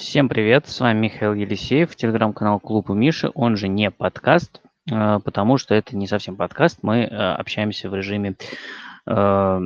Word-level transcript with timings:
Всем 0.00 0.30
привет, 0.30 0.66
с 0.66 0.80
вами 0.80 0.98
Михаил 0.98 1.34
Елисеев, 1.34 1.94
телеграм-канал 1.94 2.58
Клуб 2.58 2.88
у 2.88 2.94
Миши, 2.94 3.30
он 3.34 3.56
же 3.56 3.68
не 3.68 3.90
подкаст, 3.90 4.62
э, 4.90 5.18
потому 5.22 5.58
что 5.58 5.74
это 5.74 5.94
не 5.94 6.06
совсем 6.06 6.36
подкаст, 6.36 6.78
мы 6.80 7.00
э, 7.00 7.06
общаемся 7.06 7.90
в 7.90 7.94
режиме 7.94 8.34
э, 9.06 9.60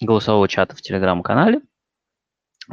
голосового 0.00 0.48
чата 0.48 0.74
в 0.74 0.80
телеграм-канале. 0.80 1.60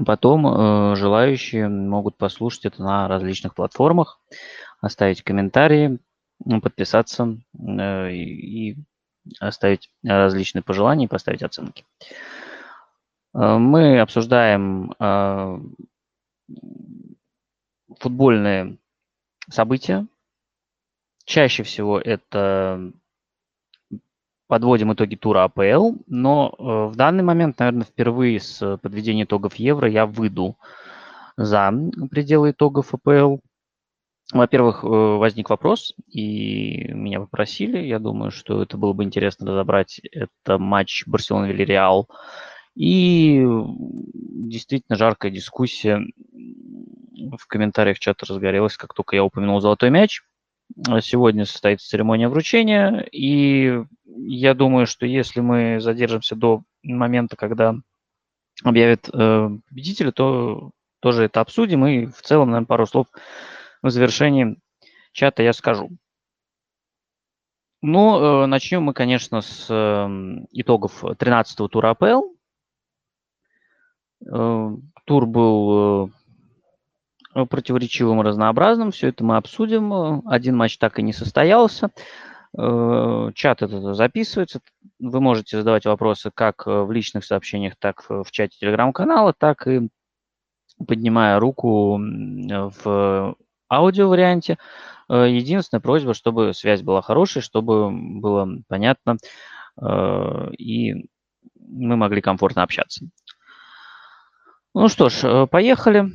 Потом 0.05 0.95
желающие 0.95 1.67
могут 1.67 2.15
послушать 2.15 2.63
это 2.63 2.81
на 2.81 3.09
различных 3.09 3.55
платформах, 3.55 4.21
оставить 4.79 5.21
комментарии, 5.21 5.99
подписаться 6.63 7.37
и 7.59 8.77
оставить 9.41 9.89
различные 10.01 10.63
пожелания 10.63 11.05
и 11.05 11.09
поставить 11.09 11.43
оценки. 11.43 11.83
Мы 13.33 13.99
обсуждаем 13.99 14.93
футбольные 17.99 18.77
события. 19.49 20.07
Чаще 21.25 21.63
всего 21.63 21.99
это 21.99 22.91
подводим 24.47 24.91
итоги 24.91 25.15
тура 25.15 25.45
АПЛ, 25.45 25.93
но 26.07 26.53
э, 26.57 26.63
в 26.91 26.95
данный 26.97 27.23
момент, 27.23 27.59
наверное, 27.59 27.85
впервые 27.85 28.39
с 28.41 28.77
подведения 28.77 29.23
итогов 29.23 29.55
Евро 29.55 29.89
я 29.89 30.05
выйду 30.05 30.57
за 31.37 31.71
пределы 32.09 32.51
итогов 32.51 32.93
АПЛ. 32.93 33.37
Во-первых, 34.33 34.83
э, 34.83 34.87
возник 34.87 35.49
вопрос, 35.49 35.93
и 36.07 36.91
меня 36.93 37.21
попросили, 37.21 37.79
я 37.79 37.99
думаю, 37.99 38.31
что 38.31 38.61
это 38.61 38.77
было 38.77 38.91
бы 38.91 39.05
интересно 39.05 39.51
разобрать, 39.51 40.01
это 40.11 40.57
матч 40.57 41.05
Барселона-Вильяреал, 41.07 42.09
и 42.75 43.45
действительно 43.45 44.97
жаркая 44.97 45.31
дискуссия 45.31 46.01
в 47.37 47.47
комментариях 47.47 47.99
чата 47.99 48.25
разгорелась, 48.25 48.77
как 48.77 48.93
только 48.93 49.15
я 49.15 49.23
упомянул 49.23 49.59
золотой 49.61 49.89
мяч. 49.89 50.21
Сегодня 51.01 51.45
состоится 51.45 51.87
церемония 51.87 52.29
вручения, 52.29 53.01
и 53.11 53.83
я 54.05 54.53
думаю, 54.53 54.87
что 54.87 55.05
если 55.05 55.41
мы 55.41 55.81
задержимся 55.81 56.35
до 56.35 56.63
момента, 56.81 57.35
когда 57.35 57.75
объявят 58.63 59.09
э, 59.11 59.49
победителя, 59.69 60.11
то 60.11 60.71
тоже 61.01 61.25
это 61.25 61.41
обсудим, 61.41 61.85
и 61.85 62.05
в 62.05 62.21
целом, 62.21 62.51
наверное, 62.51 62.67
пару 62.67 62.85
слов 62.85 63.07
в 63.81 63.89
завершении 63.89 64.57
чата 65.11 65.43
я 65.43 65.51
скажу. 65.53 65.89
Ну, 67.81 68.43
э, 68.43 68.45
начнем 68.45 68.83
мы, 68.83 68.93
конечно, 68.93 69.41
с 69.41 69.65
э, 69.69 70.07
итогов 70.51 71.03
13-го 71.03 71.67
тура 71.67 71.89
АПЛ. 71.89 72.35
Э, 74.25 74.69
тур 75.05 75.25
был 75.25 76.11
э, 77.35 77.45
противоречивым 77.45 78.21
разнообразным. 78.21 78.91
Все 78.91 79.07
это 79.09 79.23
мы 79.23 79.37
обсудим. 79.37 80.27
Один 80.27 80.55
матч 80.57 80.77
так 80.77 80.99
и 80.99 81.03
не 81.03 81.13
состоялся. 81.13 81.89
Э, 82.57 83.31
чат 83.33 83.61
это 83.61 83.93
записывается. 83.93 84.61
Вы 84.99 85.21
можете 85.21 85.57
задавать 85.57 85.85
вопросы 85.85 86.31
как 86.33 86.65
в 86.67 86.91
личных 86.91 87.25
сообщениях, 87.25 87.75
так 87.79 88.05
в 88.07 88.29
чате 88.31 88.57
телеграм-канала, 88.59 89.33
так 89.37 89.67
и 89.67 89.89
поднимая 90.87 91.39
руку 91.39 91.97
в 91.97 93.35
аудио 93.69 94.09
варианте. 94.09 94.57
Э, 95.09 95.27
единственная 95.29 95.81
просьба, 95.81 96.13
чтобы 96.13 96.53
связь 96.53 96.81
была 96.81 97.01
хорошей, 97.01 97.41
чтобы 97.41 97.91
было 97.91 98.47
понятно 98.67 99.17
и 100.57 101.07
мы 101.55 101.95
могли 101.95 102.21
комфортно 102.21 102.63
общаться. 102.63 103.05
Ну 104.73 104.87
что 104.87 105.09
ж, 105.09 105.47
поехали. 105.47 106.05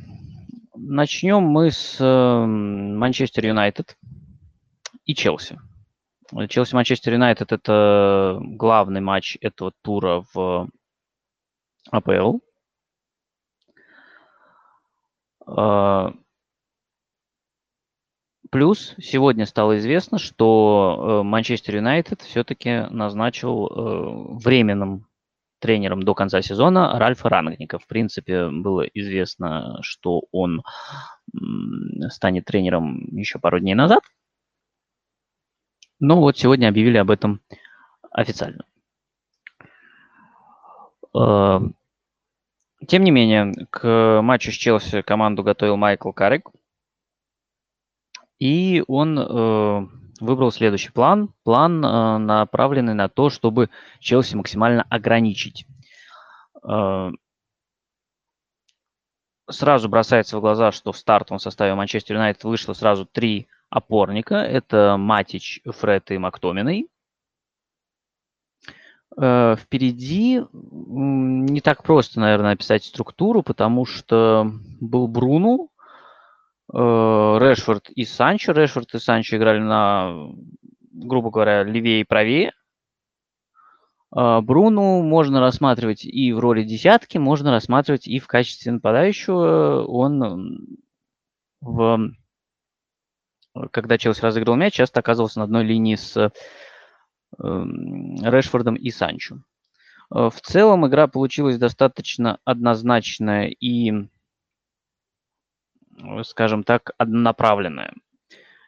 Начнем 0.75 1.43
мы 1.43 1.69
с 1.69 1.97
эм, 1.99 2.97
Манчестер 2.97 3.45
Юнайтед 3.45 3.95
и 5.05 5.13
Челси. 5.13 5.59
Челси-Манчестер 6.33 7.13
Юнайтед– 7.13 7.51
это 7.53 8.39
главный 8.41 8.99
матч 8.99 9.37
этого 9.41 9.73
тура 9.83 10.23
в 10.33 10.69
АПЛ. 11.91 12.39
А, 15.45 16.13
плюс 18.49 18.95
сегодня 18.97 19.45
стало 19.45 19.77
известно, 19.77 20.17
что 20.17 21.21
э, 21.21 21.23
Манчестер 21.23 21.75
Юнайтед 21.77 22.23
все-таки 22.23 22.87
назначил 22.89 23.67
э, 23.67 24.37
временным 24.43 25.06
тренером 25.59 26.03
до 26.03 26.13
конца 26.13 26.41
сезона 26.41 26.97
Ральфа 26.99 27.29
Рангника. 27.29 27.79
В 27.79 27.87
принципе, 27.87 28.49
было 28.49 28.81
известно, 28.81 29.79
что 29.81 30.23
он 30.31 30.63
станет 32.09 32.45
тренером 32.45 32.99
еще 33.15 33.39
пару 33.39 33.59
дней 33.59 33.73
назад. 33.73 34.01
Но 35.99 36.19
вот 36.19 36.37
сегодня 36.37 36.67
объявили 36.67 36.97
об 36.97 37.09
этом 37.09 37.41
официально. 38.11 38.65
Э, 41.15 41.59
тем 42.87 43.03
не 43.03 43.11
менее, 43.11 43.53
к 43.69 44.21
матчу 44.21 44.51
с 44.51 44.55
Челси 44.55 45.01
команду 45.01 45.43
готовил 45.43 45.77
Майкл 45.77 46.11
Карик. 46.11 46.49
И 48.39 48.83
он 48.87 49.17
э, 49.17 49.87
выбрал 50.19 50.51
следующий 50.51 50.91
план. 50.91 51.33
План, 51.43 51.83
э, 51.83 52.17
направленный 52.17 52.93
на 52.93 53.09
то, 53.09 53.29
чтобы 53.29 53.69
Челси 53.99 54.35
максимально 54.35 54.83
ограничить. 54.89 55.65
Э, 56.67 57.11
сразу 59.49 59.89
бросается 59.89 60.37
в 60.37 60.41
глаза, 60.41 60.71
что 60.71 60.91
в 60.91 60.97
стартовом 60.97 61.39
составе 61.39 61.75
Манчестер 61.75 62.15
Юнайтед 62.15 62.43
вышло 62.43 62.73
сразу 62.73 63.05
три 63.05 63.47
опорника. 63.69 64.35
Это 64.35 64.97
Матич, 64.97 65.61
Фред 65.65 66.11
и 66.11 66.17
Мактоминой. 66.17 66.87
Э, 69.19 69.55
впереди 69.57 70.43
не 70.53 71.61
так 71.61 71.83
просто, 71.83 72.19
наверное, 72.19 72.53
описать 72.53 72.83
структуру, 72.83 73.41
потому 73.41 73.85
что 73.85 74.51
был 74.79 75.07
Бруну, 75.07 75.71
Решфорд 76.69 77.89
и 77.89 78.05
Санчо. 78.05 78.51
Решфорд 78.51 78.93
и 78.95 78.99
Санчо 78.99 79.37
играли 79.37 79.59
на, 79.59 80.29
грубо 80.91 81.29
говоря, 81.29 81.63
левее 81.63 82.01
и 82.01 82.05
правее. 82.05 82.53
Э, 84.15 84.41
Бруну 84.41 85.01
можно 85.01 85.39
рассматривать 85.39 86.05
и 86.05 86.33
в 86.33 86.39
роли 86.39 86.63
десятки, 86.63 87.17
можно 87.17 87.51
рассматривать 87.51 88.07
и 88.07 88.19
в 88.19 88.27
качестве 88.27 88.71
нападающего. 88.71 89.85
Он 89.85 90.77
в 91.61 92.11
когда 93.71 93.97
Челси 93.97 94.21
разыграл 94.21 94.55
мяч, 94.55 94.73
часто 94.73 94.99
оказывался 94.99 95.39
на 95.39 95.45
одной 95.45 95.63
линии 95.63 95.95
с 95.95 96.31
эм, 97.39 98.15
Решфордом 98.23 98.75
и 98.75 98.91
Санчо. 98.91 99.37
Э, 100.13 100.29
в 100.29 100.39
целом 100.41 100.87
игра 100.87 101.07
получилась 101.07 101.57
достаточно 101.57 102.39
однозначная 102.45 103.47
и 103.47 104.07
скажем 106.23 106.63
так, 106.63 106.91
однонаправленная. 106.97 107.93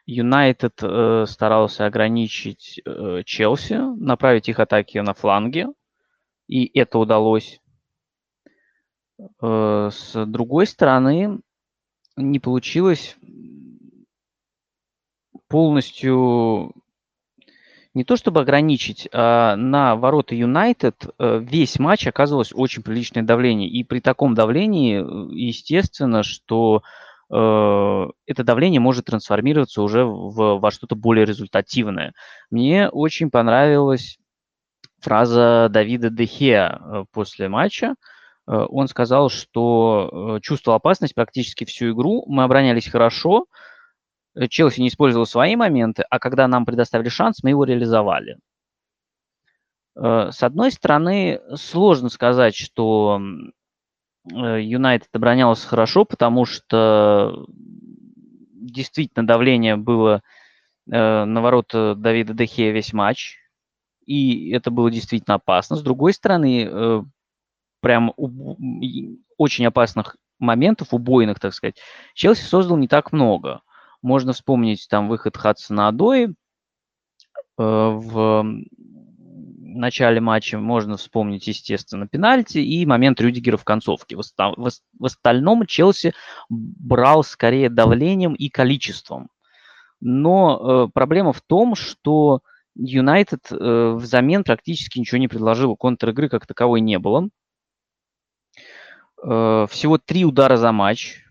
Юнайтед 0.06 0.80
э, 0.82 1.24
старался 1.28 1.86
ограничить 1.86 2.80
э, 2.84 3.22
Челси, 3.24 3.96
направить 4.02 4.48
их 4.48 4.58
атаки 4.58 4.98
на 4.98 5.14
фланге, 5.14 5.68
и 6.48 6.66
это 6.78 6.98
удалось. 6.98 7.60
Э, 9.40 9.90
с 9.92 10.26
другой 10.26 10.66
стороны, 10.66 11.40
не 12.16 12.40
получилось 12.40 13.16
полностью 15.48 16.74
не 17.92 18.04
то 18.04 18.16
чтобы 18.16 18.40
ограничить, 18.40 19.08
а 19.12 19.56
на 19.56 19.96
ворота 19.96 20.34
Юнайтед 20.34 21.06
э, 21.18 21.38
весь 21.40 21.78
матч 21.78 22.06
оказывалось 22.06 22.52
очень 22.52 22.82
приличное 22.82 23.22
давление. 23.22 23.68
И 23.68 23.84
при 23.84 24.00
таком 24.00 24.34
давлении, 24.34 25.00
э, 25.00 25.34
естественно, 25.34 26.22
что 26.22 26.82
Э, 26.82 27.09
это 27.30 28.44
давление 28.44 28.80
может 28.80 29.06
трансформироваться 29.06 29.82
уже 29.82 30.04
в, 30.04 30.58
во 30.58 30.70
что-то 30.70 30.96
более 30.96 31.24
результативное. 31.24 32.12
Мне 32.50 32.88
очень 32.88 33.30
понравилась 33.30 34.18
фраза 34.98 35.68
Давида 35.70 36.10
Дехеа 36.10 36.80
э, 36.80 37.04
после 37.12 37.48
матча. 37.48 37.94
Э, 38.48 38.66
он 38.68 38.88
сказал, 38.88 39.30
что 39.30 40.40
чувствовал 40.42 40.76
опасность 40.76 41.14
практически 41.14 41.64
всю 41.64 41.92
игру. 41.92 42.24
Мы 42.26 42.42
оборонялись 42.42 42.88
хорошо. 42.88 43.46
Челси 44.48 44.80
не 44.80 44.88
использовал 44.88 45.26
свои 45.26 45.56
моменты, 45.56 46.04
а 46.08 46.18
когда 46.18 46.46
нам 46.48 46.64
предоставили 46.64 47.08
шанс, 47.08 47.42
мы 47.42 47.50
его 47.50 47.64
реализовали. 47.64 48.38
С 49.96 50.42
одной 50.42 50.70
стороны, 50.70 51.40
сложно 51.56 52.08
сказать, 52.10 52.54
что 52.54 53.20
Э, 53.20 53.59
Юнайтед 54.24 55.08
оборонялся 55.12 55.66
хорошо, 55.66 56.04
потому 56.04 56.44
что 56.44 57.46
действительно 57.48 59.26
давление 59.26 59.76
было 59.76 60.22
э, 60.90 61.24
на 61.24 61.40
ворота 61.40 61.94
Давида 61.94 62.34
Дехея 62.34 62.72
весь 62.72 62.92
матч, 62.92 63.38
и 64.04 64.50
это 64.50 64.70
было 64.70 64.90
действительно 64.90 65.36
опасно. 65.36 65.76
С 65.76 65.82
другой 65.82 66.12
стороны, 66.12 66.68
э, 66.70 67.02
прям 67.80 68.12
очень 69.36 69.66
опасных 69.66 70.16
моментов 70.38 70.92
убойных, 70.92 71.40
так 71.40 71.54
сказать, 71.54 71.76
Челси 72.14 72.42
создал 72.42 72.76
не 72.76 72.88
так 72.88 73.12
много. 73.12 73.62
Можно 74.02 74.32
вспомнить 74.32 74.86
там 74.88 75.08
выход 75.08 75.36
Хадсона 75.36 75.88
Адои 75.88 76.26
э, 76.26 76.30
в 77.56 78.64
начале 79.78 80.20
матча, 80.20 80.58
можно 80.58 80.96
вспомнить, 80.96 81.46
естественно, 81.46 82.06
пенальти 82.06 82.58
и 82.58 82.86
момент 82.86 83.20
Рюдигера 83.20 83.56
в 83.56 83.64
концовке. 83.64 84.16
В, 84.16 84.70
остальном 85.02 85.66
Челси 85.66 86.12
брал 86.48 87.24
скорее 87.24 87.70
давлением 87.70 88.34
и 88.34 88.48
количеством. 88.48 89.28
Но 90.00 90.86
э, 90.86 90.88
проблема 90.92 91.32
в 91.32 91.40
том, 91.42 91.74
что 91.74 92.40
Юнайтед 92.74 93.48
э, 93.50 93.92
взамен 93.96 94.44
практически 94.44 94.98
ничего 94.98 95.18
не 95.18 95.28
предложил. 95.28 95.76
Контр-игры 95.76 96.28
как 96.28 96.46
таковой 96.46 96.80
не 96.80 96.98
было. 96.98 97.28
Э, 99.22 99.66
всего 99.68 99.98
три 99.98 100.24
удара 100.24 100.56
за 100.56 100.72
матч. 100.72 101.24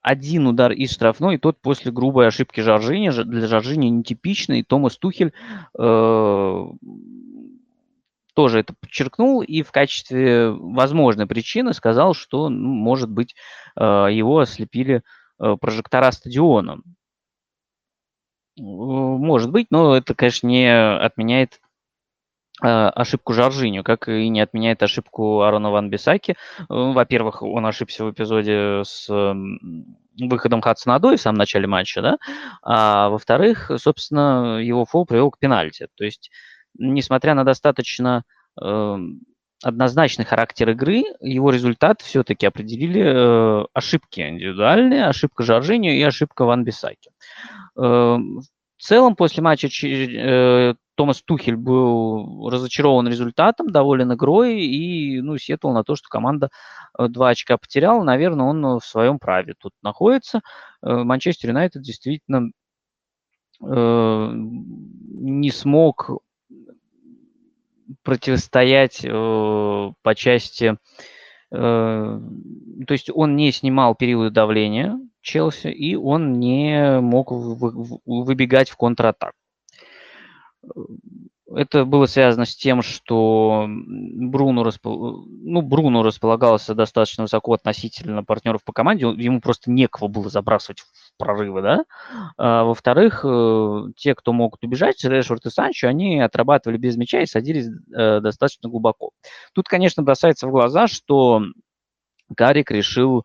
Один 0.00 0.48
удар 0.48 0.72
из 0.72 0.92
штрафной, 0.92 1.36
и 1.36 1.38
тот 1.38 1.60
после 1.60 1.92
грубой 1.92 2.26
ошибки 2.26 2.60
Жоржини. 2.60 3.10
Для 3.10 3.46
Жоржини 3.46 3.88
нетипичный. 3.88 4.64
Томас 4.64 4.96
Тухель 4.98 5.32
э, 5.78 6.66
тоже 8.34 8.60
это 8.60 8.74
подчеркнул 8.80 9.42
и 9.42 9.62
в 9.62 9.72
качестве 9.72 10.50
возможной 10.50 11.26
причины 11.26 11.72
сказал, 11.74 12.14
что, 12.14 12.48
ну, 12.48 12.68
может 12.68 13.10
быть, 13.10 13.34
э, 13.76 13.82
его 14.10 14.38
ослепили 14.38 15.02
э, 15.40 15.56
прожектора 15.60 16.10
стадиона. 16.12 16.80
Может 18.56 19.50
быть, 19.50 19.68
но 19.70 19.96
это, 19.96 20.14
конечно, 20.14 20.46
не 20.46 20.68
отменяет 20.70 21.60
ошибку 22.60 23.32
Жоржиню, 23.32 23.82
как 23.82 24.08
и 24.08 24.28
не 24.28 24.40
отменяет 24.40 24.82
ошибку 24.82 25.40
Арона 25.40 25.70
Ван 25.70 25.90
Бисаки. 25.90 26.36
Во-первых, 26.68 27.42
он 27.42 27.66
ошибся 27.66 28.04
в 28.04 28.12
эпизоде 28.12 28.82
с 28.84 29.08
выходом 30.18 30.60
Хадсонадой 30.60 31.16
в 31.16 31.20
самом 31.20 31.38
начале 31.38 31.66
матча, 31.66 32.02
да, 32.02 32.18
а 32.62 33.08
во-вторых, 33.08 33.70
собственно, 33.78 34.58
его 34.60 34.84
фол 34.84 35.06
привел 35.06 35.30
к 35.30 35.38
пенальти. 35.38 35.88
То 35.96 36.04
есть, 36.04 36.30
несмотря 36.78 37.34
на 37.34 37.44
достаточно 37.44 38.24
э, 38.60 38.96
однозначный 39.62 40.24
характер 40.24 40.70
игры, 40.70 41.04
его 41.20 41.50
результат 41.50 42.02
все-таки 42.02 42.46
определили 42.46 43.02
э, 43.02 43.64
ошибки 43.72 44.20
индивидуальные, 44.20 45.06
ошибка 45.06 45.44
Жоржиню 45.44 45.92
и 45.92 46.02
ошибка 46.02 46.44
Ван 46.44 46.64
Бисаки. 46.64 47.10
Э, 47.76 48.16
в 48.16 48.84
целом, 48.84 49.14
после 49.14 49.42
матча 49.42 49.68
э, 49.86 50.74
Томас 50.96 51.22
Тухель 51.22 51.56
был 51.56 52.50
разочарован 52.50 53.08
результатом, 53.08 53.70
доволен 53.70 54.12
игрой 54.12 54.60
и 54.60 55.20
ну, 55.20 55.38
сетовал 55.38 55.74
на 55.74 55.84
то, 55.84 55.94
что 55.94 56.08
команда 56.08 56.50
э, 56.98 57.06
два 57.08 57.28
очка 57.30 57.56
потеряла. 57.56 58.02
Наверное, 58.02 58.46
он 58.46 58.80
в 58.80 58.84
своем 58.84 59.18
праве 59.18 59.54
тут 59.56 59.72
находится. 59.82 60.40
Манчестер 60.82 61.50
Юнайтед 61.50 61.82
действительно 61.82 62.50
не 63.60 65.50
смог 65.52 66.10
противостоять 68.02 69.02
по 69.02 70.14
части 70.14 70.76
то 71.50 72.20
есть 72.88 73.10
он 73.12 73.36
не 73.36 73.52
снимал 73.52 73.94
периоды 73.94 74.30
давления, 74.30 74.98
Челси, 75.20 75.68
и 75.68 75.94
он 75.94 76.32
не 76.40 76.98
мог 77.00 77.30
выбегать 77.30 78.70
в 78.70 78.76
контратаку. 78.76 79.36
Это 81.54 81.84
было 81.84 82.06
связано 82.06 82.46
с 82.46 82.56
тем, 82.56 82.80
что 82.80 83.66
Бруно, 83.68 84.64
распол... 84.64 85.26
ну, 85.26 85.60
Бруно 85.60 86.02
располагался 86.02 86.74
достаточно 86.74 87.24
высоко 87.24 87.52
относительно 87.52 88.24
партнеров 88.24 88.64
по 88.64 88.72
команде, 88.72 89.06
ему 89.06 89.42
просто 89.42 89.70
некого 89.70 90.08
было 90.08 90.30
забрасывать 90.30 90.82
прорывы, 91.22 91.62
да. 91.62 91.84
А, 92.36 92.64
во-вторых, 92.64 93.24
э, 93.24 93.82
те, 93.96 94.14
кто 94.14 94.32
могут 94.32 94.64
убежать, 94.64 95.02
Решфорд 95.04 95.46
и 95.46 95.50
Санчо, 95.50 95.88
они 95.88 96.20
отрабатывали 96.20 96.76
без 96.76 96.96
мяча 96.96 97.20
и 97.20 97.26
садились 97.26 97.68
э, 97.94 98.20
достаточно 98.20 98.68
глубоко. 98.68 99.10
Тут, 99.52 99.68
конечно, 99.68 100.02
бросается 100.02 100.46
в 100.46 100.50
глаза, 100.50 100.88
что 100.88 101.42
Гарик 102.28 102.70
решил 102.70 103.24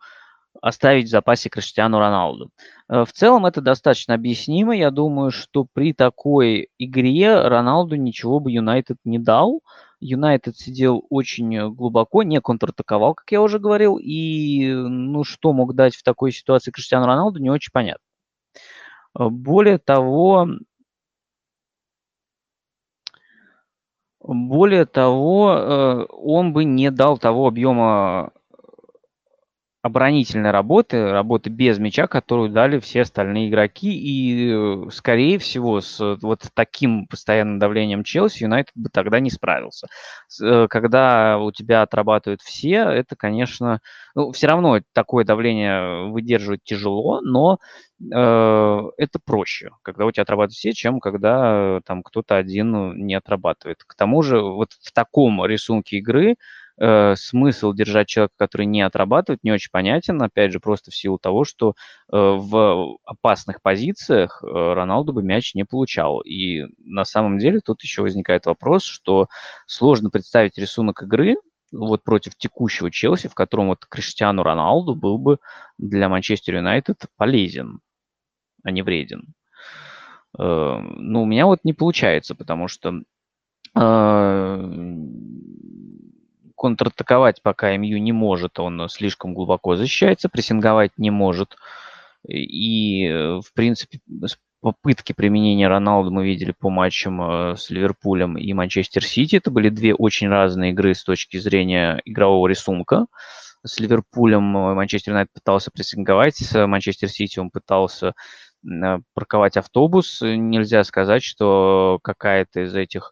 оставить 0.62 1.07
в 1.07 1.12
запасе 1.12 1.50
Криштиану 1.50 2.00
Роналду. 2.00 2.51
Э, 2.89 3.06
в 3.06 3.12
целом 3.12 3.45
это 3.45 3.62
достаточно 3.62 4.13
объяснимо. 4.13 4.75
Я 4.75 4.92
думаю, 4.92 5.31
что 5.31 5.65
при 5.71 5.94
такой 5.94 6.69
игре 6.77 7.48
Роналду 7.48 7.95
ничего 7.95 8.39
бы 8.39 8.51
Юнайтед 8.51 8.98
не 9.04 9.19
дал. 9.19 9.62
Юнайтед 10.00 10.57
сидел 10.57 11.06
очень 11.09 11.74
глубоко, 11.74 12.24
не 12.24 12.39
контратаковал, 12.42 13.15
как 13.15 13.31
я 13.31 13.42
уже 13.42 13.59
говорил. 13.59 13.98
И 13.98 14.71
ну, 14.71 15.24
что 15.24 15.54
мог 15.54 15.74
дать 15.75 15.95
в 15.95 16.04
такой 16.04 16.31
ситуации 16.31 16.71
Криштиану 16.71 17.06
Роналду, 17.07 17.39
не 17.39 17.50
очень 17.50 17.71
понятно. 17.71 18.03
Э, 19.18 19.30
более 19.30 19.77
того, 19.80 20.48
более 24.27 24.86
того, 24.86 25.51
э, 25.53 26.06
он 26.12 26.53
бы 26.53 26.65
не 26.65 26.92
дал 26.92 27.18
того 27.18 27.48
объема 27.48 28.31
оборонительной 29.81 30.51
работы, 30.51 31.12
работы 31.12 31.50
без 31.50 31.77
мяча, 31.79 32.07
которую 32.07 32.50
дали 32.50 32.79
все 32.79 33.01
остальные 33.01 33.50
игроки. 33.50 33.89
И, 33.94 34.51
э, 34.51 34.89
скорее 34.91 35.39
всего, 35.39 35.81
с 35.81 36.18
вот 36.21 36.41
таким 36.53 37.07
постоянным 37.07 37.59
давлением 37.59 38.03
Челси 38.03 38.44
Юнайтед 38.44 38.71
бы 38.75 38.89
тогда 38.89 39.19
не 39.19 39.29
справился. 39.29 39.88
Э, 40.41 40.68
когда 40.69 41.38
у 41.39 41.51
тебя 41.51 41.83
отрабатывают 41.83 42.41
все, 42.41 42.79
это, 42.89 43.15
конечно, 43.15 43.79
ну, 44.15 44.31
все 44.31 44.47
равно 44.47 44.81
такое 44.94 45.24
давление 45.25 46.09
выдерживать 46.09 46.63
тяжело, 46.63 47.21
но 47.21 47.59
э, 48.01 48.81
это 48.97 49.19
проще, 49.24 49.71
когда 49.83 50.06
у 50.06 50.12
тебя 50.12 50.24
отрабатывают 50.24 50.53
все, 50.53 50.74
чем 50.74 51.00
когда 51.00 51.81
там 51.85 52.03
кто-то 52.03 52.35
один 52.35 53.06
не 53.06 53.15
отрабатывает. 53.15 53.83
К 53.85 53.95
тому 53.95 54.21
же 54.24 54.41
вот 54.41 54.74
в 54.81 54.91
таком 54.91 55.45
рисунке 55.45 55.97
игры 55.97 56.35
э, 56.79 57.15
смысл 57.15 57.74
держать 57.74 58.07
человека, 58.07 58.33
который 58.38 58.65
не 58.65 58.81
отрабатывает, 58.81 59.44
не 59.44 59.51
очень 59.51 59.71
понятен, 59.71 60.21
опять 60.21 60.51
же, 60.51 60.59
просто 60.59 60.91
в 60.91 60.95
силу 60.95 61.18
того, 61.18 61.44
что 61.44 61.71
э, 61.71 61.74
в 62.12 62.97
опасных 63.06 63.62
позициях 63.62 64.44
э, 64.44 64.47
Роналду 64.47 65.13
бы 65.13 65.24
мяч 65.24 65.56
не 65.56 65.63
получал. 65.63 66.21
И 66.21 66.65
на 66.79 67.06
самом 67.06 67.39
деле 67.39 67.59
тут 67.59 67.81
еще 67.83 68.01
возникает 68.01 68.45
вопрос, 68.45 68.83
что 68.83 69.27
сложно 69.65 70.09
представить 70.09 70.57
рисунок 70.57 71.03
игры, 71.03 71.38
вот 71.71 72.03
против 72.03 72.35
текущего 72.35 72.89
Челси, 72.91 73.27
в 73.27 73.35
котором 73.35 73.68
вот 73.68 73.85
Криштиану 73.85 74.44
Роналду 74.44 74.95
был 74.95 75.18
бы 75.18 75.39
для 75.77 76.09
Манчестер 76.09 76.56
Юнайтед 76.56 77.06
полезен, 77.18 77.81
а 78.63 78.72
не 78.72 78.81
вреден. 78.81 79.34
Э, 80.38 80.77
ну, 80.79 81.24
у 81.24 81.25
меня 81.25 81.46
вот 81.46 81.60
не 81.63 81.74
получается, 81.74 82.36
потому 82.36 82.67
что 82.67 83.01
э, 83.75 84.72
контратаковать 86.57 87.41
пока 87.41 87.75
МЮ 87.77 87.99
не 87.99 88.11
может, 88.11 88.59
он 88.59 88.89
слишком 88.89 89.33
глубоко 89.33 89.75
защищается, 89.75 90.27
прессинговать 90.27 90.91
не 90.97 91.11
может. 91.11 91.55
И, 92.27 93.05
э, 93.05 93.39
в 93.39 93.53
принципе, 93.53 93.99
попытки 94.59 95.13
применения 95.13 95.67
Роналду 95.67 96.11
мы 96.11 96.25
видели 96.25 96.53
по 96.57 96.69
матчам 96.69 97.21
э, 97.21 97.55
с 97.55 97.69
Ливерпулем 97.69 98.37
и 98.37 98.51
Манчестер 98.53 99.05
Сити. 99.05 99.37
Это 99.37 99.51
были 99.51 99.69
две 99.69 99.93
очень 99.93 100.27
разные 100.27 100.71
игры 100.71 100.93
с 100.93 101.03
точки 101.03 101.37
зрения 101.37 102.01
игрового 102.05 102.47
рисунка. 102.47 103.05
С 103.63 103.79
Ливерпулем 103.79 104.57
э, 104.57 104.73
Манчестер 104.73 105.13
Юнайтед 105.13 105.33
пытался 105.33 105.71
прессинговать, 105.71 106.35
с 106.37 106.67
Манчестер 106.67 107.09
Сити 107.09 107.39
он 107.39 107.49
пытался 107.51 108.13
парковать 109.13 109.55
автобус. 109.55 110.19
Нельзя 110.21 110.83
сказать, 110.83 111.23
что 111.23 111.99
какая-то 112.01 112.61
из 112.65 112.75
этих 112.75 113.11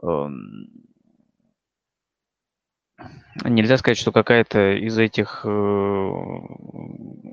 эм, 0.00 0.68
Нельзя 3.44 3.76
сказать, 3.76 3.98
что 3.98 4.12
какая-то 4.12 4.72
из 4.72 4.96
этих 4.98 5.42
э, 5.44 6.10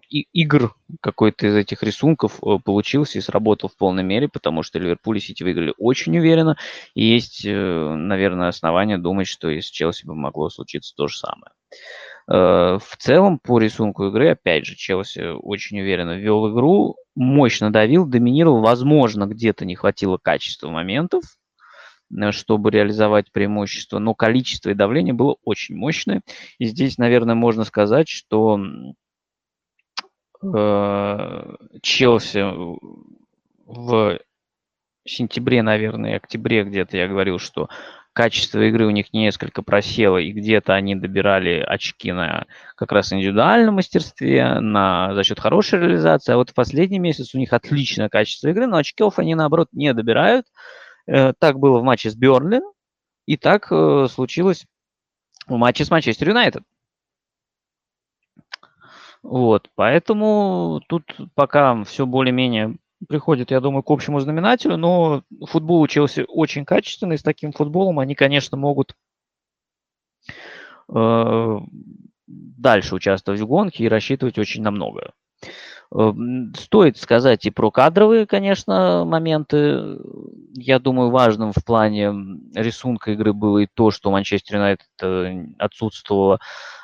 игр, 0.09 0.75
какой-то 0.99 1.47
из 1.47 1.55
этих 1.55 1.81
рисунков 1.81 2.39
э, 2.43 2.57
получился 2.63 3.17
и 3.17 3.21
сработал 3.21 3.69
в 3.69 3.77
полной 3.77 4.03
мере, 4.03 4.27
потому 4.27 4.63
что 4.63 4.79
Ливерпуль 4.79 5.17
и 5.17 5.21
Сити 5.21 5.43
выиграли 5.43 5.73
очень 5.77 6.17
уверенно, 6.17 6.57
и 6.93 7.05
есть, 7.05 7.45
э, 7.45 7.93
наверное, 7.95 8.49
основания 8.49 8.97
думать, 8.97 9.27
что 9.27 9.49
и 9.49 9.61
с 9.61 9.65
Челси 9.69 10.05
бы 10.05 10.15
могло 10.15 10.49
случиться 10.49 10.93
то 10.95 11.07
же 11.07 11.17
самое. 11.17 11.51
В 12.25 12.97
целом, 12.99 13.37
по 13.37 13.59
рисунку 13.59 14.07
игры, 14.07 14.29
опять 14.29 14.65
же, 14.65 14.77
Челси 14.77 15.35
очень 15.41 15.81
уверенно 15.81 16.17
вел 16.17 16.53
игру, 16.53 16.95
мощно 17.15 17.69
давил, 17.69 18.05
доминировал, 18.05 18.61
возможно, 18.61 19.25
где-то 19.25 19.65
не 19.65 19.75
хватило 19.75 20.17
качества 20.17 20.69
моментов, 20.69 21.23
чтобы 22.31 22.71
реализовать 22.71 23.31
преимущество, 23.31 23.99
но 23.99 24.13
количество 24.13 24.69
и 24.69 24.75
давление 24.75 25.13
было 25.13 25.37
очень 25.43 25.75
мощное. 25.75 26.21
И 26.57 26.65
здесь, 26.65 26.97
наверное, 26.97 27.35
можно 27.35 27.63
сказать, 27.63 28.09
что 28.09 28.59
э, 30.43 31.55
Челси 31.81 32.43
в 33.65 34.19
сентябре, 35.05 35.61
наверное, 35.61 36.17
октябре 36.17 36.63
где-то 36.63 36.97
я 36.97 37.07
говорил, 37.07 37.39
что 37.39 37.69
качество 38.13 38.61
игры 38.61 38.85
у 38.85 38.91
них 38.91 39.11
несколько 39.11 39.63
просело, 39.63 40.17
и 40.17 40.31
где-то 40.31 40.73
они 40.75 40.95
добирали 40.95 41.59
очки 41.59 42.11
на 42.11 42.45
как 42.75 42.91
раз 42.91 43.11
индивидуальном 43.11 43.75
мастерстве, 43.75 44.59
на, 44.59 45.13
за 45.15 45.23
счет 45.23 45.39
хорошей 45.39 45.79
реализации, 45.79 46.33
а 46.33 46.37
вот 46.37 46.51
в 46.51 46.53
последний 46.53 46.99
месяц 46.99 47.33
у 47.33 47.39
них 47.39 47.51
отличное 47.53 48.09
качество 48.09 48.49
игры, 48.49 48.67
но 48.67 48.77
очков 48.77 49.17
они, 49.17 49.33
наоборот, 49.35 49.69
не 49.71 49.93
добирают. 49.93 50.45
Э, 50.45 50.82
так 51.05 51.59
было 51.59 51.79
в 51.79 51.83
матче 51.83 52.09
с 52.09 52.15
Бернли, 52.15 52.61
и 53.25 53.37
так 53.37 53.67
э, 53.71 54.07
случилось 54.09 54.65
в 55.47 55.55
матче 55.55 55.85
с 55.85 55.91
Манчестер 55.91 56.29
Юнайтед. 56.29 56.63
Вот, 59.21 59.69
поэтому 59.75 60.81
тут 60.87 61.15
пока 61.33 61.81
все 61.85 62.05
более-менее 62.05 62.75
приходит, 63.07 63.51
я 63.51 63.61
думаю, 63.61 63.83
к 63.83 63.89
общему 63.89 64.19
знаменателю, 64.19 64.75
но 64.77 65.23
футбол 65.47 65.81
у 65.81 65.87
Челси 65.87 66.25
очень 66.27 66.65
качественный, 66.65 67.17
с 67.17 67.23
таким 67.23 67.53
футболом 67.53 67.99
они, 67.99 68.15
конечно, 68.15 68.57
могут 68.57 68.95
э, 70.93 71.59
дальше 72.27 72.95
участвовать 72.95 73.39
в 73.39 73.47
гонке 73.47 73.85
и 73.85 73.89
рассчитывать 73.89 74.37
очень 74.37 74.61
на 74.61 74.71
многое. 74.71 75.13
Эм, 75.95 76.53
стоит 76.55 76.97
сказать 76.97 77.45
и 77.45 77.51
про 77.51 77.69
кадровые, 77.69 78.25
конечно, 78.25 79.05
моменты. 79.05 79.99
Я 80.55 80.79
думаю, 80.79 81.11
важным 81.11 81.51
в 81.51 81.63
плане 81.63 82.11
рисунка 82.55 83.11
игры 83.11 83.33
было 83.33 83.59
и 83.59 83.67
то, 83.71 83.91
что 83.91 84.09
Манчестер 84.09 84.55
Юнайтед 84.55 84.87
э, 85.01 85.45
отсутствовало 85.59 86.39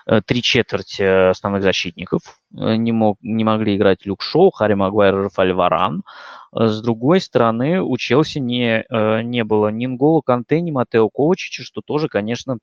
э, 0.06 0.22
три 0.24 0.44
четверти 0.44 1.30
основных 1.30 1.64
защитников. 1.64 2.22
Э, 2.56 2.76
не, 2.76 2.92
мог, 2.92 3.18
не 3.22 3.44
могли 3.44 3.78
играть 3.78 4.06
Люк 4.06 4.22
Шоу, 4.22 4.52
Харри 4.52 4.76
Магуайр 4.76 5.16
и 5.16 5.24
Рафаль 5.24 5.54
Варан. 5.54 6.04
С 6.52 6.82
другой 6.82 7.20
стороны, 7.20 7.82
у 7.82 7.98
Челси 7.98 8.40
не, 8.40 8.84
не 9.24 9.44
было 9.44 9.68
ни 9.70 9.86
Нгола 9.86 10.22
Канте, 10.22 10.62
ни 10.62 10.72
Матео 10.72 11.08
Ковачича, 11.10 11.64
что 11.64 11.82
тоже, 11.82 12.08
конечно, 12.08 12.58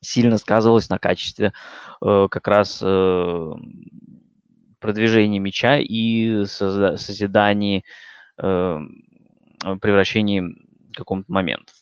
сильно 0.00 0.38
сказывалось 0.38 0.88
на 0.88 0.98
качестве 0.98 1.52
как 2.00 2.48
раз 2.48 2.82
продвижении 4.82 5.38
мяча 5.38 5.78
и 5.78 6.44
созидании, 6.44 7.84
э, 8.38 8.78
превращении 9.80 10.42
каком-то 10.94 11.32
момента 11.32 11.72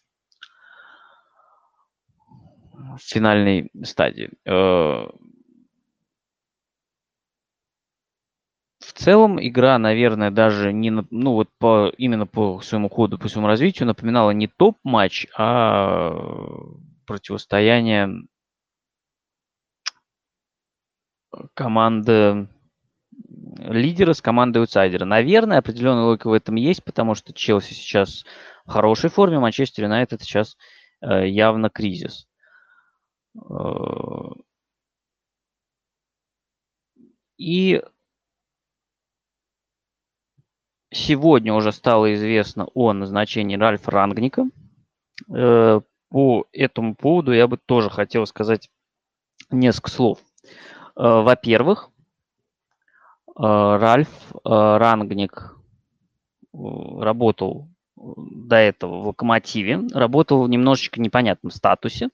в 2.97 3.01
финальной 3.01 3.71
стадии. 3.83 4.31
Э, 4.47 5.07
в 8.79 8.93
целом 8.95 9.41
игра, 9.41 9.79
наверное, 9.79 10.31
даже 10.31 10.73
не, 10.73 10.91
ну 10.91 11.33
вот 11.33 11.49
по, 11.59 11.93
именно 11.97 12.27
по 12.27 12.61
своему 12.61 12.89
ходу, 12.89 13.19
по 13.19 13.29
своему 13.29 13.49
развитию 13.49 13.87
напоминала 13.87 14.31
не 14.31 14.47
топ-матч, 14.47 15.27
а 15.37 16.13
противостояние 17.07 18.27
команды 21.55 22.49
лидера 23.59 24.13
с 24.13 24.23
командой 24.23 24.59
аутсайдера. 24.59 25.05
Наверное, 25.05 25.59
определенная 25.59 26.05
логика 26.05 26.29
в 26.29 26.33
этом 26.33 26.55
есть, 26.57 26.85
потому 26.85 27.15
что 27.15 27.33
Челси 27.33 27.75
сейчас 27.75 28.25
в 28.65 28.71
хорошей 28.71 29.11
форме, 29.11 29.39
Манчестер 29.39 29.85
Юнайтед 29.85 30.23
сейчас 30.23 30.57
э, 31.01 31.29
явно 31.29 31.71
кризис. 31.71 32.29
Э, 33.37 33.61
и 37.39 37.83
сегодня 40.93 41.55
уже 41.55 41.73
стало 41.73 42.15
известно 42.15 42.67
о 42.75 42.93
назначении 42.93 43.57
Ральфа 43.57 43.91
Рангника. 43.91 44.49
Э, 45.33 45.81
по 46.11 46.47
этому 46.53 46.95
поводу 46.97 47.33
я 47.33 47.47
бы 47.47 47.57
тоже 47.57 47.89
хотел 47.89 48.27
сказать 48.27 48.69
несколько 49.51 49.91
слов. 49.91 50.19
Э, 50.97 51.23
во-первых, 51.23 51.90
Ральф 53.41 54.09
э, 54.35 54.39
Рангник 54.45 55.57
э, 56.53 56.59
работал 57.01 57.69
до 57.97 58.57
этого 58.57 59.01
в 59.01 59.07
«Локомотиве», 59.09 59.81
работал 59.93 60.43
в 60.43 60.49
немножечко 60.49 61.01
непонятном 61.01 61.51
статусе. 61.51 62.09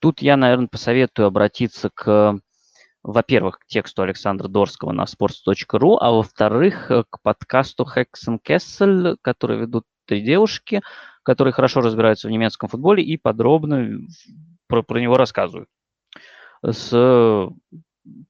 Тут 0.00 0.22
я, 0.22 0.36
наверное, 0.36 0.68
посоветую 0.68 1.26
обратиться 1.26 1.90
к, 1.94 2.38
во-первых, 3.02 3.60
к 3.60 3.66
тексту 3.66 4.02
Александра 4.02 4.48
Дорского 4.48 4.92
на 4.92 5.04
sports.ru, 5.04 5.98
а 6.00 6.10
во-вторых, 6.10 6.88
к 6.88 7.20
подкасту 7.22 7.84
Hexen 7.84 8.38
Kessel, 8.44 9.16
который 9.20 9.58
ведут 9.58 9.84
три 10.06 10.20
девушки, 10.20 10.80
которые 11.22 11.52
хорошо 11.52 11.80
разбираются 11.80 12.28
в 12.28 12.30
немецком 12.30 12.68
футболе 12.68 13.04
и 13.04 13.16
подробно 13.16 14.00
про, 14.66 14.82
про 14.82 15.00
него 15.00 15.16
рассказывают 15.16 15.68
с 16.64 17.48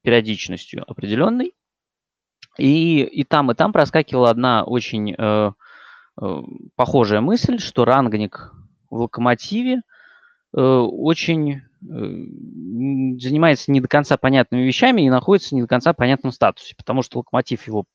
периодичностью 0.01 0.83
определенной. 0.89 1.53
И, 2.57 3.03
и 3.03 3.23
там, 3.23 3.51
и 3.51 3.55
там 3.55 3.73
проскакивала 3.73 4.29
одна 4.29 4.63
очень 4.63 5.15
э, 5.17 5.51
э, 6.21 6.41
похожая 6.75 7.21
мысль, 7.21 7.59
что 7.59 7.85
рангник 7.85 8.53
в 8.89 9.01
локомотиве 9.01 9.81
э, 10.55 10.61
очень 10.61 11.53
э, 11.53 11.61
занимается 13.19 13.71
не 13.71 13.81
до 13.81 13.87
конца 13.87 14.17
понятными 14.17 14.61
вещами 14.61 15.01
и 15.01 15.09
находится 15.09 15.55
не 15.55 15.61
до 15.61 15.67
конца 15.67 15.93
понятном 15.93 16.31
статусе, 16.31 16.75
потому 16.75 17.01
что 17.01 17.19
локомотив 17.19 17.65
его 17.67 17.85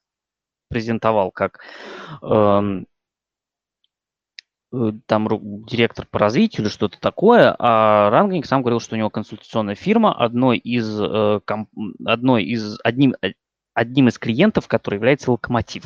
презентовал 0.69 1.31
как 1.31 1.61
эм, 2.23 2.87
э, 4.73 4.93
там 5.07 5.29
директор 5.65 6.07
по 6.11 6.19
развитию 6.19 6.63
или 6.63 6.71
что-то 6.71 7.01
такое, 7.01 7.55
а 7.59 8.11
Рангник 8.11 8.47
сам 8.47 8.63
говорил, 8.63 8.81
что 8.81 8.95
у 8.95 8.99
него 8.99 9.11
консультационная 9.11 9.75
фирма, 9.75 10.13
одной 10.13 10.59
из, 10.59 11.01
э, 11.01 11.41
одной 12.05 12.45
из, 12.45 12.79
одним, 12.85 13.15
э, 13.23 13.33
одним 13.79 14.09
из 14.09 14.19
клиентов, 14.19 14.67
который 14.67 14.97
является 14.97 15.31
локомотив. 15.31 15.85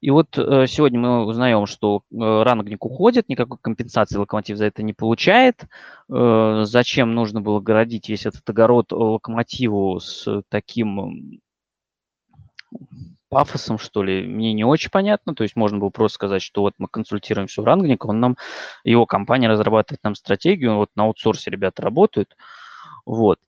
И 0.00 0.10
вот 0.10 0.36
э, 0.36 0.66
сегодня 0.66 1.00
мы 1.00 1.24
узнаем, 1.24 1.66
что 1.66 2.02
э, 2.12 2.16
Рангник 2.16 2.84
уходит, 2.84 3.28
никакой 3.28 3.58
компенсации 3.58 4.18
локомотив 4.18 4.58
за 4.58 4.66
это 4.66 4.82
не 4.82 4.92
получает. 4.92 5.64
Э, 6.12 6.62
зачем 6.64 7.14
нужно 7.14 7.40
было 7.40 7.60
городить 7.60 8.08
весь 8.08 8.26
этот 8.26 8.48
огород 8.50 8.92
локомотиву 8.92 10.00
с 10.00 10.42
таким 10.50 11.40
пафосом, 13.28 13.78
что 13.78 14.02
ли, 14.02 14.26
мне 14.26 14.52
не 14.52 14.64
очень 14.64 14.90
понятно. 14.90 15.34
То 15.34 15.44
есть 15.44 15.56
можно 15.56 15.78
было 15.78 15.90
просто 15.90 16.16
сказать, 16.16 16.42
что 16.42 16.62
вот 16.62 16.74
мы 16.78 16.88
консультируем 16.88 17.46
все 17.46 17.64
Рангника, 17.64 18.06
он 18.06 18.20
нам, 18.20 18.36
его 18.84 19.06
компания 19.06 19.48
разрабатывает 19.48 20.02
нам 20.02 20.14
стратегию, 20.14 20.76
вот 20.76 20.90
на 20.94 21.04
аутсорсе 21.04 21.50
ребята 21.50 21.82
работают. 21.82 22.36
Вот. 23.06 23.38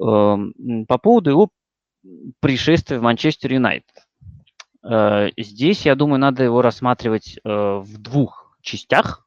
Эм, 0.00 0.52
по 0.86 0.98
поводу 0.98 1.30
его 1.30 1.48
пришествие 2.40 2.98
в 2.98 3.02
Манчестер 3.02 3.52
Юнайтед. 3.52 4.04
Э, 4.84 5.30
здесь, 5.36 5.86
я 5.86 5.94
думаю, 5.94 6.20
надо 6.20 6.44
его 6.44 6.62
рассматривать 6.62 7.38
э, 7.42 7.48
в 7.48 7.98
двух 7.98 8.56
частях. 8.60 9.26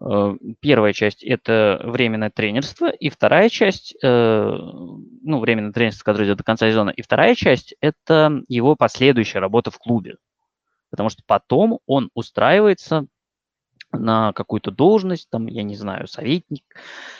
Э, 0.00 0.34
первая 0.60 0.92
часть– 0.92 1.22
это 1.24 1.80
временное 1.84 2.30
тренерство, 2.30 2.88
и 2.88 3.08
вторая 3.10 3.48
часть, 3.48 3.96
ну, 4.02 5.38
временное 5.40 5.72
тренерство, 5.72 6.04
которое 6.04 6.26
идет 6.26 6.38
до 6.38 6.44
конца 6.44 6.68
сезона, 6.68 6.90
и 6.90 7.02
вторая 7.02 7.34
часть– 7.34 7.74
это 7.80 8.42
его 8.48 8.76
последующая 8.76 9.40
работа 9.40 9.70
в 9.70 9.78
клубе. 9.78 10.16
Потому 10.90 11.08
что 11.08 11.22
потом 11.26 11.80
он 11.86 12.10
устраивается 12.14 13.06
на 13.98 14.32
какую-то 14.32 14.70
должность, 14.70 15.28
там, 15.30 15.46
я 15.46 15.62
не 15.62 15.76
знаю, 15.76 16.06
советник 16.06 16.64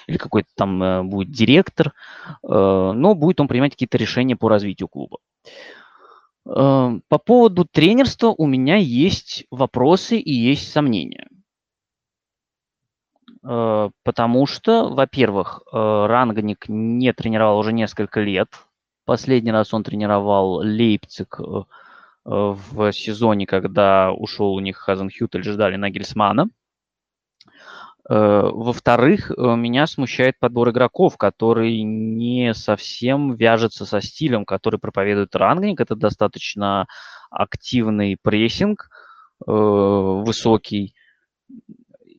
или 0.07 0.17
какой-то 0.17 0.49
там 0.55 0.83
э, 0.83 1.03
будет 1.03 1.31
директор, 1.31 1.93
э, 2.43 2.49
но 2.49 3.15
будет 3.15 3.41
он 3.41 3.49
принимать 3.49 3.73
какие-то 3.73 3.99
решения 3.99 4.37
по 4.37 4.49
развитию 4.49 4.89
клуба. 4.89 5.19
Э, 6.47 6.99
по 7.09 7.19
поводу 7.19 7.65
тренерства 7.65 8.35
у 8.37 8.47
меня 8.47 8.77
есть 8.77 9.45
вопросы 9.51 10.19
и 10.19 10.33
есть 10.33 10.71
сомнения. 10.71 11.29
Потому 13.43 14.47
что, 14.47 14.89
во-первых, 14.89 15.65
Рангник 15.71 16.65
не 16.67 17.13
тренировал 17.13 17.59
уже 17.59 17.75
несколько 17.75 18.23
лет. 18.23 18.49
Последний 19.05 19.53
раз 19.53 19.75
он 19.75 19.83
тренировал 19.83 20.61
Лейпциг 20.61 21.41
в 22.25 22.93
сезоне, 22.93 23.47
когда 23.47 24.13
ушел 24.13 24.55
у 24.55 24.61
них 24.61 24.79
Хазенхютель, 24.79 25.43
ждали 25.43 25.77
Нагельсмана. 25.77 26.49
Э, 28.09 28.51
во-вторых, 28.53 29.31
э, 29.31 29.35
меня 29.57 29.87
смущает 29.87 30.39
подбор 30.39 30.71
игроков, 30.71 31.17
который 31.17 31.83
не 31.83 32.53
совсем 32.55 33.35
вяжется 33.35 33.87
со 33.87 34.01
стилем, 34.03 34.45
который 34.45 34.79
проповедует 34.79 35.35
Рангник. 35.35 35.81
Это 35.81 35.97
достаточно 35.97 36.87
активный 37.31 38.17
прессинг, 38.21 38.91
э, 39.47 39.51
высокий. 39.51 40.95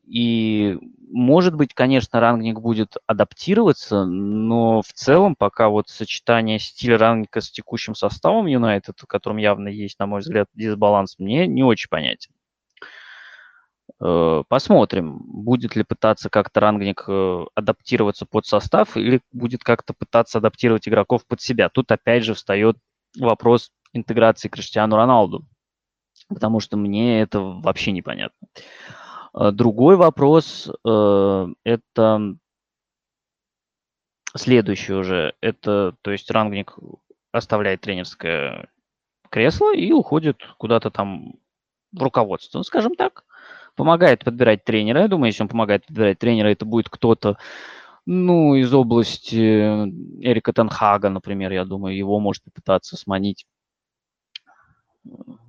И, 0.06 0.76
может 1.08 1.54
быть, 1.54 1.72
конечно, 1.74 2.20
Рангник 2.20 2.60
будет 2.60 2.96
адаптироваться, 3.06 4.04
но 4.04 4.82
в 4.82 4.92
целом 4.92 5.36
пока 5.36 5.68
вот 5.68 5.88
сочетание 5.88 6.58
стиля 6.58 6.98
Рангника 6.98 7.40
с 7.40 7.50
текущим 7.50 7.94
составом 7.94 8.46
Юнайтед, 8.46 8.98
в 9.00 9.06
котором 9.06 9.36
явно 9.36 9.68
есть, 9.68 9.98
на 9.98 10.06
мой 10.06 10.20
взгляд, 10.20 10.48
дисбаланс, 10.54 11.16
мне 11.18 11.46
не 11.46 11.62
очень 11.62 11.88
понятен. 11.88 12.32
Э, 13.98 14.42
посмотрим, 14.48 15.18
будет 15.24 15.74
ли 15.74 15.82
пытаться 15.82 16.28
как-то 16.28 16.60
Рангник 16.60 17.04
э, 17.08 17.44
адаптироваться 17.54 18.26
под 18.26 18.46
состав 18.46 18.96
или 18.96 19.22
будет 19.32 19.64
как-то 19.64 19.94
пытаться 19.94 20.38
адаптировать 20.38 20.86
игроков 20.86 21.26
под 21.26 21.40
себя. 21.40 21.70
Тут 21.70 21.90
опять 21.90 22.22
же 22.24 22.34
встает 22.34 22.76
вопрос 23.18 23.70
интеграции 23.94 24.48
Криштиану 24.48 24.96
Роналду, 24.96 25.46
потому 26.28 26.60
что 26.60 26.76
мне 26.76 27.22
это 27.22 27.40
вообще 27.40 27.92
непонятно. 27.92 28.48
Э, 29.34 29.50
другой 29.50 29.96
вопрос– 29.96 30.70
это 30.84 32.36
следующий 34.34 34.92
уже. 34.92 35.34
Это, 35.40 35.94
то 36.02 36.10
есть 36.10 36.30
Рангник 36.30 36.76
оставляет 37.32 37.80
тренерское 37.80 38.68
кресло 39.30 39.74
и 39.74 39.90
уходит 39.92 40.42
куда-то 40.58 40.90
там 40.90 41.36
в 41.92 42.02
руководство, 42.02 42.60
скажем 42.62 42.94
так 42.94 43.24
помогает 43.76 44.24
подбирать 44.24 44.64
тренера. 44.64 45.02
Я 45.02 45.08
думаю, 45.08 45.28
если 45.28 45.42
он 45.42 45.48
помогает 45.48 45.86
подбирать 45.86 46.18
тренера, 46.18 46.48
это 46.48 46.64
будет 46.64 46.88
кто-то, 46.88 47.38
ну, 48.06 48.54
из 48.54 48.72
области 48.72 49.36
Эрика 49.36 50.52
Танхага, 50.52 51.10
например, 51.10 51.52
я 51.52 51.64
думаю, 51.64 51.96
его 51.96 52.20
может 52.20 52.42
попытаться 52.44 52.96
сманить 52.96 53.46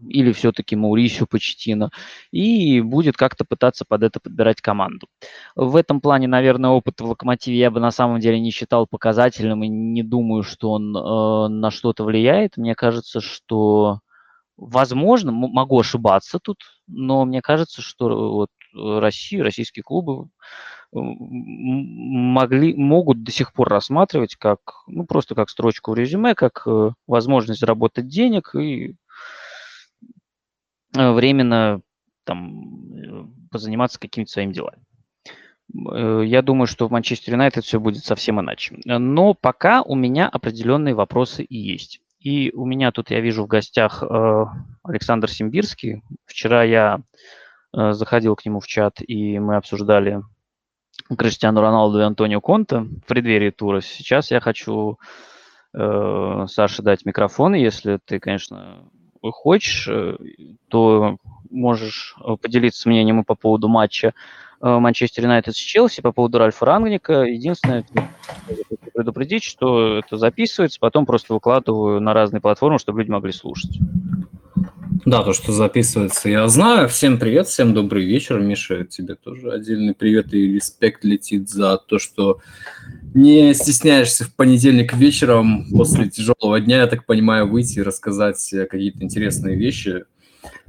или 0.08 0.32
все-таки 0.32 0.76
Маурисио 0.76 1.26
Почтина, 1.26 1.90
и 2.32 2.82
будет 2.82 3.18
как-то 3.18 3.46
пытаться 3.46 3.86
под 3.88 4.04
это 4.04 4.20
подбирать 4.20 4.62
команду. 4.62 5.08
В 5.56 5.76
этом 5.76 6.02
плане, 6.02 6.28
наверное, 6.28 6.70
опыт 6.72 7.02
в 7.02 7.06
Локомотиве 7.06 7.58
я 7.58 7.72
бы 7.72 7.80
на 7.80 7.92
самом 7.92 8.20
деле 8.20 8.40
не 8.40 8.52
считал 8.52 8.88
показательным 8.88 9.64
и 9.64 9.68
не 9.68 10.04
думаю, 10.04 10.44
что 10.44 10.72
он 10.72 10.96
э, 10.96 11.48
на 11.50 11.72
что-то 11.72 12.04
влияет. 12.04 12.58
Мне 12.58 12.76
кажется, 12.76 13.20
что 13.22 14.00
Возможно, 14.58 15.32
могу 15.32 15.80
ошибаться 15.80 16.40
тут, 16.40 16.58
но 16.88 17.26
мне 17.26 17.42
кажется, 17.42 17.82
что 17.82 18.34
вот 18.34 18.50
Россия, 18.74 19.44
российские 19.44 19.84
клубы 19.84 20.30
могли, 20.92 22.74
могут 22.76 23.24
до 23.24 23.32
сих 23.32 23.54
пор 23.54 23.70
рассматривать 23.70 24.36
как, 24.36 24.60
ну, 24.88 25.06
просто 25.06 25.36
как 25.36 25.50
строчку 25.50 25.92
в 25.92 25.96
резюме, 25.96 26.34
как 26.34 26.64
э, 26.66 26.92
возможность 27.08 27.60
заработать 27.60 28.08
денег 28.08 28.56
и 28.56 28.96
э, 30.96 31.12
временно 31.12 31.82
там 32.24 32.94
э, 32.96 33.26
позаниматься 33.52 34.00
какими-то 34.00 34.32
своими 34.32 34.54
делами. 34.54 34.82
Я 35.70 36.42
думаю, 36.44 36.66
что 36.66 36.88
в 36.88 36.92
Манчестер 36.92 37.34
Юнайтед 37.34 37.66
все 37.66 37.78
будет 37.78 38.06
совсем 38.06 38.40
иначе. 38.40 38.80
Но 38.86 39.34
пока 39.34 39.82
у 39.82 39.96
меня 39.96 40.30
определенные 40.30 40.96
вопросы 40.96 41.44
и 41.44 41.58
есть. 41.58 42.00
И 42.20 42.52
у 42.54 42.66
меня 42.66 42.92
тут, 42.92 43.12
я 43.12 43.20
вижу, 43.22 43.44
в 43.44 43.48
гостях 43.48 44.04
э, 44.04 44.46
Александр 44.84 45.30
Симбирский. 45.30 46.02
Вчера 46.26 46.64
я 46.64 47.00
э, 47.76 47.92
заходил 47.94 48.36
к 48.36 48.46
нему 48.46 48.60
в 48.60 48.68
чат, 48.68 48.96
и 49.06 49.40
мы 49.40 49.56
обсуждали 49.56 50.24
Криштиану 51.16 51.62
Роналду 51.62 52.00
и 52.00 52.04
Антонио 52.04 52.42
Конта 52.42 52.82
в 52.82 53.06
преддверии 53.08 53.52
тура. 53.52 53.82
Сейчас 53.82 54.32
я 54.32 54.40
хочу 54.40 54.98
э, 55.74 56.46
Саше 56.48 56.82
дать 56.82 57.06
микрофон. 57.06 57.54
Если 57.54 58.00
ты, 58.04 58.20
конечно, 58.20 58.90
хочешь, 59.22 59.88
э, 59.88 60.18
то 60.70 61.18
можешь 61.50 62.16
э, 62.24 62.36
поделиться 62.42 62.90
мнением 62.90 63.24
по 63.24 63.36
поводу 63.36 63.68
матча 63.68 64.14
Э, 64.60 64.80
Манчестер 64.80 65.24
Юнайтед 65.24 65.56
с 65.56 65.60
Челси 65.60 66.02
по 66.02 66.12
поводу 66.12 66.40
Ральфа 66.40 66.66
Рангника. 66.66 67.24
Единственное, 67.24 67.86
предупредить, 68.94 69.44
что 69.44 70.00
это 70.00 70.18
записывается, 70.18 70.80
потом 70.80 71.06
просто 71.06 71.34
выкладываю 71.34 72.02
на 72.02 72.14
разные 72.14 72.42
платформы, 72.42 72.80
чтобы 72.80 73.02
люди 73.02 73.12
могли 73.12 73.32
слушать. 73.32 73.78
Да, 75.06 75.24
то, 75.24 75.32
что 75.32 75.52
записывается, 75.52 76.28
я 76.28 76.48
знаю. 76.48 76.90
Всем 76.90 77.20
привет, 77.20 77.48
всем 77.48 77.74
добрый 77.74 78.04
вечер. 78.04 78.40
Миша, 78.40 78.84
тебе 78.84 79.16
тоже 79.16 79.52
отдельный 79.52 79.94
привет 79.94 80.34
и 80.34 80.54
респект 80.54 81.06
летит 81.06 81.50
за 81.50 81.78
то, 81.78 82.00
что 82.00 82.40
не 83.14 83.54
стесняешься 83.54 84.26
в 84.26 84.34
понедельник 84.34 84.94
вечером 84.94 85.66
после 85.70 86.10
тяжелого 86.10 86.60
дня, 86.60 86.78
я 86.78 86.88
так 86.88 87.06
понимаю, 87.06 87.48
выйти 87.48 87.80
и 87.80 87.84
рассказать 87.84 88.54
какие-то 88.70 89.04
интересные 89.04 89.56
вещи 89.56 90.04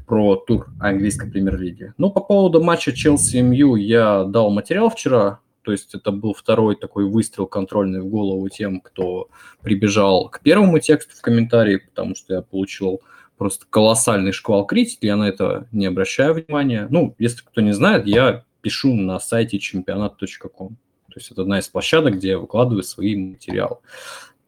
про 0.09 0.37
тур 0.37 0.69
английской 0.81 1.31
премьер-лиги. 1.31 1.93
Ну, 1.99 2.11
по 2.11 2.21
поводу 2.21 2.63
матча 2.63 2.91
Челси-МЮ 2.91 3.77
я 3.77 4.25
дал 4.25 4.51
материал 4.51 4.89
вчера, 4.91 5.41
то 5.63 5.73
есть 5.73 5.95
это 5.95 6.11
был 6.11 6.33
второй 6.33 6.77
такой 6.77 7.05
выстрел 7.05 7.47
контрольный 7.47 8.01
в 8.01 8.07
голову 8.07 8.49
тем, 8.49 8.81
кто 8.81 9.29
прибежал 9.63 10.31
к 10.31 10.41
первому 10.41 10.79
тексту 10.79 11.15
в 11.15 11.21
комментарии, 11.21 11.77
потому 11.77 12.15
что 12.17 12.35
я 12.35 12.43
получил 12.43 13.03
просто 13.37 13.67
колоссальный 13.69 14.33
шквал 14.33 14.67
критики, 14.67 15.07
я 15.07 15.17
на 15.17 15.29
это 15.29 15.69
не 15.71 15.87
обращаю 15.87 16.35
внимания. 16.35 16.89
Ну, 16.91 17.15
если 17.19 17.43
кто 17.43 17.61
не 17.61 17.73
знает, 17.73 18.07
я 18.07 18.45
пишу 18.63 18.95
на 18.95 19.21
сайте 19.21 19.59
чемпионат.ком. 19.59 20.77
То 21.09 21.15
есть 21.15 21.31
это 21.31 21.43
одна 21.43 21.59
из 21.59 21.69
площадок, 21.69 22.17
где 22.17 22.31
я 22.31 22.39
выкладываю 22.39 22.83
свои 22.83 23.15
материалы. 23.17 23.77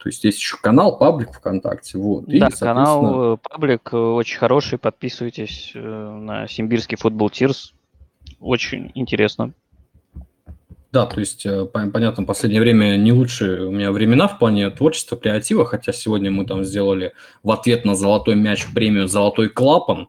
То 0.02 0.08
есть 0.08 0.24
есть 0.24 0.38
еще 0.38 0.56
канал, 0.56 0.96
паблик 0.96 1.32
ВКонтакте. 1.32 1.98
Вот. 1.98 2.26
И, 2.26 2.40
да, 2.40 2.48
канал, 2.48 3.34
э, 3.34 3.36
паблик 3.36 3.90
э, 3.92 3.96
очень 3.98 4.38
хороший. 4.38 4.78
Подписывайтесь 4.78 5.72
э, 5.74 5.78
на 5.78 6.48
Симбирский 6.48 6.96
футбол 6.96 7.28
Тирс. 7.28 7.74
Очень 8.40 8.92
интересно. 8.94 9.52
Да, 10.90 11.04
то 11.04 11.20
есть, 11.20 11.46
понятно, 11.72 12.24
в 12.24 12.26
последнее 12.26 12.62
время 12.62 12.96
не 12.96 13.12
лучшие 13.12 13.66
у 13.66 13.70
меня 13.70 13.92
времена 13.92 14.26
в 14.26 14.38
плане 14.38 14.70
творчества, 14.70 15.18
креатива, 15.18 15.64
хотя 15.66 15.92
сегодня 15.92 16.30
мы 16.30 16.46
там 16.46 16.64
сделали 16.64 17.12
в 17.42 17.50
ответ 17.50 17.84
на 17.84 17.94
золотой 17.94 18.34
мяч 18.34 18.66
премию 18.74 19.06
«Золотой 19.06 19.50
клапан». 19.50 20.08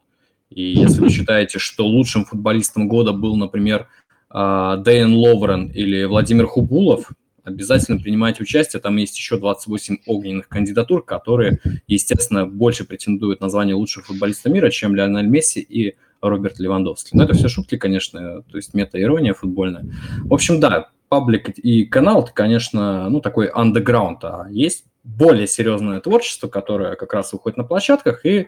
И 0.49 0.63
если 0.63 1.01
вы 1.01 1.09
считаете, 1.09 1.59
что 1.59 1.85
лучшим 1.85 2.25
футболистом 2.25 2.87
года 2.87 3.11
был, 3.11 3.35
например, 3.35 3.89
Дэйн 4.33 5.13
Ловрен 5.13 5.67
или 5.67 6.03
Владимир 6.05 6.47
Хубулов, 6.47 7.11
обязательно 7.51 7.99
принимайте 7.99 8.43
участие. 8.43 8.81
Там 8.81 8.97
есть 8.97 9.17
еще 9.17 9.37
28 9.37 9.99
огненных 10.05 10.47
кандидатур, 10.47 11.03
которые, 11.05 11.59
естественно, 11.87 12.45
больше 12.45 12.85
претендуют 12.85 13.41
на 13.41 13.49
звание 13.49 13.75
лучшего 13.75 14.05
футболиста 14.05 14.49
мира, 14.49 14.69
чем 14.69 14.95
Леонель 14.95 15.27
Месси 15.27 15.59
и 15.59 15.95
Роберт 16.21 16.59
Левандовский. 16.59 17.17
Но 17.17 17.23
это 17.23 17.33
все 17.33 17.47
шутки, 17.47 17.77
конечно, 17.77 18.43
то 18.43 18.57
есть 18.57 18.73
мета-ирония 18.73 19.33
футбольная. 19.33 19.85
В 20.19 20.33
общем, 20.33 20.59
да, 20.59 20.89
паблик 21.09 21.49
и 21.49 21.85
канал, 21.85 22.29
конечно, 22.33 23.09
ну, 23.09 23.19
такой 23.21 23.47
андеграунд, 23.47 24.23
а 24.23 24.47
есть 24.49 24.85
более 25.03 25.47
серьезное 25.47 25.99
творчество, 25.99 26.47
которое 26.47 26.95
как 26.95 27.13
раз 27.13 27.33
выходит 27.33 27.57
на 27.57 27.63
площадках, 27.63 28.25
и 28.25 28.47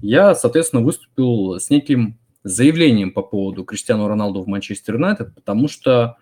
я, 0.00 0.34
соответственно, 0.34 0.82
выступил 0.82 1.60
с 1.60 1.70
неким 1.70 2.18
заявлением 2.42 3.12
по 3.12 3.22
поводу 3.22 3.64
Криштиану 3.64 4.08
Роналду 4.08 4.42
в 4.42 4.48
Манчестер 4.48 4.94
Юнайтед, 4.94 5.34
потому 5.34 5.68
что 5.68 6.16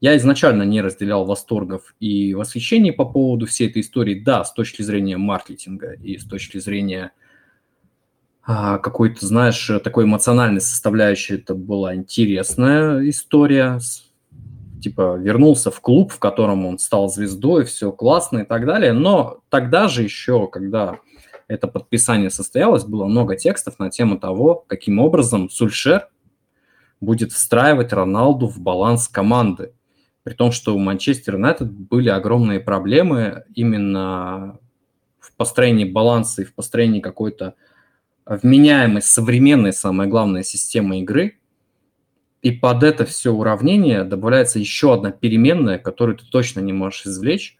я 0.00 0.16
изначально 0.16 0.62
не 0.62 0.82
разделял 0.82 1.24
восторгов 1.24 1.94
и 2.00 2.34
восхищений 2.34 2.92
по 2.92 3.06
поводу 3.06 3.46
всей 3.46 3.68
этой 3.68 3.80
истории. 3.80 4.20
Да, 4.20 4.44
с 4.44 4.52
точки 4.52 4.82
зрения 4.82 5.16
маркетинга 5.16 5.92
и 5.92 6.18
с 6.18 6.24
точки 6.24 6.58
зрения 6.58 7.12
а, 8.44 8.78
какой-то, 8.78 9.26
знаешь, 9.26 9.70
такой 9.82 10.04
эмоциональной 10.04 10.60
составляющей, 10.60 11.34
это 11.34 11.54
была 11.54 11.94
интересная 11.94 13.08
история. 13.08 13.80
Типа 14.82 15.16
вернулся 15.16 15.70
в 15.70 15.80
клуб, 15.80 16.12
в 16.12 16.18
котором 16.18 16.66
он 16.66 16.78
стал 16.78 17.08
звездой, 17.08 17.64
все 17.64 17.90
классно 17.90 18.40
и 18.40 18.44
так 18.44 18.66
далее. 18.66 18.92
Но 18.92 19.40
тогда 19.48 19.88
же 19.88 20.02
еще, 20.02 20.46
когда 20.46 20.98
это 21.48 21.68
подписание 21.68 22.28
состоялось, 22.28 22.84
было 22.84 23.06
много 23.06 23.34
текстов 23.34 23.78
на 23.78 23.90
тему 23.90 24.18
того, 24.18 24.64
каким 24.66 24.98
образом 24.98 25.48
Сульшер 25.48 26.08
будет 27.00 27.32
встраивать 27.32 27.92
Роналду 27.92 28.46
в 28.46 28.60
баланс 28.60 29.08
команды 29.08 29.72
при 30.26 30.34
том, 30.34 30.50
что 30.50 30.74
у 30.74 30.78
Манчестер 30.80 31.34
Юнайтед 31.34 31.70
были 31.70 32.08
огромные 32.08 32.58
проблемы 32.58 33.44
именно 33.54 34.58
в 35.20 35.32
построении 35.36 35.84
баланса 35.84 36.42
и 36.42 36.44
в 36.44 36.52
построении 36.52 36.98
какой-то 36.98 37.54
вменяемой, 38.26 39.02
современной, 39.02 39.72
самое 39.72 40.10
главное, 40.10 40.42
системы 40.42 40.98
игры. 40.98 41.38
И 42.42 42.50
под 42.50 42.82
это 42.82 43.04
все 43.04 43.30
уравнение 43.30 44.02
добавляется 44.02 44.58
еще 44.58 44.94
одна 44.94 45.12
переменная, 45.12 45.78
которую 45.78 46.18
ты 46.18 46.24
точно 46.28 46.58
не 46.58 46.72
можешь 46.72 47.06
извлечь. 47.06 47.56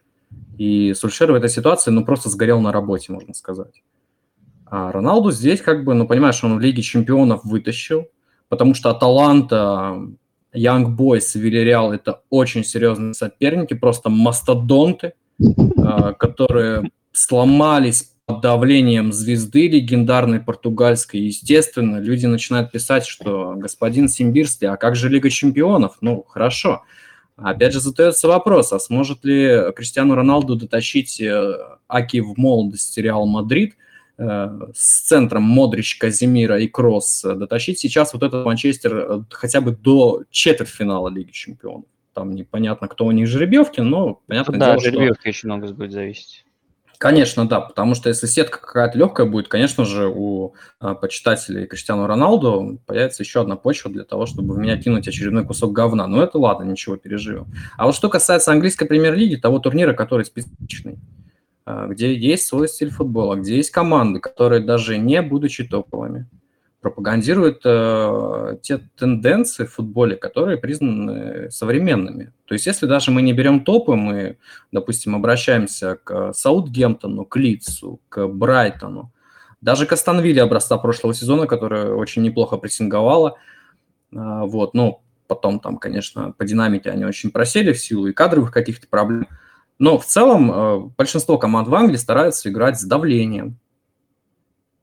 И 0.57 0.93
Сульшер 0.93 1.31
в 1.31 1.35
этой 1.35 1.49
ситуации, 1.49 1.91
ну, 1.91 2.03
просто 2.03 2.27
сгорел 2.27 2.59
на 2.59 2.73
работе, 2.73 3.13
можно 3.13 3.33
сказать. 3.33 3.81
А 4.65 4.91
Роналду 4.91 5.31
здесь, 5.31 5.61
как 5.61 5.85
бы, 5.85 5.93
ну, 5.93 6.05
понимаешь, 6.05 6.43
он 6.43 6.57
в 6.57 6.59
Лиге 6.59 6.81
Чемпионов 6.81 7.45
вытащил, 7.45 8.09
потому 8.49 8.73
что 8.73 8.89
Аталанта 8.89 10.09
Young 10.57 10.95
Boys 10.95 11.31
и 11.35 11.39
Вильяреал– 11.39 11.91
это 11.93 12.21
очень 12.29 12.63
серьезные 12.63 13.13
соперники, 13.13 13.73
просто 13.73 14.09
мастодонты, 14.09 15.13
а, 15.77 16.13
которые 16.13 16.91
сломались 17.11 18.11
под 18.25 18.41
давлением 18.41 19.13
звезды 19.13 19.69
легендарной 19.69 20.41
португальской. 20.41 21.21
Естественно, 21.21 21.97
люди 21.97 22.25
начинают 22.25 22.71
писать, 22.71 23.05
что 23.05 23.53
господин 23.55 24.09
Симбирский, 24.09 24.67
а 24.67 24.75
как 24.75 24.95
же 24.95 25.07
Лига 25.07 25.29
Чемпионов? 25.29 25.97
Ну, 26.01 26.25
хорошо. 26.27 26.83
Опять 27.37 27.73
же 27.73 27.79
задается 27.79 28.27
вопрос, 28.27 28.73
а 28.73 28.79
сможет 28.79 29.23
ли 29.23 29.71
Криштиану 29.75 30.15
Роналду 30.15 30.55
дотащить 30.55 31.21
э, 31.21 31.53
Аки 31.87 32.19
в 32.19 32.35
молодости 32.35 32.99
Реал 32.99 33.27
Мадрид 33.27 33.75
с 34.17 35.01
центром 35.05 35.43
Модрич, 35.43 35.97
Каземиро 35.97 36.59
и 36.59 36.67
Кроос 36.67 37.21
дотащить 37.23 37.79
сейчас 37.79 38.13
вот 38.13 38.23
этот 38.23 38.45
Манчестер 38.45 39.25
хотя 39.29 39.61
бы 39.61 39.71
до 39.71 40.23
четвертьфинала 40.31 41.09
Лиги 41.09 41.31
Чемпионов. 41.31 41.85
Там 42.13 42.31
непонятно, 42.31 42.87
кто 42.87 43.05
у 43.05 43.11
них 43.11 43.27
жеребьевки, 43.27 43.79
но 43.81 44.21
понятно 44.25 44.57
да, 44.57 44.71
дело, 44.71 44.79
жеребьевки 44.79 45.19
что... 45.19 45.29
очень 45.29 45.49
много 45.49 45.71
будет 45.73 45.91
зависеть. 45.91 46.45
Конечно, 46.97 47.47
да, 47.47 47.61
потому 47.61 47.93
что 47.93 48.09
если 48.09 48.25
сетка 48.25 48.59
какая-то 48.59 48.97
легкая 48.97 49.27
будет, 49.27 49.47
конечно 49.47 49.85
же, 49.85 50.07
у 50.07 50.55
а, 50.79 50.95
почитателей 50.95 51.67
Криштиану 51.67 52.07
Роналду 52.07 52.79
появится 52.87 53.21
еще 53.21 53.41
одна 53.41 53.55
почва 53.55 53.91
для 53.91 54.03
того, 54.03 54.25
чтобы 54.25 54.55
в 54.55 54.57
меня 54.57 54.77
кинуть 54.77 55.07
очередной 55.07 55.45
кусок 55.45 55.73
говна. 55.73 56.07
Но 56.07 56.23
это 56.23 56.39
ладно, 56.39 56.63
ничего, 56.63 56.97
переживем. 56.97 57.53
А 57.77 57.85
вот 57.85 57.93
что 57.93 58.09
касается 58.09 58.51
английской 58.51 58.87
премьер-лиги, 58.87 59.35
того 59.35 59.59
турнира, 59.59 59.93
который 59.93 60.25
специфичный, 60.25 60.97
где 61.89 62.15
есть 62.15 62.47
свой 62.47 62.67
стиль 62.67 62.91
футбола, 62.91 63.35
где 63.35 63.57
есть 63.57 63.71
команды, 63.71 64.19
которые 64.19 64.61
даже 64.61 64.97
не 64.97 65.21
будучи 65.21 65.63
топовыми, 65.63 66.27
пропагандирует 66.81 67.61
э, 67.65 68.57
те 68.61 68.77
тенденции 68.97 69.65
в 69.65 69.73
футболе, 69.73 70.15
которые 70.15 70.57
признаны 70.57 71.51
современными. 71.51 72.31
То 72.45 72.53
есть 72.53 72.65
если 72.65 72.85
даже 72.85 73.11
мы 73.11 73.21
не 73.21 73.33
берем 73.33 73.63
топы, 73.65 73.95
мы, 73.95 74.37
допустим, 74.71 75.15
обращаемся 75.15 75.97
к 76.01 76.33
Саутгемптону, 76.33 77.25
к 77.25 77.35
Лидсу, 77.35 77.99
к 78.09 78.27
Брайтону, 78.27 79.11
даже 79.59 79.85
к 79.85 79.91
Астанвилле 79.91 80.43
образца 80.43 80.77
прошлого 80.77 81.13
сезона, 81.13 81.47
которая 81.47 81.93
очень 81.93 82.21
неплохо 82.21 82.57
прессинговала, 82.57 83.35
э, 84.11 84.15
вот, 84.15 84.73
ну, 84.73 85.01
потом 85.27 85.59
там, 85.59 85.77
конечно, 85.77 86.31
по 86.37 86.45
динамике 86.45 86.91
они 86.91 87.05
очень 87.05 87.31
просели 87.31 87.73
в 87.73 87.79
силу 87.79 88.07
и 88.07 88.13
кадровых 88.13 88.51
каких-то 88.51 88.87
проблем, 88.87 89.27
но 89.79 89.97
в 89.97 90.05
целом 90.05 90.51
э, 90.51 90.79
большинство 90.97 91.37
команд 91.37 91.67
в 91.67 91.75
Англии 91.75 91.97
стараются 91.97 92.49
играть 92.49 92.79
с 92.79 92.83
давлением, 92.83 93.59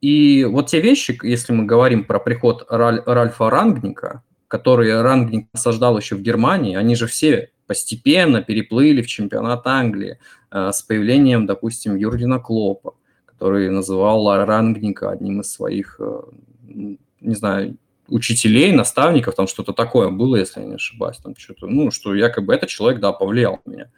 и 0.04 0.44
вот 0.44 0.66
те 0.66 0.82
вещи, 0.82 1.18
если 1.22 1.54
мы 1.54 1.64
говорим 1.64 2.04
про 2.04 2.18
приход 2.18 2.66
Раль, 2.68 3.02
Ральфа 3.06 3.48
Рангника, 3.48 4.22
который 4.48 5.00
Рангник 5.00 5.48
осаждал 5.54 5.96
еще 5.96 6.14
в 6.14 6.20
Германии, 6.20 6.76
они 6.76 6.94
же 6.94 7.06
все 7.06 7.48
постепенно 7.66 8.42
переплыли 8.42 9.00
в 9.00 9.06
чемпионат 9.06 9.66
Англии 9.66 10.18
э, 10.50 10.72
с 10.72 10.82
появлением, 10.82 11.46
допустим, 11.46 11.96
Юргена 11.96 12.38
Клопа, 12.38 12.94
который 13.24 13.70
называл 13.70 14.44
Рангника 14.44 15.10
одним 15.10 15.40
из 15.40 15.50
своих, 15.50 15.96
э, 15.98 16.20
не 16.68 17.34
знаю, 17.34 17.78
учителей, 18.08 18.72
наставников, 18.72 19.34
там 19.34 19.46
что-то 19.46 19.72
такое 19.72 20.10
было, 20.10 20.36
если 20.36 20.60
я 20.60 20.66
не 20.66 20.74
ошибаюсь, 20.74 21.16
там 21.16 21.34
что-то, 21.34 21.66
ну, 21.66 21.90
что 21.90 22.14
якобы 22.14 22.54
этот 22.54 22.68
человек, 22.68 23.00
да, 23.00 23.12
повлиял 23.12 23.60
на 23.64 23.70
меня. 23.70 23.90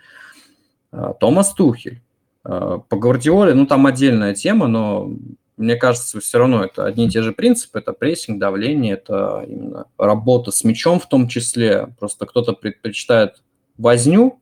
Томас 1.21 1.53
Тухель. 1.53 2.03
Э, 2.45 2.79
по 2.89 2.97
Гвардиоле, 2.97 3.55
ну, 3.55 3.67
там 3.67 3.87
отдельная 3.87 4.35
тема, 4.35 4.69
но 4.69 5.11
мне 5.57 5.77
кажется, 5.77 6.21
все 6.21 6.39
равно 6.39 6.65
это 6.65 6.85
одни 6.85 7.07
и 7.07 7.11
те 7.11 7.23
же 7.23 7.33
принципы, 7.33 7.79
это 7.79 7.93
прессинг, 7.93 8.39
давление, 8.39 8.95
это 8.95 9.45
именно 9.49 9.87
работа 9.99 10.51
с 10.51 10.63
мячом 10.65 11.01
в 11.01 11.09
том 11.09 11.29
числе. 11.29 11.89
Просто 11.99 12.27
кто-то 12.27 12.53
предпочитает 12.53 13.43
возню 13.79 14.41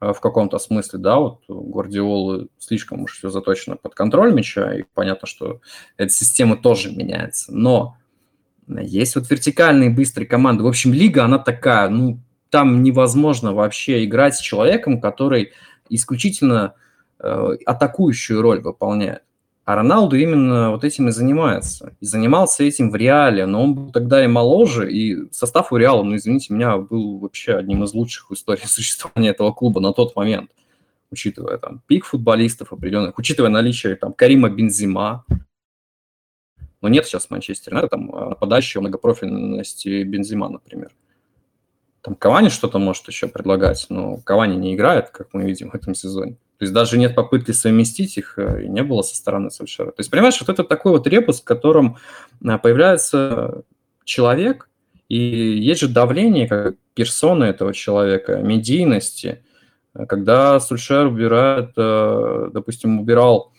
э, 0.00 0.12
в 0.12 0.20
каком-то 0.20 0.58
смысле, 0.58 0.98
да, 0.98 1.18
вот 1.18 1.40
у 1.48 1.60
Гвардиолы 1.62 2.48
слишком 2.58 3.02
уж 3.02 3.16
все 3.16 3.30
заточено 3.30 3.76
под 3.76 3.94
контроль 3.94 4.32
мяча, 4.32 4.74
и 4.74 4.84
понятно, 4.94 5.26
что 5.26 5.60
эта 5.96 6.12
система 6.12 6.56
тоже 6.56 6.92
меняется. 6.92 7.52
Но 7.52 7.96
есть 8.68 9.16
вот 9.16 9.28
вертикальные 9.28 9.90
быстрые 9.90 10.28
команды. 10.28 10.62
В 10.62 10.68
общем, 10.68 10.92
лига, 10.92 11.24
она 11.24 11.38
такая, 11.38 11.88
ну, 11.88 12.20
там 12.50 12.82
невозможно 12.82 13.54
вообще 13.54 14.04
играть 14.04 14.36
с 14.36 14.40
человеком, 14.40 15.00
который 15.00 15.52
исключительно 15.94 16.74
э, 17.18 17.56
атакующую 17.66 18.42
роль 18.42 18.60
выполняет. 18.60 19.22
А 19.64 19.76
Роналду 19.76 20.16
именно 20.16 20.72
вот 20.72 20.82
этим 20.82 21.08
и 21.08 21.12
занимается. 21.12 21.94
И 22.00 22.04
занимался 22.04 22.64
этим 22.64 22.90
в 22.90 22.96
Реале, 22.96 23.46
но 23.46 23.62
он 23.62 23.74
был 23.74 23.92
тогда 23.92 24.24
и 24.24 24.26
моложе, 24.26 24.90
и 24.90 25.30
состав 25.30 25.72
у 25.72 25.76
Реала, 25.76 26.02
ну, 26.02 26.16
извините 26.16 26.52
меня, 26.52 26.78
был 26.78 27.18
вообще 27.18 27.54
одним 27.54 27.84
из 27.84 27.94
лучших 27.94 28.30
в 28.30 28.34
истории 28.34 28.62
существования 28.66 29.30
этого 29.30 29.52
клуба 29.52 29.80
на 29.80 29.92
тот 29.92 30.16
момент, 30.16 30.50
учитывая 31.12 31.58
там 31.58 31.80
пик 31.86 32.06
футболистов 32.06 32.72
определенных, 32.72 33.16
учитывая 33.18 33.50
наличие 33.50 33.94
там 33.94 34.12
Карима 34.12 34.50
Бензима, 34.50 35.24
но 36.80 36.88
нет 36.88 37.06
сейчас 37.06 37.30
Манчестер 37.30 37.72
Юнайтед, 37.72 37.90
там 37.90 38.10
а, 38.12 38.30
нападающего 38.30 38.80
многопрофильности 38.80 40.02
Бензима, 40.02 40.48
например. 40.48 40.90
Там 42.02 42.16
Кавани 42.16 42.48
что-то 42.48 42.78
может 42.78 43.06
еще 43.06 43.28
предлагать, 43.28 43.86
но 43.88 44.16
Кавани 44.18 44.56
не 44.56 44.74
играет, 44.74 45.10
как 45.10 45.28
мы 45.32 45.44
видим 45.44 45.70
в 45.70 45.74
этом 45.74 45.94
сезоне. 45.94 46.32
То 46.58 46.64
есть 46.64 46.72
даже 46.72 46.98
нет 46.98 47.14
попытки 47.14 47.52
совместить 47.52 48.18
их, 48.18 48.38
э, 48.38 48.64
и 48.64 48.68
не 48.68 48.82
было 48.82 49.02
со 49.02 49.16
стороны 49.16 49.50
Сульшера. 49.50 49.92
То 49.92 49.98
есть, 50.00 50.10
понимаешь, 50.10 50.40
вот 50.40 50.48
это 50.48 50.64
такой 50.64 50.92
вот 50.92 51.06
ребус, 51.06 51.40
в 51.40 51.44
котором 51.44 51.96
э, 52.44 52.58
появляется 52.58 53.62
человек, 54.04 54.68
и 55.08 55.16
есть 55.16 55.80
же 55.80 55.88
давление 55.88 56.48
как 56.48 56.74
персоны 56.94 57.44
этого 57.44 57.72
человека, 57.72 58.36
медийности. 58.36 59.44
Когда 60.08 60.58
Сульшер 60.58 61.06
убирает, 61.06 61.70
э, 61.76 62.50
допустим, 62.52 63.00
убирал... 63.00 63.52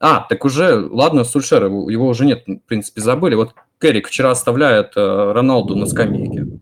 А, 0.00 0.26
так 0.28 0.44
уже, 0.44 0.76
ладно, 0.76 1.22
Сульшер, 1.24 1.64
его 1.66 2.08
уже 2.08 2.24
нет, 2.24 2.44
в 2.46 2.58
принципе, 2.66 3.00
забыли. 3.00 3.36
Вот 3.36 3.54
Керрик 3.80 4.08
вчера 4.08 4.32
оставляет 4.32 4.92
Роналду 4.96 5.76
на 5.76 5.86
скамейке. 5.86 6.60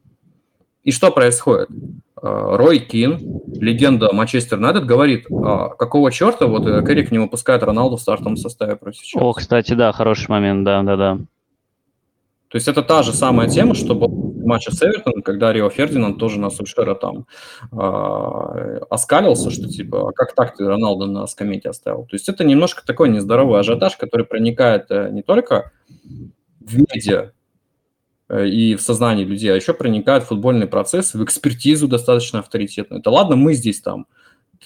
И 0.84 0.90
что 0.90 1.10
происходит? 1.10 1.68
Э, 2.20 2.56
Рой 2.56 2.78
Кин, 2.78 3.40
легенда 3.60 4.12
Манчестер 4.12 4.58
Юнайтед, 4.58 4.84
говорит, 4.84 5.26
а 5.30 5.70
какого 5.70 6.10
черта 6.10 6.46
вот 6.46 6.66
э, 6.66 6.84
Керрик 6.86 7.10
не 7.10 7.18
выпускает 7.18 7.62
Роналду 7.62 7.96
в 7.96 8.00
стартовом 8.00 8.36
составе 8.36 8.76
против 8.76 9.02
Челси? 9.02 9.24
О, 9.24 9.32
кстати, 9.32 9.74
да, 9.74 9.92
хороший 9.92 10.28
момент, 10.30 10.64
да-да-да. 10.64 11.18
То 12.48 12.56
есть 12.56 12.68
это 12.68 12.82
та 12.82 13.02
же 13.02 13.12
самая 13.12 13.48
тема, 13.48 13.74
что 13.74 13.94
в 13.94 14.44
матче 14.44 14.72
с 14.72 14.82
Эвертоном, 14.82 15.22
когда 15.22 15.52
Рио 15.52 15.70
Фердинанд 15.70 16.18
тоже 16.18 16.38
на 16.38 16.50
Сульшера 16.50 16.94
там 16.94 17.26
э, 17.72 18.80
оскалился, 18.90 19.50
что 19.50 19.68
типа, 19.68 20.10
а 20.10 20.12
как 20.12 20.34
так 20.34 20.54
ты 20.54 20.66
Роналду 20.66 21.06
на 21.06 21.26
скамейке 21.26 21.70
оставил? 21.70 22.02
То 22.02 22.14
есть 22.14 22.28
это 22.28 22.44
немножко 22.44 22.84
такой 22.84 23.08
нездоровый 23.08 23.58
ажиотаж, 23.58 23.96
который 23.96 24.26
проникает 24.26 24.90
э, 24.90 25.08
не 25.10 25.22
только 25.22 25.72
в 26.60 26.76
медиа, 26.76 27.32
и 28.32 28.74
в 28.76 28.82
сознании 28.82 29.24
людей, 29.24 29.52
а 29.52 29.56
еще 29.56 29.74
проникают 29.74 30.24
в 30.24 30.28
футбольный 30.28 30.66
процесс, 30.66 31.14
в 31.14 31.22
экспертизу 31.22 31.88
достаточно 31.88 32.38
авторитетную. 32.38 33.00
Это 33.00 33.10
ладно, 33.10 33.36
мы 33.36 33.54
здесь 33.54 33.80
там, 33.80 34.06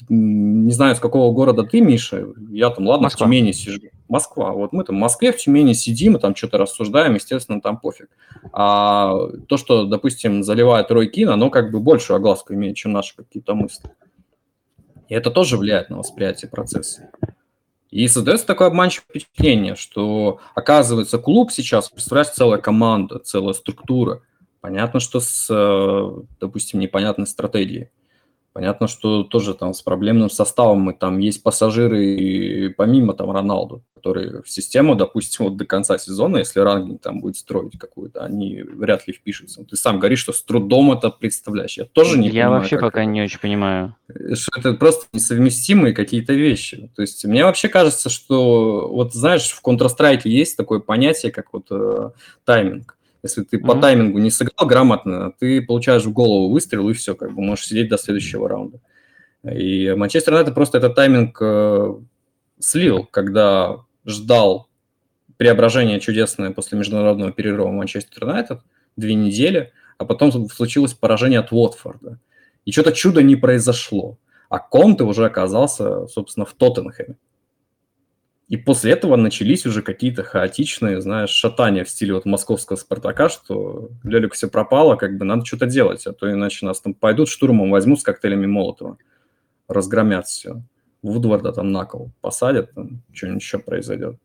не 0.09 0.73
знаю, 0.73 0.95
с 0.95 1.01
какого 1.01 1.33
города 1.33 1.65
ты, 1.65 1.81
Миша, 1.81 2.27
я 2.51 2.71
там, 2.71 2.87
ладно, 2.87 3.05
Москва. 3.05 3.27
в 3.27 3.29
Тюмени 3.29 3.53
сижу. 3.53 3.81
Москва. 4.09 4.53
Вот 4.53 4.73
мы 4.73 4.85
там 4.85 4.97
в 4.97 5.01
Москве, 5.01 5.33
в 5.33 5.37
Тюмени 5.37 5.73
сидим 5.73 6.17
и 6.17 6.21
там 6.21 6.37
что-то 6.37 6.59
рассуждаем, 6.59 7.15
естественно, 7.15 7.61
там 7.61 7.79
пофиг. 7.79 8.09
А 8.53 9.17
то, 9.49 9.57
что, 9.57 9.85
допустим, 9.85 10.45
заливает 10.45 10.91
Рой 10.91 11.09
Кин, 11.09 11.31
оно 11.31 11.51
как 11.51 11.73
бы 11.73 11.81
большую 11.81 12.17
огласку 12.19 12.55
имеет, 12.55 12.77
чем 12.77 12.93
наши 12.93 13.17
какие-то 13.17 13.55
мысли. 13.55 13.91
И 15.09 15.15
это 15.15 15.31
тоже 15.31 15.57
влияет 15.57 15.91
на 15.91 15.99
восприятие 15.99 16.51
процесса. 16.51 17.11
И 17.91 18.09
создается 18.09 18.47
такое 18.47 18.69
обманчивое 18.69 19.05
впечатление, 19.09 19.77
что, 19.77 20.41
оказывается, 20.55 21.19
клуб 21.19 21.53
сейчас 21.53 21.89
представляет 21.89 22.35
целая 22.35 22.61
команда, 22.61 23.21
целая 23.21 23.55
структура. 23.55 24.23
Понятно, 24.61 24.99
что 24.99 25.21
с, 25.21 25.47
э, 25.49 26.23
допустим, 26.41 26.81
непонятной 26.81 27.27
стратегией. 27.27 27.91
Понятно, 28.57 28.89
что 28.89 29.23
тоже 29.23 29.53
там 29.53 29.75
с 29.75 29.83
проблемным 29.83 30.31
составом, 30.31 30.89
и 30.91 30.99
там 30.99 31.19
есть 31.19 31.43
пассажиры 31.43 32.07
и 32.07 32.71
помимо 32.71 33.13
там 33.13 33.31
Роналду, 33.31 33.83
которые 33.95 34.41
в 34.43 34.49
систему, 34.49 34.95
допустим, 34.95 35.45
вот 35.45 35.59
до 35.59 35.67
конца 35.67 35.99
сезона, 35.99 36.39
если 36.39 36.61
рангинг 36.61 37.03
там 37.03 37.21
будет 37.21 37.37
строить 37.37 37.79
какую-то, 37.79 38.25
они 38.25 38.63
вряд 38.63 39.07
ли 39.07 39.13
впишутся. 39.13 39.63
Ты 39.63 39.77
сам 39.77 39.99
говоришь, 39.99 40.21
что 40.21 40.33
с 40.33 40.43
трудом 40.43 40.91
это 40.93 41.11
представляешь. 41.11 41.77
Я 41.77 41.85
тоже 41.85 42.17
не 42.17 42.29
Я 42.29 42.45
понимаю, 42.45 42.61
вообще 42.63 42.79
пока 42.79 43.03
это. 43.03 43.11
не 43.11 43.21
очень 43.21 43.41
понимаю. 43.41 43.95
Что 44.33 44.59
это 44.59 44.73
просто 44.73 45.05
несовместимые 45.13 45.93
какие-то 45.93 46.33
вещи. 46.33 46.91
То 46.97 47.03
есть 47.03 47.27
мне 47.27 47.45
вообще 47.45 47.69
кажется, 47.69 48.09
что 48.09 48.89
вот 48.91 49.13
знаешь, 49.13 49.51
в 49.51 49.63
Counter-Strike 49.63 50.23
есть 50.25 50.57
такое 50.57 50.81
понятие, 50.81 51.31
как 51.31 51.53
вот 51.53 51.67
э, 51.71 52.11
тайминг. 52.47 52.96
Если 53.27 53.43
ты 53.43 53.57
mm-hmm. 53.57 53.67
по 53.67 53.75
таймингу 53.75 54.19
не 54.19 54.31
сыграл 54.31 54.67
грамотно, 54.67 55.33
ты 55.39 55.61
получаешь 55.61 56.05
в 56.05 56.13
голову 56.13 56.49
выстрел, 56.49 56.89
и 56.89 56.95
все, 56.95 57.15
как 57.15 57.35
бы 57.35 57.43
можешь 57.43 57.67
сидеть 57.67 57.89
до 57.89 57.99
следующего 57.99 58.49
раунда. 58.49 58.81
И 59.45 59.93
Манчестер 59.97 60.33
Юнайтед 60.33 60.55
просто 60.55 60.79
этот 60.79 60.95
тайминг 60.95 61.39
э, 61.41 61.95
слил, 62.59 63.05
когда 63.05 63.79
ждал 64.05 64.69
преображение 65.37 66.01
чудесное 66.01 66.51
после 66.51 66.79
международного 66.79 67.33
перерыва 67.33 67.71
Манчестер 67.71 68.25
Юнайтед, 68.25 68.61
две 68.97 69.15
недели, 69.15 69.73
а 69.99 70.05
потом 70.05 70.49
случилось 70.49 70.95
поражение 70.95 71.41
от 71.41 71.53
Уотфорда. 71.53 72.19
И 72.65 72.73
что-то 72.73 72.93
чудо 72.93 73.23
не 73.23 73.37
произошло. 73.37 74.19
А 74.49 74.59
Конте 74.59 75.05
уже 75.05 75.27
оказался, 75.27 76.07
собственно, 76.07 76.47
в 76.47 76.55
Тоттенхэме. 76.55 77.17
И 78.49 78.57
после 78.57 78.93
этого 78.93 79.17
начались 79.17 79.67
уже 79.67 79.83
какие-то 79.83 80.23
хаотичные, 80.23 81.01
знаешь, 81.01 81.31
шатания 81.31 81.85
в 81.85 81.91
стиле 81.91 82.15
вот 82.15 82.27
московского 82.27 82.77
«Спартака», 82.77 83.29
что 83.29 83.91
Лелик 84.05 84.35
все 84.35 84.49
пропало, 84.49 84.95
как 84.95 85.19
бы 85.19 85.25
надо 85.25 85.45
что-то 85.45 85.67
делать, 85.67 86.07
а 86.07 86.13
то 86.13 86.31
иначе 86.31 86.65
нас 86.65 86.81
там 86.81 86.95
пойдут 86.95 87.29
штурмом, 87.29 87.71
возьмут 87.71 88.01
с 88.01 88.05
коктейлями 88.05 88.47
Молотова, 88.47 88.99
разгромят 89.67 90.27
все. 90.27 90.63
Вудварда 91.03 91.53
там 91.53 91.73
на 91.73 91.85
кол 91.87 92.13
посадят, 92.21 92.73
там 92.73 93.03
что-нибудь 93.13 93.43
еще 93.43 93.59
произойдет. 93.59 94.17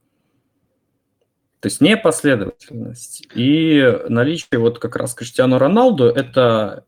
То 1.59 1.67
есть 1.67 1.81
непоследовательность. 1.81 3.27
И 3.35 3.83
наличие 4.07 4.59
вот 4.59 4.79
как 4.79 4.95
раз 4.95 5.13
Криштиану 5.13 5.57
Роналду– 5.57 6.05
это 6.05 6.85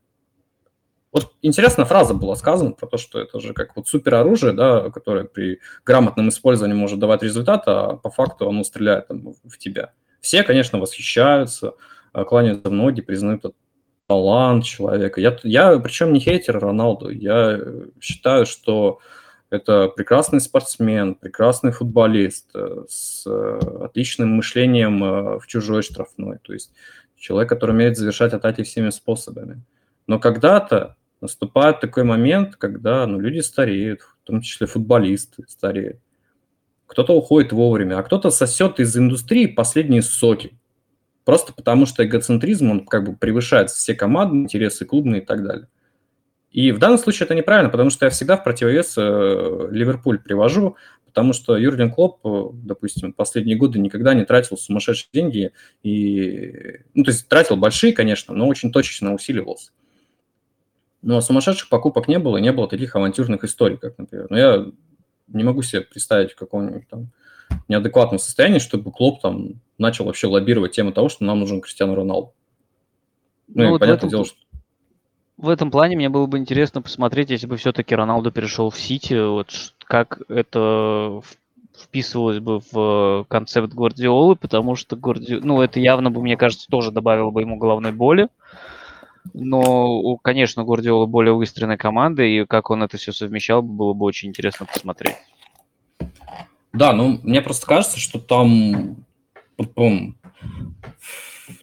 вот 1.14 1.32
интересная 1.42 1.84
фраза 1.84 2.12
была 2.12 2.34
сказана 2.34 2.72
про 2.72 2.88
то, 2.88 2.98
что 2.98 3.20
это 3.20 3.38
же 3.38 3.54
как 3.54 3.76
вот 3.76 3.86
супероружие, 3.86 4.52
да, 4.52 4.90
которое 4.90 5.24
при 5.24 5.60
грамотном 5.86 6.28
использовании 6.28 6.74
может 6.74 6.98
давать 6.98 7.22
результат, 7.22 7.62
а 7.66 7.96
по 7.96 8.10
факту 8.10 8.48
оно 8.48 8.64
стреляет 8.64 9.06
там, 9.06 9.34
в 9.44 9.56
тебя. 9.58 9.92
Все, 10.20 10.42
конечно, 10.42 10.80
восхищаются, 10.80 11.74
а, 12.12 12.24
кланяются 12.24 12.68
в 12.68 12.72
ноги, 12.72 13.00
признают 13.00 13.44
этот 13.44 13.56
талант 14.08 14.64
человека. 14.64 15.20
Я, 15.20 15.38
я 15.44 15.78
причем 15.78 16.12
не 16.12 16.18
хейтер 16.18 16.58
Роналду, 16.58 17.10
я 17.10 17.60
считаю, 18.00 18.44
что 18.44 18.98
это 19.50 19.86
прекрасный 19.86 20.40
спортсмен, 20.40 21.14
прекрасный 21.14 21.70
футболист 21.70 22.50
э, 22.54 22.86
с 22.88 23.24
э, 23.24 23.60
отличным 23.84 24.30
мышлением 24.30 25.04
э, 25.04 25.38
в 25.38 25.46
чужой 25.46 25.82
штрафной. 25.82 26.38
То 26.42 26.52
есть 26.52 26.72
человек, 27.16 27.50
который 27.50 27.70
умеет 27.70 27.96
завершать 27.96 28.32
атаки 28.32 28.64
всеми 28.64 28.90
способами. 28.90 29.62
Но 30.08 30.18
когда-то 30.18 30.96
наступает 31.24 31.80
такой 31.80 32.04
момент, 32.04 32.56
когда 32.56 33.06
ну, 33.06 33.18
люди 33.18 33.40
стареют, 33.40 34.02
в 34.02 34.26
том 34.26 34.42
числе 34.42 34.66
футболисты 34.66 35.44
стареют. 35.48 35.98
Кто-то 36.86 37.14
уходит 37.14 37.52
вовремя, 37.52 37.98
а 37.98 38.02
кто-то 38.02 38.30
сосет 38.30 38.78
из 38.78 38.94
индустрии 38.96 39.46
последние 39.46 40.02
соки. 40.02 40.58
Просто 41.24 41.54
потому 41.54 41.86
что 41.86 42.04
эгоцентризм, 42.04 42.70
он 42.70 42.86
как 42.86 43.04
бы 43.04 43.16
превышает 43.16 43.70
все 43.70 43.94
команды, 43.94 44.36
интересы 44.36 44.84
клубные 44.84 45.22
и 45.22 45.24
так 45.24 45.42
далее. 45.42 45.68
И 46.50 46.70
в 46.70 46.78
данном 46.78 46.98
случае 46.98 47.24
это 47.24 47.34
неправильно, 47.34 47.70
потому 47.70 47.88
что 47.88 48.04
я 48.04 48.10
всегда 48.10 48.36
в 48.36 48.44
противовес 48.44 48.94
э, 48.98 49.68
Ливерпуль 49.72 50.20
привожу, 50.20 50.76
потому 51.06 51.32
что 51.32 51.56
Юрген 51.56 51.90
Клоп, 51.90 52.20
э, 52.24 52.44
допустим, 52.52 53.14
последние 53.14 53.56
годы 53.56 53.78
никогда 53.78 54.12
не 54.12 54.26
тратил 54.26 54.58
сумасшедшие 54.58 55.08
деньги, 55.12 55.52
и, 55.82 56.80
ну, 56.92 57.02
то 57.02 57.10
есть 57.10 57.26
тратил 57.28 57.56
большие, 57.56 57.94
конечно, 57.94 58.34
но 58.34 58.46
очень 58.46 58.70
точечно 58.70 59.14
усиливался. 59.14 59.72
Но 61.04 61.20
сумасшедших 61.20 61.68
покупок 61.68 62.08
не 62.08 62.18
было, 62.18 62.38
не 62.38 62.50
было 62.50 62.66
таких 62.66 62.96
авантюрных 62.96 63.44
историй, 63.44 63.76
как, 63.76 63.98
например. 63.98 64.26
Но 64.30 64.38
я 64.38 64.66
не 65.28 65.44
могу 65.44 65.60
себе 65.60 65.82
представить 65.82 66.32
в 66.32 66.36
каком-нибудь 66.36 66.88
там 66.88 67.10
неадекватном 67.68 68.18
состоянии, 68.18 68.58
чтобы 68.58 68.90
клуб 68.90 69.20
там 69.20 69.60
начал 69.76 70.06
вообще 70.06 70.28
лоббировать 70.28 70.72
тему 70.72 70.92
того, 70.92 71.10
что 71.10 71.24
нам 71.24 71.40
нужен 71.40 71.60
Кристиану 71.60 71.94
Роналду. 71.94 72.32
Ну, 73.48 73.54
ну 73.54 73.64
и 73.64 73.68
вот 73.72 73.80
понятное 73.80 73.98
этом, 73.98 74.08
дело, 74.08 74.24
что... 74.24 74.38
В 75.36 75.50
этом 75.50 75.70
плане 75.70 75.94
мне 75.96 76.08
было 76.08 76.24
бы 76.24 76.38
интересно 76.38 76.80
посмотреть, 76.80 77.28
если 77.28 77.46
бы 77.46 77.58
все-таки 77.58 77.94
Роналду 77.94 78.32
перешел 78.32 78.70
в 78.70 78.80
Сити, 78.80 79.28
вот 79.28 79.50
как 79.80 80.22
это 80.28 81.20
вписывалось 81.78 82.38
бы 82.38 82.62
в 82.72 83.26
концепт 83.28 83.74
Гвардиолы, 83.74 84.36
потому 84.36 84.74
что 84.74 84.96
Гварди... 84.96 85.36
ну, 85.36 85.60
это 85.60 85.80
явно 85.80 86.10
бы, 86.10 86.22
мне 86.22 86.38
кажется, 86.38 86.66
тоже 86.68 86.92
добавило 86.92 87.30
бы 87.30 87.42
ему 87.42 87.58
головной 87.58 87.92
боли. 87.92 88.28
Но, 89.32 90.16
конечно, 90.18 90.62
у 90.62 90.66
Гвардиола 90.66 91.06
более 91.06 91.34
выстроенная 91.34 91.76
команда, 91.76 92.22
и 92.22 92.44
как 92.44 92.70
он 92.70 92.82
это 92.82 92.98
все 92.98 93.12
совмещал, 93.12 93.62
было 93.62 93.94
бы 93.94 94.04
очень 94.04 94.28
интересно 94.28 94.66
посмотреть. 94.66 95.16
Да, 96.72 96.92
ну, 96.92 97.20
мне 97.22 97.40
просто 97.40 97.66
кажется, 97.66 97.98
что 97.98 98.18
там, 98.18 98.96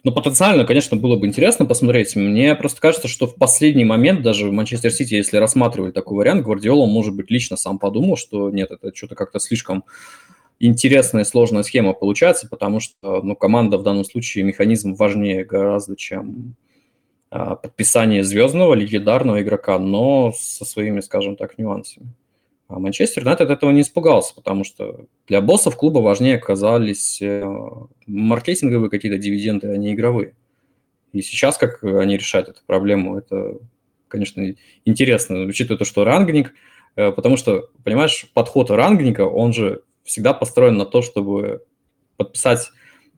ну, 0.04 0.12
потенциально, 0.12 0.64
конечно, 0.64 0.96
было 0.96 1.16
бы 1.16 1.26
интересно 1.26 1.66
посмотреть. 1.66 2.16
Мне 2.16 2.54
просто 2.54 2.80
кажется, 2.80 3.08
что 3.08 3.26
в 3.26 3.36
последний 3.36 3.84
момент, 3.84 4.22
даже 4.22 4.48
в 4.48 4.52
Манчестер 4.52 4.90
Сити, 4.90 5.14
если 5.14 5.36
рассматривали 5.36 5.92
такой 5.92 6.16
вариант, 6.16 6.44
Гвардиола, 6.44 6.86
может 6.86 7.14
быть, 7.14 7.30
лично 7.30 7.56
сам 7.56 7.78
подумал, 7.78 8.16
что 8.16 8.50
нет, 8.50 8.70
это 8.70 8.94
что-то 8.94 9.14
как-то 9.14 9.38
слишком 9.38 9.84
интересная 10.60 11.24
сложная 11.24 11.64
схема 11.64 11.92
получается, 11.92 12.48
потому 12.48 12.80
что 12.80 13.20
ну, 13.22 13.34
команда 13.34 13.78
в 13.78 13.82
данном 13.82 14.04
случае 14.04 14.44
механизм 14.44 14.94
важнее 14.94 15.44
гораздо, 15.44 15.96
чем 15.96 16.54
подписание 17.32 18.24
звездного, 18.24 18.74
легендарного 18.74 19.42
игрока, 19.42 19.78
но 19.78 20.32
со 20.36 20.64
своими, 20.64 21.00
скажем 21.00 21.36
так, 21.36 21.56
нюансами. 21.56 22.12
А 22.68 22.78
Манчестер 22.78 23.22
Юнайтед 23.22 23.50
этого 23.50 23.70
не 23.70 23.82
испугался, 23.82 24.34
потому 24.34 24.64
что 24.64 25.06
для 25.26 25.40
боссов 25.40 25.76
клуба 25.76 25.98
важнее 25.98 26.36
оказались 26.36 27.20
э, 27.20 27.44
маркетинговые 28.06 28.90
какие-то 28.90 29.18
дивиденды, 29.18 29.68
а 29.68 29.76
не 29.76 29.92
игровые. 29.92 30.34
И 31.12 31.20
сейчас, 31.20 31.58
как 31.58 31.82
они 31.84 32.16
решают 32.16 32.48
эту 32.48 32.60
проблему, 32.66 33.18
это, 33.18 33.58
конечно, 34.08 34.54
интересно, 34.86 35.44
учитывая 35.44 35.78
то, 35.78 35.84
что 35.84 36.04
рангник, 36.04 36.54
э, 36.96 37.12
потому 37.12 37.36
что, 37.36 37.68
понимаешь, 37.84 38.26
подход 38.32 38.70
рангника, 38.70 39.26
он 39.26 39.52
же 39.52 39.82
всегда 40.04 40.32
построен 40.32 40.76
на 40.76 40.86
то, 40.86 41.02
чтобы 41.02 41.64
подписать 42.16 42.70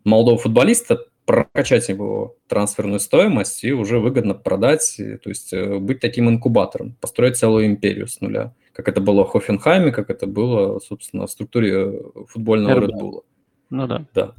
молодого 0.04 0.38
футболиста 0.38 1.06
прокачать 1.24 1.88
его 1.88 2.36
трансферную 2.48 3.00
стоимость 3.00 3.64
и 3.64 3.72
уже 3.72 3.98
выгодно 3.98 4.34
продать, 4.34 4.96
то 4.96 5.28
есть 5.28 5.52
э, 5.52 5.78
быть 5.78 6.00
таким 6.00 6.28
инкубатором, 6.28 6.96
построить 7.00 7.36
целую 7.36 7.66
империю 7.66 8.06
с 8.06 8.20
нуля, 8.20 8.54
как 8.72 8.88
это 8.88 9.00
было 9.00 9.24
в 9.24 9.30
Хофенхайме, 9.30 9.90
как 9.90 10.10
это 10.10 10.26
было, 10.26 10.78
собственно, 10.80 11.26
в 11.26 11.30
структуре 11.30 11.72
э, 11.72 12.02
футбольного 12.28 12.80
Редбула. 12.80 13.22
Ну 13.70 13.86
да. 13.86 14.06
Да. 14.14 14.34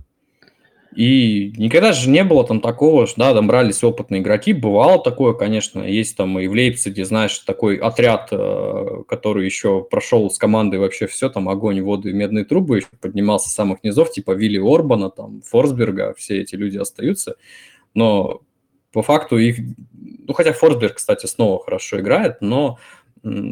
И 0.96 1.54
никогда 1.58 1.92
же 1.92 2.10
не 2.10 2.24
было 2.24 2.48
там 2.48 2.62
такого, 2.62 3.06
что, 3.06 3.20
да, 3.20 3.34
там 3.34 3.48
брались 3.48 3.84
опытные 3.84 4.22
игроки, 4.22 4.54
бывало 4.54 5.04
такое, 5.04 5.34
конечно, 5.34 5.82
есть 5.82 6.16
там 6.16 6.40
и 6.40 6.48
в 6.48 6.54
Лейпциге, 6.54 7.04
знаешь, 7.04 7.38
такой 7.40 7.76
отряд, 7.76 8.30
э, 8.32 9.04
который 9.06 9.44
еще 9.44 9.84
прошел 9.84 10.30
с 10.30 10.38
командой 10.38 10.80
вообще 10.80 11.08
все, 11.08 11.30
там 11.30 11.50
огонь, 11.50 11.82
воду 11.82 12.10
и 12.10 12.14
медные 12.14 12.46
трубы, 12.46 12.78
еще 12.78 12.88
поднимался 13.02 13.50
с 13.50 13.54
самых 13.54 13.84
низов, 13.84 14.12
типа 14.12 14.32
Вилли 14.32 14.58
Орбана, 14.58 15.10
там, 15.10 15.42
Форсберга, 15.42 16.14
все 16.18 16.42
эти 16.42 16.56
люди 16.56 16.78
остаются, 16.78 17.36
но 17.94 18.42
по 18.94 19.02
факту 19.02 19.38
их, 19.38 19.58
ну, 19.92 20.34
хотя 20.34 20.54
Форсберг, 20.54 20.96
кстати, 20.96 21.26
снова 21.26 21.62
хорошо 21.62 22.00
играет, 22.00 22.38
но 22.40 22.80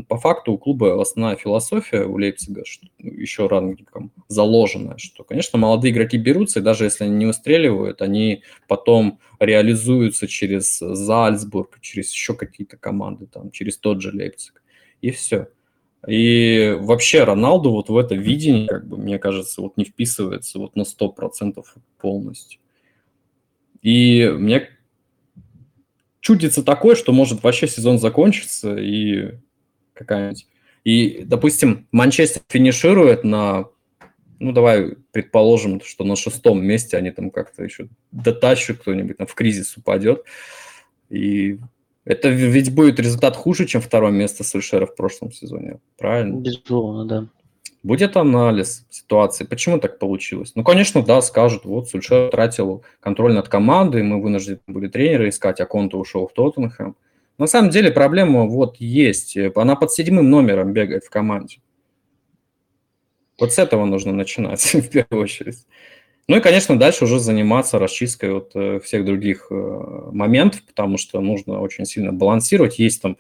по 0.08 0.18
факту 0.20 0.54
у 0.54 0.58
клуба 0.58 1.02
основная 1.02 1.36
философия 1.36 2.04
у 2.06 2.18
Лейпцига, 2.18 2.64
что 2.66 2.86
еще 3.00 3.48
рангником 3.48 4.12
заложена, 4.28 5.00
что, 5.00 5.24
конечно, 5.24 5.58
молодые 5.58 5.92
игроки 5.92 6.18
берутся, 6.18 6.60
и 6.60 6.64
даже 6.64 6.84
если 6.84 7.06
они 7.06 7.16
не 7.16 7.26
выстреливают, 7.26 8.02
они 8.02 8.44
потом 8.68 9.20
реализуются 9.40 10.28
через 10.28 10.78
Зальцбург, 10.78 11.80
через 11.82 12.12
еще 12.12 12.36
какие-то 12.36 12.78
команды, 12.78 13.26
там, 13.26 13.50
через 13.50 13.78
тот 13.78 14.02
же 14.02 14.12
Лейпциг, 14.12 14.62
и 15.02 15.10
все. 15.10 15.48
И 16.08 16.78
вообще 16.80 17.24
Роналду 17.24 17.72
вот 17.72 17.90
в 17.90 17.98
это 17.98 18.14
видение, 18.14 18.68
как 18.68 18.88
бы, 18.88 18.98
мне 18.98 19.18
кажется, 19.18 19.62
вот 19.62 19.78
не 19.78 19.86
вписывается 19.86 20.60
вот 20.60 20.76
на 20.76 20.84
100% 20.84 21.64
полностью. 21.98 22.60
И 23.82 24.28
мне 24.38 24.70
чудится 26.20 26.62
такое, 26.62 26.96
что 26.96 27.12
может 27.12 27.42
вообще 27.42 27.68
сезон 27.68 27.98
закончиться, 27.98 28.76
и 28.78 29.40
какая-нибудь. 30.04 30.48
И, 30.84 31.24
допустим, 31.26 31.88
Манчестер 31.92 32.42
финиширует 32.50 33.24
на, 33.24 33.68
ну, 34.40 34.52
давай 34.52 34.96
предположим, 35.12 35.82
что 35.82 36.04
на 36.04 36.16
шестом 36.16 36.64
месте 36.64 36.98
они 36.98 37.12
там 37.12 37.32
как-то 37.32 37.64
еще 37.64 37.88
дотащат, 38.12 38.80
кто-нибудь 38.80 39.18
там 39.18 39.28
в 39.28 39.34
кризис 39.34 39.78
упадет. 39.78 40.24
И 41.10 41.60
это 42.06 42.30
ведь 42.30 42.74
будет 42.74 43.00
результат 43.00 43.36
хуже, 43.36 43.66
чем 43.66 43.82
второе 43.82 44.12
место 44.12 44.44
Сульшера 44.44 44.86
в 44.86 44.96
прошлом 44.96 45.32
сезоне, 45.32 45.80
правильно? 45.98 46.40
Безусловно, 46.40 47.06
да. 47.06 47.28
Будет 47.82 48.16
анализ 48.16 48.86
ситуации, 48.90 49.44
почему 49.46 49.78
так 49.78 50.00
получилось. 50.00 50.54
Ну, 50.56 50.64
конечно, 50.64 51.04
да, 51.04 51.22
скажут, 51.22 51.66
вот 51.66 51.90
Сульшер 51.90 52.30
тратил 52.30 52.84
контроль 53.02 53.34
над 53.34 53.50
командой, 53.50 54.04
мы 54.04 54.22
вынуждены 54.22 54.60
были 54.68 54.88
тренера 54.88 55.28
искать, 55.28 55.60
а 55.60 55.66
Конта 55.66 55.98
ушел 55.98 56.28
в 56.28 56.34
Тоттенхэм. 56.34 56.96
На 57.38 57.48
самом 57.48 57.70
деле 57.72 57.92
проблема 57.92 58.46
вот 58.46 58.78
есть. 58.78 59.38
Она 59.56 59.76
под 59.76 59.92
седьмым 59.92 60.30
номером 60.30 60.74
бегает 60.74 61.04
в 61.04 61.10
команде. 61.10 61.58
Вот 63.40 63.54
с 63.54 63.60
этого 63.60 63.86
нужно 63.86 64.14
начинать 64.14 64.62
в 64.74 64.90
первую 64.90 65.24
очередь. 65.24 65.66
Ну 66.28 66.38
и, 66.38 66.40
конечно, 66.40 66.80
дальше 66.80 67.04
уже 67.04 67.20
заниматься 67.20 67.80
расчисткой 67.80 68.34
вот 68.34 68.52
э, 68.56 68.80
всех 68.80 69.04
других 69.04 69.48
э, 69.50 70.10
моментов, 70.14 70.64
потому 70.64 70.98
что 70.98 71.20
нужно 71.20 71.60
очень 71.60 71.86
сильно 71.86 72.14
балансировать. 72.14 72.80
Есть 72.80 73.02
там 73.02 73.18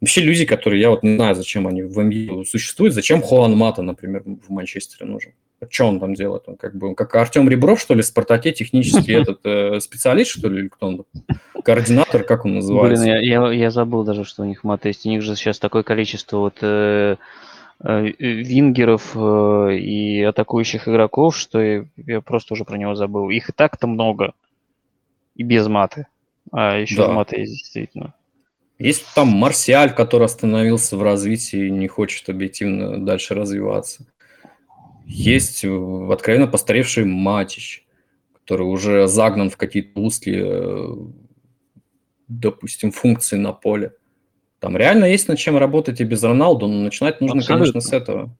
вообще 0.00 0.20
люди, 0.20 0.44
которые, 0.44 0.80
я 0.80 0.90
вот 0.90 1.02
не 1.02 1.16
знаю, 1.16 1.34
зачем 1.34 1.66
они 1.66 1.82
в 1.82 1.98
МБА 1.98 2.44
существуют, 2.44 2.94
зачем 2.94 3.20
Хуан 3.20 3.56
Мата, 3.56 3.82
например, 3.82 4.22
в 4.24 4.50
Манчестере 4.50 5.10
нужен. 5.10 5.32
Что 5.70 5.86
он 5.86 6.00
там 6.00 6.14
делает? 6.14 6.44
Он 6.46 6.56
как 6.56 6.76
бы 6.76 6.94
как 6.94 7.14
Артем 7.14 7.48
Ребров, 7.48 7.80
что 7.80 7.94
ли, 7.94 8.02
в 8.02 8.06
Спартаке 8.06 8.52
технический 8.52 9.12
этот 9.20 9.40
э, 9.44 9.80
специалист, 9.80 10.30
что 10.30 10.48
ли, 10.48 10.60
или 10.60 10.68
кто 10.68 10.88
он? 10.88 11.04
Координатор, 11.64 12.24
как 12.24 12.44
он 12.44 12.56
называется? 12.56 13.02
Блин, 13.02 13.14
я, 13.14 13.20
я, 13.20 13.52
я 13.52 13.70
забыл 13.70 14.04
даже, 14.04 14.24
что 14.24 14.42
у 14.42 14.46
них 14.46 14.64
мат 14.64 14.84
есть. 14.84 15.06
У 15.06 15.08
них 15.08 15.22
же 15.22 15.34
сейчас 15.34 15.58
такое 15.58 15.82
количество 15.82 16.38
вот 16.38 16.58
э, 16.60 17.16
э, 17.82 18.06
вингеров 18.18 19.12
э, 19.16 19.76
и 19.78 20.22
атакующих 20.22 20.88
игроков, 20.88 21.36
что 21.36 21.60
я, 21.60 21.84
я 21.96 22.20
просто 22.20 22.54
уже 22.54 22.64
про 22.64 22.76
него 22.76 22.94
забыл. 22.94 23.30
Их 23.30 23.48
и 23.48 23.52
так-то 23.52 23.86
много. 23.86 24.34
И 25.34 25.42
без 25.42 25.66
маты. 25.66 26.06
А 26.52 26.78
еще 26.78 26.96
да. 26.96 27.08
маты 27.08 27.40
есть 27.40 27.52
действительно. 27.52 28.14
Есть 28.78 29.06
там 29.14 29.28
Марсиаль, 29.28 29.94
который 29.94 30.24
остановился 30.24 30.98
в 30.98 31.02
развитии 31.02 31.66
и 31.66 31.70
не 31.70 31.88
хочет 31.88 32.28
объективно 32.28 33.04
дальше 33.04 33.34
развиваться. 33.34 34.04
Есть 35.06 35.64
откровенно 35.64 36.46
постаревший 36.48 37.04
Матич. 37.04 37.86
который 38.42 38.62
уже 38.62 39.08
загнан 39.08 39.50
в 39.50 39.56
какие-то 39.56 40.00
узкие, 40.00 41.10
допустим, 42.28 42.92
функции 42.92 43.36
на 43.36 43.52
поле. 43.52 43.92
Там 44.60 44.76
реально 44.76 45.06
есть 45.06 45.28
над 45.28 45.38
чем 45.38 45.56
работать 45.56 46.00
и 46.00 46.04
без 46.04 46.22
Роналду, 46.22 46.66
но 46.68 46.80
начинать 46.82 47.20
нужно, 47.20 47.38
Абсолютно. 47.38 47.72
конечно, 47.72 47.80
с 47.80 47.92
этого. 47.92 48.36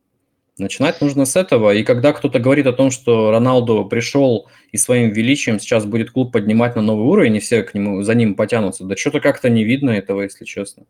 Начинать 0.58 1.00
нужно 1.00 1.26
с 1.26 1.36
этого. 1.36 1.74
И 1.74 1.82
когда 1.82 2.12
кто-то 2.12 2.38
говорит 2.38 2.66
о 2.66 2.72
том, 2.72 2.90
что 2.90 3.30
Роналду 3.30 3.84
пришел 3.84 4.48
и 4.72 4.76
своим 4.76 5.10
величием 5.10 5.58
сейчас 5.60 5.84
будет 5.84 6.10
клуб 6.12 6.32
поднимать 6.32 6.76
на 6.76 6.82
новый 6.82 7.06
уровень, 7.06 7.36
и 7.36 7.40
все 7.40 7.62
к 7.62 7.74
нему, 7.74 8.02
за 8.02 8.14
ним 8.14 8.34
потянутся, 8.34 8.84
да 8.84 8.96
что-то 8.96 9.20
как-то 9.20 9.50
не 9.50 9.64
видно 9.64 9.90
этого, 9.90 10.22
если 10.22 10.44
честно. 10.44 10.84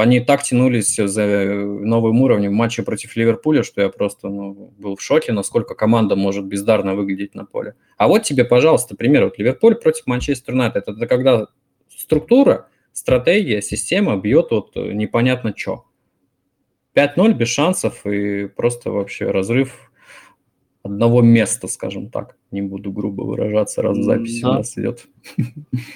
Они 0.00 0.18
так 0.20 0.42
тянулись 0.42 0.96
за 0.96 1.26
новым 1.54 2.20
уровнем 2.22 2.50
в 2.50 2.54
матче 2.54 2.82
против 2.82 3.14
Ливерпуля, 3.14 3.62
что 3.62 3.80
я 3.80 3.88
просто 3.88 4.28
ну, 4.28 4.72
был 4.76 4.96
в 4.96 5.02
шоке, 5.02 5.32
насколько 5.32 5.74
команда 5.74 6.16
может 6.16 6.44
бездарно 6.46 6.94
выглядеть 6.94 7.34
на 7.34 7.44
поле. 7.44 7.76
А 7.96 8.08
вот 8.08 8.24
тебе, 8.24 8.44
пожалуйста, 8.44 8.96
пример. 8.96 9.24
Вот 9.24 9.38
Ливерпуль 9.38 9.76
против 9.76 10.06
Манчестер 10.06 10.54
Юнайтед. 10.54 10.88
Это 10.88 11.06
когда 11.06 11.46
структура, 11.88 12.68
стратегия, 12.92 13.62
система 13.62 14.16
бьет 14.16 14.50
вот 14.50 14.74
непонятно 14.74 15.54
что. 15.56 15.84
5-0 16.96 17.32
без 17.34 17.48
шансов 17.48 18.04
и 18.04 18.46
просто 18.48 18.90
вообще 18.90 19.30
разрыв 19.30 19.92
одного 20.82 21.22
места, 21.22 21.66
скажем 21.68 22.10
так. 22.10 22.36
Не 22.50 22.62
буду 22.62 22.92
грубо 22.92 23.22
выражаться, 23.22 23.82
раз 23.82 23.96
запись 23.98 24.40
да. 24.40 24.50
у 24.50 24.52
нас 24.54 24.76
идет. 24.76 25.06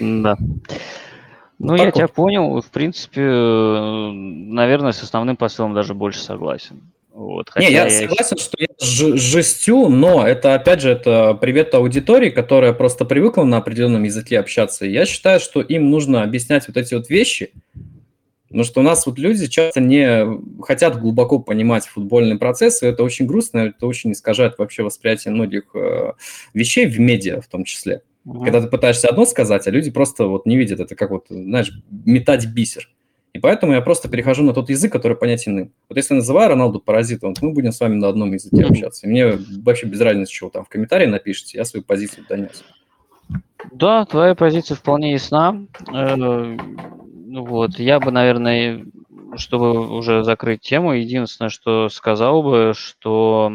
Да. 0.01 0.37
Ну, 1.59 1.75
я 1.75 1.87
вот. 1.87 1.95
тебя 1.95 2.09
понял. 2.09 2.61
В 2.61 2.71
принципе, 2.71 3.21
наверное, 3.21 4.93
с 4.93 5.03
основным 5.03 5.37
посылом 5.37 5.75
даже 5.75 5.95
больше 5.95 6.21
согласен. 6.21 6.93
Вот, 7.13 7.51
Не, 7.57 7.73
я, 7.73 7.85
я 7.85 7.91
согласен, 7.91 8.37
что 8.39 8.57
я 8.61 8.69
жестю, 8.79 9.89
но 9.89 10.25
это, 10.25 10.55
опять 10.55 10.81
же, 10.81 10.91
это 10.91 11.35
привет 11.35 11.75
аудитории, 11.75 12.31
которая 12.31 12.73
просто 12.73 13.05
привыкла 13.05 13.43
на 13.43 13.57
определенном 13.57 14.05
языке 14.05 14.39
общаться. 14.39 14.87
я 14.87 15.05
считаю, 15.05 15.41
что 15.41 15.61
им 15.61 15.91
нужно 15.91 16.23
объяснять 16.23 16.69
вот 16.69 16.77
эти 16.77 16.95
вот 16.95 17.11
вещи, 17.11 17.51
Потому 18.49 18.65
что 18.65 18.81
у 18.81 18.83
нас 18.83 19.05
вот 19.05 19.19
люди 19.19 19.47
часто 19.47 19.81
не 19.81 20.41
хотят 20.63 20.99
глубоко 20.99 21.39
понимать 21.39 21.87
футбольный 21.87 22.39
процесс, 22.39 22.83
и 22.83 22.87
это 22.87 23.03
очень 23.03 23.27
грустно, 23.27 23.59
это 23.59 23.87
очень 23.87 24.13
искажает 24.13 24.57
вообще 24.57 24.83
восприятие 24.83 25.35
многих 25.35 25.65
э, 25.75 26.13
вещей 26.55 26.87
в 26.87 26.99
медиа 26.99 27.43
в 27.43 27.47
том 27.47 27.65
числе. 27.65 28.01
Mm-hmm. 28.29 28.45
Когда 28.45 28.61
ты 28.61 28.69
пытаешься 28.69 29.09
одно 29.09 29.25
сказать, 29.25 29.67
а 29.67 29.71
люди 29.71 29.91
просто 29.91 30.27
вот 30.27 30.45
не 30.45 30.59
видят 30.59 30.81
это, 30.81 30.95
как 30.95 31.11
вот, 31.11 31.27
знаешь, 31.31 31.73
метать 31.91 32.47
бисер. 32.47 32.89
И 33.33 33.39
поэтому 33.39 33.73
я 33.73 33.81
просто 33.81 34.09
перехожу 34.09 34.43
на 34.43 34.53
тот 34.53 34.69
язык, 34.69 34.93
который 34.93 35.17
понятен 35.17 35.59
им. 35.59 35.73
Вот 35.89 35.97
если 35.97 36.15
я 36.15 36.19
называю 36.19 36.51
Роналду 36.51 36.81
паразитом, 36.81 37.33
то 37.35 37.45
мы 37.45 37.53
будем 37.53 37.73
с 37.73 37.81
вами 37.81 37.95
на 37.95 38.09
одном 38.09 38.33
языке 38.33 38.65
общаться. 38.65 39.07
И 39.07 39.11
мне 39.11 39.39
вообще 39.63 39.87
без 39.87 40.01
разницы, 40.01 40.35
что 40.35 40.47
вы 40.47 40.53
там 40.53 40.65
в 40.65 40.69
комментарии 40.69 41.07
напишите, 41.07 41.57
я 41.57 41.65
свою 41.65 41.85
позицию 41.85 42.27
донес. 42.29 42.65
Да, 43.73 44.05
твоя 44.05 44.35
позиция 44.35 44.77
вполне 44.77 45.13
ясна. 45.13 45.65
Э, 45.93 46.17
ну 46.17 47.45
вот, 47.45 47.79
я 47.79 48.01
бы, 48.01 48.11
наверное, 48.11 48.85
чтобы 49.37 49.97
уже 49.97 50.23
закрыть 50.25 50.61
тему, 50.61 50.93
единственное, 50.93 51.51
что 51.51 51.89
сказал 51.89 52.43
бы, 52.43 52.73
что 52.77 53.53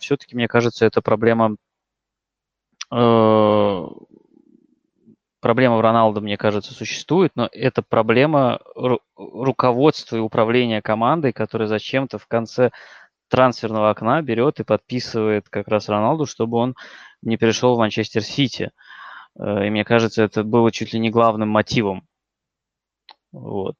все-таки, 0.00 0.34
мне 0.36 0.48
кажется, 0.48 0.86
это 0.86 1.02
проблема 1.02 1.56
проблема 5.40 5.76
в 5.76 5.80
Роналдо, 5.80 6.20
мне 6.20 6.36
кажется, 6.36 6.74
существует, 6.74 7.32
но 7.34 7.48
это 7.50 7.82
проблема 7.82 8.60
ру- 8.76 9.00
руководства 9.16 10.16
и 10.16 10.20
управления 10.20 10.82
командой, 10.82 11.32
которая 11.32 11.68
зачем-то 11.68 12.18
в 12.18 12.26
конце 12.26 12.70
трансферного 13.28 13.90
окна 13.90 14.20
берет 14.22 14.60
и 14.60 14.64
подписывает 14.64 15.48
как 15.48 15.68
раз 15.68 15.88
Роналду, 15.88 16.26
чтобы 16.26 16.58
он 16.58 16.74
не 17.22 17.38
перешел 17.38 17.74
в 17.74 17.78
Манчестер 17.78 18.22
Сити. 18.22 18.70
Э, 19.38 19.66
и 19.66 19.70
мне 19.70 19.84
кажется, 19.84 20.22
это 20.22 20.44
было 20.44 20.70
чуть 20.70 20.92
ли 20.92 21.00
не 21.00 21.10
главным 21.10 21.48
мотивом 21.48 22.06
вот. 23.32 23.76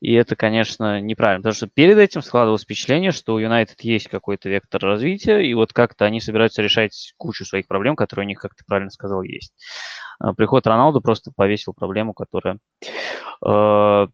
И 0.00 0.14
это, 0.14 0.34
конечно, 0.34 1.00
неправильно, 1.00 1.42
потому 1.42 1.54
что 1.54 1.66
перед 1.68 1.98
этим 1.98 2.22
складывалось 2.22 2.62
впечатление, 2.62 3.12
что 3.12 3.34
у 3.34 3.38
Юнайтед 3.38 3.80
есть 3.82 4.08
какой-то 4.08 4.48
вектор 4.48 4.80
развития, 4.82 5.40
и 5.42 5.52
вот 5.52 5.74
как-то 5.74 6.06
они 6.06 6.20
собираются 6.20 6.62
решать 6.62 7.12
кучу 7.18 7.44
своих 7.44 7.68
проблем, 7.68 7.96
которые 7.96 8.24
у 8.24 8.28
них, 8.28 8.40
как 8.40 8.54
ты 8.54 8.64
правильно 8.66 8.90
сказал, 8.90 9.22
есть. 9.22 9.52
А 10.18 10.32
приход 10.32 10.66
Роналду 10.66 11.02
просто 11.02 11.30
повесил 11.36 11.74
проблему, 11.74 12.14
которая 12.14 12.58
э, 13.46 14.06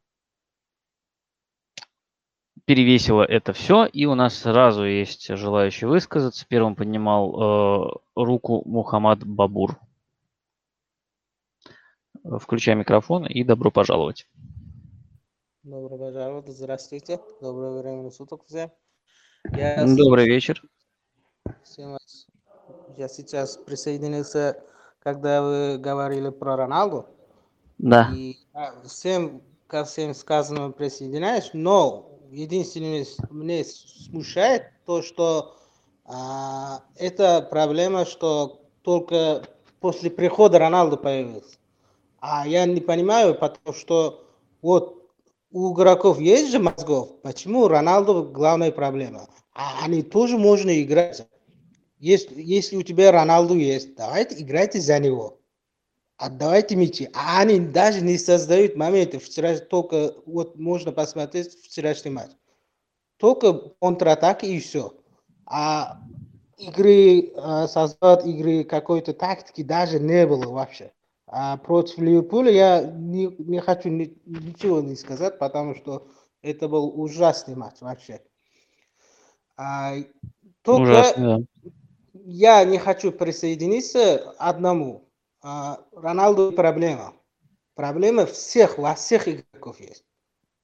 перевесила 2.64 3.22
это 3.22 3.52
все, 3.52 3.84
и 3.84 4.06
у 4.06 4.14
нас 4.16 4.36
сразу 4.38 4.84
есть 4.84 5.28
желающий 5.36 5.86
высказаться. 5.86 6.46
Первым 6.48 6.74
поднимал 6.74 7.30
э, 7.32 7.96
руку 8.16 8.62
Мухаммад 8.66 9.24
Бабур. 9.24 9.78
Включай 12.40 12.74
микрофон 12.74 13.26
и 13.26 13.44
добро 13.44 13.70
пожаловать. 13.70 14.26
Добро 15.64 15.96
пожаловать, 15.96 16.46
здравствуйте, 16.48 17.18
доброе 17.40 17.80
время 17.80 18.10
суток 18.10 18.42
всем. 18.46 18.70
Я 19.56 19.86
Добрый 19.86 20.26
вечер. 20.26 20.62
Всем 21.62 21.96
Я 22.98 23.08
сейчас 23.08 23.56
присоединился, 23.56 24.62
когда 24.98 25.40
вы 25.40 25.78
говорили 25.78 26.28
про 26.28 26.56
Роналду. 26.56 27.06
Да. 27.78 28.10
И 28.14 28.36
всем, 28.84 29.40
ко 29.66 29.86
всем 29.86 30.12
сказанным 30.12 30.74
присоединяюсь, 30.74 31.48
но 31.54 32.10
единственное, 32.30 33.06
мне 33.30 33.64
смущает 33.64 34.64
то, 34.84 35.00
что 35.00 35.56
а, 36.04 36.82
это 36.96 37.40
проблема, 37.40 38.04
что 38.04 38.60
только 38.82 39.42
после 39.80 40.10
прихода 40.10 40.58
Роналду 40.58 40.98
появилась. 40.98 41.58
А 42.20 42.46
я 42.46 42.66
не 42.66 42.82
понимаю, 42.82 43.34
потому 43.34 43.74
что 43.74 44.28
вот 44.60 45.03
у 45.54 45.72
игроков 45.72 46.18
есть 46.20 46.50
же 46.50 46.58
мозгов. 46.58 47.20
Почему 47.22 47.68
Роналду 47.68 48.24
главная 48.24 48.72
проблема? 48.72 49.28
А 49.54 49.84
они 49.84 50.02
тоже 50.02 50.36
можно 50.36 50.82
играть. 50.82 51.24
Если, 52.00 52.42
если 52.42 52.74
у 52.76 52.82
тебя 52.82 53.12
Роналду 53.12 53.54
есть, 53.56 53.94
давайте 53.94 54.42
играйте 54.42 54.80
за 54.80 54.98
него. 54.98 55.38
Отдавайте 56.16 56.74
мячи. 56.74 57.08
А 57.14 57.40
они 57.40 57.60
даже 57.60 58.00
не 58.00 58.18
создают 58.18 58.74
моменты. 58.74 59.20
Вчера 59.20 59.56
только, 59.56 60.14
вот 60.26 60.58
можно 60.58 60.90
посмотреть 60.90 61.56
вчерашний 61.62 62.10
матч. 62.10 62.32
Только 63.18 63.52
контратаки 63.80 64.46
и 64.46 64.58
все. 64.58 64.92
А 65.46 66.00
игры, 66.58 67.32
а, 67.36 67.68
создавать 67.68 68.26
игры 68.26 68.64
какой-то 68.64 69.12
тактики 69.12 69.62
даже 69.62 70.00
не 70.00 70.26
было 70.26 70.50
вообще. 70.50 70.92
А 71.26 71.56
против 71.56 71.98
Ливерпуля 71.98 72.50
я 72.50 72.82
не, 72.82 73.34
не 73.38 73.60
хочу 73.60 73.88
ни, 73.88 74.16
ничего 74.26 74.80
не 74.80 74.94
сказать, 74.94 75.38
потому 75.38 75.74
что 75.74 76.06
это 76.42 76.68
был 76.68 77.00
ужасный 77.00 77.56
матч 77.56 77.80
вообще. 77.80 78.20
А, 79.56 79.94
только 80.62 80.82
Ужасный, 80.82 81.38
да. 81.62 81.70
я 82.12 82.64
не 82.64 82.78
хочу 82.78 83.12
присоединиться 83.12 84.34
одному. 84.38 85.08
А, 85.42 85.80
Роналду 85.92 86.52
проблема. 86.52 87.14
Проблема 87.74 88.26
всех, 88.26 88.78
во 88.78 88.94
всех 88.94 89.26
игроков 89.26 89.80
есть. 89.80 90.04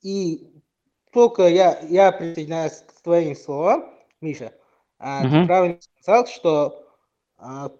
И 0.02 0.46
только 1.12 1.48
я, 1.48 1.80
я 1.88 2.12
присоединяюсь 2.12 2.84
к 2.86 3.02
твоим 3.02 3.34
словам, 3.34 3.90
Миша. 4.20 4.52
А, 4.98 5.22
угу. 5.22 5.30
Ты 5.30 5.46
правильно 5.46 5.78
сказал, 6.00 6.26
что 6.26 6.86
а, 7.38 7.72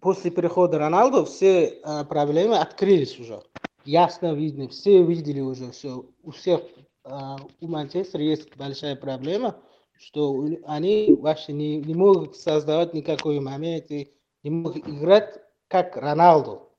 после 0.00 0.30
перехода 0.30 0.78
Роналду 0.78 1.24
все 1.24 1.66
э, 1.66 2.04
проблемы 2.04 2.58
открылись 2.58 3.18
уже. 3.18 3.42
Ясно 3.84 4.34
видно, 4.34 4.68
все 4.68 5.02
видели 5.02 5.40
уже 5.40 5.70
все. 5.70 6.04
У 6.22 6.30
всех 6.30 6.60
э, 7.04 7.10
у 7.60 7.68
Манчестера 7.68 8.22
есть 8.22 8.54
большая 8.56 8.96
проблема, 8.96 9.56
что 9.96 10.44
они 10.66 11.16
вообще 11.18 11.52
не, 11.52 11.76
не 11.78 11.94
могут 11.94 12.36
создавать 12.36 12.94
никакой 12.94 13.40
момент, 13.40 13.90
не 13.90 14.50
могут 14.50 14.88
играть 14.88 15.40
как 15.68 15.96
Роналду. 15.96 16.70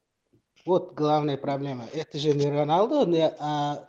Вот 0.66 0.94
главная 0.94 1.38
проблема. 1.38 1.86
Это 1.94 2.18
же 2.18 2.34
не 2.34 2.48
Роналду, 2.50 3.06
не, 3.06 3.28
а 3.40 3.86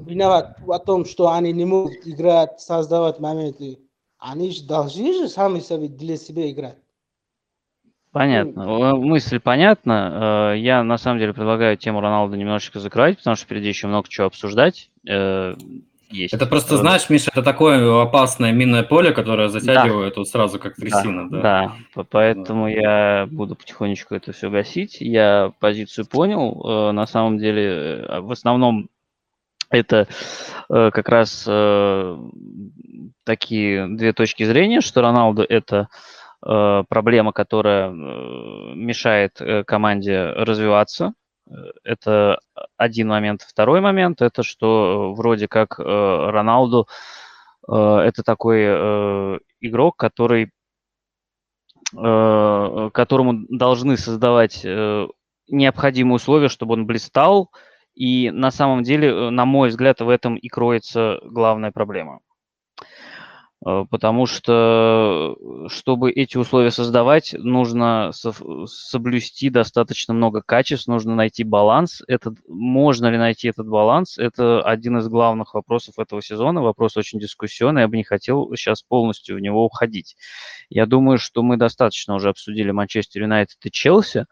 виноват 0.00 0.58
о 0.66 0.78
том, 0.78 1.04
что 1.04 1.30
они 1.30 1.52
не 1.52 1.64
могут 1.64 2.06
играть, 2.06 2.60
создавать 2.60 3.20
моменты. 3.20 3.78
Они 4.18 4.50
же 4.50 4.64
должны 4.64 5.14
же 5.14 5.28
сами 5.28 5.60
себе 5.60 5.88
для 5.88 6.16
себя 6.16 6.50
играть. 6.50 6.78
Понятно. 8.12 8.96
Мысль 8.96 9.38
понятна. 9.38 10.52
Э, 10.52 10.58
я 10.58 10.82
на 10.82 10.98
самом 10.98 11.20
деле 11.20 11.32
предлагаю 11.32 11.76
тему 11.76 12.00
Роналду 12.00 12.36
немножечко 12.36 12.80
закрывать, 12.80 13.18
потому 13.18 13.36
что 13.36 13.44
впереди 13.44 13.68
еще 13.68 13.86
много 13.86 14.08
чего 14.08 14.26
обсуждать. 14.26 14.90
Э, 15.08 15.54
есть. 16.10 16.34
Это 16.34 16.46
просто, 16.46 16.76
знаешь, 16.76 17.08
Миша, 17.08 17.30
это 17.30 17.44
такое 17.44 18.02
опасное 18.02 18.50
минное 18.50 18.82
поле, 18.82 19.12
которое 19.12 19.48
затягивает 19.48 20.14
да. 20.14 20.20
вот 20.20 20.28
сразу 20.28 20.58
как 20.58 20.74
трясина. 20.74 21.30
Да, 21.30 21.40
да. 21.40 21.72
да. 21.94 22.04
поэтому 22.10 22.64
да. 22.64 22.70
я 22.70 23.28
буду 23.30 23.54
потихонечку 23.54 24.16
это 24.16 24.32
все 24.32 24.50
гасить. 24.50 24.96
Я 25.00 25.52
позицию 25.60 26.06
понял. 26.06 26.88
Э, 26.88 26.90
на 26.90 27.06
самом 27.06 27.38
деле, 27.38 28.06
в 28.22 28.32
основном 28.32 28.88
это 29.70 30.08
как 30.68 31.08
раз 31.08 31.48
такие 33.24 33.86
две 33.86 34.12
точки 34.12 34.42
зрения, 34.42 34.80
что 34.80 35.00
Роналду 35.00 35.44
это 35.48 35.86
проблема, 36.40 37.32
которая 37.32 37.90
мешает 37.90 39.40
команде 39.66 40.24
развиваться. 40.24 41.14
Это 41.84 42.40
один 42.76 43.08
момент. 43.08 43.42
Второй 43.42 43.80
момент– 43.80 44.22
это 44.22 44.42
что 44.42 45.14
вроде 45.14 45.48
как 45.48 45.78
Роналду 45.78 46.88
это 47.66 48.22
такой 48.24 48.64
игрок, 49.60 49.96
который 49.96 50.52
которому 51.92 53.46
должны 53.48 53.96
создавать 53.96 54.64
необходимые 55.50 56.16
условия, 56.16 56.48
чтобы 56.48 56.74
он 56.74 56.86
блистал, 56.86 57.50
и 57.94 58.30
на 58.30 58.50
самом 58.50 58.82
деле, 58.82 59.08
э, 59.08 59.30
на 59.30 59.44
мой 59.44 59.68
взгляд, 59.68 60.00
в 60.00 60.08
этом 60.08 60.36
и 60.36 60.48
кроется 60.48 61.18
главная 61.24 61.72
проблема. 61.72 62.20
Э, 63.64 63.84
потому 63.90 64.26
что, 64.26 65.36
э, 65.38 65.68
чтобы 65.68 66.10
эти 66.10 66.38
условия 66.38 66.70
создавать, 66.70 67.34
нужно 67.38 68.10
соблюсти 68.66 69.50
достаточно 69.50 70.14
много 70.14 70.42
качеств, 70.42 70.88
нужно 70.88 71.14
найти 71.14 71.44
баланс. 71.44 72.02
Этот, 72.08 72.38
можно 72.48 73.08
ли 73.08 73.18
найти 73.18 73.48
этот 73.48 73.68
баланс? 73.68 74.16
Это 74.18 74.62
один 74.62 74.98
из 74.98 75.08
главных 75.08 75.54
вопросов 75.54 75.98
этого 75.98 76.22
сезона, 76.22 76.62
вопрос 76.62 76.96
очень 76.96 77.18
дискуссионный, 77.18 77.82
я 77.82 77.88
бы 77.88 77.96
не 77.96 78.04
хотел 78.04 78.50
сейчас 78.56 78.82
полностью 78.82 79.36
в 79.36 79.40
него 79.40 79.64
уходить. 79.64 80.16
Я 80.70 80.86
думаю, 80.86 81.18
что 81.18 81.42
мы 81.42 81.56
достаточно 81.56 82.14
уже 82.14 82.30
обсудили 82.30 82.70
Манчестер 82.70 83.22
Юнайтед 83.22 83.58
и 83.64 83.70
Челси. 83.70 84.26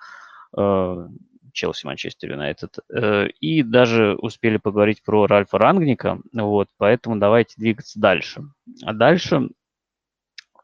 Челси, 1.58 1.86
Манчестер 1.86 2.30
Юнайтед. 2.30 2.78
Э, 2.88 3.26
и 3.40 3.64
даже 3.64 4.14
успели 4.14 4.58
поговорить 4.58 5.02
про 5.02 5.26
Ральфа 5.26 5.58
Рангника, 5.58 6.20
вот, 6.32 6.68
поэтому 6.78 7.16
давайте 7.16 7.54
двигаться 7.56 7.98
дальше. 7.98 8.42
А 8.84 8.92
дальше 8.92 9.48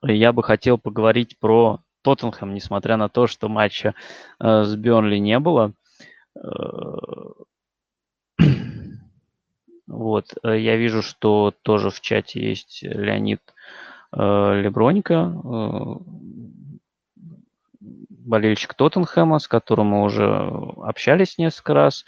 я 0.02 0.32
бы 0.32 0.44
хотел 0.44 0.78
поговорить 0.78 1.36
про 1.40 1.80
Тоттенхэм, 2.02 2.54
несмотря 2.54 2.96
на 2.96 3.08
то, 3.08 3.26
что 3.26 3.48
матча 3.48 3.94
э, 4.38 4.62
с 4.62 4.76
Бернли 4.76 5.16
не 5.16 5.40
было. 5.40 5.72
Э, 6.36 6.44
вот, 9.88 10.26
я 10.44 10.76
вижу, 10.76 11.02
что 11.02 11.52
тоже 11.62 11.90
в 11.90 12.00
чате 12.00 12.40
есть 12.40 12.84
Леонид 12.84 13.40
Лебронько 14.12 15.42
болельщик 18.24 18.74
Тоттенхэма, 18.74 19.38
с 19.38 19.48
которым 19.48 19.88
мы 19.88 20.02
уже 20.02 20.26
общались 20.82 21.38
несколько 21.38 21.74
раз, 21.74 22.04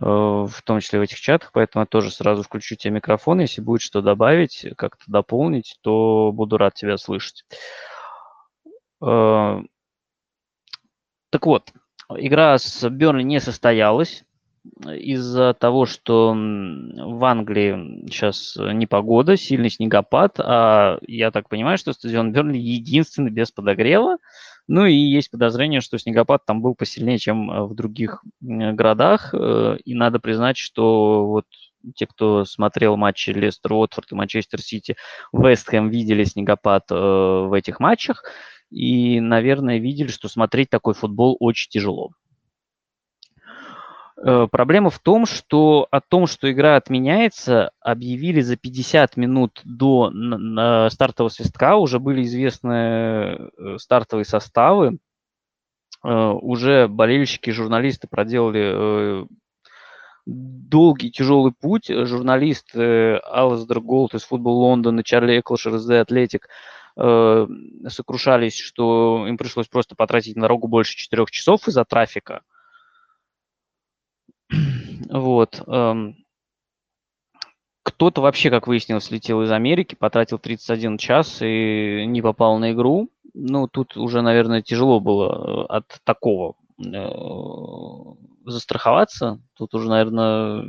э, 0.00 0.04
в 0.04 0.54
том 0.64 0.80
числе 0.80 0.98
в 0.98 1.02
этих 1.02 1.20
чатах, 1.20 1.50
поэтому 1.52 1.82
я 1.82 1.86
тоже 1.86 2.10
сразу 2.10 2.42
включу 2.42 2.76
тебе 2.76 2.94
микрофон. 2.94 3.40
Если 3.40 3.60
будет 3.60 3.82
что 3.82 4.00
добавить, 4.00 4.66
как-то 4.76 5.04
дополнить, 5.06 5.78
то 5.82 6.30
буду 6.32 6.56
рад 6.58 6.74
тебя 6.74 6.96
слышать. 6.96 7.44
Э, 9.04 9.60
так 11.30 11.46
вот, 11.46 11.72
игра 12.10 12.58
с 12.58 12.88
Бернли 12.88 13.22
не 13.22 13.40
состоялась 13.40 14.24
из-за 14.86 15.54
того, 15.54 15.86
что 15.86 16.32
в 16.32 17.24
Англии 17.24 18.06
сейчас 18.06 18.56
непогода, 18.56 19.36
сильный 19.36 19.70
снегопад, 19.70 20.38
а 20.38 20.98
я 21.02 21.30
так 21.30 21.48
понимаю, 21.48 21.78
что 21.78 21.92
стадион 21.92 22.32
Бернли 22.32 22.58
единственный 22.58 23.30
без 23.30 23.50
подогрева, 23.50 24.18
ну 24.68 24.86
и 24.86 24.94
есть 24.94 25.30
подозрение, 25.30 25.80
что 25.80 25.98
снегопад 25.98 26.44
там 26.46 26.62
был 26.62 26.74
посильнее, 26.74 27.18
чем 27.18 27.50
э, 27.50 27.64
в 27.64 27.74
других 27.74 28.22
городах. 28.40 29.34
Э, 29.34 29.76
и 29.84 29.94
надо 29.94 30.20
признать, 30.20 30.56
что 30.56 31.26
вот 31.26 31.46
те, 31.94 32.06
кто 32.06 32.44
смотрел 32.44 32.96
матчи 32.96 33.30
Лестер, 33.30 33.72
Уотфорд 33.72 34.12
и 34.12 34.14
Манчестер 34.14 34.60
Сити, 34.60 34.96
Вест 35.32 35.68
Хэм 35.68 35.88
видели 35.90 36.24
снегопад 36.24 36.84
э, 36.90 36.94
в 36.94 37.52
этих 37.54 37.80
матчах. 37.80 38.24
И, 38.70 39.20
наверное, 39.20 39.78
видели, 39.78 40.08
что 40.08 40.28
смотреть 40.28 40.70
такой 40.70 40.94
футбол 40.94 41.36
очень 41.40 41.68
тяжело. 41.70 42.12
Э, 44.24 44.46
проблема 44.50 44.90
в 44.90 44.98
том, 45.00 45.26
что 45.26 45.88
о 45.90 46.00
том, 46.00 46.26
что 46.26 46.50
игра 46.50 46.76
отменяется, 46.76 47.72
объявили 47.80 48.40
за 48.40 48.56
50 48.56 49.16
минут 49.16 49.60
до 49.64 50.10
стартового 50.90 51.30
свистка, 51.30 51.76
уже 51.76 51.98
были 51.98 52.22
известны 52.22 52.72
э, 52.72 53.76
стартовые 53.78 54.24
составы, 54.24 54.98
э, 56.04 56.08
уже 56.08 56.86
болельщики, 56.86 57.50
журналисты 57.50 58.06
проделали 58.06 59.26
долгий, 60.24 61.10
тяжелый 61.10 61.52
путь. 61.52 61.88
Журналисты 61.88 63.16
Алистер 63.16 63.80
Голд 63.80 64.14
из 64.14 64.22
Футбол 64.22 64.60
Лондона, 64.60 65.02
Чарли 65.02 65.40
Эклшер 65.40 65.74
из 65.74 65.90
The 65.90 66.06
Athletic 66.06 66.42
сокрушались, 67.88 68.58
что 68.58 69.24
им 69.26 69.38
пришлось 69.38 69.66
просто 69.66 69.96
потратить 69.96 70.36
на 70.36 70.42
дорогу 70.42 70.68
больше 70.68 70.94
четырех 70.94 71.30
часов 71.30 71.66
из-за 71.66 71.84
трафика– 71.86 72.42
вот. 75.08 75.62
Эм, 75.66 76.16
кто-то 77.82 78.20
вообще, 78.20 78.50
как 78.50 78.66
выяснилось, 78.66 79.10
летел 79.10 79.42
из 79.42 79.50
Америки, 79.50 79.94
потратил 79.94 80.38
31 80.38 80.98
час 80.98 81.42
и 81.42 82.04
не 82.06 82.22
попал 82.22 82.58
на 82.58 82.72
игру. 82.72 83.10
Ну, 83.34 83.66
тут 83.66 83.96
уже, 83.96 84.22
наверное, 84.22 84.62
тяжело 84.62 85.00
было 85.00 85.64
э, 85.64 85.66
от 85.66 86.00
такого 86.04 86.54
э, 86.78 88.50
застраховаться. 88.50 89.40
Тут 89.54 89.74
уже, 89.74 89.88
наверное, 89.88 90.64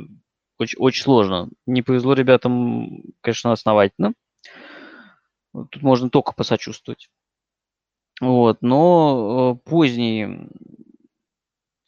очень, 0.58 0.78
очень 0.78 1.02
сложно. 1.02 1.50
Не 1.66 1.82
повезло 1.82 2.14
ребятам, 2.14 3.02
конечно, 3.20 3.52
основательно. 3.52 4.14
Тут 5.52 5.82
можно 5.82 6.10
только 6.10 6.32
посочувствовать. 6.32 7.10
Вот, 8.20 8.58
но 8.60 9.58
э, 9.64 9.68
поздний 9.68 10.48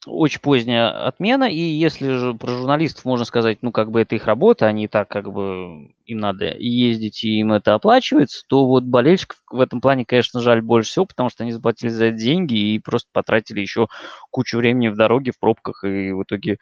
очень 0.06 0.40
поздняя 0.40 1.06
отмена, 1.06 1.44
и 1.44 1.58
если 1.58 2.12
же 2.12 2.34
про 2.34 2.48
журналистов 2.48 3.04
можно 3.04 3.24
сказать, 3.24 3.58
ну, 3.62 3.72
как 3.72 3.90
бы 3.90 4.00
это 4.00 4.14
их 4.14 4.26
работа, 4.26 4.66
они 4.66 4.88
так, 4.88 5.08
как 5.08 5.32
бы, 5.32 5.90
им 6.06 6.18
надо 6.18 6.56
ездить, 6.56 7.24
и 7.24 7.40
им 7.40 7.52
это 7.52 7.74
оплачивается, 7.74 8.44
то 8.48 8.66
вот 8.66 8.84
болельщиков 8.84 9.38
в 9.50 9.60
этом 9.60 9.80
плане, 9.80 10.04
конечно, 10.04 10.40
жаль 10.40 10.62
больше 10.62 10.90
всего, 10.90 11.06
потому 11.06 11.30
что 11.30 11.42
они 11.42 11.52
заплатили 11.52 11.90
за 11.90 12.06
это 12.06 12.16
деньги 12.16 12.54
и 12.54 12.78
просто 12.78 13.08
потратили 13.12 13.60
еще 13.60 13.88
кучу 14.30 14.58
времени 14.58 14.88
в 14.88 14.96
дороге, 14.96 15.32
в 15.32 15.38
пробках, 15.38 15.84
и 15.84 16.12
в 16.12 16.22
итоге 16.22 16.58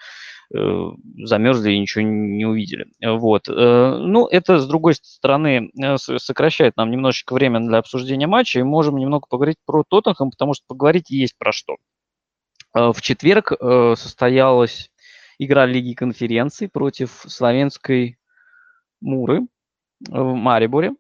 э, 0.55 0.89
замерзли 1.25 1.73
и 1.73 1.79
ничего 1.79 2.03
не 2.05 2.45
увидели. 2.47 2.87
Вот. 3.03 3.49
Э, 3.49 3.99
ну, 3.99 4.27
это, 4.27 4.59
с 4.59 4.67
другой 4.67 4.95
стороны, 4.95 5.71
э, 5.81 5.97
сокращает 5.99 6.77
нам 6.77 6.91
немножечко 6.91 7.35
время 7.35 7.61
для 7.61 7.79
обсуждения 7.79 8.27
матча, 8.27 8.61
и 8.61 8.63
можем 8.63 8.97
немного 8.97 9.27
поговорить 9.29 9.59
про 9.67 9.85
Тоттенхэм, 9.89 10.31
потому 10.31 10.55
что 10.55 10.65
поговорить 10.67 11.11
есть 11.11 11.37
про 11.39 11.53
что. 11.53 11.77
Э, 12.75 12.93
в 12.93 13.01
четверг 13.01 13.53
э, 13.53 13.95
состоялась 13.97 14.91
игра 15.39 15.67
Лиги 15.67 15.95
конференций 15.95 16.69
против 16.69 17.25
славянской 17.27 18.19
Муры 19.01 19.47
в 20.01 20.35
Мариборе. 20.35 20.93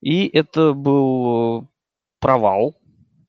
И 0.00 0.26
это 0.28 0.72
был 0.74 1.68
провал. 2.20 2.76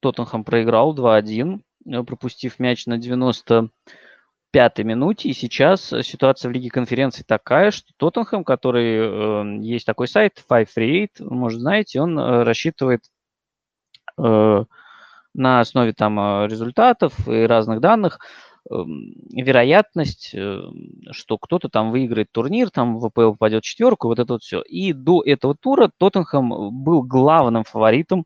Тоттенхэм 0.01 0.43
проиграл 0.43 0.95
2-1, 0.95 1.61
э, 1.85 2.03
пропустив 2.03 2.59
мяч 2.59 2.85
на 2.85 2.97
95-й 2.97 4.83
минуте. 4.83 5.29
И 5.29 5.33
сейчас 5.33 5.93
ситуация 6.03 6.49
в 6.49 6.51
Лиге 6.51 6.69
конференций 6.69 7.23
такая, 7.27 7.71
что 7.71 7.93
Тоттенхэм, 7.97 8.43
который 8.43 9.61
есть 9.61 9.85
такой 9.85 10.07
сайт 10.07 10.35
538, 10.35 11.25
может 11.29 11.59
знаете, 11.59 12.01
он 12.01 12.17
рассчитывает 12.17 13.03
на 15.39 15.61
основе 15.61 15.93
там 15.93 16.19
э, 16.19 16.47
результатов 16.47 17.27
и 17.27 17.43
разных 17.43 17.79
данных 17.79 18.19
эм, 18.69 19.13
вероятность, 19.31 20.31
э, 20.35 20.61
что 21.11 21.37
кто-то 21.37 21.69
там 21.69 21.91
выиграет 21.91 22.31
турнир, 22.31 22.69
там 22.69 22.99
в 22.99 23.09
ВПЛ 23.09 23.31
попадет 23.31 23.63
четверку, 23.63 24.07
вот 24.09 24.19
это 24.19 24.33
вот 24.33 24.43
все. 24.43 24.61
И 24.61 24.93
до 24.93 25.23
этого 25.23 25.55
тура 25.55 25.89
Тоттенхэм 25.97 26.83
был 26.83 27.01
главным 27.03 27.63
фаворитом 27.63 28.25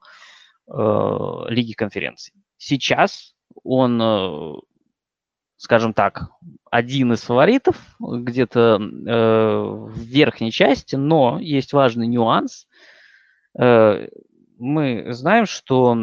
э, 0.67 1.45
Лиги 1.49 1.73
конференций. 1.73 2.33
Сейчас 2.57 3.33
он, 3.63 4.01
э, 4.01 4.53
скажем 5.57 5.93
так, 5.93 6.29
один 6.71 7.13
из 7.13 7.21
фаворитов, 7.21 7.75
где-то 7.99 8.79
э, 8.79 9.61
в 9.61 9.99
верхней 9.99 10.51
части, 10.51 10.95
но 10.95 11.37
есть 11.39 11.73
важный 11.73 12.07
нюанс. 12.07 12.67
Э, 13.59 14.07
мы 14.57 15.13
знаем, 15.13 15.45
что 15.45 15.97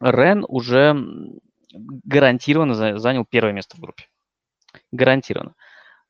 Рен 0.00 0.44
уже 0.48 0.96
гарантированно 1.72 2.98
занял 2.98 3.24
первое 3.24 3.52
место 3.52 3.76
в 3.76 3.80
группе. 3.80 4.04
Гарантированно. 4.92 5.54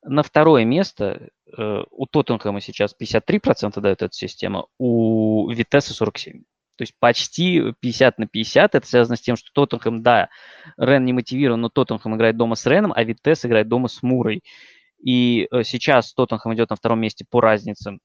На 0.03 0.23
второе 0.23 0.63
место 0.63 1.29
э, 1.57 1.83
у 1.89 2.05
Тоттенхэма 2.05 2.61
сейчас 2.61 2.95
53% 2.99 3.79
дает 3.81 4.01
эта 4.01 4.13
система, 4.13 4.67
у 4.77 5.49
Витеса 5.49 5.93
47%. 5.93 6.43
То 6.77 6.83
есть 6.83 6.93
почти 6.99 7.73
50 7.79 8.19
на 8.19 8.27
50. 8.27 8.75
Это 8.75 8.87
связано 8.87 9.15
с 9.17 9.21
тем, 9.21 9.35
что 9.35 9.49
Тоттенхэм, 9.51 10.03
да, 10.03 10.29
Рен 10.77 11.03
не 11.05 11.13
мотивирован, 11.13 11.59
но 11.59 11.69
Тоттенхэм 11.69 12.15
играет 12.15 12.37
дома 12.37 12.55
с 12.55 12.65
Реном, 12.67 12.93
а 12.95 13.03
Витес 13.03 13.43
играет 13.45 13.67
дома 13.67 13.87
с 13.87 14.03
Мурой. 14.03 14.43
И 15.03 15.47
э, 15.51 15.63
сейчас 15.63 16.13
Тоттенхэм 16.13 16.53
идет 16.53 16.69
на 16.69 16.75
втором 16.75 17.01
месте 17.01 17.25
по 17.27 17.41
разнице 17.41 17.97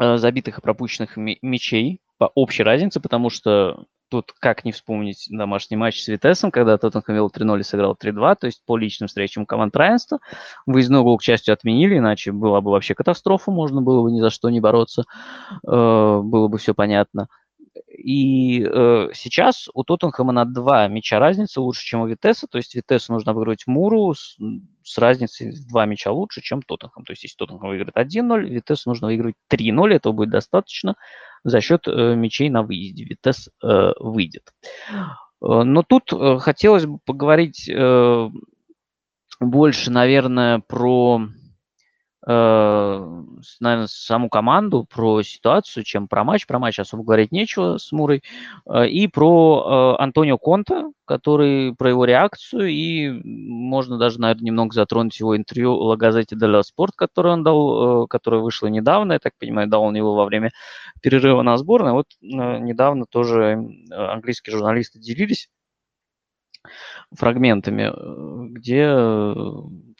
э, 0.00 0.16
забитых 0.18 0.58
и 0.58 0.60
пропущенных 0.62 1.16
мячей, 1.16 2.00
по 2.18 2.30
общей 2.34 2.62
разнице, 2.62 3.00
потому 3.00 3.30
что 3.30 3.86
тут 4.08 4.32
как 4.38 4.64
не 4.64 4.72
вспомнить 4.72 5.26
домашний 5.30 5.76
матч 5.76 6.02
с 6.02 6.08
Витесом, 6.08 6.50
когда 6.50 6.76
Тоттенхэм 6.78 7.14
вел 7.14 7.28
3-0 7.28 7.60
и 7.60 7.62
сыграл 7.62 7.94
3-2, 7.94 8.36
то 8.36 8.46
есть 8.46 8.62
по 8.64 8.76
личным 8.76 9.08
встречам 9.08 9.46
команд 9.46 9.76
равенства. 9.76 10.18
Выездной 10.66 11.02
гол, 11.02 11.18
к 11.18 11.22
счастью, 11.22 11.54
отменили, 11.54 11.98
иначе 11.98 12.32
была 12.32 12.60
бы 12.60 12.70
вообще 12.70 12.94
катастрофа, 12.94 13.50
можно 13.50 13.82
было 13.82 14.02
бы 14.02 14.10
ни 14.10 14.20
за 14.20 14.30
что 14.30 14.50
не 14.50 14.60
бороться, 14.60 15.04
э, 15.66 16.20
было 16.22 16.48
бы 16.48 16.58
все 16.58 16.74
понятно. 16.74 17.28
И 17.86 18.62
э, 18.62 19.08
сейчас 19.14 19.68
у 19.74 19.84
Тоттенхэма 19.84 20.32
на 20.32 20.44
два 20.44 20.88
мяча 20.88 21.18
разница 21.18 21.60
лучше, 21.60 21.84
чем 21.84 22.00
у 22.00 22.06
Витеса. 22.06 22.46
То 22.46 22.58
есть 22.58 22.74
Витесу 22.74 23.12
нужно 23.12 23.32
выиграть 23.32 23.66
Муру 23.66 24.14
с, 24.14 24.36
с 24.82 24.98
разницей 24.98 25.50
в 25.50 25.68
два 25.68 25.86
мяча 25.86 26.10
лучше, 26.10 26.40
чем 26.40 26.62
Тоттенхэм. 26.62 27.04
То 27.04 27.12
есть 27.12 27.24
если 27.24 27.36
Тоттенхэм 27.36 27.68
выиграет 27.68 27.96
1-0, 27.96 28.48
Витесу 28.48 28.90
нужно 28.90 29.08
выиграть 29.08 29.34
3-0. 29.50 29.94
Этого 29.94 30.12
будет 30.12 30.30
достаточно 30.30 30.96
за 31.44 31.60
счет 31.60 31.86
э, 31.86 32.14
мячей 32.14 32.50
на 32.50 32.62
выезде. 32.62 33.04
Витес 33.04 33.48
э, 33.62 33.92
выйдет. 33.98 34.52
Э, 34.90 35.62
но 35.62 35.82
тут 35.82 36.12
э, 36.12 36.38
хотелось 36.38 36.86
бы 36.86 36.98
поговорить 37.04 37.68
э, 37.68 38.30
больше, 39.40 39.90
наверное, 39.90 40.60
про 40.60 41.28
наверное, 42.26 43.86
саму 43.86 44.28
команду, 44.28 44.84
про 44.84 45.22
ситуацию, 45.22 45.84
чем 45.84 46.08
про 46.08 46.24
матч. 46.24 46.46
Про 46.46 46.58
матч 46.58 46.78
особо 46.80 47.04
говорить 47.04 47.32
нечего 47.32 47.78
с 47.78 47.92
Мурой. 47.92 48.22
Э, 48.66 48.86
и 48.86 49.06
про 49.06 49.96
э, 49.98 50.02
Антонио 50.02 50.38
Конта, 50.38 50.90
который, 51.04 51.74
про 51.74 51.90
его 51.90 52.04
реакцию, 52.04 52.68
и 52.68 53.08
можно 53.24 53.98
даже, 53.98 54.20
наверное, 54.20 54.44
немного 54.44 54.74
затронуть 54.74 55.18
его 55.20 55.36
интервью 55.36 55.74
Ла 55.74 55.96
Газете 55.96 56.36
де 56.36 56.62
Спорт, 56.62 56.94
которое 56.96 57.34
он 57.34 57.44
дал, 57.44 58.06
которое 58.08 58.42
вышло 58.42 58.66
недавно, 58.66 59.14
я 59.14 59.18
так 59.18 59.32
понимаю, 59.38 59.68
дал 59.68 59.84
он 59.84 59.96
его 59.96 60.14
во 60.14 60.24
время 60.24 60.50
перерыва 61.00 61.42
на 61.42 61.56
сборной. 61.56 61.92
Вот 61.92 62.06
недавно 62.20 63.06
тоже 63.08 63.70
английские 63.90 64.56
журналисты 64.56 64.98
делились 64.98 65.48
фрагментами, 67.14 67.92
где 68.52 68.86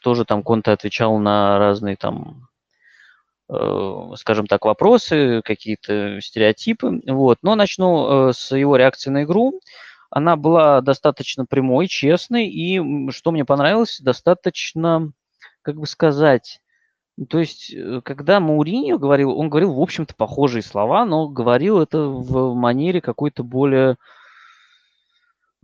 тоже 0.03 0.25
там 0.25 0.43
Конте 0.43 0.73
отвечал 0.73 1.19
на 1.19 1.59
разные 1.59 1.97
там, 1.97 2.49
э, 3.49 4.11
скажем 4.17 4.47
так, 4.47 4.65
вопросы, 4.65 5.43
какие-то 5.45 6.21
стереотипы. 6.21 7.01
Вот. 7.07 7.39
Но 7.43 7.55
начну 7.55 8.29
э, 8.29 8.33
с 8.33 8.55
его 8.55 8.77
реакции 8.77 9.11
на 9.11 9.25
игру. 9.25 9.61
Она 10.11 10.37
была 10.37 10.81
достаточно 10.81 11.45
прямой, 11.45 11.87
честной, 11.87 12.49
и, 12.49 13.11
что 13.11 13.31
мне 13.31 13.45
понравилось, 13.45 14.01
достаточно, 14.01 15.13
как 15.63 15.77
бы 15.77 15.87
сказать, 15.87 16.61
то 17.27 17.39
есть, 17.39 17.73
э, 17.75 18.01
когда 18.05 18.39
Мауриньо 18.39 18.99
говорил, 18.99 19.37
он 19.37 19.49
говорил, 19.51 19.75
в 19.75 19.81
общем-то, 19.81 20.15
похожие 20.15 20.63
слова, 20.63 21.05
но 21.05 21.29
говорил 21.29 21.81
это 21.81 22.03
в 22.03 22.55
манере 22.55 23.01
какой-то 23.01 23.43
более 23.43 23.97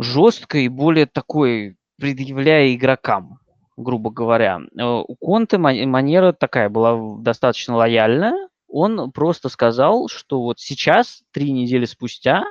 жесткой, 0.04 0.68
более 0.68 1.06
такой, 1.06 1.76
предъявляя 1.98 2.74
игрокам 2.74 3.38
грубо 3.76 4.10
говоря. 4.10 4.60
Э, 4.78 5.02
у 5.06 5.14
Конте 5.16 5.58
манера 5.58 6.32
такая 6.32 6.68
была 6.68 7.18
достаточно 7.20 7.76
лояльная. 7.76 8.48
Он 8.68 9.12
просто 9.12 9.48
сказал, 9.48 10.08
что 10.08 10.42
вот 10.42 10.58
сейчас, 10.60 11.22
три 11.32 11.52
недели 11.52 11.84
спустя, 11.84 12.44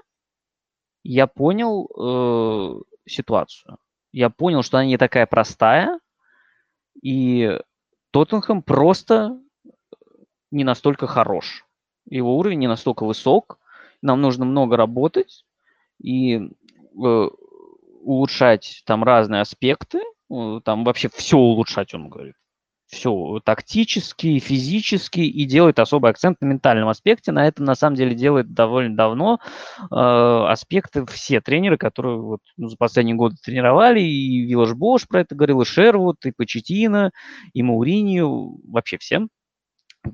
я 1.04 1.28
понял 1.28 1.90
э, 1.90 2.82
ситуацию. 3.10 3.78
Я 4.12 4.30
понял, 4.30 4.64
что 4.64 4.78
она 4.78 4.86
не 4.86 4.98
такая 4.98 5.26
простая, 5.26 6.00
и 7.02 7.60
Тоттенхэм 8.12 8.62
просто 8.62 9.40
не 10.52 10.64
настолько 10.64 11.08
хорош. 11.08 11.66
Его 12.10 12.38
уровень 12.38 12.60
не 12.60 12.68
настолько 12.68 13.06
высок. 13.06 13.60
Нам 14.02 14.22
нужно 14.22 14.46
много 14.46 14.78
работать 14.78 15.46
и 16.02 16.36
э, 16.38 17.30
улучшать 18.04 18.84
там 18.86 19.04
разные 19.04 19.42
аспекты, 19.42 20.00
Э, 20.34 20.60
там 20.64 20.84
вообще 20.84 21.10
все 21.14 21.38
улучшать, 21.38 21.94
он 21.94 22.10
говорит. 22.10 22.36
Все, 22.88 23.40
тактически, 23.44 24.38
физически, 24.38 25.22
и 25.22 25.46
делает 25.46 25.80
особый 25.80 26.12
акцент 26.12 26.40
на 26.42 26.46
ментальном 26.46 26.90
аспекте. 26.90 27.32
На 27.32 27.48
это, 27.48 27.64
на 27.64 27.74
самом 27.74 27.96
деле, 27.96 28.14
делает 28.14 28.54
довольно 28.54 28.96
давно 28.96 29.40
э, 29.80 29.96
аспекты 29.96 31.04
все 31.08 31.42
тренеры, 31.42 31.78
которые 31.78 32.20
вот, 32.22 32.42
ну, 32.56 32.70
за 32.70 32.78
последние 32.78 33.16
годы 33.16 33.36
тренировали, 33.44 34.00
и 34.02 34.46
Виллаж 34.46 34.74
Бош 34.74 35.08
про 35.08 35.22
это 35.22 35.34
говорил, 35.34 35.62
и 35.62 35.66
Шервуд, 35.66 36.24
и 36.26 36.32
Почетина, 36.32 37.12
и 37.54 37.64
Мауринию, 37.64 38.60
вообще 38.70 39.00
всем. 39.00 39.30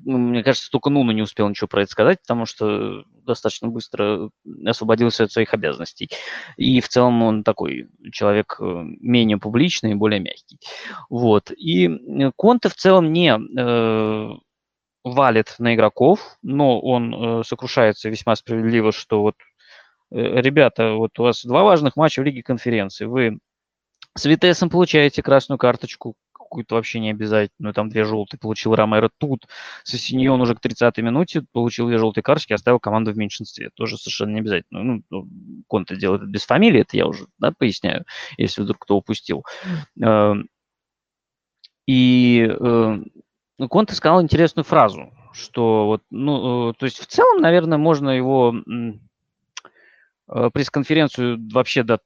Ну, 0.05 0.17
мне 0.17 0.43
кажется, 0.43 0.69
только 0.69 0.89
Нуна 0.89 1.13
не 1.13 1.21
успел 1.21 1.49
ничего 1.49 1.67
про 1.67 1.81
это 1.81 1.91
сказать, 1.91 2.21
потому 2.21 2.45
что 2.45 3.03
достаточно 3.25 3.67
быстро 3.69 4.29
освободился 4.65 5.23
от 5.23 5.31
своих 5.31 5.53
обязанностей. 5.53 6.09
И 6.57 6.79
в 6.79 6.89
целом 6.89 7.21
он 7.23 7.43
такой 7.43 7.89
человек 8.11 8.57
э, 8.59 8.63
менее 8.63 9.37
публичный 9.37 9.91
и 9.91 9.95
более 9.95 10.19
мягкий. 10.19 10.59
Вот. 11.09 11.51
И 11.51 11.87
э, 11.87 12.31
Конте 12.35 12.69
в 12.69 12.75
целом 12.75 13.11
не 13.11 13.33
э, 13.33 14.29
валит 15.03 15.55
на 15.57 15.75
игроков, 15.75 16.37
но 16.41 16.79
он 16.79 17.13
э, 17.39 17.43
сокрушается 17.43 18.09
весьма 18.09 18.35
справедливо, 18.35 18.91
что 18.91 19.21
вот, 19.21 19.35
э, 20.11 20.41
ребята, 20.41 20.93
вот 20.93 21.17
у 21.19 21.23
вас 21.23 21.43
два 21.43 21.63
важных 21.63 21.95
матча 21.95 22.21
в 22.21 22.25
Лиге 22.25 22.43
конференции. 22.43 23.05
Вы 23.05 23.39
с 24.15 24.25
Витесом 24.25 24.69
получаете 24.69 25.23
красную 25.23 25.57
карточку, 25.57 26.15
какую-то 26.49 26.75
вообще 26.75 26.99
не 26.99 27.11
обязательную, 27.11 27.73
там 27.73 27.89
две 27.89 28.03
желтые 28.03 28.39
получил 28.39 28.75
Ромеро 28.75 29.09
тут. 29.17 29.47
Сосиньон 29.83 30.41
уже 30.41 30.55
к 30.55 30.65
30-й 30.65 31.01
минуте 31.01 31.43
получил 31.53 31.87
две 31.87 31.97
желтые 31.97 32.23
карточки, 32.23 32.53
оставил 32.53 32.79
команду 32.79 33.11
в 33.11 33.17
меньшинстве. 33.17 33.69
Тоже 33.75 33.97
совершенно 33.97 34.33
не 34.33 34.39
обязательно. 34.39 34.83
Ну, 34.83 35.03
ну 35.09 35.27
Конте 35.67 35.95
делает 35.95 36.23
это 36.23 36.31
без 36.31 36.45
фамилии, 36.45 36.81
это 36.81 36.97
я 36.97 37.07
уже 37.07 37.27
да, 37.37 37.51
поясняю, 37.57 38.05
если 38.37 38.61
вдруг 38.63 38.79
кто 38.79 38.97
упустил. 38.97 39.45
Эм, 40.01 40.49
и 41.87 42.47
э, 42.49 42.97
Конте 43.69 43.95
сказал 43.95 44.21
интересную 44.21 44.65
фразу, 44.65 45.13
что 45.33 45.85
вот, 45.85 46.03
ну, 46.09 46.71
э, 46.71 46.73
то 46.73 46.85
есть 46.85 46.99
в 46.99 47.05
целом, 47.05 47.41
наверное, 47.41 47.77
можно 47.77 48.09
его 48.09 48.55
э, 50.27 50.49
пресс-конференцию 50.51 51.39
вообще 51.51 51.83
до 51.83 51.99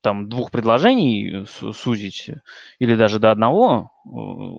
там 0.00 0.28
двух 0.28 0.50
предложений 0.50 1.46
сузить 1.46 2.30
или 2.78 2.94
даже 2.96 3.18
до 3.18 3.30
одного, 3.30 3.92
э, 4.04 4.08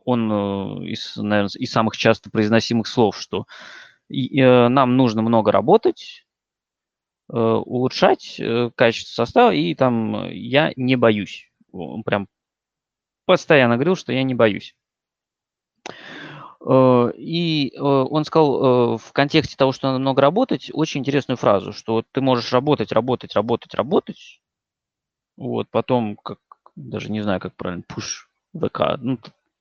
он 0.05 0.31
э, 0.31 0.85
из, 0.87 1.15
наверное, 1.17 1.49
из 1.57 1.71
самых 1.71 1.97
часто 1.97 2.29
произносимых 2.29 2.87
слов, 2.87 3.17
что 3.17 3.45
э, 4.09 4.67
нам 4.67 4.97
нужно 4.97 5.21
много 5.21 5.51
работать, 5.51 6.25
улучшать 7.27 8.41
качество 8.75 9.23
состава, 9.23 9.51
и 9.51 9.73
там 9.73 10.29
я 10.31 10.73
не 10.75 10.97
боюсь. 10.97 11.49
Он 11.71 12.03
прям 12.03 12.27
постоянно 13.25 13.75
говорил, 13.75 13.95
что 13.95 14.11
я 14.11 14.23
не 14.23 14.35
боюсь. 14.35 14.75
И 16.69 17.73
он 17.79 18.25
сказал 18.25 18.97
в 18.97 19.13
контексте 19.13 19.55
того, 19.55 19.71
что 19.71 19.87
надо 19.87 19.99
много 19.99 20.21
работать, 20.21 20.71
очень 20.73 20.99
интересную 20.99 21.37
фразу, 21.37 21.71
что 21.71 22.03
ты 22.11 22.19
можешь 22.19 22.51
работать, 22.51 22.91
работать, 22.91 23.33
работать, 23.33 23.73
работать, 23.75 24.40
вот, 25.41 25.67
потом, 25.71 26.17
как, 26.17 26.37
даже 26.75 27.11
не 27.11 27.21
знаю, 27.21 27.39
как 27.39 27.55
правильно, 27.55 27.83
push 27.89 28.27
ВК, 28.55 28.99
ну, 29.01 29.17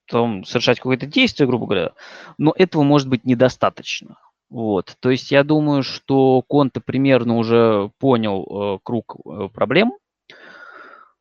там 0.07 0.45
совершать 0.45 0.79
какое-то 0.79 1.07
действие, 1.07 1.47
грубо 1.47 1.67
говоря, 1.67 1.93
но 2.37 2.53
этого 2.55 2.83
может 2.83 3.09
быть 3.09 3.25
недостаточно. 3.25 4.17
Вот, 4.51 4.97
то 5.01 5.11
есть 5.11 5.31
я 5.31 5.43
думаю, 5.43 5.83
что 5.83 6.43
Конте 6.43 6.81
примерно 6.81 7.37
уже 7.37 7.91
понял 7.99 8.45
э, 8.45 8.79
круг 8.83 9.17
э, 9.25 9.49
проблем, 9.55 9.95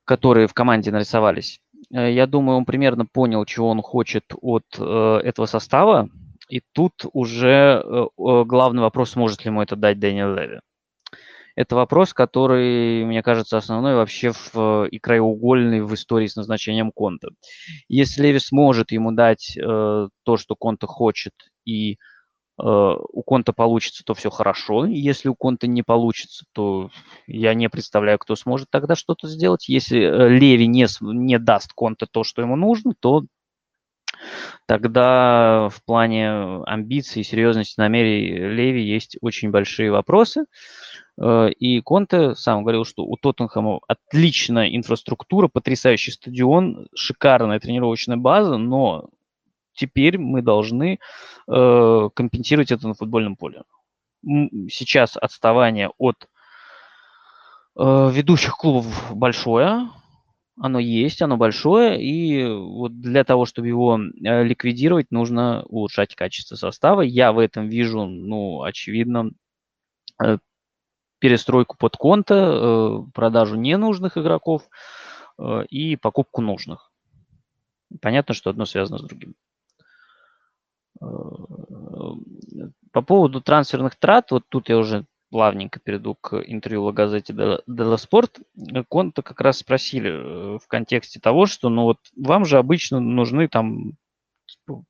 которые 0.04 0.48
в 0.48 0.54
команде 0.54 0.92
нарисовались. 0.92 1.62
Э, 1.94 2.12
я 2.12 2.28
думаю, 2.28 2.58
он 2.58 2.66
примерно 2.66 3.06
понял, 3.06 3.46
чего 3.46 3.70
он 3.70 3.82
хочет 3.82 4.26
от 4.42 4.66
э, 4.78 5.22
этого 5.24 5.46
состава, 5.46 6.10
и 6.50 6.62
тут 6.74 7.06
уже 7.14 7.82
э, 7.82 8.06
главный 8.18 8.82
вопрос, 8.82 9.16
может 9.16 9.46
ли 9.46 9.50
ему 9.50 9.62
это 9.62 9.76
дать 9.76 10.00
Дэниел 10.00 10.34
Леви. 10.34 10.60
Это 11.60 11.76
вопрос, 11.76 12.14
который, 12.14 13.04
мне 13.04 13.22
кажется, 13.22 13.58
основной 13.58 13.96
вообще 13.96 14.32
в, 14.32 14.86
и 14.86 14.98
краеугольный 14.98 15.82
в 15.82 15.94
истории 15.94 16.28
с 16.28 16.38
назначением 16.38 16.90
Конта. 16.90 17.32
Если 17.90 18.24
Леви 18.24 18.40
сможет 18.40 18.94
ему 18.94 19.12
дать 19.12 19.58
э, 19.58 20.08
то, 20.24 20.38
что 20.38 20.56
Конта 20.56 20.88
хочет, 20.88 21.34
и 21.66 21.96
э, 21.96 21.96
у 22.58 23.24
Конта 23.24 23.52
получится, 23.52 24.04
то 24.06 24.14
все 24.14 24.30
хорошо. 24.30 24.86
Если 24.86 25.28
у 25.28 25.36
Конта 25.36 25.68
не 25.68 25.84
получится, 25.84 26.46
то 26.54 26.92
я 27.28 27.54
не 27.54 27.70
представляю, 27.70 28.20
кто 28.20 28.38
сможет 28.38 28.70
тогда 28.70 28.96
что-то 28.96 29.28
сделать. 29.28 29.68
Если 29.68 30.00
э, 30.00 30.30
Леви 30.30 30.66
не, 30.66 30.88
не 31.02 31.40
даст 31.40 31.74
Конта 31.74 32.08
то, 32.10 32.24
что 32.24 32.42
ему 32.42 32.56
нужно, 32.56 32.94
то 32.98 33.26
тогда 34.66 35.68
в 35.68 35.84
плане 35.84 36.64
амбиций 36.64 37.26
серьезности 37.26 37.78
намерений 37.78 38.48
Леви 38.48 38.82
есть 38.82 39.18
очень 39.20 39.52
большие 39.52 39.92
вопросы. 39.92 40.44
Э, 40.44 40.46
и 41.22 41.82
Конте 41.82 42.34
сам 42.36 42.62
говорил, 42.64 42.86
что 42.86 43.04
у 43.04 43.18
Тоттенхэма 43.18 43.82
отличная 43.88 44.74
инфраструктура, 44.76 45.50
потрясающий 45.50 46.12
стадион, 46.12 46.88
шикарная 46.96 47.60
тренировочная 47.60 48.16
база, 48.16 48.58
но 48.58 49.10
теперь 49.74 50.18
мы 50.18 50.42
должны 50.42 51.00
э, 51.48 52.10
компенсировать 52.14 52.72
это 52.72 52.88
на 52.88 52.94
футбольном 52.94 53.36
поле. 53.36 53.64
Сейчас 54.70 55.16
отставание 55.16 55.90
от 55.98 56.28
э, 57.78 58.12
ведущих 58.12 58.58
клубов 58.58 58.86
большое, 59.16 59.90
оно 60.62 60.80
есть, 60.80 61.22
оно 61.22 61.38
большое, 61.38 62.04
и 62.04 62.46
вот 62.46 63.00
для 63.00 63.24
того, 63.24 63.46
чтобы 63.46 63.70
его 63.70 63.98
э, 63.98 64.44
ликвидировать, 64.44 65.12
нужно 65.12 65.64
улучшать 65.68 66.16
качество 66.16 66.56
состава. 66.56 67.02
Я 67.02 67.32
в 67.32 67.40
этом 67.40 67.70
вижу, 67.70 68.06
ну, 68.06 68.64
очевидно, 68.64 69.32
э, 70.22 70.38
перестройку 71.20 71.78
под 71.78 71.98
конта, 71.98 72.36
э, 72.36 73.00
продажу 73.14 73.56
ненужных 73.56 74.18
игроков 74.18 74.64
и 75.70 75.96
покупку 75.96 76.42
нужных. 76.42 76.92
Понятно, 78.02 78.34
что 78.34 78.50
одно 78.50 78.66
связано 78.66 78.98
с 78.98 79.04
другим. 79.04 79.36
По 81.00 82.18
поводу 83.02 83.40
трансферных 83.40 83.96
трат, 83.96 84.32
вот 84.32 84.44
тут 84.50 84.68
я 84.68 84.78
уже 84.78 85.06
плавненько 85.30 85.80
перейду 85.80 86.16
к 86.16 86.42
интервью 86.46 86.88
в 86.88 86.94
газете 86.94 87.34
Дела 87.68 87.98
Спорт. 87.98 88.40
Конта 88.88 89.22
как 89.22 89.42
раз 89.42 89.60
спросили 89.60 90.10
э, 90.10 90.58
в 90.58 90.68
контексте 90.68 91.20
того, 91.20 91.46
что 91.46 91.70
ну 91.70 91.84
вот 91.84 91.98
вам 92.18 92.46
же 92.46 92.58
обычно 92.58 93.00
нужны 93.00 93.48
там 93.48 93.94
типа, 94.46 94.84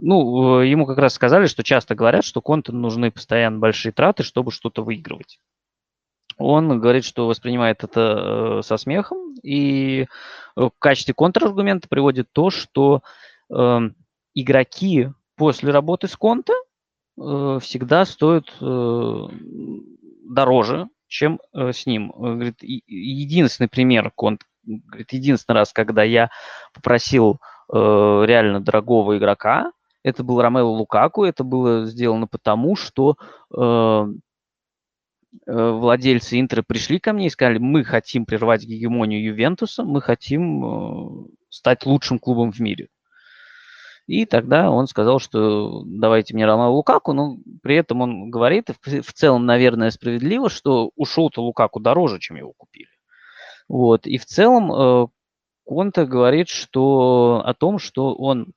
ну, 0.00 0.60
э, 0.60 0.68
ему 0.68 0.86
как 0.86 0.98
раз 0.98 1.14
сказали, 1.14 1.46
что 1.46 1.62
часто 1.62 1.94
говорят, 1.94 2.24
что 2.24 2.40
конту 2.40 2.72
нужны 2.72 3.10
постоянно 3.10 3.58
большие 3.58 3.92
траты, 3.92 4.22
чтобы 4.22 4.50
что-то 4.50 4.82
выигрывать. 4.82 5.38
Он 6.38 6.80
говорит, 6.80 7.04
что 7.04 7.26
воспринимает 7.26 7.84
это 7.84 8.60
э, 8.60 8.62
со 8.62 8.76
смехом, 8.76 9.34
и 9.42 10.06
в 10.56 10.72
качестве 10.78 11.14
контраргумента 11.14 11.88
приводит 11.88 12.28
то, 12.32 12.50
что 12.50 13.02
э, 13.50 13.78
игроки 14.34 15.08
после 15.36 15.70
работы 15.70 16.08
с 16.08 16.16
конта 16.16 16.52
Э, 17.20 17.58
всегда 17.60 18.04
стоит 18.04 18.50
э, 18.60 19.28
дороже, 20.24 20.88
чем 21.06 21.38
э, 21.52 21.72
с 21.72 21.86
ним. 21.86 22.12
Говорит, 22.16 22.62
единственный 22.62 23.68
пример, 23.68 24.12
он 24.16 24.38
говорит, 24.64 25.12
единственный 25.12 25.56
раз, 25.56 25.72
когда 25.72 26.02
я 26.02 26.30
попросил 26.74 27.38
реально 27.72 28.60
дорогого 28.60 29.16
игрока, 29.16 29.70
это 30.02 30.24
был 30.24 30.40
Ромело 30.40 30.68
Лукаку, 30.68 31.24
это 31.24 31.44
было 31.44 31.86
сделано 31.86 32.26
потому, 32.26 32.76
что 32.76 33.16
владельцы 35.46 36.40
Интера 36.40 36.62
пришли 36.62 36.98
ко 36.98 37.12
мне 37.12 37.26
и 37.26 37.30
сказали, 37.30 37.58
мы 37.58 37.84
хотим 37.84 38.26
прервать 38.26 38.64
гегемонию 38.64 39.22
Ювентуса, 39.22 39.84
мы 39.84 40.00
хотим 40.00 41.28
стать 41.48 41.86
лучшим 41.86 42.18
клубом 42.18 42.50
в 42.52 42.58
мире. 42.60 42.88
И 44.06 44.24
тогда 44.26 44.70
он 44.72 44.88
сказал, 44.88 45.20
что 45.20 45.84
давайте 45.86 46.34
мне 46.34 46.44
Ромео 46.44 46.72
Лукаку, 46.72 47.12
но 47.12 47.36
при 47.62 47.76
этом 47.76 48.00
он 48.00 48.28
говорит, 48.28 48.70
в 48.82 49.12
целом, 49.12 49.46
наверное, 49.46 49.90
справедливо, 49.90 50.50
что 50.50 50.90
ушел-то 50.96 51.42
Лукаку 51.42 51.78
дороже, 51.78 52.18
чем 52.18 52.36
его 52.36 52.52
купили. 52.56 52.90
Вот. 53.68 54.08
И 54.08 54.18
в 54.18 54.24
целом 54.26 54.72
э, 54.72 55.06
Конте 55.64 56.06
говорит, 56.06 56.48
что 56.48 57.40
о 57.44 57.54
том, 57.54 57.78
что 57.78 58.12
он 58.16 58.48
э, 58.48 58.52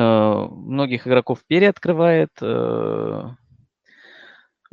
многих 0.00 1.06
игроков 1.06 1.40
переоткрывает, 1.46 2.30
э, 2.40 3.22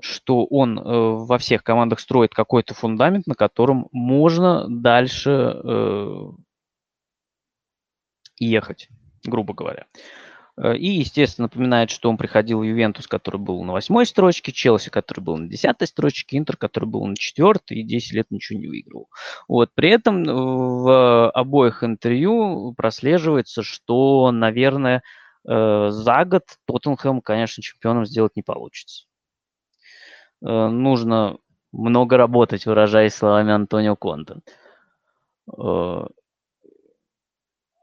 что 0.02 0.46
он 0.46 0.80
э, 0.80 0.82
во 0.82 1.38
всех 1.38 1.64
командах 1.64 2.00
строит 2.00 2.34
какой-то 2.34 2.74
фундамент, 2.74 3.28
на 3.28 3.36
котором 3.36 3.88
можно 3.92 4.66
дальше 4.68 5.30
э, 5.32 6.32
ехать 8.40 8.90
грубо 9.26 9.54
говоря. 9.54 9.86
Э, 10.58 10.76
и, 10.76 10.88
естественно, 10.88 11.46
напоминает, 11.46 11.90
что 11.90 12.10
он 12.10 12.18
приходил 12.18 12.60
в 12.60 12.64
Ювентус, 12.64 13.08
который 13.08 13.40
был 13.40 13.64
на 13.64 13.74
восьмой 13.74 14.06
строчке, 14.06 14.52
Челси, 14.52 14.90
который 14.90 15.22
был 15.22 15.38
на 15.38 15.48
десятой 15.48 15.88
строчке, 15.88 16.38
Интер, 16.38 16.58
который 16.58 16.86
был 16.86 17.06
на 17.06 17.16
четвертой 17.16 17.78
и 17.78 17.84
10 17.84 18.14
лет 18.14 18.28
ничего 18.30 18.60
не 18.60 18.68
выиграл. 18.68 19.10
Вот. 19.48 19.72
При 19.74 19.90
этом 19.90 20.24
э, 20.24 20.32
в 20.32 21.32
обоих 21.32 21.84
интервью 21.84 22.74
прослеживается, 22.76 23.64
что, 23.64 24.32
наверное, 24.32 25.04
э, 25.48 25.90
за 25.90 26.26
год 26.26 26.44
Тоттенхэм, 26.66 27.22
конечно, 27.22 27.64
чемпионом 27.64 28.06
сделать 28.06 28.36
не 28.36 28.44
получится. 28.44 29.06
Нужно 30.42 31.38
много 31.72 32.18
работать, 32.18 32.66
выражаясь 32.66 33.14
словами 33.14 33.54
Антонио 33.54 33.96
Конте. 33.96 34.36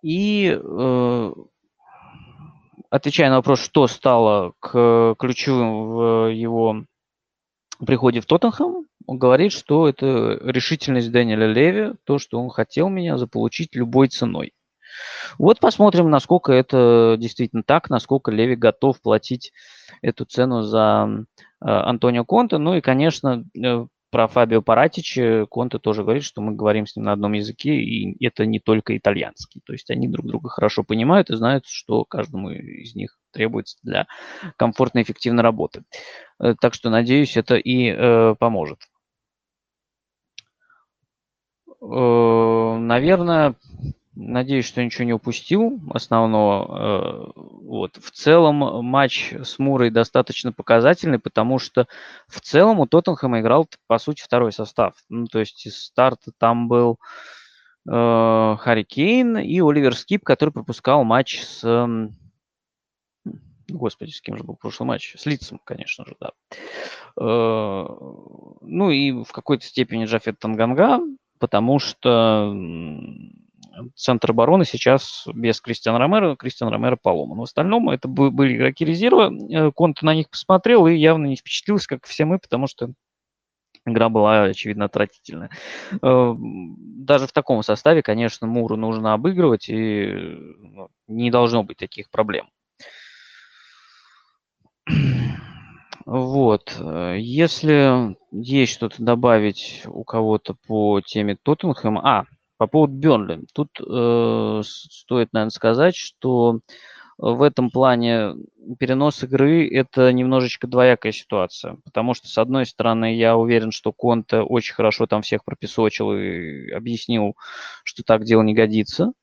И 0.03 0.61
отвечая 2.91 3.31
на 3.31 3.37
вопрос, 3.37 3.63
что 3.63 3.87
стало 3.87 4.53
к, 4.61 5.15
ключевым 5.19 5.87
в 5.87 6.33
его 6.33 6.85
приходе 7.85 8.21
в 8.21 8.27
Тоттенхэм, 8.27 8.87
он 9.07 9.19
говорит, 9.19 9.53
что 9.53 9.89
это 9.89 10.39
решительность 10.43 11.11
Дэниеля 11.11 11.47
Леви, 11.47 11.95
то, 12.05 12.19
что 12.19 12.41
он 12.41 12.51
хотел 12.51 12.89
меня 12.89 13.17
заполучить 13.17 13.75
любой 13.75 14.09
ценой. 14.09 14.53
Вот 15.39 15.61
посмотрим, 15.61 16.11
насколько 16.11 16.53
это 16.53 17.17
действительно 17.19 17.63
так, 17.63 17.89
насколько 17.89 18.31
Леви 18.31 18.57
готов 18.57 19.01
платить 19.01 19.53
эту 20.03 20.25
цену 20.25 20.63
за 20.63 21.09
э, 21.09 21.25
Антонио 21.61 22.25
Конте. 22.25 22.59
Ну 22.59 22.75
и, 22.75 22.81
конечно, 22.81 23.45
э, 23.57 23.87
про 24.11 24.27
Фабио 24.29 24.63
Паратича 24.63 25.47
Конте 25.47 25.79
тоже 25.79 26.03
говорит, 26.03 26.25
что 26.25 26.41
мы 26.41 26.53
говорим 26.53 26.87
с 26.87 26.97
ним 26.97 27.07
на 27.07 27.13
одном 27.13 27.33
языке, 27.33 27.77
и 27.77 28.25
это 28.25 28.45
не 28.47 28.59
только 28.61 28.97
итальянский. 28.97 29.61
То 29.65 29.73
есть 29.73 29.91
они 29.91 30.09
друг 30.09 30.27
друга 30.27 30.49
хорошо 30.49 30.85
понимают 30.85 31.31
и 31.31 31.37
знают, 31.37 31.67
что 31.67 32.05
каждому 32.05 32.51
из 32.51 32.95
них 32.95 33.17
требуется 33.33 33.79
для 33.83 34.07
комфортной 34.57 35.03
и 35.03 35.05
эффективной 35.05 35.43
работы. 35.43 35.85
Э, 36.41 36.55
так 36.61 36.75
что, 36.75 36.91
надеюсь, 36.91 37.37
это 37.37 37.57
и 37.57 37.91
э, 37.91 38.35
поможет. 38.39 38.81
Э, 41.81 42.77
наверное, 42.79 43.55
Надеюсь, 44.17 44.65
что 44.65 44.83
ничего 44.83 45.05
не 45.05 45.13
упустил 45.13 45.81
основного. 45.91 47.29
Э, 47.29 47.33
вот. 47.37 47.97
В 47.97 48.11
целом 48.11 48.85
матч 48.85 49.33
с 49.33 49.59
Мурой 49.61 49.91
достаточно 49.91 50.53
показательный, 50.53 51.21
потому 51.21 51.61
что 51.61 51.87
в 52.27 52.41
целом 52.41 52.81
у 52.81 52.87
Тоттенхэма 52.87 53.41
играл, 53.41 53.69
по 53.87 53.99
сути, 53.99 54.21
второй 54.23 54.53
состав. 54.53 54.95
Ну, 55.09 55.27
то 55.27 55.39
есть 55.39 55.65
из 55.65 55.85
старта 55.85 56.33
там 56.37 56.67
был 56.67 56.99
э, 57.89 58.57
Харри 58.59 58.83
Кейн 58.83 59.39
и 59.39 59.61
Оливер 59.61 59.95
Скип, 59.95 60.25
который 60.25 60.51
пропускал 60.51 61.05
матч 61.05 61.43
с... 61.43 61.63
Господи, 63.69 64.11
с 64.11 64.21
кем 64.21 64.37
же 64.37 64.43
был 64.43 64.57
прошлый 64.57 64.89
матч? 64.89 65.15
С 65.17 65.25
Лицем, 65.27 65.61
конечно 65.63 66.05
же, 66.05 66.17
да. 66.19 66.33
Э, 67.17 67.87
ну 68.61 68.91
и 68.91 69.13
в 69.13 69.31
какой-то 69.31 69.65
степени 69.65 70.07
Джафет 70.07 70.41
Танганга, 70.41 70.99
потому 71.39 71.79
что 71.79 72.53
центр 73.95 74.31
обороны 74.31 74.65
сейчас 74.65 75.25
без 75.33 75.61
Кристиана 75.61 75.99
Ромера, 75.99 76.37
Кристиан 76.37 76.71
Ромеро 76.71 76.97
поломан. 76.97 77.39
В 77.39 77.43
остальном 77.43 77.91
это 77.91 78.09
были 78.09 78.57
игроки 78.57 78.85
резерва. 78.85 79.33
Э, 79.51 79.71
Конт 79.73 80.03
на 80.03 80.15
них 80.15 80.31
посмотрел 80.31 80.87
и 80.87 80.95
явно 80.95 81.27
не 81.27 81.37
впечатлился, 81.37 81.89
как 81.89 82.07
все 82.07 82.25
мы, 82.25 82.39
потому 82.39 82.67
что 82.67 82.93
игра 83.87 84.09
была, 84.09 84.45
очевидно, 84.45 84.87
отвратительная. 84.87 85.51
Э, 86.03 86.35
даже 86.39 87.27
в 87.27 87.33
таком 87.33 87.63
составе, 87.63 88.03
конечно, 88.03 88.47
Муру 88.47 88.77
нужно 88.77 89.15
обыгрывать, 89.15 89.69
и 89.69 90.07
ну, 90.07 90.89
не 91.09 91.31
должно 91.31 91.63
быть 91.63 91.79
таких 91.79 92.11
проблем. 92.11 92.49
Вот. 96.07 96.77
Если 97.17 98.17
есть 98.33 98.73
что-то 98.73 99.03
добавить 99.03 99.83
у 99.87 100.03
кого-то 100.03 100.55
по 100.67 101.01
теме 101.01 101.37
Тоттенхэма... 101.41 102.01
А, 102.05 102.25
по 102.61 102.67
поводу 102.67 102.93
Бернли. 102.93 103.41
Тут 103.55 103.71
э, 103.81 104.61
стоит, 104.65 105.33
наверное, 105.33 105.49
сказать, 105.49 105.97
что 105.97 106.61
в 107.17 107.41
этом 107.41 107.71
плане 107.71 108.35
перенос 108.79 109.25
игры– 109.25 109.67
это 109.75 110.13
немножечко 110.13 110.67
двоякая 110.67 111.13
ситуация. 111.13 111.79
Потому 111.87 112.13
что, 112.13 112.29
с 112.29 112.37
одной 112.37 112.67
стороны, 112.67 113.17
я 113.17 113.39
уверен, 113.39 113.71
что 113.71 113.95
Конте 113.95 114.41
очень 114.41 114.75
хорошо 114.75 115.07
там 115.07 115.23
всех 115.23 115.43
пропесочил 115.43 116.13
и 116.13 116.71
объяснил, 116.71 117.35
что 117.83 118.03
так 118.03 118.25
дело 118.25 118.43
не 118.43 118.53
годится. 118.53 119.15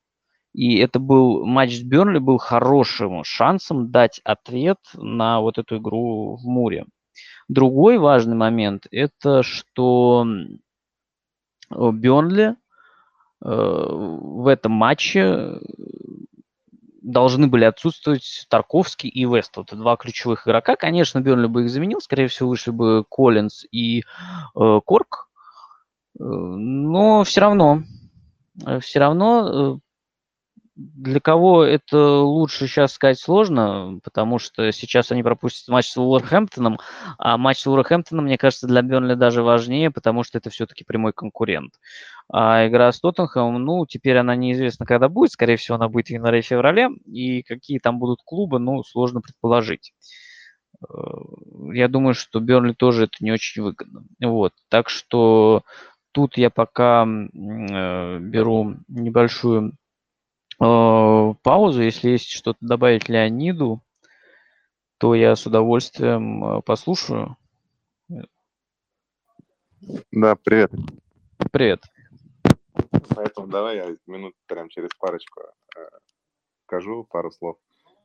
И 0.53 0.79
это 0.79 0.97
был 0.97 1.45
матч 1.45 1.75
с 1.75 1.83
Бернли 1.83 2.17
был 2.17 2.39
хорошим 2.39 3.23
шансом 3.23 3.91
дать 3.91 4.19
ответ 4.23 4.79
на 4.95 5.41
вот 5.41 5.59
эту 5.59 5.77
игру 5.77 6.37
в 6.37 6.47
Муре. 6.47 6.87
Другой 7.47 7.99
важный 7.99 8.35
момент– 8.35 8.87
это 8.91 9.43
что 9.43 10.25
Бернли– 11.69 12.55
Э, 12.66 12.66
в 13.41 14.47
этом 14.47 14.71
матче 14.71 15.19
э, 15.19 15.59
должны 17.01 17.47
были 17.47 17.65
отсутствовать 17.65 18.45
Тарковский 18.49 19.09
и 19.09 19.25
Вест. 19.25 19.57
Это 19.57 19.75
два 19.75 19.95
ключевых 19.95 20.47
игрока. 20.47 20.75
Конечно, 20.75 21.19
Бернли 21.19 21.47
бы 21.47 21.63
их 21.63 21.69
заменил. 21.69 22.01
Скорее 22.01 22.27
всего, 22.27 22.49
вышли 22.49 22.71
бы 22.71 23.05
Коллинз 23.09 23.65
и 23.71 23.99
э, 23.99 24.03
Корк. 24.85 25.29
Э, 26.19 26.23
но 26.23 27.23
все 27.23 27.41
равно, 27.41 27.83
все 28.81 28.99
равно 28.99 29.79
для 30.77 31.19
кого 31.19 31.63
это 31.63 32.19
лучше 32.19 32.67
сейчас 32.67 32.93
сказать 32.93 33.19
сложно, 33.19 33.99
потому 34.03 34.37
что 34.37 34.71
сейчас 34.71 35.11
они 35.11 35.23
пропустят 35.23 35.67
матч 35.69 35.89
с 35.89 35.97
Уолверхэмптоном, 35.97 36.79
а 37.17 37.37
матч 37.37 37.59
с 37.59 37.67
Уолверхэмптоном, 37.67 38.25
мне 38.25 38.37
кажется, 38.37 38.67
для 38.67 38.83
Бернли 38.83 39.15
даже 39.15 39.41
важнее, 39.41 39.89
потому 39.89 40.23
что 40.23 40.37
это 40.37 40.51
все-таки 40.51 40.83
прямой 40.83 41.13
конкурент. 41.13 41.73
А 42.31 42.67
игра 42.67 42.91
с 42.91 42.99
Тоттенхэмом, 42.99 43.63
ну, 43.63 43.85
теперь 43.87 44.17
она 44.17 44.35
неизвестна, 44.35 44.85
когда 44.85 45.09
будет, 45.09 45.31
скорее 45.31 45.57
всего, 45.57 45.75
она 45.75 45.89
будет 45.89 46.07
в 46.07 46.11
январе-феврале, 46.11 46.89
и 47.05 47.41
какие 47.41 47.79
там 47.79 47.97
будут 47.97 48.19
клубы, 48.23 48.59
ну, 48.59 48.83
сложно 48.83 49.21
предположить. 49.21 49.93
Э, 50.87 50.93
я 51.73 51.87
думаю, 51.87 52.13
что 52.13 52.39
Бернли 52.39 52.73
тоже 52.73 53.05
это 53.05 53.15
не 53.21 53.31
очень 53.31 53.63
выгодно. 53.63 54.03
Вот, 54.21 54.53
так 54.69 54.89
что 54.89 55.63
тут 56.11 56.37
я 56.37 56.51
пока 56.51 57.03
э, 57.03 58.19
беру 58.19 58.75
небольшую 58.87 59.73
паузу. 60.57 61.81
Если 61.81 62.09
есть 62.09 62.29
что-то 62.29 62.59
добавить 62.61 63.09
Леониду, 63.09 63.81
то 64.97 65.13
я 65.13 65.35
с 65.35 65.45
удовольствием 65.45 66.43
э, 66.43 66.61
послушаю. 66.61 67.37
Да, 70.11 70.35
привет. 70.35 70.71
Привет. 71.51 71.83
Поэтому 73.15 73.47
давай 73.47 73.77
я 73.77 73.95
минут 74.07 74.33
прям 74.47 74.69
через 74.69 74.89
парочку 74.99 75.41
э, 75.75 75.79
скажу 76.65 77.03
пару 77.03 77.31
слов. 77.31 77.57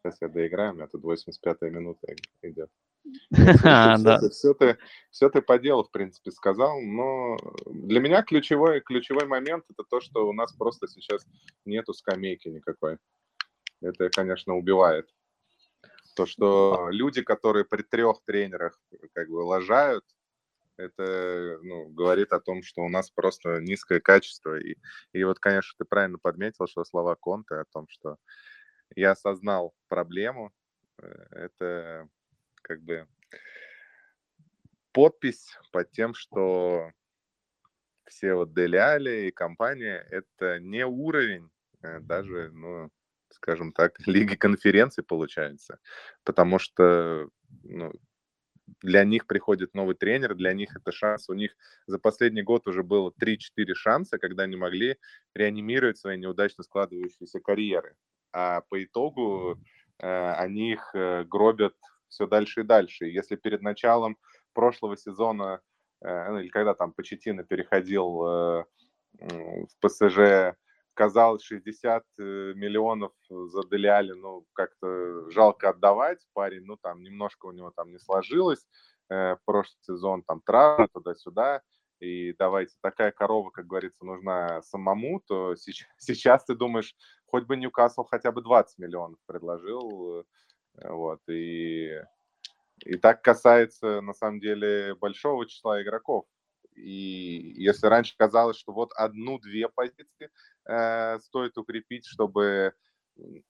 Сейчас 0.02 0.18
я 0.20 0.28
доиграю, 0.28 0.72
у 0.72 0.74
меня 0.74 0.86
тут 0.86 1.02
85-я 1.04 1.70
минута 1.70 2.14
идет. 2.42 2.70
Да. 3.30 4.20
Все 4.30 4.54
ты, 4.54 4.78
все 5.10 5.28
ты 5.28 5.42
по 5.42 5.58
делу, 5.58 5.84
в 5.84 5.90
принципе, 5.90 6.30
сказал, 6.30 6.80
но 6.80 7.36
для 7.66 8.00
меня 8.00 8.22
ключевой, 8.22 8.80
ключевой 8.80 9.26
момент 9.26 9.64
это 9.70 9.84
то, 9.88 10.00
что 10.00 10.28
у 10.28 10.32
нас 10.32 10.52
просто 10.52 10.86
сейчас 10.88 11.26
нету 11.64 11.92
скамейки 11.94 12.48
никакой. 12.48 12.98
Это, 13.80 14.10
конечно, 14.10 14.54
убивает. 14.54 15.08
То, 16.14 16.26
что 16.26 16.88
люди, 16.90 17.22
которые 17.22 17.64
при 17.64 17.82
трех 17.82 18.22
тренерах 18.24 18.78
как 19.14 19.28
бы 19.28 19.36
лажают, 19.36 20.04
это 20.76 21.58
ну, 21.62 21.88
говорит 21.88 22.32
о 22.32 22.40
том, 22.40 22.62
что 22.62 22.82
у 22.82 22.88
нас 22.88 23.10
просто 23.10 23.60
низкое 23.60 24.00
качество. 24.00 24.58
И, 24.58 24.76
и 25.12 25.24
вот, 25.24 25.38
конечно, 25.38 25.74
ты 25.78 25.84
правильно 25.84 26.18
подметил, 26.18 26.66
что 26.66 26.84
слова 26.84 27.14
Конте 27.14 27.56
о 27.56 27.64
том, 27.64 27.86
что 27.88 28.16
я 28.94 29.12
осознал 29.12 29.74
проблему, 29.88 30.52
э, 31.00 31.06
это 31.30 32.08
как 32.62 32.82
бы 32.82 33.06
подпись 34.92 35.56
под 35.72 35.90
тем, 35.90 36.14
что 36.14 36.90
все 38.06 38.34
вот 38.34 38.54
Деляли 38.54 39.28
и 39.28 39.30
компания– 39.30 40.06
это 40.10 40.60
не 40.60 40.84
уровень 40.86 41.50
э, 41.82 42.00
даже, 42.00 42.50
ну, 42.52 42.90
скажем 43.30 43.72
так, 43.72 43.94
лиги 44.06 44.36
конференции 44.36 45.02
получается, 45.02 45.78
потому 46.24 46.58
что 46.58 47.28
ну, 47.64 47.92
для 48.80 49.04
них 49.04 49.26
приходит 49.26 49.74
новый 49.74 49.94
тренер, 49.94 50.34
для 50.34 50.52
них 50.52 50.76
это 50.76 50.92
шанс. 50.92 51.28
У 51.28 51.34
них 51.34 51.56
за 51.86 51.98
последний 51.98 52.42
год 52.42 52.66
уже 52.66 52.82
было 52.82 53.12
3-4 53.20 53.74
шанса, 53.74 54.18
когда 54.18 54.44
они 54.44 54.56
могли 54.56 54.98
реанимировать 55.34 55.98
свои 55.98 56.16
неудачно 56.16 56.64
складывающиеся 56.64 57.40
карьеры. 57.40 57.94
А 58.32 58.62
по 58.62 58.82
итогу 58.82 59.58
э, 59.98 60.32
они 60.32 60.72
их 60.72 60.90
э, 60.94 61.24
гробят 61.24 61.74
все 62.12 62.26
дальше 62.26 62.60
и 62.60 62.64
дальше. 62.64 63.06
Если 63.06 63.36
перед 63.36 63.62
началом 63.62 64.16
прошлого 64.52 64.96
сезона, 64.96 65.60
э, 66.02 66.30
ну, 66.30 66.38
или 66.38 66.48
когда 66.48 66.74
там 66.74 66.92
Почетина 66.92 67.42
переходил 67.42 68.26
э, 68.26 68.64
в 69.18 69.80
ПСЖ, 69.80 70.56
казалось 70.94 71.42
60 71.42 72.04
э, 72.18 72.22
миллионов 72.54 73.12
за 73.28 73.62
Деляли, 73.68 74.12
ну, 74.12 74.46
как-то 74.52 75.30
жалко 75.30 75.70
отдавать, 75.70 76.20
парень, 76.34 76.64
ну, 76.64 76.76
там 76.76 77.02
немножко 77.02 77.46
у 77.46 77.52
него 77.52 77.72
там 77.74 77.90
не 77.90 77.98
сложилось, 77.98 78.66
э, 79.08 79.36
прошлый 79.46 79.78
сезон 79.80 80.22
там 80.22 80.42
травма 80.42 80.88
туда-сюда, 80.92 81.62
и 82.00 82.34
давайте, 82.38 82.74
такая 82.82 83.12
корова, 83.12 83.50
как 83.50 83.66
говорится, 83.66 84.04
нужна 84.04 84.60
самому, 84.62 85.22
то 85.26 85.56
сейчас, 85.56 85.88
сейчас 85.98 86.44
ты 86.44 86.54
думаешь, 86.54 86.94
хоть 87.26 87.44
бы 87.44 87.56
Ньюкасл 87.56 88.04
хотя 88.04 88.32
бы 88.32 88.42
20 88.42 88.78
миллионов 88.78 89.18
предложил, 89.26 90.26
вот, 90.82 91.20
и, 91.28 92.02
и 92.84 92.96
так 92.96 93.22
касается, 93.22 94.00
на 94.00 94.14
самом 94.14 94.40
деле, 94.40 94.94
большого 94.94 95.46
числа 95.46 95.82
игроков. 95.82 96.26
И 96.74 97.54
если 97.56 97.86
раньше 97.86 98.14
казалось, 98.16 98.56
что 98.56 98.72
вот 98.72 98.92
одну-две 98.94 99.68
позиции 99.68 100.30
э, 100.66 101.18
стоит 101.20 101.58
укрепить, 101.58 102.06
чтобы 102.06 102.72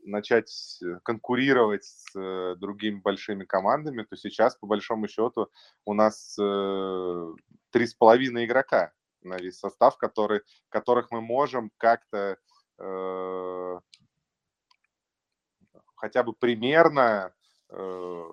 начать 0.04 0.80
конкурировать 1.04 1.84
с 1.84 2.18
э, 2.18 2.56
другими 2.56 3.00
большими 3.00 3.44
командами, 3.44 4.02
то 4.02 4.16
сейчас, 4.16 4.56
по 4.56 4.66
большому 4.66 5.08
счету, 5.08 5.48
у 5.84 5.94
нас 5.94 6.36
э, 6.40 7.34
три 7.70 7.86
с 7.86 7.94
половиной 7.94 8.46
игрока 8.46 8.92
на 9.22 9.36
весь 9.36 9.58
состав, 9.58 9.96
который, 9.98 10.42
которых 10.68 11.10
мы 11.10 11.20
можем 11.20 11.70
как-то 11.76 12.38
э, 12.78 13.80
хотя 16.02 16.24
бы 16.24 16.32
примерно 16.32 17.32
э, 17.70 18.24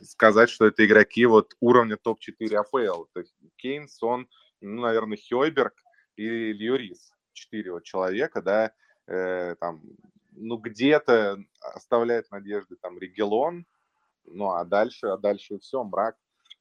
сказать, 0.00 0.50
что 0.50 0.66
это 0.66 0.84
игроки 0.84 1.24
вот 1.24 1.54
уровня 1.60 1.96
топ-4 1.96 2.56
АПЛ. 2.56 3.04
Это 3.14 3.28
Кейн, 3.56 3.88
Сон, 3.88 4.28
ну, 4.60 4.82
наверное, 4.82 5.16
Хёйберг 5.16 5.74
и 6.16 6.52
Льюрис. 6.52 7.12
Четыре 7.32 7.72
вот 7.72 7.84
человека, 7.84 8.42
да, 8.42 8.72
э, 9.06 9.54
там, 9.60 9.82
ну, 10.32 10.56
где-то 10.56 11.38
оставляет 11.60 12.28
надежды 12.32 12.74
там 12.82 12.98
Ригелон, 12.98 13.64
ну, 14.24 14.50
а 14.50 14.64
дальше, 14.64 15.06
а 15.06 15.16
дальше 15.16 15.60
все, 15.60 15.84
мрак. 15.84 16.16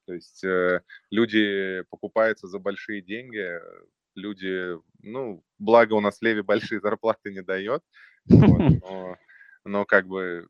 То 0.06 0.14
есть 0.14 0.44
э, 0.44 0.82
люди 1.10 1.82
покупаются 1.90 2.48
за 2.48 2.60
большие 2.60 3.02
деньги, 3.02 3.60
люди, 4.14 4.78
ну, 5.02 5.44
благо 5.58 5.94
у 5.94 6.02
нас 6.02 6.22
Леви 6.22 6.42
большие 6.42 6.80
зарплаты 6.82 7.32
не 7.32 7.42
дает, 7.42 7.84
вот, 8.26 8.60
но, 8.84 9.18
но 9.66 9.86
как 9.86 10.08
бы 10.08 10.48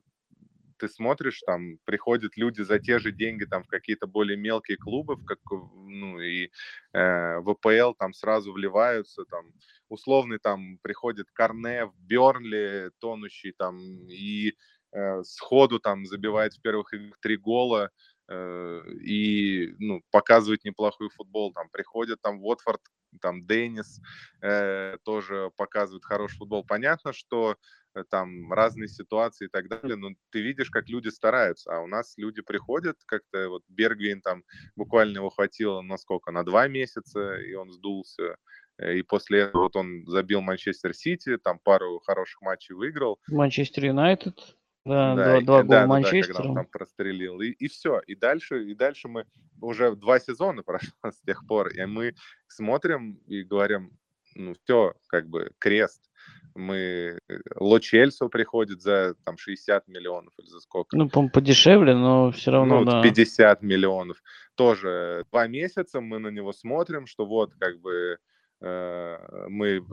ты 0.78 0.89
смотришь, 0.89 1.41
там 1.45 1.78
приходят 1.86 2.36
люди 2.36 2.61
за 2.61 2.78
те 2.78 2.99
же 2.99 3.13
деньги 3.13 3.45
там 3.45 3.63
в 3.63 3.67
какие-то 3.67 4.05
более 4.05 4.38
мелкие 4.38 4.78
клубы, 4.78 5.15
в 5.15 5.24
как, 5.24 5.39
ну 5.49 6.19
и 6.19 6.49
э, 6.93 7.39
в 7.39 7.49
АПЛ 7.51 7.93
там 7.97 8.13
сразу 8.13 8.51
вливаются, 8.51 9.24
там 9.26 9.45
условный 9.88 10.39
там 10.39 10.78
приходит 10.82 11.32
Корне 11.32 11.86
в 11.86 11.93
Бернли, 11.99 12.91
тонущий 12.99 13.53
там 13.53 13.78
и 14.09 14.55
э, 14.91 15.24
сходу 15.24 15.80
там 15.80 16.05
забивает 16.05 16.53
в 16.53 16.61
первых 16.61 16.93
играх 16.93 17.17
три 17.21 17.38
гола, 17.38 17.89
э, 18.28 18.82
и 19.01 19.76
ну, 19.80 20.01
показывает 20.11 20.65
неплохой 20.65 21.09
футбол. 21.09 21.53
Там 21.53 21.69
приходят 21.69 22.19
там 22.21 22.43
Уотфорд, 22.43 22.82
там 23.22 23.45
Деннис 23.45 24.01
э, 24.41 24.97
тоже 25.03 25.51
показывает 25.57 26.05
хороший 26.05 26.38
футбол. 26.38 26.64
Понятно, 26.64 27.14
что 27.14 27.55
э, 27.95 28.03
там 28.09 28.51
разные 28.51 28.88
ситуации 28.88 29.45
и 29.45 29.49
так 29.49 29.68
далее, 29.68 29.95
но 29.95 30.09
ты 30.32 30.41
видишь, 30.41 30.70
как 30.70 30.89
люди 30.89 31.09
стараются, 31.09 31.76
а 31.76 31.80
у 31.80 31.88
нас 31.88 32.14
люди 32.18 32.41
приходят, 32.41 32.97
как-то 33.05 33.49
вот 33.49 33.64
Бергвин 33.68 34.22
там 34.22 34.43
буквально 34.76 35.18
его 35.18 35.30
хватило 35.30 35.82
на 35.82 35.97
сколько, 35.97 36.32
на 36.32 36.43
два 36.43 36.68
месяца, 36.68 37.36
и 37.36 37.53
он 37.53 37.72
сдулся, 37.72 38.38
э, 38.78 38.97
и 38.97 39.01
после 39.03 39.41
этого 39.41 39.64
вот 39.64 39.76
он 39.76 40.05
забил 40.07 40.41
Манчестер 40.41 40.93
Сити, 40.93 41.38
там 41.38 41.59
пару 41.59 41.99
хороших 41.99 42.41
матчей 42.41 42.76
выиграл. 42.76 43.20
Манчестер 43.28 43.86
Юнайтед. 43.86 44.57
Да, 44.86 45.15
да, 45.15 45.39
два, 45.39 45.41
два 45.41 45.63
гола 45.63 45.79
да, 45.79 45.88
Манчестера. 45.88 46.27
Да, 46.27 46.34
когда 46.34 46.49
он 46.49 46.55
там 46.55 46.65
прострелил. 46.65 47.39
И, 47.39 47.51
и 47.51 47.67
все. 47.67 48.01
И 48.05 48.15
дальше, 48.15 48.63
и 48.65 48.75
дальше 48.75 49.07
мы 49.07 49.25
уже 49.61 49.95
два 49.95 50.19
сезона 50.19 50.63
прошло 50.63 50.91
с 51.05 51.19
тех 51.21 51.45
пор, 51.47 51.69
и 51.69 51.86
мы 51.86 52.15
смотрим 52.47 53.13
и 53.27 53.43
говорим, 53.43 53.91
ну 54.36 54.55
все, 54.63 54.93
как 55.07 55.27
бы 55.27 55.51
крест. 55.59 56.09
Мы 56.55 57.19
э, 57.29 57.39
Ло 57.55 57.79
Чельсо 57.79 58.27
приходит 58.27 58.81
за 58.81 59.15
там 59.23 59.38
60 59.38 59.88
миллионов 59.88 60.34
или 60.38 60.47
за 60.47 60.59
сколько? 60.59 60.95
Ну, 60.95 61.09
по 61.09 61.27
подешевле, 61.27 61.95
но 61.95 62.31
все 62.31 62.51
равно, 62.51 62.81
ну, 62.81 62.86
да. 62.86 63.01
50 63.01 63.61
миллионов. 63.61 64.21
Тоже 64.55 65.25
два 65.31 65.47
месяца 65.47 65.99
мы 65.99 66.19
на 66.19 66.27
него 66.27 66.53
смотрим, 66.53 67.07
что 67.07 67.25
вот 67.25 67.53
как 67.55 67.79
бы 67.79 68.17
э, 68.61 69.47
мы 69.49 69.84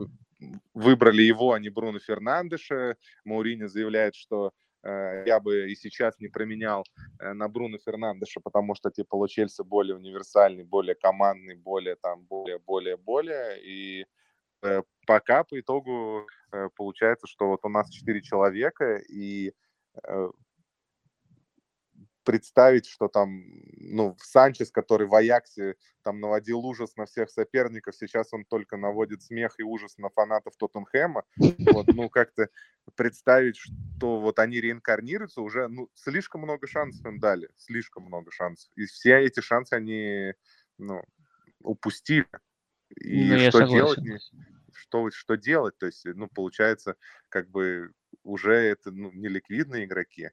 выбрали 0.73 1.21
его, 1.21 1.53
а 1.53 1.59
не 1.59 1.69
Бруно 1.69 1.99
Фернандеша. 1.99 2.95
Маурини 3.25 3.65
заявляет, 3.65 4.15
что 4.15 4.51
я 4.83 5.39
бы 5.39 5.71
и 5.71 5.75
сейчас 5.75 6.19
не 6.19 6.27
променял 6.27 6.83
э, 7.19 7.33
на 7.33 7.47
Бруно 7.47 7.77
Фернандеша, 7.77 8.39
потому 8.39 8.75
что 8.75 8.89
типа 8.89 9.15
Лучельса 9.15 9.63
более 9.63 9.95
универсальный, 9.95 10.63
более 10.63 10.95
командный, 10.95 11.55
более 11.55 11.95
там, 11.95 12.23
более, 12.25 12.59
более, 12.59 12.97
более. 12.97 13.61
И 13.63 14.05
э, 14.63 14.81
пока 15.05 15.43
по 15.43 15.59
итогу 15.59 16.27
получается, 16.75 17.27
что 17.27 17.47
вот 17.47 17.59
у 17.63 17.69
нас 17.69 17.89
четыре 17.89 18.21
человека, 18.21 18.97
и 18.97 19.53
представить, 22.23 22.87
что 22.87 23.07
там, 23.07 23.43
ну, 23.77 24.15
Санчес, 24.19 24.71
который 24.71 25.07
в 25.07 25.15
Аяксе 25.15 25.75
там 26.03 26.19
наводил 26.19 26.59
ужас 26.65 26.95
на 26.95 27.05
всех 27.05 27.29
соперников, 27.29 27.95
сейчас 27.95 28.33
он 28.33 28.45
только 28.45 28.77
наводит 28.77 29.23
смех 29.23 29.55
и 29.57 29.63
ужас 29.63 29.97
на 29.97 30.09
фанатов 30.09 30.55
Тоттенхэма. 30.57 31.23
Вот, 31.37 31.87
ну, 31.87 32.09
как-то 32.09 32.49
представить, 32.95 33.57
что 33.57 34.19
вот 34.19 34.39
они 34.39 34.61
реинкарнируются, 34.61 35.41
уже, 35.41 35.67
ну, 35.67 35.89
слишком 35.95 36.41
много 36.41 36.67
шансов 36.67 37.05
им 37.05 37.19
дали, 37.19 37.49
слишком 37.57 38.03
много 38.03 38.31
шансов. 38.31 38.71
И 38.75 38.85
все 38.85 39.19
эти 39.19 39.39
шансы 39.39 39.73
они, 39.73 40.33
ну, 40.77 41.01
упустили. 41.59 42.27
И 42.95 43.31
ну, 43.31 43.49
что 43.49 43.67
делать? 43.67 43.99
Что, 44.73 45.09
что 45.11 45.35
делать? 45.35 45.77
То 45.77 45.85
есть, 45.85 46.05
ну, 46.05 46.27
получается, 46.27 46.95
как 47.29 47.49
бы 47.49 47.91
уже 48.23 48.53
это 48.53 48.91
ну, 48.91 49.11
не 49.11 49.27
ликвидные 49.27 49.85
игроки, 49.85 50.31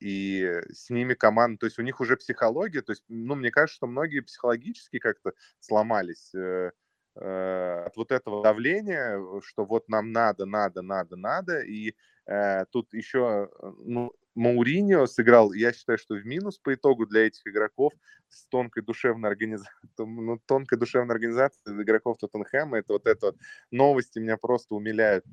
и 0.00 0.60
с 0.72 0.90
ними 0.90 1.14
команда, 1.14 1.60
то 1.60 1.66
есть 1.66 1.78
у 1.78 1.82
них 1.82 2.00
уже 2.00 2.16
психология, 2.16 2.82
то 2.82 2.92
есть, 2.92 3.04
ну, 3.08 3.34
мне 3.34 3.50
кажется, 3.50 3.76
что 3.76 3.86
многие 3.86 4.20
психологически 4.20 4.98
как-то 4.98 5.32
сломались 5.60 6.34
э, 6.34 6.72
э, 7.16 7.82
от 7.86 7.96
вот 7.96 8.12
этого 8.12 8.42
давления, 8.42 9.20
что 9.42 9.64
вот 9.64 9.88
нам 9.88 10.12
надо, 10.12 10.46
надо, 10.46 10.82
надо, 10.82 11.16
надо, 11.16 11.60
и 11.60 11.94
э, 12.26 12.64
тут 12.70 12.92
еще, 12.94 13.48
э, 13.60 13.72
ну, 13.84 14.12
Мауриньо 14.34 15.06
сыграл, 15.06 15.52
я 15.52 15.72
считаю, 15.72 15.98
что 15.98 16.14
в 16.14 16.24
минус 16.24 16.58
по 16.58 16.72
итогу 16.72 17.06
для 17.06 17.26
этих 17.26 17.44
игроков 17.44 17.92
с 18.28 18.46
тонкой 18.46 18.84
душевной 18.84 19.30
организацией, 19.30 19.74
ну, 19.98 20.38
тонкой 20.46 20.78
душевной 20.78 21.14
организацией 21.14 21.82
игроков 21.82 22.18
Тоттенхэма, 22.18 22.78
это 22.78 22.92
вот 22.92 23.06
это 23.06 23.26
вот 23.26 23.36
новости 23.72 24.20
меня 24.20 24.36
просто 24.36 24.76
умиляют 24.76 25.24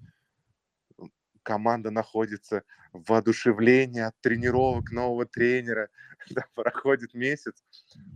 команда 1.45 1.91
находится 1.91 2.63
в 2.91 3.09
воодушевлении 3.09 4.01
от 4.01 4.13
тренировок 4.21 4.91
нового 4.91 5.25
тренера. 5.25 5.87
Да, 6.31 6.43
проходит 6.55 7.13
месяц, 7.13 7.53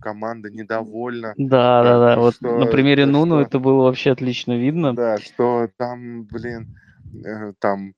команда 0.02 0.50
недовольна. 0.50 1.36
Да, 1.38 1.84
да, 1.84 2.00
да. 2.00 2.16
Вот 2.20 2.34
что, 2.34 2.58
на 2.58 2.66
примере 2.66 3.06
Нуну 3.06 3.36
что, 3.36 3.48
это 3.48 3.60
было 3.60 3.84
вообще 3.84 4.12
отлично 4.12 4.58
видно. 4.58 4.96
Да, 4.96 5.20
что 5.20 5.70
там, 5.78 6.24
блин, 6.24 6.64
э, 6.64 6.89
там 7.60 7.96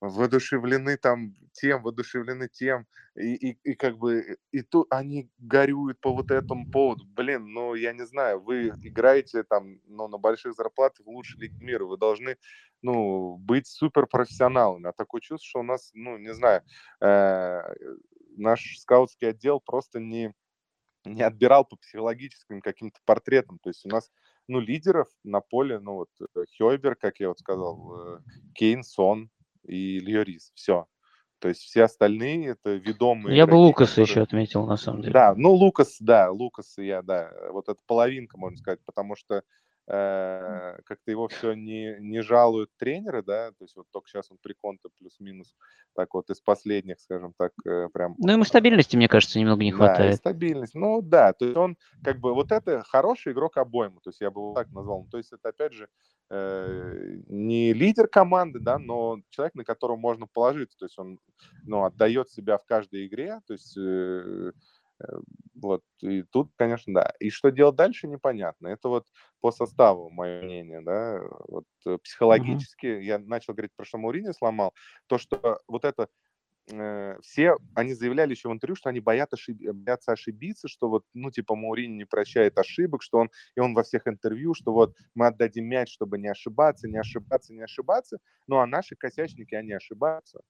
воодушевлены 0.00 0.96
там 0.96 1.34
тем, 1.52 1.82
воодушевлены 1.82 2.48
тем, 2.48 2.86
и, 3.14 3.34
и, 3.34 3.58
и 3.62 3.74
как 3.74 3.98
бы 3.98 4.38
и 4.52 4.62
тут 4.62 4.86
они 4.90 5.30
горюют 5.38 6.00
по 6.00 6.12
вот 6.12 6.30
этому 6.30 6.70
поводу. 6.70 7.04
Блин, 7.06 7.52
ну 7.52 7.74
я 7.74 7.92
не 7.92 8.06
знаю, 8.06 8.40
вы 8.40 8.68
играете 8.82 9.42
там 9.42 9.80
ну, 9.86 10.08
на 10.08 10.18
больших 10.18 10.54
зарплатах 10.54 11.06
в 11.06 11.10
лучшей 11.10 11.40
лиге 11.40 11.64
мира, 11.64 11.84
вы 11.84 11.98
должны 11.98 12.36
ну, 12.82 13.36
быть 13.38 13.66
суперпрофессионалами. 13.66 14.88
А 14.88 14.92
такое 14.92 15.20
чувство, 15.20 15.48
что 15.48 15.60
у 15.60 15.62
нас, 15.62 15.90
ну, 15.94 16.18
не 16.18 16.34
знаю, 16.34 16.62
э, 17.00 17.60
наш 18.36 18.78
скаутский 18.78 19.28
отдел 19.28 19.60
просто 19.60 20.00
не, 20.00 20.34
не 21.04 21.22
отбирал 21.22 21.64
по 21.64 21.76
психологическим 21.76 22.60
каким-то 22.60 22.98
портретам. 23.04 23.58
То 23.60 23.70
есть 23.70 23.86
у 23.86 23.88
нас, 23.88 24.10
ну, 24.52 24.60
лидеров 24.60 25.08
на 25.24 25.40
поле, 25.40 25.78
ну, 25.78 25.94
вот 25.94 26.08
э, 26.20 26.44
Хёйбер, 26.56 26.96
как 26.96 27.20
я 27.20 27.28
вот 27.28 27.38
сказал, 27.38 28.16
э, 28.16 28.18
Кейн, 28.54 28.82
Сон 28.84 29.30
и 29.64 29.98
Льорис. 30.00 30.52
Все. 30.54 30.86
То 31.38 31.48
есть 31.48 31.62
все 31.62 31.84
остальные 31.84 32.50
это 32.50 32.74
ведомые. 32.74 33.36
Я 33.36 33.44
игроки, 33.44 33.50
бы 33.50 33.66
Лукаса 33.66 33.90
которые... 33.90 34.10
еще 34.10 34.20
отметил, 34.22 34.66
на 34.66 34.76
самом 34.76 35.00
деле. 35.00 35.12
Да, 35.12 35.34
ну 35.36 35.52
Лукас, 35.52 35.96
да, 35.98 36.30
Лукас 36.30 36.78
и 36.78 36.86
я, 36.86 37.02
да. 37.02 37.32
Вот 37.50 37.68
это 37.68 37.80
половинка, 37.86 38.38
можно 38.38 38.56
сказать, 38.58 38.78
потому 38.86 39.16
что 39.16 39.42
как-то 39.86 41.10
его 41.10 41.28
все 41.28 41.54
не, 41.54 41.96
не 41.98 42.22
жалуют 42.22 42.70
тренеры, 42.78 43.22
да, 43.22 43.50
то 43.50 43.64
есть 43.64 43.76
вот 43.76 43.86
только 43.90 44.08
сейчас 44.08 44.30
он 44.30 44.38
при 44.40 44.54
Конте 44.54 44.88
плюс-минус 44.98 45.54
так 45.94 46.14
вот 46.14 46.30
из 46.30 46.40
последних, 46.40 47.00
скажем 47.00 47.34
так, 47.36 47.52
э, 47.66 47.88
прям... 47.92 48.14
Ну, 48.18 48.32
ему 48.32 48.44
стабильности, 48.44 48.96
мне 48.96 49.08
кажется, 49.08 49.38
немного 49.38 49.64
не 49.64 49.72
хватает. 49.72 50.12
Да, 50.12 50.16
стабильность, 50.16 50.74
ну 50.74 51.02
да, 51.02 51.32
то 51.32 51.44
есть 51.44 51.56
он 51.56 51.76
как 52.02 52.18
бы 52.18 52.32
вот 52.32 52.52
это 52.52 52.82
хороший 52.86 53.32
игрок 53.32 53.56
обойму, 53.56 54.00
то 54.00 54.10
есть 54.10 54.20
я 54.20 54.30
бы 54.30 54.40
его 54.40 54.54
так 54.54 54.70
назвал, 54.70 55.06
то 55.10 55.18
есть 55.18 55.32
это 55.32 55.48
опять 55.48 55.72
же 55.72 55.88
э, 56.30 57.18
не 57.26 57.72
лидер 57.72 58.06
команды, 58.06 58.60
да, 58.60 58.78
но 58.78 59.18
человек, 59.30 59.54
на 59.54 59.64
которого 59.64 59.96
можно 59.96 60.26
положиться, 60.26 60.78
то 60.78 60.84
есть 60.86 60.98
он, 60.98 61.18
ну, 61.64 61.84
отдает 61.84 62.30
себя 62.30 62.56
в 62.56 62.64
каждой 62.64 63.06
игре, 63.06 63.40
то 63.46 63.52
есть 63.52 63.76
э, 63.76 64.12
Э, 64.12 64.52
вот, 65.54 65.82
и 66.00 66.22
тут, 66.22 66.50
конечно, 66.56 66.92
да. 66.92 67.14
И 67.20 67.30
что 67.30 67.50
делать 67.50 67.76
дальше, 67.76 68.08
непонятно. 68.08 68.68
Это 68.68 68.88
вот 68.88 69.06
по 69.40 69.52
составу, 69.52 70.10
мое 70.10 70.42
мнение, 70.42 70.80
да. 70.80 71.20
Вот 71.48 71.66
э, 71.86 71.98
психологически, 72.02 72.86
mm-hmm. 72.86 73.02
я 73.02 73.18
начал 73.18 73.54
говорить 73.54 73.72
про 73.76 73.84
что 73.84 73.98
Маурини 73.98 74.32
сломал, 74.32 74.74
то, 75.06 75.18
что 75.18 75.60
вот 75.68 75.84
это 75.84 76.08
э, 76.72 77.16
все, 77.22 77.56
они 77.74 77.94
заявляли 77.94 78.32
еще 78.32 78.48
в 78.48 78.52
интервью, 78.52 78.74
что 78.74 78.88
они 78.90 79.00
боятся, 79.00 79.36
ошиб... 79.36 79.56
боятся 79.72 80.12
ошибиться, 80.12 80.68
что 80.68 80.88
вот, 80.88 81.04
ну, 81.14 81.30
типа, 81.30 81.54
Маурини 81.54 81.94
не 81.98 82.06
прощает 82.06 82.58
ошибок, 82.58 83.02
что 83.02 83.18
он, 83.18 83.30
и 83.54 83.60
он 83.60 83.74
во 83.74 83.84
всех 83.84 84.08
интервью, 84.08 84.54
что 84.54 84.72
вот 84.72 84.96
мы 85.14 85.28
отдадим 85.28 85.66
мяч, 85.66 85.92
чтобы 85.92 86.18
не 86.18 86.28
ошибаться, 86.28 86.88
не 86.88 86.98
ошибаться, 86.98 87.52
не 87.52 87.62
ошибаться, 87.62 88.18
ну, 88.48 88.58
а 88.58 88.66
наши 88.66 88.96
косячники, 88.96 89.54
они 89.54 89.72
ошибаются. 89.72 90.40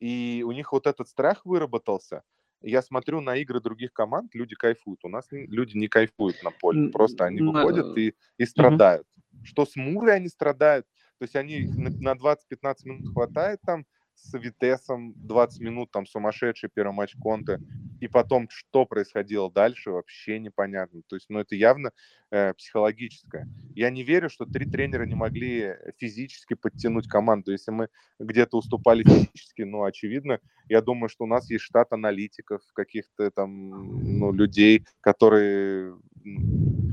И 0.00 0.42
у 0.44 0.50
них 0.50 0.72
вот 0.72 0.88
этот 0.88 1.08
страх 1.08 1.46
выработался– 1.46 2.22
я 2.62 2.82
смотрю 2.82 3.20
на 3.20 3.36
игры 3.36 3.60
других 3.60 3.92
команд, 3.92 4.34
люди 4.34 4.54
кайфуют. 4.54 5.00
У 5.04 5.08
нас 5.08 5.26
люди 5.30 5.76
не 5.76 5.88
кайфуют 5.88 6.42
на 6.42 6.50
поле. 6.50 6.90
Просто 6.90 7.24
они 7.24 7.40
выходят 7.40 7.96
и, 7.96 8.14
и 8.38 8.44
страдают. 8.46 9.06
Угу. 9.32 9.44
Что 9.44 9.66
с 9.66 9.76
Мурой 9.76 10.16
они 10.16 10.28
страдают. 10.28 10.86
То 11.18 11.24
есть 11.24 11.36
они 11.36 11.66
на 11.66 12.12
20-15 12.14 12.76
минут 12.84 13.12
хватает 13.12 13.60
там, 13.64 13.84
с 14.14 14.38
Витесом 14.38 15.14
20 15.16 15.60
минут, 15.60 15.90
там 15.90 16.06
сумасшедший 16.06 16.70
первый 16.72 16.92
матч 16.92 17.14
Конте, 17.20 17.58
и 18.00 18.08
потом 18.08 18.48
что 18.50 18.84
происходило 18.84 19.50
дальше, 19.50 19.90
вообще 19.90 20.38
непонятно. 20.38 21.02
То 21.08 21.16
есть, 21.16 21.26
ну, 21.28 21.38
это 21.38 21.54
явно 21.54 21.92
э, 22.30 22.54
психологическое. 22.54 23.48
Я 23.74 23.90
не 23.90 24.02
верю, 24.02 24.28
что 24.28 24.44
три 24.44 24.66
тренера 24.66 25.04
не 25.04 25.14
могли 25.14 25.76
физически 25.98 26.54
подтянуть 26.54 27.08
команду. 27.08 27.52
Если 27.52 27.70
мы 27.70 27.88
где-то 28.18 28.58
уступали 28.58 29.04
физически, 29.04 29.62
ну, 29.62 29.84
очевидно, 29.84 30.40
я 30.68 30.80
думаю, 30.80 31.08
что 31.08 31.24
у 31.24 31.28
нас 31.28 31.50
есть 31.50 31.64
штат 31.64 31.92
аналитиков, 31.92 32.62
каких-то 32.74 33.30
там, 33.30 34.18
ну, 34.18 34.32
людей, 34.32 34.84
которые 35.00 35.96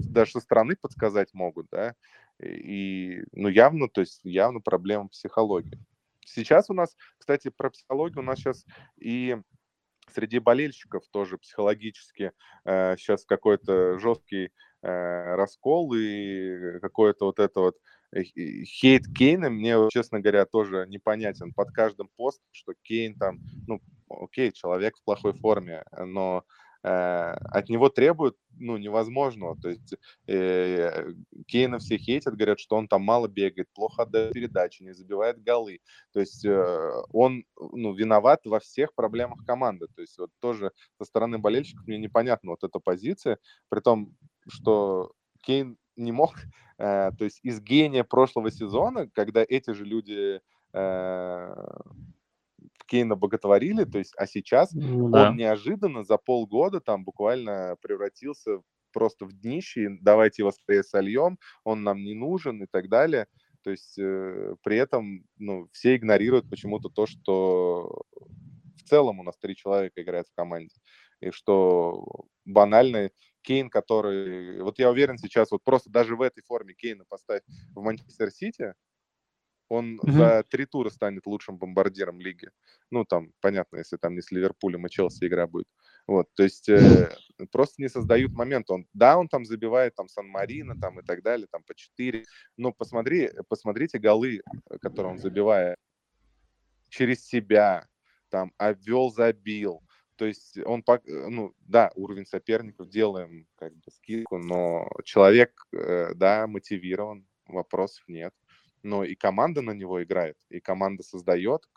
даже 0.09 0.31
со 0.31 0.39
стороны 0.39 0.75
подсказать 0.75 1.33
могут, 1.33 1.67
да, 1.71 1.95
и, 2.41 3.23
ну, 3.33 3.49
явно, 3.49 3.89
то 3.89 4.01
есть 4.01 4.21
явно 4.23 4.59
проблема 4.61 5.09
психологии. 5.09 5.77
Сейчас 6.33 6.69
у 6.69 6.73
нас, 6.73 6.95
кстати, 7.17 7.49
про 7.49 7.69
психологию 7.69 8.19
у 8.19 8.25
нас 8.25 8.39
сейчас 8.39 8.65
и 8.97 9.37
среди 10.13 10.39
болельщиков 10.39 11.03
тоже 11.11 11.37
психологически 11.37 12.31
э, 12.65 12.95
сейчас 12.97 13.25
какой-то 13.25 13.99
жесткий 13.99 14.51
э, 14.81 15.35
раскол 15.35 15.93
и 15.93 16.79
какой-то 16.79 17.25
вот 17.25 17.39
это 17.39 17.59
вот 17.59 17.75
э, 18.11 18.23
хейт 18.23 19.03
Кейна 19.15 19.49
мне, 19.49 19.75
честно 19.91 20.19
говоря, 20.19 20.45
тоже 20.45 20.85
непонятен. 20.87 21.53
Под 21.53 21.71
каждым 21.71 22.09
постом, 22.15 22.47
что 22.51 22.73
Кейн 22.83 23.17
там, 23.17 23.39
ну, 23.67 23.81
окей, 24.09 24.51
человек 24.51 24.97
в 24.97 25.03
плохой 25.03 25.33
форме, 25.33 25.83
но 25.91 26.43
от 26.81 27.69
него 27.69 27.89
требуют, 27.89 28.37
ну, 28.59 28.77
невозможного. 28.77 29.59
То 29.59 29.69
есть 29.69 29.95
э, 30.27 31.13
Кейна 31.47 31.79
все 31.79 31.97
хейтят, 31.97 32.35
говорят, 32.35 32.59
что 32.59 32.75
он 32.75 32.87
там 32.87 33.01
мало 33.01 33.27
бегает, 33.27 33.67
плохо 33.73 34.03
отдает 34.03 34.33
передачи, 34.33 34.83
не 34.83 34.93
забивает 34.93 35.41
голы. 35.41 35.79
То 36.13 36.19
есть 36.19 36.45
э, 36.45 37.03
он, 37.11 37.43
ну, 37.57 37.93
виноват 37.93 38.41
во 38.45 38.59
всех 38.59 38.93
проблемах 38.93 39.45
команды. 39.45 39.87
То 39.93 40.01
есть 40.01 40.17
вот 40.17 40.29
тоже 40.39 40.71
со 40.97 41.05
стороны 41.05 41.37
болельщиков 41.37 41.85
мне 41.87 41.97
непонятна 41.97 42.51
вот 42.51 42.63
эта 42.63 42.79
позиция, 42.79 43.39
при 43.69 43.79
том, 43.79 44.15
что 44.47 45.11
Кейн 45.41 45.77
не 45.95 46.11
мог, 46.11 46.35
э, 46.77 47.11
то 47.17 47.23
есть 47.25 47.39
из 47.43 47.61
гения 47.61 48.03
прошлого 48.03 48.51
сезона, 48.51 49.09
когда 49.09 49.45
эти 49.47 49.71
же 49.71 49.85
люди 49.85 50.41
э, 50.73 51.55
Кейна 52.89 53.15
боготворили, 53.15 53.85
то 53.85 53.99
есть, 53.99 54.13
а 54.17 54.25
сейчас 54.25 54.73
ну, 54.73 55.09
да. 55.09 55.29
он 55.29 55.37
неожиданно 55.37 56.03
за 56.03 56.17
полгода 56.17 56.81
там 56.81 57.03
буквально 57.03 57.75
превратился 57.81 58.61
просто 58.91 59.25
в 59.25 59.33
днище, 59.33 59.97
давайте 60.01 60.41
его 60.41 60.51
скорее 60.51 60.83
сольем, 60.83 61.37
он 61.63 61.83
нам 61.83 62.03
не 62.03 62.15
нужен 62.15 62.63
и 62.63 62.65
так 62.65 62.89
далее. 62.89 63.27
То 63.63 63.71
есть 63.71 63.99
э, 63.99 64.55
при 64.63 64.77
этом 64.77 65.23
ну, 65.37 65.67
все 65.71 65.95
игнорируют 65.95 66.49
почему-то 66.49 66.89
то, 66.89 67.05
что 67.05 68.03
в 68.77 68.89
целом 68.89 69.19
у 69.19 69.23
нас 69.23 69.37
три 69.37 69.55
человека 69.55 70.01
играют 70.01 70.27
в 70.27 70.35
команде. 70.35 70.75
И 71.21 71.31
что 71.31 72.05
банально 72.45 73.11
Кейн, 73.41 73.69
который... 73.69 74.61
Вот 74.61 74.79
я 74.79 74.89
уверен 74.89 75.17
сейчас, 75.17 75.51
вот 75.51 75.63
просто 75.63 75.89
даже 75.89 76.15
в 76.15 76.21
этой 76.21 76.41
форме 76.41 76.73
Кейна 76.73 77.03
поставь 77.07 77.43
в 77.75 77.81
Манчестер 77.83 78.31
Сити, 78.31 78.73
он 79.69 79.99
mm-hmm. 79.99 80.11
за 80.11 80.43
три 80.49 80.65
тура 80.65 80.89
станет 80.89 81.25
лучшим 81.25 81.57
бомбардиром 81.57 82.19
лиги. 82.19 82.49
Ну, 82.91 83.05
там, 83.05 83.31
понятно, 83.39 83.77
если 83.77 83.97
там 83.97 84.15
не 84.15 84.21
с 84.21 84.31
Ливерпулем 84.31 84.85
и 84.85 84.89
Челси 84.89 85.27
игра 85.27 85.47
будет. 85.47 85.67
Вот, 86.07 86.27
то 86.33 86.41
есть 86.41 86.67
э, 86.67 87.15
просто 87.51 87.81
не 87.81 87.87
создают 87.87 88.33
момент. 88.33 88.71
Он, 88.71 88.87
да, 88.93 89.17
он 89.17 89.27
там 89.27 89.45
забивает 89.45 89.93
там 89.95 90.07
Сан-Марино 90.07 90.75
там 90.81 90.99
и 90.99 91.03
так 91.03 91.21
далее, 91.21 91.47
там 91.51 91.61
по 91.63 91.75
четыре. 91.75 92.25
Но 92.57 92.73
посмотри, 92.73 93.29
посмотрите 93.47 93.99
голы, 93.99 94.41
которые 94.81 95.13
он 95.13 95.19
забивает 95.19 95.77
через 96.89 97.23
себя, 97.23 97.87
там, 98.29 98.51
обвел, 98.57 99.11
забил. 99.11 99.83
То 100.15 100.25
есть 100.25 100.57
он, 100.65 100.83
ну, 101.05 101.53
да, 101.59 101.91
уровень 101.95 102.25
соперников 102.25 102.89
делаем 102.89 103.47
как 103.55 103.73
бы 103.73 103.91
скидку, 103.91 104.37
но 104.39 104.89
человек, 105.05 105.63
да, 105.71 106.47
мотивирован, 106.47 107.25
вопросов 107.45 108.03
нет. 108.07 108.33
Но 108.83 109.03
и 109.03 109.15
команда 109.15 109.61
на 109.61 109.71
него 109.71 110.01
играет, 110.03 110.37
и 110.49 110.59
команда 110.59 111.03
создает. 111.03 111.67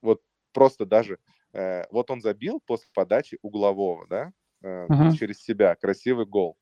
Вот 0.00 0.22
просто 0.52 0.86
даже, 0.86 1.18
вот 1.52 2.10
он 2.10 2.20
забил 2.20 2.60
после 2.60 2.88
подачи 2.94 3.38
углового, 3.42 4.06
да, 4.06 4.32
uh-huh. 4.62 5.12
через 5.16 5.42
себя, 5.42 5.74
красивый 5.76 6.26
гол. 6.26 6.56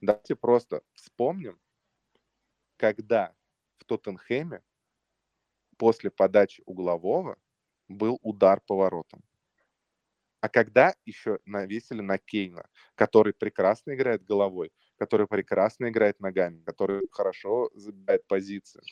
Давайте 0.00 0.34
просто 0.34 0.82
вспомним, 0.94 1.60
когда 2.76 3.34
в 3.78 3.84
Тоттенхэме 3.84 4.62
после 5.76 6.10
подачи 6.10 6.62
углового 6.66 7.36
был 7.88 8.18
удар 8.22 8.60
поворотом. 8.66 9.22
А 10.40 10.48
когда 10.48 10.94
еще 11.04 11.38
навесили 11.44 12.00
на 12.00 12.16
Кейна, 12.16 12.66
который 12.94 13.34
прекрасно 13.34 13.94
играет 13.94 14.24
головой, 14.24 14.72
который 15.00 15.26
прекрасно 15.26 15.88
играет 15.88 16.20
ногами, 16.20 16.62
который 16.66 17.00
хорошо 17.10 17.70
забирает 17.74 18.26
позиции. 18.28 18.82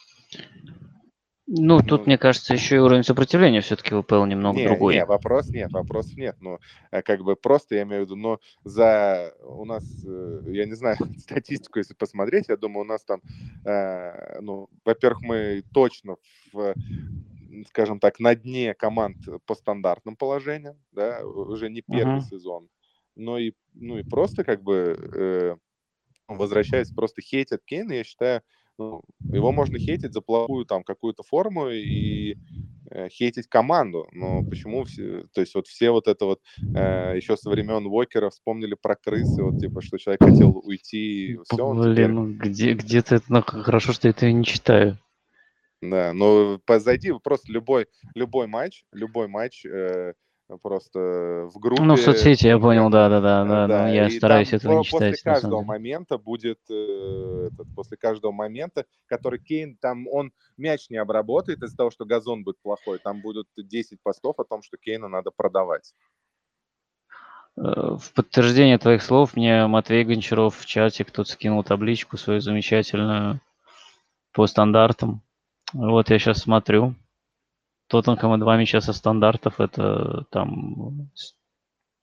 Ну, 1.47 1.81
тут, 1.81 2.01
ну, 2.01 2.07
мне 2.07 2.19
кажется, 2.19 2.55
еще 2.55 2.77
и 2.77 2.79
уровень 2.79 3.05
сопротивления 3.05 3.61
все-таки 3.61 3.95
в 3.95 4.03
ВПЛ 4.03 4.25
немного 4.25 4.59
не, 4.59 4.67
другой. 4.67 4.95
Нет, 4.95 5.09
вопрос 5.09 5.49
нет, 5.49 5.71
вопрос 5.71 6.15
нет. 6.15 6.37
Ну, 6.41 6.59
э, 6.91 7.03
как 7.03 7.23
бы 7.23 7.37
просто, 7.37 7.75
я 7.75 7.83
имею 7.83 8.03
в 8.03 8.05
виду, 8.07 8.17
но 8.17 8.39
за 8.65 9.35
у 9.43 9.65
нас, 9.65 9.85
э, 10.07 10.43
я 10.47 10.67
не 10.67 10.75
знаю, 10.75 10.97
статистику, 11.19 11.79
если 11.79 11.95
посмотреть, 11.95 12.49
я 12.49 12.57
думаю, 12.57 12.85
у 12.85 12.89
нас 12.89 13.05
там, 13.05 13.21
э, 13.65 14.41
ну, 14.41 14.69
во-первых, 14.85 15.23
мы 15.23 15.63
точно 15.73 16.17
в 16.53 16.75
скажем 17.69 17.99
так, 17.99 18.21
на 18.21 18.35
дне 18.35 18.75
команд 18.75 19.17
по 19.47 19.55
стандартным 19.55 20.17
положениям, 20.17 20.77
да, 20.93 21.25
уже 21.25 21.71
не 21.71 21.81
первый 21.81 22.19
uh-huh. 22.19 22.29
сезон, 22.31 22.69
но 23.17 23.39
и, 23.39 23.53
ну 23.75 23.99
и 23.99 24.03
просто 24.03 24.45
как 24.45 24.63
бы 24.63 24.97
э, 25.15 25.57
возвращаясь, 26.37 26.91
просто 26.91 27.23
хейтят 27.23 27.63
Кейна, 27.65 27.93
я 27.93 28.05
считаю, 28.05 28.43
ну, 28.79 29.03
его 29.33 29.51
можно 29.51 29.79
хейтить 29.79 30.13
за 30.13 30.21
плохую 30.21 30.65
там 30.65 30.85
какую-то 30.85 31.23
форму 31.25 31.69
и 31.69 32.37
э, 32.91 33.09
хейтить 33.09 33.49
команду. 33.49 34.07
Но 34.13 34.45
почему 34.45 34.85
все, 34.85 35.25
то 35.35 35.41
есть 35.41 35.55
вот 35.55 35.67
все 35.67 35.91
вот 35.91 36.07
это 36.07 36.27
вот 36.27 36.41
э, 36.77 37.15
еще 37.17 37.37
со 37.37 37.51
времен 37.51 37.87
Уокера 37.87 38.31
вспомнили 38.31 38.77
про 38.81 38.95
крысы, 38.95 39.43
вот 39.43 39.59
типа, 39.59 39.83
что 39.83 39.99
человек 39.99 40.23
хотел 40.23 40.57
уйти, 40.59 41.39
все. 41.51 41.73
Блин, 41.73 41.93
теперь... 41.93 42.09
ну 42.09 42.33
где, 42.33 42.75
где-то 42.75 43.17
это, 43.17 43.25
ну, 43.29 43.43
хорошо, 43.43 43.93
что 43.93 44.07
я 44.07 44.11
это 44.11 44.31
не 44.31 44.45
читаю. 44.45 44.97
Да, 45.81 46.13
но 46.13 46.61
зайди 46.79 47.13
просто 47.23 47.53
любой, 47.53 47.87
любой 48.15 48.47
матч, 48.47 48.85
любой 48.93 49.29
матч, 49.29 49.65
э, 49.65 50.15
просто 50.57 51.49
в 51.53 51.59
группе. 51.59 51.83
Ну, 51.83 51.97
в 51.97 52.01
соцсети, 52.01 52.47
я 52.47 52.59
понял, 52.59 52.89
да-да-да, 52.89 53.45
да, 53.45 53.67
да, 53.67 53.83
но 53.83 53.93
я 53.93 54.09
стараюсь 54.11 54.53
этого 54.53 54.79
не 54.79 54.85
читать. 54.85 55.13
После 55.13 55.33
каждого 55.33 55.63
момента 55.63 56.17
будет, 56.17 56.59
э, 56.71 57.49
этот, 57.53 57.67
после 57.75 57.97
каждого 57.99 58.33
момента, 58.33 58.87
который 59.07 59.39
Кейн, 59.39 59.77
там 59.77 60.09
он 60.09 60.33
мяч 60.57 60.89
не 60.89 60.97
обработает 60.97 61.63
из-за 61.63 61.77
того, 61.77 61.91
что 61.91 62.07
газон 62.07 62.45
будет 62.45 62.61
плохой, 62.63 62.99
там 62.99 63.21
будут 63.21 63.49
10 63.57 64.01
постов 64.03 64.39
о 64.39 64.45
том, 64.45 64.63
что 64.63 64.79
Кейна 64.79 65.09
надо 65.09 65.31
продавать. 65.31 65.93
Э, 67.57 67.97
в 67.99 68.13
подтверждение 68.15 68.79
твоих 68.79 69.03
слов 69.03 69.35
мне 69.35 69.67
Матвей 69.67 70.05
Гончаров 70.05 70.57
в 70.57 70.67
чате 70.67 71.05
кто-то 71.05 71.31
скинул 71.31 71.63
табличку 71.65 72.17
свою 72.17 72.41
замечательную 72.41 73.41
по 74.33 74.47
стандартам. 74.47 75.23
Вот 75.73 76.11
я 76.11 76.19
сейчас 76.19 76.39
смотрю. 76.39 76.95
Тоттенхэма 77.89 78.39
два 78.39 78.57
мяча 78.57 78.81
со 78.81 78.93
стандартов. 78.93 79.61
Это 79.61 80.25
там 80.31 81.11
с 81.15 81.35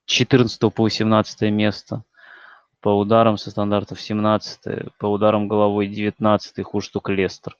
14 0.05 0.59
по 0.73 0.83
18 0.83 1.41
место. 1.51 2.03
По 2.81 2.89
ударам 2.89 3.38
со 3.38 3.49
стандартов 3.49 3.99
17 3.99 4.93
По 4.99 5.07
ударам 5.07 5.47
головой 5.47 5.88
19 5.88 6.63
Хуже 6.63 6.91
только 6.91 7.13
Лестер. 7.13 7.57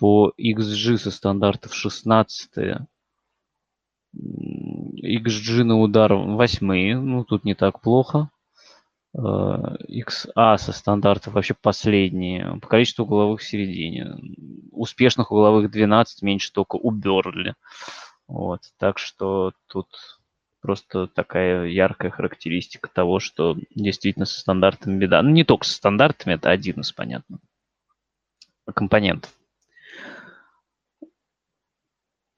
По 0.00 0.32
XG 0.38 0.96
со 0.98 1.10
стандартов 1.10 1.74
16 1.74 2.78
XG 4.14 5.62
на 5.62 5.80
удар 5.80 6.14
8 6.14 6.94
Ну, 6.94 7.24
тут 7.24 7.44
не 7.44 7.54
так 7.54 7.80
плохо. 7.80 8.30
XA 9.14 10.56
со 10.58 10.72
стандартов 10.72 11.34
вообще 11.34 11.54
последние. 11.54 12.58
По 12.60 12.68
количеству 12.68 13.04
угловых 13.04 13.40
в 13.40 13.44
середине. 13.44 14.16
Успешных 14.70 15.30
угловых 15.32 15.70
12, 15.70 16.22
меньше 16.22 16.52
только 16.52 16.76
у 16.76 16.90
Берли. 16.90 17.54
Вот. 18.26 18.60
Так 18.78 18.98
что 18.98 19.52
тут 19.66 19.88
просто 20.62 21.08
такая 21.08 21.66
яркая 21.66 22.10
характеристика 22.10 22.88
того, 22.88 23.18
что 23.18 23.56
действительно 23.74 24.24
со 24.24 24.40
стандартами 24.40 24.96
беда. 24.98 25.20
Ну, 25.22 25.30
не 25.30 25.44
только 25.44 25.66
со 25.66 25.74
стандартами, 25.74 26.34
это 26.34 26.50
один 26.50 26.80
из, 26.80 26.92
понятно, 26.92 27.40
компонентов. 28.72 29.30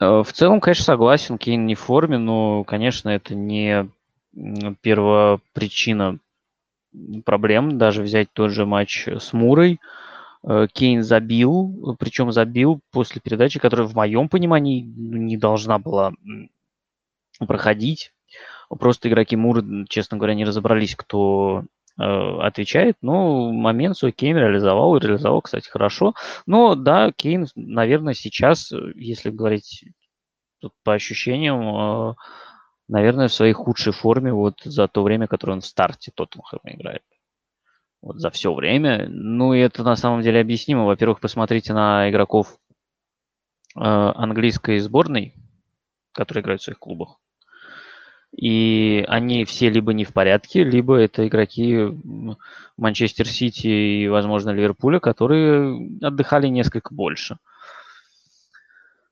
Э, 0.01 0.23
в 0.23 0.33
целом, 0.33 0.61
конечно, 0.61 0.85
согласен, 0.85 1.39
Кейн 1.39 1.67
не 1.67 1.75
в 1.75 1.81
форме, 1.81 2.19
но, 2.19 2.65
конечно, 2.65 3.11
это 3.11 3.35
не 3.35 3.89
первопричина 4.81 6.19
проблем. 7.25 7.79
Даже 7.79 8.03
взять 8.03 8.29
тот 8.33 8.51
же 8.51 8.67
матч 8.67 9.09
с 9.09 9.33
Мурой. 9.33 9.81
Э, 10.47 10.67
Кейн 10.73 11.03
забил, 11.03 11.97
причем 11.99 12.33
забил 12.33 12.81
после 12.91 13.21
передачи, 13.21 13.59
которая 13.59 13.87
в 13.87 13.95
моем 13.95 14.29
понимании 14.29 14.81
не 14.81 15.37
должна 15.37 15.79
была 15.79 16.13
проходить. 17.39 18.13
Просто 18.69 19.09
игроки 19.09 19.37
Муры, 19.37 19.87
честно 19.89 20.17
говоря, 20.17 20.35
не 20.35 20.45
разобрались, 20.45 20.97
кто 20.97 21.65
э, 21.99 22.03
отвечает. 22.03 22.97
Но 23.03 23.53
момент 23.53 23.97
свой 23.97 24.13
Кейн 24.13 24.37
реализовал, 24.37 24.97
и 24.97 25.01
реализовал, 25.01 25.43
кстати, 25.43 25.69
хорошо. 25.69 26.15
Но 26.47 26.75
да, 26.75 27.13
Кейн, 27.13 27.47
наверное, 27.55 28.15
сейчас, 28.15 28.73
если 28.95 29.31
говорить 29.31 29.85
по 30.83 30.95
ощущениям, 30.95 32.11
э, 32.11 32.15
наверное, 32.89 33.29
в 33.29 33.33
своей 33.35 33.53
худшей 33.53 33.93
форме 33.93 34.33
вот 34.33 34.61
за 34.65 34.89
то 34.89 35.03
время, 35.03 35.27
которое 35.27 35.55
он 35.55 35.61
в 35.61 35.67
старте 35.67 36.13
Тоттенхэма 36.15 36.75
играет. 36.75 37.03
Вот 38.03 38.21
за 38.21 38.31
все 38.31 38.53
время. 38.53 39.07
Ну, 39.09 39.55
и 39.55 39.61
это 39.61 39.83
на 39.83 39.97
самом 39.97 40.23
деле 40.23 40.41
объяснимо. 40.41 40.85
Во-первых, 40.85 41.21
посмотрите 41.21 41.73
на 41.73 42.11
игроков 42.11 42.59
э, 43.77 43.81
английской 43.81 44.79
сборной, 44.79 45.35
которые 46.13 46.43
играют 46.43 46.61
в 46.61 46.65
своих 46.65 46.79
клубах. 46.79 47.19
И 48.37 49.05
они 49.09 49.45
все 49.45 49.71
либо 49.71 49.93
не 49.93 50.05
в 50.05 50.13
порядке, 50.13 50.65
либо 50.65 50.97
это 50.97 51.27
игроки 51.27 51.79
Манчестер 52.77 53.29
Сити 53.29 53.69
и, 53.69 54.09
возможно, 54.09 54.51
Ливерпуля, 54.51 54.99
которые 54.99 55.99
отдыхали 56.03 56.49
несколько 56.49 56.93
больше. 56.93 57.39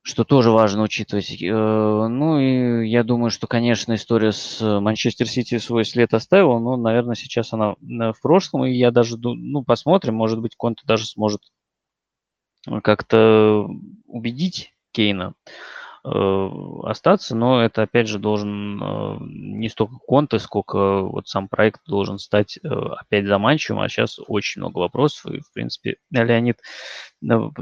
Что 0.03 0.25
тоже 0.25 0.51
важно 0.51 0.83
учитывать. 0.83 1.31
Э, 1.41 2.07
ну 2.09 2.39
и 2.39 2.89
я 2.89 3.05
думаю, 3.05 3.31
что, 3.31 3.47
конечно, 3.47 3.95
история 3.95 4.33
с 4.33 4.61
Манчестер 4.61 5.29
Сити 5.29 5.59
свой 5.59 5.85
след 5.85 6.13
оставила, 6.13 6.59
но, 6.59 6.77
наверное, 6.77 7.15
сейчас 7.15 7.53
она 7.53 7.77
в 7.81 8.21
прошлом, 8.21 8.65
и 8.65 8.73
я 8.73 8.91
даже, 8.91 9.17
ну, 9.17 9.63
посмотрим, 9.63 10.15
может 10.15 10.41
быть, 10.41 10.57
Конте 10.57 10.83
даже 10.87 11.07
сможет 11.07 11.43
как-то 12.83 13.69
убедить 14.07 14.73
Кейна 14.93 15.35
э, 16.05 16.49
остаться, 16.83 17.37
но 17.37 17.63
это, 17.63 17.83
опять 17.83 18.09
же, 18.09 18.19
должен 18.19 18.83
э, 18.83 19.17
не 19.21 19.69
столько 19.69 19.99
Конте, 20.05 20.41
сколько 20.41 21.03
вот 21.03 21.29
сам 21.29 21.47
проект 21.47 21.81
должен 21.87 22.19
стать 22.19 22.59
опять 22.59 23.27
заманчивым, 23.27 23.81
а 23.81 23.89
сейчас 23.89 24.19
очень 24.27 24.63
много 24.63 24.79
вопросов, 24.79 25.33
и, 25.33 25.41
в 25.41 25.53
принципе, 25.53 25.97
Леонид 26.11 26.59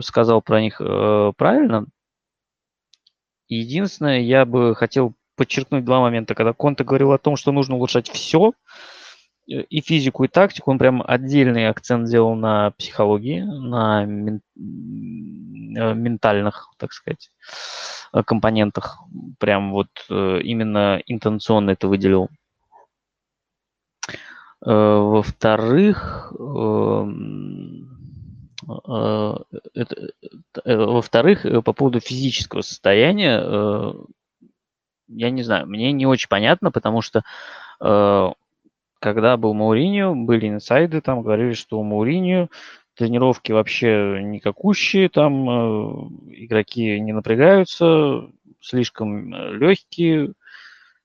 сказал 0.01 0.41
про 0.41 0.63
них 0.63 0.79
правильно, 0.79 1.87
Единственное, 3.51 4.21
я 4.21 4.45
бы 4.45 4.77
хотел 4.77 5.13
подчеркнуть 5.35 5.85
два 5.85 6.01
момента. 6.01 6.35
Когда 6.37 6.53
Конте 6.53 6.85
говорил 6.85 7.13
о 7.13 7.19
том, 7.19 7.37
что 7.37 7.51
нужно 7.51 7.75
улучшать 7.75 8.09
все, 8.09 8.53
э, 9.51 9.63
и 9.63 9.81
физику, 9.81 10.23
и 10.23 10.29
тактику, 10.29 10.71
он 10.71 10.79
прям 10.79 11.03
отдельный 11.05 11.69
акцент 11.69 12.07
сделал 12.07 12.37
на 12.37 12.71
психологии, 12.73 13.41
на 13.41 14.05
мен... 14.05 14.41
Э, 14.57 15.95
ментальных, 15.95 16.71
так 16.77 16.93
сказать, 16.93 17.31
э, 18.13 18.23
компонентах. 18.23 19.01
Прям 19.41 19.73
вот 19.73 19.89
именно 20.09 21.03
интенционно 21.07 21.71
это 21.71 21.89
выделил. 21.89 22.29
Во-вторых, 24.61 26.33
эм, 26.39 27.89
во-вторых, 30.77 31.47
э, 31.47 31.63
по 31.63 31.73
поводу 31.73 32.01
физического 32.01 32.63
состояния, 32.63 33.95
я 35.09 35.31
не 35.31 35.43
знаю, 35.43 35.67
мне 35.67 35.93
не 35.93 36.07
очень 36.07 36.29
понятно, 36.29 36.71
потому 36.71 37.03
что 37.03 37.23
когда 37.79 39.37
был 39.37 39.55
Мауриньо, 39.55 40.15
были 40.15 40.49
инсайды, 40.49 41.01
там 41.01 41.23
говорили, 41.23 41.55
что 41.55 41.81
у 41.81 41.83
Мауриньо 41.83 42.49
тренировки 42.95 43.51
вообще 43.51 44.21
никакущие, 44.23 45.09
там 45.09 46.29
игроки 46.31 47.01
не 47.01 47.13
напрягаются, 47.13 48.29
слишком 48.61 49.35
легкие, 49.35 50.35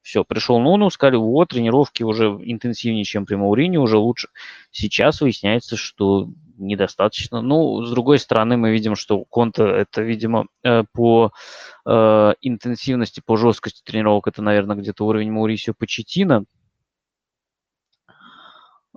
Все, 0.06 0.24
пришел 0.24 0.60
Нуну, 0.60 0.92
сказали, 0.92 1.16
вот, 1.16 1.50
тренировки 1.50 2.04
уже 2.04 2.26
интенсивнее, 2.26 3.06
чем 3.06 3.26
при 3.26 3.34
Маурине, 3.34 3.80
уже 3.80 3.98
лучше. 3.98 4.28
Сейчас 4.70 5.20
выясняется, 5.20 5.78
что 5.78 6.30
недостаточно. 6.58 7.42
Ну, 7.42 7.84
с 7.84 7.92
другой 7.92 8.20
стороны, 8.20 8.58
мы 8.58 8.72
видим, 8.72 8.96
что 8.96 9.24
Конта 9.26 9.64
это, 9.64 10.02
видимо, 10.02 10.48
э, 10.64 10.84
по 10.94 11.32
э, 11.86 12.34
интенсивности, 12.42 13.22
по 13.26 13.38
жесткости 13.38 13.82
тренировок, 13.84 14.28
это, 14.28 14.42
наверное, 14.42 14.76
где-то 14.76 15.06
уровень 15.06 15.32
Маурисио 15.32 15.74
Почетина. 15.78 16.46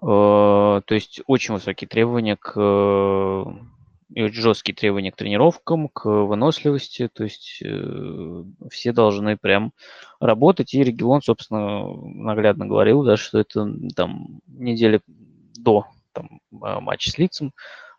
Э, 0.00 0.80
то 0.84 0.94
есть 0.94 1.20
очень 1.26 1.54
высокие 1.54 1.88
требования 1.88 2.36
к 2.36 2.54
жесткие 4.14 4.74
требования 4.74 5.12
к 5.12 5.16
тренировкам, 5.16 5.88
к 5.88 6.06
выносливости, 6.06 7.08
то 7.08 7.24
есть 7.24 7.60
э, 7.62 8.44
все 8.70 8.92
должны 8.92 9.36
прям 9.36 9.72
работать. 10.18 10.74
И 10.74 10.82
регион, 10.82 11.20
собственно, 11.22 11.86
наглядно 12.02 12.66
говорил, 12.66 13.02
да, 13.02 13.16
что 13.16 13.38
это 13.38 13.70
там 13.94 14.40
недели 14.46 15.00
до 15.56 15.86
там, 16.18 16.40
а, 16.62 16.80
матча 16.80 17.10
с 17.10 17.18
лицом. 17.18 17.52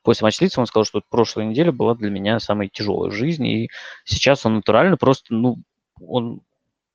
После 0.03 0.25
матча 0.25 0.37
с 0.37 0.41
лицом 0.41 0.63
он 0.63 0.67
сказал, 0.67 0.85
что 0.85 1.01
прошлая 1.09 1.45
неделя 1.45 1.71
была 1.71 1.95
для 1.95 2.09
меня 2.09 2.39
самой 2.39 2.69
тяжелой 2.69 3.09
в 3.09 3.13
жизни, 3.13 3.63
и 3.63 3.69
сейчас 4.05 4.45
он 4.45 4.55
натурально 4.55 4.97
просто, 4.97 5.33
ну, 5.33 5.57
он 6.01 6.41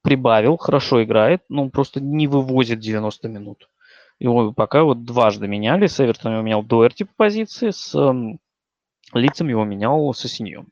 прибавил, 0.02 0.56
хорошо 0.56 1.02
играет, 1.02 1.42
но 1.48 1.62
он 1.62 1.70
просто 1.70 2.00
не 2.00 2.26
вывозит 2.26 2.80
90 2.80 3.28
минут. 3.28 3.68
Его 4.18 4.52
пока 4.52 4.84
вот 4.84 5.04
дважды 5.04 5.48
меняли, 5.48 5.86
с 5.86 6.00
Эвертоном 6.00 6.34
его 6.34 6.44
менял 6.44 6.62
Дуэрти 6.62 7.04
по 7.04 7.12
позиции, 7.16 7.70
с 7.70 7.94
лицам 9.12 9.48
его 9.48 9.64
менял 9.64 10.12
Сосиньо, 10.14 10.64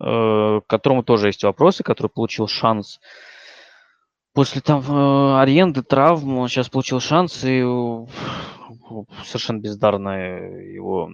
э, 0.00 0.60
к 0.60 0.62
которому 0.66 1.02
тоже 1.02 1.28
есть 1.28 1.44
вопросы, 1.44 1.82
который 1.82 2.08
получил 2.08 2.46
шанс 2.46 3.00
после 4.32 4.60
там 4.60 4.80
э, 4.80 5.40
аренды, 5.40 5.82
травм, 5.82 6.38
он 6.38 6.48
сейчас 6.48 6.68
получил 6.68 7.00
шанс 7.00 7.44
и 7.44 7.62
совершенно 9.24 9.58
бездарно 9.60 10.10
его 10.10 11.10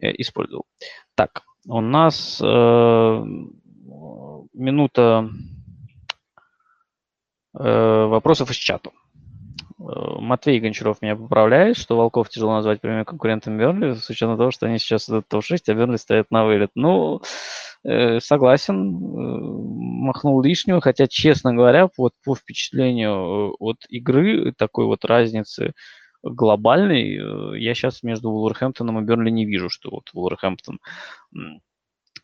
э, 0.00 0.12
использовал. 0.18 0.66
Так, 1.14 1.42
у 1.66 1.80
нас 1.80 2.40
э, 2.42 3.24
минута 4.52 5.28
э, 7.58 8.06
вопросов 8.06 8.50
из 8.50 8.56
чата. 8.56 8.90
Э, 9.78 9.82
Матвей 10.18 10.60
Гончаров 10.60 11.02
меня 11.02 11.16
поправляет, 11.16 11.76
что 11.76 11.96
Волков 11.96 12.28
тяжело 12.28 12.54
назвать 12.54 12.80
прямым 12.80 13.04
конкурентом 13.04 13.58
Бернли, 13.58 13.94
с 13.94 14.08
учетом 14.08 14.36
того, 14.36 14.50
что 14.50 14.66
они 14.66 14.78
сейчас 14.78 15.08
идут 15.08 15.28
топ-6, 15.28 15.58
а 15.68 15.74
Бернли 15.74 15.96
стоят 15.96 16.30
на 16.30 16.44
вылет. 16.44 16.70
Ну, 16.74 17.20
э, 17.84 18.20
согласен, 18.20 18.96
э, 18.96 18.98
махнул 20.06 20.40
лишнего, 20.42 20.80
хотя, 20.80 21.06
честно 21.06 21.54
говоря, 21.54 21.88
вот 21.96 22.12
по 22.24 22.34
впечатлению 22.34 23.54
от 23.58 23.78
игры, 23.88 24.52
такой 24.56 24.86
вот 24.86 25.04
разницы 25.04 25.72
глобальной, 26.30 27.60
я 27.60 27.74
сейчас 27.74 28.02
между 28.02 28.30
Вулверхэмптоном 28.30 29.00
и 29.00 29.02
Бернли 29.02 29.30
не 29.30 29.44
вижу, 29.44 29.68
что 29.68 29.90
вот 29.90 30.10
Вулверхэмптон 30.12 30.80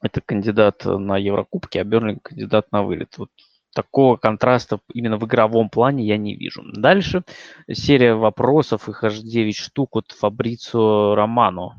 это 0.02 0.20
кандидат 0.20 0.84
на 0.84 1.16
Еврокубки, 1.16 1.78
а 1.78 1.84
Бернли 1.84 2.18
кандидат 2.20 2.72
на 2.72 2.82
вылет. 2.82 3.16
Вот 3.18 3.30
такого 3.74 4.16
контраста 4.16 4.80
именно 4.92 5.16
в 5.16 5.24
игровом 5.24 5.70
плане 5.70 6.04
я 6.04 6.16
не 6.16 6.34
вижу. 6.34 6.62
Дальше 6.74 7.22
серия 7.70 8.14
вопросов, 8.14 8.88
их 8.88 9.04
аж 9.04 9.18
9 9.18 9.56
штук 9.56 9.96
от 9.96 10.10
Фабрицио 10.12 11.14
Романо. 11.14 11.76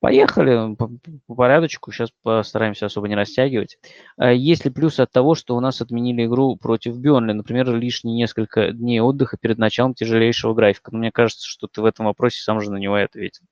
Поехали 0.00 0.74
по, 0.74 0.90
по 1.26 1.34
порядочку, 1.34 1.90
сейчас 1.90 2.10
постараемся 2.22 2.86
особо 2.86 3.08
не 3.08 3.14
растягивать. 3.14 3.78
А 4.18 4.30
есть 4.30 4.64
ли 4.64 4.70
плюсы 4.70 5.00
от 5.00 5.10
того, 5.10 5.34
что 5.34 5.56
у 5.56 5.60
нас 5.60 5.80
отменили 5.80 6.26
игру 6.26 6.56
против 6.56 6.98
Бернли, 6.98 7.32
например, 7.32 7.74
лишние 7.74 8.14
несколько 8.14 8.72
дней 8.72 9.00
отдыха 9.00 9.38
перед 9.40 9.56
началом 9.56 9.94
тяжелейшего 9.94 10.52
графика? 10.52 10.90
Но 10.90 10.98
ну, 10.98 11.00
мне 11.00 11.12
кажется, 11.12 11.46
что 11.48 11.66
ты 11.66 11.80
в 11.80 11.86
этом 11.86 12.06
вопросе 12.06 12.42
сам 12.42 12.60
же 12.60 12.70
на 12.70 12.76
него 12.76 12.98
и 12.98 13.04
ответил. 13.04 13.44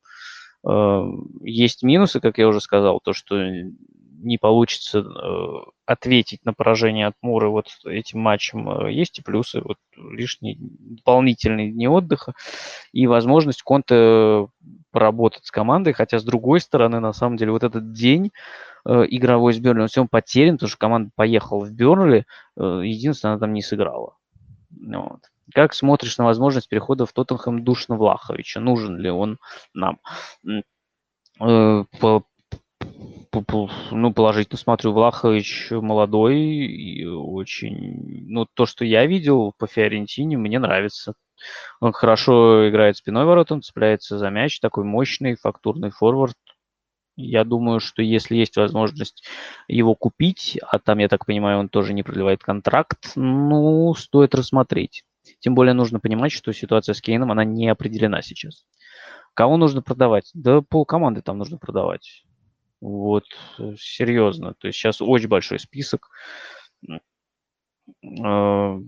А, 0.67 1.07
есть 1.43 1.83
минусы, 1.83 2.21
как 2.21 2.37
я 2.37 2.47
уже 2.47 2.61
сказал, 2.61 3.01
то, 3.01 3.15
что 3.15 3.37
не 4.25 4.39
получится 4.39 5.01
э, 5.01 5.49
ответить 5.87 6.45
на 6.45 6.53
поражение 6.53 7.07
от 7.07 7.15
Муры 7.23 7.49
вот 7.49 7.67
этим 7.85 8.21
матчем, 8.21 8.69
э, 8.69 8.93
есть 8.93 9.19
и 9.19 9.23
плюсы. 9.23 9.61
Вот 9.61 9.77
лишние 9.97 10.57
дополнительные 10.59 11.71
дни 11.71 11.89
отдыха 11.89 12.35
и 12.93 13.07
возможность 13.07 13.63
Конте 13.63 14.49
поработать 14.91 15.45
с 15.45 15.51
командой, 15.51 15.93
хотя 15.93 16.19
с 16.19 16.25
другой 16.25 16.61
стороны, 16.61 17.01
на 17.01 17.13
самом 17.13 17.37
деле, 17.37 17.53
вот 17.53 17.65
этот 17.65 17.93
день 17.93 18.33
э, 18.85 19.05
игровой 19.09 19.53
с 19.53 19.59
Бернли, 19.59 19.83
он 19.83 19.89
всем 19.89 20.09
потерян, 20.09 20.57
потому 20.57 20.69
что 20.69 20.79
команда 20.79 21.11
поехала 21.15 21.65
в 21.65 21.73
Бернли, 21.73 22.27
единственное, 22.57 23.35
она 23.35 23.41
там 23.41 23.53
не 23.53 23.63
сыграла. 23.63 24.17
Вот. 24.71 25.21
Как 25.53 25.75
смотришь 25.75 26.19
на 26.19 26.25
возможность 26.25 26.69
перехода 26.69 27.07
в 27.07 27.13
Тоттенхэм 27.13 27.65
Душна 27.65 27.97
Влаховича? 27.97 28.61
Нужен 28.61 28.97
ли 28.97 29.11
он 29.11 29.39
нам? 29.75 29.99
По, 31.39 32.25
ну, 33.91 34.13
положительно 34.13 34.59
смотрю. 34.59 34.93
Влахович 34.93 35.69
молодой 35.71 36.39
и 36.39 37.05
очень... 37.05 38.27
Ну, 38.29 38.47
то, 38.53 38.67
что 38.67 38.85
я 38.85 39.07
видел 39.07 39.53
по 39.59 39.67
Фиорентине, 39.67 40.37
мне 40.37 40.59
нравится. 40.59 41.15
Он 41.81 41.93
хорошо 41.93 42.69
играет 42.69 42.97
спиной 42.97 43.25
воротом, 43.25 43.63
цепляется 43.63 44.19
за 44.19 44.31
мяч, 44.31 44.61
такой 44.61 44.85
мощный, 44.85 45.37
фактурный 45.37 45.91
форвард. 45.91 46.37
Я 47.17 47.45
думаю, 47.45 47.81
что 47.81 48.03
если 48.03 48.37
есть 48.37 48.57
возможность 48.57 49.25
его 49.69 49.95
купить, 49.95 50.59
а 50.69 50.79
там, 50.79 50.99
я 50.99 51.09
так 51.09 51.27
понимаю, 51.27 51.59
он 51.59 51.69
тоже 51.69 51.93
не 51.93 52.03
продлевает 52.03 52.43
контракт, 52.43 53.13
ну, 53.15 53.95
стоит 53.95 54.35
рассмотреть. 54.35 55.05
Тем 55.39 55.55
более 55.55 55.75
нужно 55.75 56.01
понимать, 56.01 56.33
что 56.33 56.53
ситуация 56.53 56.95
с 56.95 57.01
Кейном, 57.01 57.31
она 57.31 57.45
не 57.45 57.69
определена 57.69 58.21
сейчас. 58.21 58.67
Кого 59.33 59.57
нужно 59.57 59.83
продавать? 59.83 60.31
Да 60.35 60.61
пол 60.61 60.85
команды 60.85 61.23
там 61.23 61.39
нужно 61.39 61.59
продавать. 61.59 62.25
Вот, 62.85 63.25
э, 63.59 63.77
серьезно. 63.79 64.53
То 64.59 64.67
есть 64.67 64.79
сейчас 64.79 65.01
очень 65.01 65.29
большой 65.29 65.59
список. 65.59 66.11
А, 68.23 68.79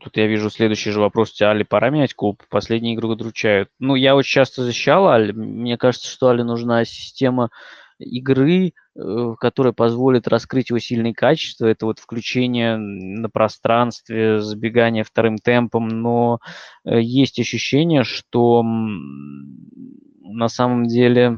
тут 0.00 0.16
я 0.16 0.28
вижу 0.28 0.50
следующий 0.50 0.92
же 0.92 1.00
вопрос. 1.00 1.34
Али 1.42 1.64
пора 1.64 1.90
менять 1.90 2.14
клуб? 2.14 2.44
Последние 2.48 2.94
игры 2.94 3.08
удручают. 3.08 3.68
Ну, 3.80 3.96
я 3.96 4.14
очень 4.14 4.30
часто 4.30 4.62
защищал 4.62 5.08
Али. 5.08 5.32
Мне 5.32 5.76
кажется, 5.76 6.08
что 6.08 6.28
Али 6.28 6.44
нужна 6.44 6.84
система 6.84 7.50
игры, 7.98 8.72
э, 8.94 9.34
которая 9.40 9.72
позволит 9.72 10.28
раскрыть 10.28 10.70
его 10.70 10.78
сильные 10.78 11.12
качества. 11.12 11.66
Это 11.66 11.86
вот 11.86 11.98
включение 11.98 12.76
на 12.76 13.28
пространстве, 13.28 14.40
забегание 14.40 15.02
вторым 15.02 15.38
темпом. 15.38 15.88
Но 15.88 16.38
э, 16.84 17.00
есть 17.00 17.40
ощущение, 17.40 18.04
что 18.04 18.62
на 18.62 20.48
самом 20.48 20.86
деле 20.86 21.36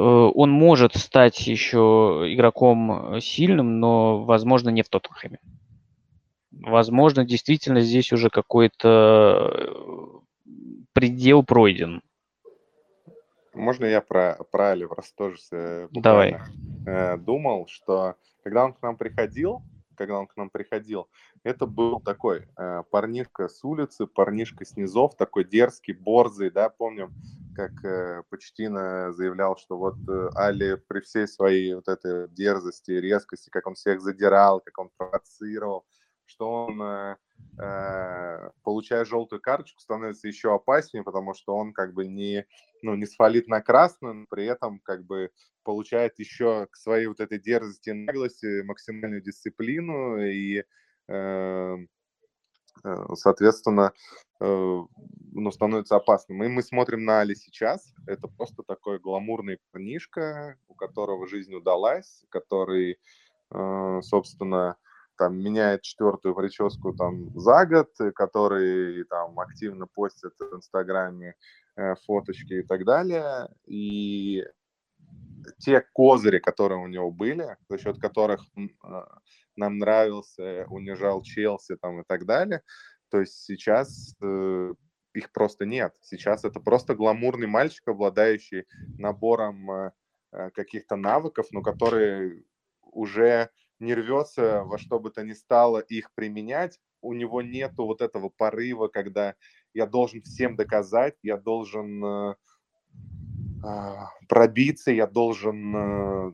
он 0.00 0.50
может 0.50 0.94
стать 0.94 1.46
еще 1.46 2.24
игроком 2.28 3.16
э, 3.16 3.20
сильным, 3.20 3.80
но, 3.80 4.24
возможно, 4.24 4.70
не 4.70 4.82
в 4.82 4.88
Тоттенхэме. 4.88 5.40
Возможно, 6.52 7.24
действительно 7.24 7.80
здесь 7.80 8.12
уже 8.12 8.30
какой-то 8.30 9.50
э, 9.52 10.50
предел 10.92 11.42
пройден. 11.42 12.02
Можно 13.54 13.86
я 13.86 14.00
про, 14.00 14.38
про 14.52 14.70
Аливрос 14.70 15.12
тоже 15.12 15.88
Давай. 15.90 16.38
думал, 17.18 17.66
что 17.66 18.14
когда 18.44 18.66
он 18.66 18.74
к 18.74 18.82
нам 18.82 18.96
приходил, 18.96 19.62
когда 19.96 20.20
он 20.20 20.28
к 20.28 20.36
нам 20.36 20.48
приходил, 20.48 21.08
это 21.42 21.66
был 21.66 22.00
такой 22.00 22.46
э, 22.56 22.82
парнишка 22.90 23.48
с 23.48 23.64
улицы, 23.64 24.06
парнишка 24.06 24.64
с 24.64 24.76
низов, 24.76 25.16
такой 25.16 25.44
дерзкий, 25.44 25.92
борзый, 25.92 26.50
да, 26.50 26.68
помним, 26.68 27.12
как 27.58 27.84
э, 27.84 28.22
Почтина 28.30 29.12
заявлял, 29.12 29.56
что 29.56 29.76
вот 29.78 29.96
э, 30.08 30.28
Али 30.36 30.76
при 30.76 31.00
всей 31.00 31.26
своей 31.26 31.74
вот 31.74 31.88
этой 31.88 32.28
дерзости, 32.28 32.92
резкости, 32.92 33.50
как 33.50 33.66
он 33.66 33.74
всех 33.74 34.00
задирал, 34.00 34.60
как 34.60 34.78
он 34.78 34.90
провоцировал, 34.96 35.84
что 36.24 36.66
он, 36.66 36.80
э, 36.80 38.50
получая 38.62 39.04
желтую 39.04 39.40
карточку, 39.40 39.80
становится 39.80 40.28
еще 40.28 40.54
опаснее, 40.54 41.02
потому 41.02 41.34
что 41.34 41.56
он 41.56 41.72
как 41.72 41.94
бы 41.94 42.06
не, 42.06 42.46
ну, 42.82 42.94
не 42.94 43.06
сфалит 43.06 43.48
на 43.48 43.60
красную, 43.60 44.14
но 44.14 44.26
при 44.30 44.44
этом 44.44 44.78
как 44.84 45.04
бы 45.04 45.32
получает 45.64 46.16
еще 46.20 46.68
к 46.70 46.76
своей 46.76 47.08
вот 47.08 47.18
этой 47.18 47.40
дерзости, 47.40 47.90
наглости 47.90 48.62
максимальную 48.62 49.20
дисциплину 49.20 50.18
и 50.18 50.62
э, 51.08 51.12
э 51.12 51.76
соответственно, 53.14 53.92
Э, 54.40 54.84
ну, 55.32 55.50
становится 55.50 55.96
опасным. 55.96 56.44
И 56.44 56.48
мы 56.48 56.62
смотрим 56.62 57.04
на 57.04 57.20
Али 57.20 57.34
сейчас. 57.34 57.92
Это 58.06 58.28
просто 58.28 58.62
такой 58.62 58.98
гламурный 58.98 59.58
парнишка, 59.72 60.56
у 60.68 60.74
которого 60.74 61.26
жизнь 61.26 61.54
удалась, 61.54 62.24
который, 62.28 62.98
э, 63.50 64.00
собственно, 64.02 64.76
там 65.16 65.36
меняет 65.36 65.82
четвертую 65.82 66.34
прическу 66.36 66.92
там 66.94 67.36
за 67.38 67.66
год, 67.66 67.90
который 68.14 69.04
там 69.04 69.38
активно 69.40 69.88
постит 69.88 70.32
в 70.38 70.56
Инстаграме 70.56 71.34
э, 71.76 71.94
фоточки 72.06 72.54
и 72.54 72.62
так 72.62 72.84
далее. 72.84 73.48
И 73.66 74.44
те 75.58 75.84
козыри, 75.92 76.38
которые 76.38 76.78
у 76.78 76.86
него 76.86 77.10
были, 77.10 77.56
за 77.68 77.78
счет 77.78 77.98
которых 77.98 78.44
нам 79.58 79.78
нравился, 79.78 80.66
унижал 80.68 81.22
Челси 81.22 81.76
там 81.76 82.00
и 82.00 82.04
так 82.06 82.24
далее. 82.24 82.62
То 83.10 83.20
есть 83.20 83.42
сейчас 83.44 84.14
э, 84.22 84.74
их 85.14 85.32
просто 85.32 85.66
нет. 85.66 85.94
Сейчас 86.00 86.44
это 86.44 86.60
просто 86.60 86.94
гламурный 86.94 87.46
мальчик, 87.46 87.88
обладающий 87.88 88.64
набором 88.98 89.70
э, 89.70 89.92
э 90.32 90.50
каких-то 90.50 90.96
навыков, 90.96 91.46
но 91.50 91.62
который 91.62 92.44
уже 92.80 93.50
не 93.78 93.94
рвется 93.94 94.64
во 94.64 94.78
что 94.78 94.98
бы 94.98 95.10
то 95.10 95.22
ни 95.22 95.32
стало 95.32 95.78
их 95.78 96.12
применять. 96.14 96.78
У 97.00 97.14
него 97.14 97.42
нету 97.42 97.86
вот 97.86 98.00
этого 98.00 98.28
порыва, 98.28 98.88
когда 98.88 99.34
я 99.72 99.86
должен 99.86 100.22
всем 100.22 100.56
доказать, 100.56 101.14
я 101.22 101.36
должен 101.36 102.04
э, 102.04 102.34
пробиться, 104.28 104.90
я 104.90 105.06
должен 105.06 105.76
э, 105.76 106.32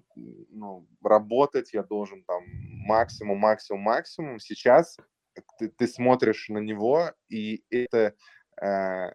ну, 0.51 0.87
работать, 1.03 1.73
я 1.73 1.83
должен 1.83 2.23
там 2.25 2.43
максимум, 2.87 3.39
максимум, 3.39 3.83
максимум. 3.83 4.39
Сейчас 4.39 4.99
ты, 5.59 5.69
ты 5.69 5.87
смотришь 5.87 6.49
на 6.49 6.59
него, 6.59 7.13
и 7.29 7.65
это 7.71 8.15
э, 8.61 9.13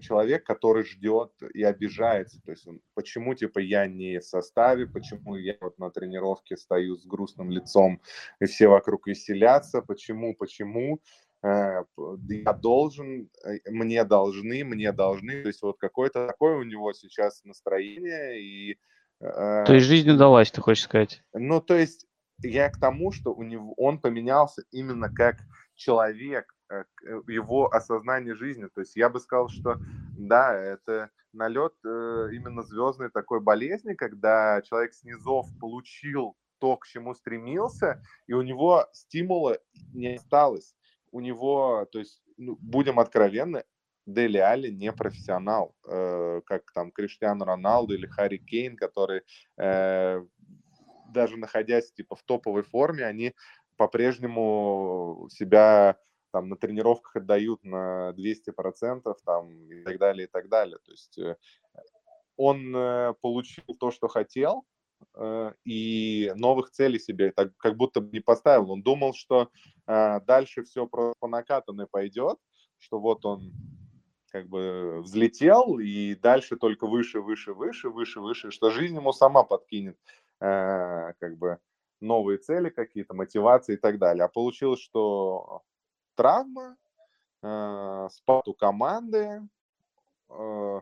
человек, 0.00 0.44
который 0.44 0.84
ждет 0.84 1.32
и 1.54 1.62
обижается. 1.62 2.40
То 2.44 2.52
есть 2.52 2.66
он, 2.66 2.80
почему 2.94 3.34
типа 3.34 3.58
я 3.58 3.86
не 3.86 4.18
в 4.18 4.24
составе, 4.24 4.86
почему 4.86 5.36
я 5.36 5.56
вот 5.60 5.78
на 5.78 5.90
тренировке 5.90 6.56
стою 6.56 6.96
с 6.96 7.04
грустным 7.04 7.50
лицом 7.50 8.00
и 8.40 8.46
все 8.46 8.68
вокруг 8.68 9.06
веселятся, 9.06 9.82
почему, 9.82 10.34
почему 10.34 11.00
я 11.42 12.52
должен, 12.52 13.28
э, 13.44 13.58
мне 13.70 14.04
должны, 14.04 14.64
мне 14.64 14.92
должны. 14.92 15.42
То 15.42 15.48
есть 15.48 15.62
вот 15.62 15.78
какое-то 15.78 16.26
такое 16.26 16.56
у 16.56 16.62
него 16.62 16.92
сейчас 16.92 17.42
настроение 17.44 18.40
и 18.40 18.78
то 19.20 19.74
есть 19.74 19.86
жизнь 19.86 20.10
удалась, 20.10 20.50
ты 20.50 20.60
хочешь 20.60 20.82
сказать? 20.82 21.22
Ну, 21.32 21.60
то 21.60 21.76
есть 21.76 22.08
я 22.42 22.68
к 22.70 22.80
тому, 22.80 23.12
что 23.12 23.32
у 23.32 23.44
него 23.44 23.72
он 23.76 24.00
поменялся 24.00 24.64
именно 24.72 25.08
как 25.14 25.36
человек, 25.76 26.52
э, 26.70 26.84
его 27.28 27.72
осознание 27.72 28.34
жизни. 28.34 28.66
То 28.74 28.80
есть 28.80 28.96
я 28.96 29.08
бы 29.08 29.20
сказал, 29.20 29.48
что 29.48 29.76
да, 30.18 30.54
это 30.54 31.10
налет 31.32 31.74
э, 31.84 32.28
именно 32.32 32.62
звездной 32.62 33.10
такой 33.10 33.40
болезни, 33.40 33.94
когда 33.94 34.60
человек 34.62 34.92
с 34.92 35.04
низов 35.04 35.46
получил 35.60 36.36
то, 36.58 36.76
к 36.76 36.86
чему 36.86 37.14
стремился, 37.14 38.02
и 38.26 38.34
у 38.34 38.42
него 38.42 38.86
стимула 38.92 39.58
не 39.92 40.16
осталось. 40.16 40.74
У 41.12 41.20
него, 41.20 41.86
то 41.92 41.98
есть, 41.98 42.22
ну, 42.36 42.56
будем 42.60 42.98
откровенны, 42.98 43.64
Дели 44.06 44.38
Али 44.38 44.70
не 44.70 44.92
профессионал, 44.92 45.76
э, 45.86 46.40
как 46.44 46.72
там 46.72 46.90
Криштиану 46.90 47.44
Роналду 47.44 47.94
или 47.94 48.06
Харри 48.06 48.38
Кейн, 48.38 48.76
которые 48.76 49.22
э, 49.56 50.24
даже 51.12 51.36
находясь 51.36 51.92
типа 51.92 52.16
в 52.16 52.22
топовой 52.22 52.62
форме, 52.62 53.04
они 53.04 53.34
по-прежнему 53.76 55.28
себя 55.30 55.98
там 56.32 56.48
на 56.48 56.56
тренировках 56.56 57.16
отдают 57.16 57.62
на 57.62 58.14
200% 58.16 59.14
там 59.24 59.70
и 59.70 59.84
так 59.84 59.98
далее, 59.98 60.26
и 60.26 60.30
так 60.30 60.48
далее. 60.48 60.78
То 60.84 60.90
есть 60.90 61.18
э, 61.18 61.36
он 62.36 62.74
э, 62.74 63.14
получил 63.20 63.64
то, 63.78 63.90
что 63.90 64.08
хотел, 64.08 64.64
и 65.64 66.32
новых 66.36 66.70
целей 66.70 66.98
себе 66.98 67.32
так, 67.32 67.56
как 67.56 67.76
будто 67.76 68.00
бы 68.00 68.10
не 68.12 68.20
поставил. 68.20 68.70
Он 68.70 68.82
думал, 68.82 69.14
что 69.14 69.50
дальше 69.86 70.62
все 70.64 70.86
просто 70.86 71.14
по 71.18 71.28
накатанной 71.28 71.86
пойдет, 71.86 72.38
что 72.78 73.00
вот 73.00 73.24
он 73.24 73.52
как 74.32 74.48
бы 74.48 75.02
взлетел, 75.02 75.78
и 75.78 76.14
дальше 76.14 76.56
только 76.56 76.86
выше, 76.86 77.20
выше, 77.20 77.52
выше, 77.52 77.90
выше, 77.90 78.20
выше, 78.20 78.50
что 78.50 78.70
жизнь 78.70 78.96
ему 78.96 79.12
сама 79.12 79.44
подкинет 79.44 79.98
э, 80.40 81.12
как 81.18 81.36
бы 81.36 81.58
новые 82.00 82.38
цели 82.38 82.70
какие-то, 82.70 83.14
мотивации 83.14 83.74
и 83.74 83.76
так 83.76 83.98
далее. 83.98 84.24
А 84.24 84.28
получилось, 84.28 84.80
что 84.80 85.62
травма, 86.14 86.76
э, 87.42 88.08
спад 88.10 88.48
у 88.48 88.54
команды, 88.54 89.42
э, 90.30 90.80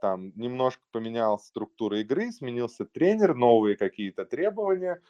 там 0.00 0.32
немножко 0.36 0.82
поменялась 0.92 1.46
структура 1.46 2.00
игры, 2.00 2.32
сменился 2.32 2.84
тренер, 2.84 3.34
новые 3.34 3.76
какие-то 3.76 4.24
требования, 4.24 5.00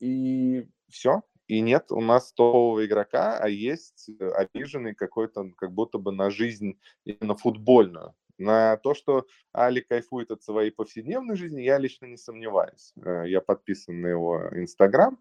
и 0.00 0.66
все, 0.88 1.22
и 1.46 1.60
нет 1.60 1.92
у 1.92 2.00
нас 2.00 2.32
топового 2.32 2.84
игрока, 2.84 3.38
а 3.38 3.48
есть 3.48 4.10
э, 4.18 4.28
обиженный 4.30 4.94
какой-то, 4.94 5.50
как 5.56 5.72
будто 5.72 5.98
бы 5.98 6.12
на 6.12 6.30
жизнь 6.30 6.78
именно 7.04 7.36
футбольную. 7.36 8.14
На 8.38 8.76
то, 8.76 8.94
что 8.94 9.26
Али 9.52 9.80
кайфует 9.80 10.30
от 10.30 10.42
своей 10.42 10.70
повседневной 10.70 11.36
жизни, 11.36 11.62
я 11.62 11.78
лично 11.78 12.06
не 12.06 12.16
сомневаюсь. 12.16 12.92
Э, 12.96 13.24
я 13.26 13.40
подписан 13.40 14.00
на 14.00 14.08
его 14.08 14.48
Инстаграм, 14.52 15.18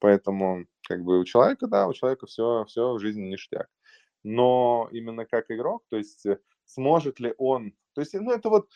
поэтому 0.00 0.66
как 0.86 1.02
бы 1.02 1.20
у 1.20 1.24
человека, 1.24 1.66
да, 1.68 1.86
у 1.86 1.92
человека 1.92 2.26
все, 2.26 2.64
все 2.66 2.92
в 2.92 2.98
жизни 2.98 3.22
ништяк. 3.22 3.68
Но 4.24 4.88
именно 4.90 5.26
как 5.26 5.50
игрок, 5.50 5.84
то 5.88 5.96
есть 5.96 6.26
э, 6.26 6.38
сможет 6.64 7.20
ли 7.20 7.34
он... 7.38 7.72
То 7.98 8.02
есть, 8.02 8.14
ну, 8.14 8.30
это 8.30 8.48
вот 8.48 8.68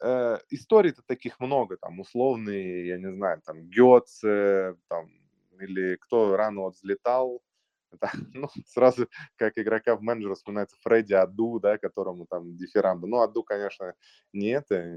э, 0.00 0.38
историй-то 0.50 1.02
таких 1.06 1.38
много, 1.38 1.76
там, 1.76 2.00
условные, 2.00 2.88
я 2.88 2.98
не 2.98 3.12
знаю, 3.12 3.40
там, 3.46 3.70
Гетце, 3.70 4.76
там, 4.88 5.12
или 5.60 5.94
кто 5.94 6.36
рано 6.36 6.62
вот 6.62 6.74
взлетал, 6.74 7.40
да, 8.00 8.10
ну, 8.32 8.48
сразу 8.66 9.06
как 9.36 9.58
игрока 9.58 9.94
в 9.94 10.02
менеджера 10.02 10.34
вспоминается 10.34 10.76
Фредди 10.80 11.12
Аду, 11.12 11.60
да, 11.60 11.78
которому 11.78 12.26
там 12.26 12.56
дифирамбы. 12.56 13.06
Ну, 13.06 13.20
Аду, 13.20 13.44
конечно, 13.44 13.94
не 14.32 14.48
это, 14.48 14.96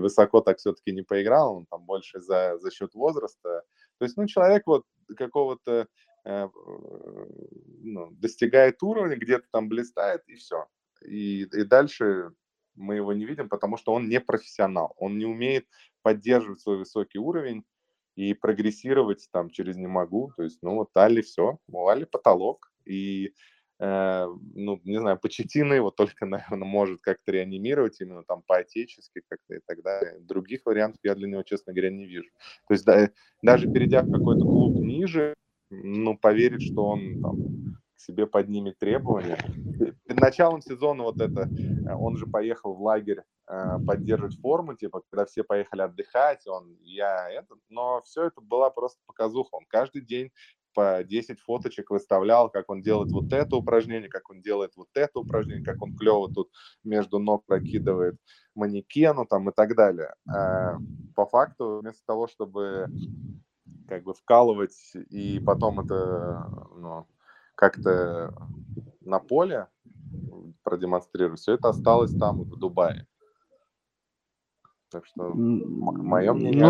высоко 0.00 0.40
так 0.40 0.58
все-таки 0.58 0.90
не 0.90 1.02
поиграл, 1.02 1.58
он 1.58 1.66
там 1.66 1.84
больше 1.84 2.20
за, 2.20 2.58
за 2.58 2.72
счет 2.72 2.92
возраста. 2.94 3.62
То 3.98 4.04
есть, 4.04 4.16
ну, 4.16 4.26
человек 4.26 4.66
вот 4.66 4.84
какого-то 5.16 5.86
э, 6.24 6.48
ну, 7.84 8.10
достигает 8.10 8.82
уровня, 8.82 9.16
где-то 9.16 9.46
там 9.52 9.68
блистает, 9.68 10.22
и 10.26 10.34
все. 10.34 10.66
И, 11.04 11.42
и 11.42 11.62
дальше 11.62 12.32
мы 12.74 12.96
его 12.96 13.12
не 13.12 13.24
видим, 13.24 13.48
потому 13.48 13.76
что 13.76 13.92
он 13.92 14.08
не 14.08 14.20
профессионал, 14.20 14.94
он 14.98 15.18
не 15.18 15.26
умеет 15.26 15.66
поддерживать 16.02 16.60
свой 16.60 16.78
высокий 16.78 17.18
уровень, 17.18 17.64
и 18.16 18.34
прогрессировать 18.34 19.28
там 19.32 19.50
через 19.50 19.76
не 19.76 19.86
могу. 19.86 20.32
То 20.36 20.44
есть, 20.44 20.58
ну, 20.62 20.74
вот 20.74 20.90
Али 20.94 21.22
все, 21.22 21.58
у 21.68 21.88
Али 21.88 22.04
потолок. 22.04 22.72
И, 22.84 23.32
э, 23.80 24.26
ну, 24.54 24.80
не 24.84 24.98
знаю, 24.98 25.18
Почетина 25.18 25.72
его 25.74 25.90
только, 25.90 26.26
наверное, 26.26 26.68
может 26.68 27.00
как-то 27.00 27.32
реанимировать 27.32 28.00
именно 28.00 28.22
там 28.22 28.42
по-отечески 28.42 29.22
как-то 29.28 29.54
и 29.54 29.60
так 29.66 29.82
далее. 29.82 30.20
Других 30.20 30.60
вариантов 30.66 31.00
я 31.02 31.14
для 31.14 31.28
него, 31.28 31.42
честно 31.42 31.72
говоря, 31.72 31.90
не 31.90 32.06
вижу. 32.06 32.30
То 32.68 32.74
есть 32.74 32.84
да, 32.84 33.10
даже 33.42 33.70
перейдя 33.70 34.02
в 34.02 34.12
какой-то 34.12 34.42
клуб 34.42 34.76
ниже, 34.76 35.34
ну, 35.70 36.16
поверить, 36.18 36.62
что 36.62 36.84
он 36.84 37.22
там 37.22 37.36
себе 37.96 38.26
поднимет 38.26 38.78
требования. 38.78 39.38
Началом 40.22 40.62
сезона 40.62 41.02
вот 41.02 41.20
это, 41.20 41.48
э, 41.50 41.94
он 41.94 42.16
же 42.16 42.28
поехал 42.28 42.74
в 42.74 42.82
лагерь 42.82 43.22
э, 43.48 43.78
поддерживать 43.84 44.38
форму, 44.40 44.76
типа, 44.76 45.02
когда 45.10 45.26
все 45.26 45.42
поехали 45.42 45.82
отдыхать, 45.82 46.46
он, 46.46 46.76
я 46.82 47.28
это, 47.28 47.56
но 47.68 48.00
все 48.02 48.26
это 48.26 48.40
была 48.40 48.70
просто 48.70 49.00
показуха. 49.06 49.56
Он 49.56 49.64
каждый 49.66 50.02
день 50.02 50.30
по 50.74 51.02
10 51.02 51.40
фоточек 51.40 51.90
выставлял, 51.90 52.48
как 52.50 52.70
он 52.70 52.82
делает 52.82 53.10
вот 53.10 53.32
это 53.32 53.56
упражнение, 53.56 54.08
как 54.08 54.30
он 54.30 54.42
делает 54.42 54.70
вот 54.76 54.86
это 54.94 55.18
упражнение, 55.18 55.64
как 55.64 55.82
он 55.82 55.96
клево 55.96 56.32
тут 56.32 56.52
между 56.84 57.18
ног 57.18 57.44
прокидывает 57.44 58.14
манекену 58.54 59.26
там 59.26 59.50
и 59.50 59.52
так 59.52 59.74
далее. 59.74 60.14
А 60.28 60.76
по 61.16 61.26
факту, 61.26 61.80
вместо 61.80 62.02
того, 62.06 62.28
чтобы 62.28 62.86
как 63.88 64.04
бы 64.04 64.14
вкалывать 64.14 64.92
и 65.10 65.40
потом 65.44 65.80
это 65.80 66.46
ну, 66.76 67.08
как-то 67.56 68.32
на 69.00 69.18
поле 69.18 69.66
продемонстрировать, 70.62 71.40
все 71.40 71.54
это 71.54 71.68
осталось 71.68 72.12
там, 72.16 72.42
в 72.42 72.56
Дубае. 72.58 73.06
Так 74.90 75.06
что 75.06 75.30
мое 75.34 76.32
мнение... 76.32 76.66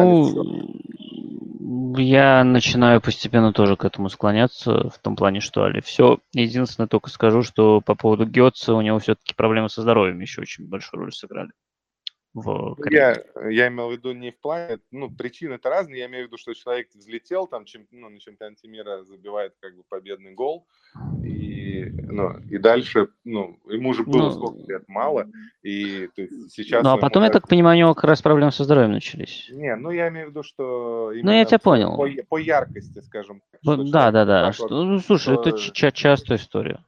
Ну, 1.65 1.97
я 1.97 2.45
начинаю 2.45 3.01
постепенно 3.01 3.53
тоже 3.53 3.77
к 3.77 3.85
этому 3.85 4.09
склоняться, 4.09 4.89
в 4.89 4.99
том 4.99 5.17
плане, 5.17 5.41
что 5.41 5.65
Али 5.65 5.81
все. 5.81 6.19
Единственное, 6.33 6.89
только 6.89 7.11
скажу, 7.11 7.43
что 7.43 7.81
по 7.81 7.95
поводу 7.95 8.27
Гетца 8.27 8.75
у 8.75 8.81
него 8.81 8.99
все-таки 8.99 9.35
проблемы 9.35 9.69
со 9.69 9.83
здоровьем 9.83 10.21
еще 10.21 10.43
очень 10.43 10.69
большую 10.69 11.03
роль 11.03 11.13
сыграли 11.13 11.51
в 12.35 12.77
я, 12.91 13.23
я 13.49 13.69
имел 13.69 13.89
в 13.89 13.93
виду 13.93 14.13
не 14.13 14.31
в 14.31 14.39
плане, 14.39 14.79
ну, 14.91 15.11
причины-то 15.11 15.69
разные, 15.69 16.01
я 16.01 16.07
имею 16.07 16.25
в 16.25 16.27
виду, 16.29 16.39
что 16.39 16.55
человек 16.55 16.89
взлетел, 16.95 17.47
там, 17.47 17.65
чем, 17.65 17.87
ну, 17.91 18.09
на 18.09 18.19
чемпионате 18.21 18.69
мира 18.69 19.05
забивает, 19.05 19.55
как 19.61 19.77
бы, 19.77 19.83
победный 19.89 20.33
гол, 20.33 20.67
и, 21.23 21.85
ну, 22.09 22.39
и 22.49 22.59
дальше, 22.59 23.09
ну, 23.25 23.59
ему 23.69 23.91
уже 23.91 24.05
было 24.05 24.31
ну, 24.31 24.31
сколько 24.31 24.73
лет, 24.73 24.89
мало, 24.89 25.29
и 25.63 26.09
то 26.15 26.23
есть, 26.23 26.53
сейчас... 26.53 26.83
Ну, 26.83 26.91
а 26.91 26.97
потом, 26.97 27.25
я 27.25 27.31
так 27.31 27.49
понимаю, 27.49 27.77
у 27.77 27.81
него 27.81 27.95
как 27.95 28.05
раз 28.05 28.23
проблемы 28.23 28.53
со 28.53 28.65
здоровьем 28.65 28.93
начались. 28.93 29.49
Не, 29.51 29.77
ну, 29.77 29.91
я 29.91 30.09
имею 30.09 30.29
в 30.29 30.31
виду, 30.31 30.43
что... 30.43 31.13
Ну, 31.15 31.33
я 31.33 31.45
тебя 31.45 31.59
понял. 31.59 31.97
По, 31.97 32.09
по 32.29 32.39
яркости, 32.39 33.01
скажем. 33.01 33.43
Так, 33.63 33.91
да, 33.91 34.11
да, 34.11 34.25
да, 34.25 34.53
что, 34.53 34.69
вот, 34.69 34.71
ну, 34.71 34.99
слушай, 35.01 35.35
что... 35.35 35.41
это 35.43 35.59
ч- 35.59 35.93
частая 35.93 36.39
история. 36.39 36.81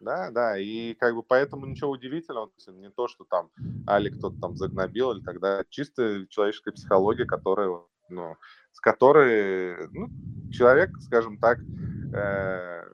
Да, 0.00 0.30
да, 0.30 0.58
и 0.58 0.94
как 0.94 1.14
бы 1.14 1.22
поэтому 1.22 1.66
ничего 1.66 1.90
удивительного, 1.90 2.50
не 2.68 2.90
то, 2.90 3.06
что 3.06 3.24
там 3.24 3.50
Али 3.86 4.08
кто-то 4.08 4.40
там 4.40 4.56
загнобил 4.56 5.12
или 5.12 5.22
тогда, 5.22 5.62
чисто 5.68 6.26
человеческая 6.28 6.72
психология, 6.72 7.26
которая 7.26 7.80
ну, 8.08 8.36
с 8.72 8.80
которой 8.80 9.88
ну, 9.92 10.08
человек, 10.50 10.90
скажем 11.00 11.38
так, 11.38 11.58
э, 12.14 12.84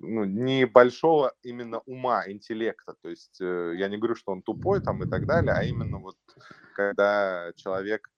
ну, 0.00 0.24
небольшого 0.24 1.32
именно 1.42 1.78
ума, 1.86 2.24
интеллекта. 2.28 2.94
То 3.02 3.08
есть 3.08 3.40
э, 3.40 3.74
я 3.76 3.88
не 3.88 3.96
говорю, 3.96 4.16
что 4.16 4.32
он 4.32 4.42
тупой 4.42 4.80
там 4.80 5.02
и 5.02 5.08
так 5.08 5.26
далее, 5.26 5.52
а 5.52 5.62
именно 5.64 5.98
вот 5.98 6.16
когда 6.74 7.52
человек 7.56 8.10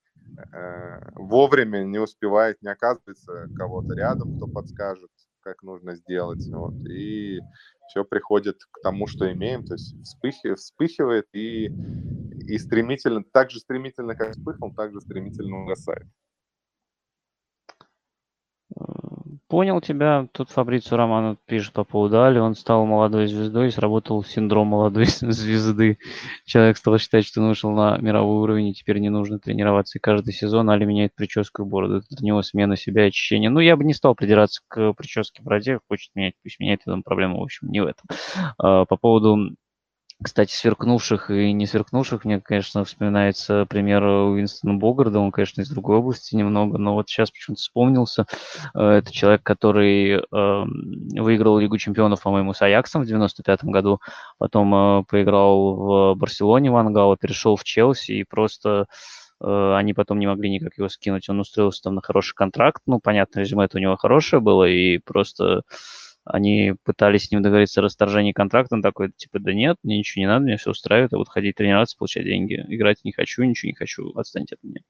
э, 0.52 1.10
вовремя 1.14 1.84
не 1.84 1.98
успевает, 1.98 2.60
не 2.62 2.68
оказывается 2.68 3.48
кого-то 3.56 3.94
рядом, 3.94 4.36
кто 4.36 4.46
подскажет, 4.46 5.10
как 5.46 5.62
нужно 5.62 5.94
сделать. 5.94 6.48
Вот, 6.50 6.74
и 6.90 7.38
все 7.88 8.04
приходит 8.04 8.56
к 8.72 8.82
тому, 8.82 9.06
что 9.06 9.32
имеем, 9.32 9.62
то 9.62 9.74
есть 9.74 9.94
вспыхивает, 10.02 10.58
вспыхивает 10.58 11.26
и, 11.32 11.70
и 12.48 12.58
стремительно, 12.58 13.22
так 13.32 13.52
же 13.52 13.60
стремительно, 13.60 14.16
как 14.16 14.32
вспыхнул, 14.32 14.72
так 14.74 14.92
же 14.92 15.00
стремительно 15.00 15.62
угасает. 15.62 16.08
Понял 19.56 19.80
тебя. 19.80 20.28
Тут 20.32 20.50
Фабрицио 20.50 20.98
Романо 20.98 21.38
пишет 21.46 21.72
по 21.72 21.82
поводу 21.82 22.22
Али. 22.22 22.38
Он 22.38 22.54
стал 22.54 22.84
молодой 22.84 23.26
звездой 23.26 23.68
и 23.68 23.70
сработал 23.70 24.22
синдром 24.22 24.66
молодой 24.66 25.06
звезды. 25.20 25.96
Человек 26.44 26.76
стал 26.76 26.98
считать, 26.98 27.24
что 27.24 27.40
он 27.40 27.48
вышел 27.48 27.70
на 27.70 27.96
мировой 27.96 28.42
уровень, 28.42 28.68
и 28.68 28.74
теперь 28.74 28.98
не 28.98 29.08
нужно 29.08 29.38
тренироваться. 29.38 29.96
И 29.96 30.00
каждый 30.02 30.34
сезон 30.34 30.68
Али 30.68 30.84
меняет 30.84 31.14
прическу 31.14 31.62
и 31.62 31.64
бороду. 31.64 32.00
Это 32.00 32.06
для 32.10 32.26
него 32.26 32.42
смена 32.42 32.76
себя 32.76 33.06
и 33.06 33.08
очищение. 33.08 33.48
Ну, 33.48 33.60
я 33.60 33.78
бы 33.78 33.84
не 33.84 33.94
стал 33.94 34.14
придираться 34.14 34.60
к 34.68 34.92
прическе 34.92 35.42
бороде. 35.42 35.80
Хочет 35.88 36.10
менять, 36.14 36.34
пусть 36.42 36.60
меняет. 36.60 36.82
Это 36.84 37.00
проблема, 37.02 37.38
в 37.38 37.42
общем, 37.42 37.68
не 37.70 37.80
в 37.80 37.86
этом. 37.86 38.04
А, 38.58 38.84
по 38.84 38.98
поводу 38.98 39.56
кстати, 40.22 40.54
сверкнувших 40.54 41.30
и 41.30 41.52
не 41.52 41.66
сверкнувших, 41.66 42.24
мне, 42.24 42.40
конечно, 42.40 42.84
вспоминается 42.84 43.66
пример 43.68 44.02
Уинстона 44.02 44.74
Богарда, 44.74 45.18
он, 45.18 45.30
конечно, 45.30 45.60
из 45.60 45.68
другой 45.68 45.98
области 45.98 46.34
немного, 46.34 46.78
но 46.78 46.94
вот 46.94 47.08
сейчас 47.08 47.30
почему-то 47.30 47.60
вспомнился. 47.60 48.26
Э, 48.74 48.98
это 48.98 49.12
человек, 49.12 49.42
который 49.42 50.14
э, 50.14 50.20
выиграл 50.30 51.58
Лигу 51.58 51.76
чемпионов, 51.76 52.22
по-моему, 52.22 52.54
с 52.54 52.62
Аяксом 52.62 53.02
в 53.02 53.06
95 53.06 53.64
году, 53.64 54.00
потом 54.38 54.74
э, 54.74 55.04
поиграл 55.04 55.74
в 55.76 56.14
Барселоне 56.14 56.70
в 56.70 56.76
Ангало, 56.76 57.18
перешел 57.18 57.56
в 57.56 57.64
Челси 57.64 58.12
и 58.12 58.24
просто 58.24 58.86
э, 59.42 59.74
они 59.76 59.92
потом 59.92 60.18
не 60.18 60.26
могли 60.26 60.48
никак 60.48 60.78
его 60.78 60.88
скинуть. 60.88 61.28
Он 61.28 61.40
устроился 61.40 61.82
там 61.82 61.94
на 61.94 62.00
хороший 62.00 62.34
контракт, 62.34 62.80
ну, 62.86 63.00
понятно, 63.00 63.40
резюме 63.40 63.66
это 63.66 63.76
у 63.76 63.80
него 63.80 63.96
хорошее 63.96 64.40
было, 64.40 64.64
и 64.64 64.96
просто 64.96 65.62
они 66.26 66.74
пытались 66.84 67.26
с 67.26 67.30
ним 67.30 67.42
договориться 67.42 67.80
о 67.80 67.84
расторжении 67.84 68.32
контракта, 68.32 68.74
он 68.74 68.82
такой, 68.82 69.12
типа, 69.16 69.38
да 69.38 69.54
нет, 69.54 69.76
мне 69.82 69.98
ничего 69.98 70.20
не 70.20 70.26
надо, 70.26 70.44
мне 70.44 70.56
все 70.56 70.70
устраивает, 70.70 71.12
а 71.12 71.18
вот 71.18 71.28
ходить 71.28 71.54
тренироваться, 71.54 71.96
получать 71.96 72.24
деньги, 72.24 72.64
играть 72.68 72.98
не 73.04 73.12
хочу, 73.12 73.42
ничего 73.44 73.70
не 73.70 73.74
хочу, 73.74 74.12
отстаньте 74.16 74.56
от 74.56 74.64
меня. 74.64 74.80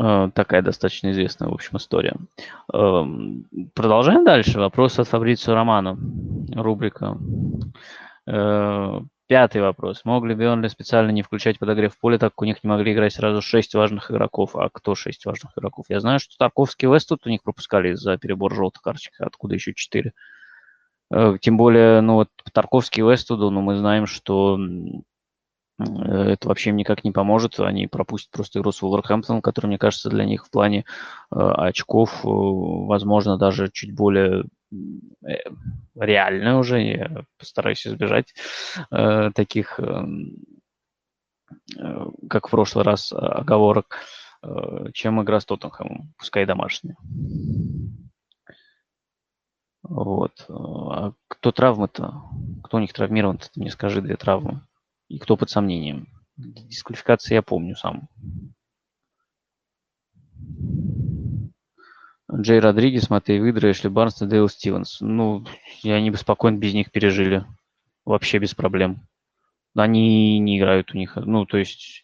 Uh, 0.00 0.32
такая 0.32 0.62
достаточно 0.62 1.10
известная, 1.10 1.50
в 1.50 1.52
общем, 1.52 1.76
история. 1.76 2.16
Uh, 2.72 3.44
продолжаем 3.74 4.24
дальше. 4.24 4.58
Вопрос 4.58 4.98
от 4.98 5.06
Фабрицио 5.06 5.54
Романа. 5.54 5.98
Рубрика. 6.54 7.18
Пятый 9.28 9.62
вопрос. 9.62 10.04
Мог 10.04 10.24
ли 10.24 10.34
Бернли 10.34 10.68
специально 10.68 11.10
не 11.10 11.22
включать 11.22 11.58
подогрев 11.58 11.94
в 11.94 11.98
поле, 11.98 12.18
так 12.18 12.32
как 12.32 12.42
у 12.42 12.44
них 12.44 12.62
не 12.62 12.68
могли 12.68 12.92
играть 12.92 13.14
сразу 13.14 13.40
шесть 13.40 13.74
важных 13.74 14.10
игроков? 14.10 14.56
А 14.56 14.68
кто 14.70 14.94
шесть 14.94 15.24
важных 15.24 15.52
игроков? 15.56 15.86
Я 15.88 16.00
знаю, 16.00 16.18
что 16.18 16.36
Тарковский 16.36 16.88
и 16.88 16.92
Вест 16.92 17.12
у 17.12 17.28
них 17.28 17.42
пропускали 17.42 17.92
из-за 17.92 18.18
перебора 18.18 18.54
желтых 18.54 18.82
карточек. 18.82 19.14
Откуда 19.20 19.54
еще 19.54 19.72
четыре? 19.74 20.12
Э, 21.10 21.36
тем 21.40 21.56
более, 21.56 22.00
ну 22.00 22.14
вот 22.14 22.28
Тарковский 22.52 23.02
и 23.02 23.06
Вестуду, 23.06 23.50
ну 23.50 23.62
мы 23.62 23.76
знаем, 23.76 24.06
что 24.06 24.58
Э, 25.78 26.32
это 26.32 26.48
вообще 26.48 26.70
им 26.70 26.76
никак 26.76 27.04
не 27.04 27.10
поможет. 27.12 27.58
Они 27.60 27.86
пропустят 27.86 28.30
просто 28.30 28.58
игру 28.58 28.72
с 28.72 28.82
Вулверхэмптоном, 28.82 29.42
который, 29.42 29.66
мне 29.66 29.78
кажется, 29.78 30.10
для 30.10 30.24
них 30.24 30.46
в 30.46 30.50
плане 30.50 30.84
э, 31.30 31.36
очков, 31.38 32.20
возможно, 32.22 33.38
даже 33.38 33.70
чуть 33.70 33.94
более 33.94 34.44
реально 35.94 36.58
уже. 36.58 36.82
Я 36.82 37.24
постараюсь 37.38 37.86
избежать 37.86 38.34
э, 38.90 39.30
таких, 39.34 39.78
э, 39.78 40.04
как 42.28 42.48
в 42.48 42.50
прошлый 42.50 42.84
раз, 42.84 43.12
оговорок, 43.12 43.98
э, 44.42 44.90
чем 44.92 45.22
игра 45.22 45.40
с 45.40 45.44
Тоттенхэмом, 45.44 46.12
пускай 46.18 46.46
домашняя. 46.46 46.96
Вот. 49.82 50.44
А 50.48 51.12
кто 51.28 51.52
травмы-то? 51.52 52.22
Кто 52.64 52.76
у 52.76 52.80
них 52.80 52.92
травмирован-то? 52.92 53.48
Ты 53.52 53.60
мне 53.60 53.70
скажи 53.70 54.00
две 54.00 54.16
травмы 54.16 54.62
и 55.08 55.18
кто 55.18 55.36
под 55.36 55.50
сомнением. 55.50 56.08
Дисквалификации 56.36 57.34
я 57.34 57.42
помню 57.42 57.76
сам. 57.76 58.08
Джей 62.34 62.60
Родригес, 62.60 63.10
Матей 63.10 63.40
Выдра, 63.40 63.70
Эшли 63.70 63.90
Барнс 63.90 64.22
и 64.22 64.26
Дейл 64.26 64.48
Стивенс. 64.48 65.00
Ну, 65.00 65.44
я 65.82 66.00
не 66.00 66.10
беспокоен, 66.10 66.58
без 66.58 66.74
них 66.74 66.90
пережили. 66.90 67.44
Вообще 68.04 68.38
без 68.38 68.54
проблем. 68.54 69.06
Они 69.76 70.38
не 70.38 70.58
играют 70.58 70.94
у 70.94 70.98
них. 70.98 71.16
Ну, 71.16 71.46
то 71.46 71.58
есть 71.58 72.02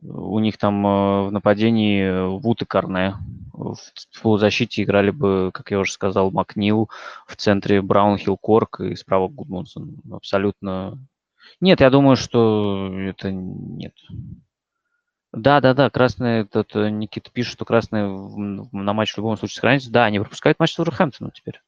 у 0.00 0.38
них 0.38 0.58
там 0.58 0.86
э, 0.86 1.28
в 1.28 1.32
нападении 1.32 2.38
Вуд 2.38 2.62
и 2.62 2.64
Карне. 2.64 3.14
В 3.52 3.76
полузащите 4.22 4.82
играли 4.82 5.10
бы, 5.10 5.50
как 5.52 5.70
я 5.70 5.78
уже 5.78 5.92
сказал, 5.92 6.30
Макнил. 6.30 6.88
В 7.26 7.36
центре 7.36 7.82
Браунхилл 7.82 8.36
Корк 8.36 8.80
и 8.80 8.96
справа 8.96 9.28
Гудмунсон. 9.28 9.96
Абсолютно 10.10 10.98
нет, 11.60 11.80
я 11.80 11.90
думаю, 11.90 12.16
что 12.16 12.90
это 12.98 13.30
нет. 13.30 13.94
Да, 15.32 15.62
да, 15.62 15.72
да, 15.72 15.88
красные, 15.88 16.42
этот 16.42 16.76
э, 16.76 16.90
Никита 16.90 17.30
пишет, 17.30 17.54
что 17.54 17.64
красные 17.64 18.06
на 18.06 18.92
матч 18.92 19.12
в 19.12 19.16
любом 19.16 19.38
случае 19.38 19.54
сохранятся. 19.54 19.90
Да, 19.90 20.04
они 20.04 20.18
пропускают 20.18 20.58
матч 20.58 20.74
с 20.74 20.78
Вулверхэмптоном 20.78 21.32
теперь. 21.32 21.60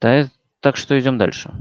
Да, 0.00 0.28
так 0.60 0.76
что 0.76 0.98
идем 0.98 1.18
дальше. 1.18 1.52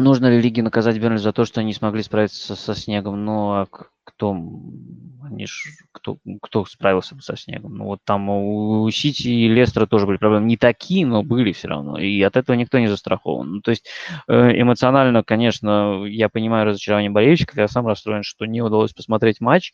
Нужно 0.00 0.26
ли 0.30 0.40
лиге 0.40 0.62
наказать 0.62 0.96
Бернли 0.96 1.16
за 1.16 1.32
то, 1.32 1.44
что 1.44 1.60
они 1.60 1.72
смогли 1.74 2.04
справиться 2.04 2.38
со, 2.38 2.54
со 2.54 2.80
снегом? 2.80 3.24
Ну, 3.24 3.50
а 3.50 3.66
кто, 4.04 4.30
они 4.30 5.44
ж, 5.44 5.64
кто, 5.90 6.18
кто 6.40 6.64
справился 6.66 7.16
бы 7.16 7.22
со 7.22 7.36
снегом? 7.36 7.74
Ну, 7.74 7.84
вот 7.86 7.98
там 8.04 8.30
у 8.30 8.88
Сити 8.92 9.26
и 9.26 9.48
Лестера 9.48 9.86
тоже 9.86 10.06
были 10.06 10.16
проблемы. 10.16 10.46
Не 10.46 10.56
такие, 10.56 11.04
но 11.04 11.24
были 11.24 11.50
все 11.50 11.66
равно. 11.66 11.98
И 11.98 12.22
от 12.22 12.36
этого 12.36 12.54
никто 12.54 12.78
не 12.78 12.86
застрахован. 12.86 13.54
Ну, 13.54 13.60
то 13.60 13.72
есть 13.72 13.88
э, 14.28 14.60
эмоционально, 14.60 15.24
конечно, 15.24 16.04
я 16.06 16.28
понимаю 16.28 16.66
разочарование 16.66 17.10
болельщиков. 17.10 17.56
Я 17.56 17.66
сам 17.66 17.88
расстроен, 17.88 18.22
что 18.22 18.46
не 18.46 18.62
удалось 18.62 18.92
посмотреть 18.92 19.40
матч. 19.40 19.72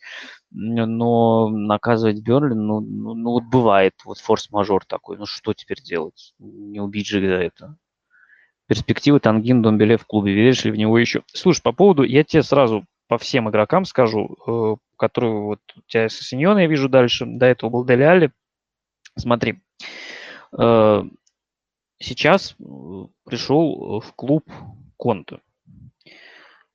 Но 0.49 1.49
наказывать 1.49 2.21
Бернли, 2.21 2.55
ну, 2.55 2.79
ну, 2.79 3.13
ну 3.13 3.29
вот 3.29 3.43
бывает. 3.43 3.93
Вот 4.03 4.17
форс-мажор 4.17 4.85
такой. 4.85 5.17
Ну, 5.17 5.27
что 5.27 5.53
теперь 5.53 5.83
делать? 5.83 6.33
Не 6.39 6.79
убить 6.79 7.05
же 7.05 7.21
за 7.21 7.35
это 7.35 7.77
перспективы 8.67 9.19
Тангин 9.19 9.61
Домбеле 9.61 9.97
в 9.97 10.05
клубе. 10.05 10.33
Веришь 10.33 10.63
ли 10.65 10.71
в 10.71 10.75
него 10.75 10.97
еще? 10.97 11.23
Слушай, 11.27 11.61
по 11.61 11.71
поводу, 11.71 12.03
я 12.03 12.23
тебе 12.23 12.43
сразу 12.43 12.85
по 13.07 13.17
всем 13.17 13.49
игрокам 13.49 13.85
скажу, 13.85 14.37
э, 14.47 14.75
которые 14.97 15.41
вот 15.41 15.59
у 15.75 15.81
тебя 15.87 16.09
Синьона 16.09 16.59
я 16.59 16.67
вижу 16.67 16.89
дальше, 16.89 17.25
до 17.25 17.45
этого 17.45 17.69
был 17.69 17.85
Дели. 17.85 18.31
Смотри, 19.17 19.61
э, 20.57 21.03
сейчас 21.99 22.55
э, 22.59 22.63
пришел 23.25 24.01
в 24.01 24.13
клуб 24.15 24.49
Конте. 24.97 25.39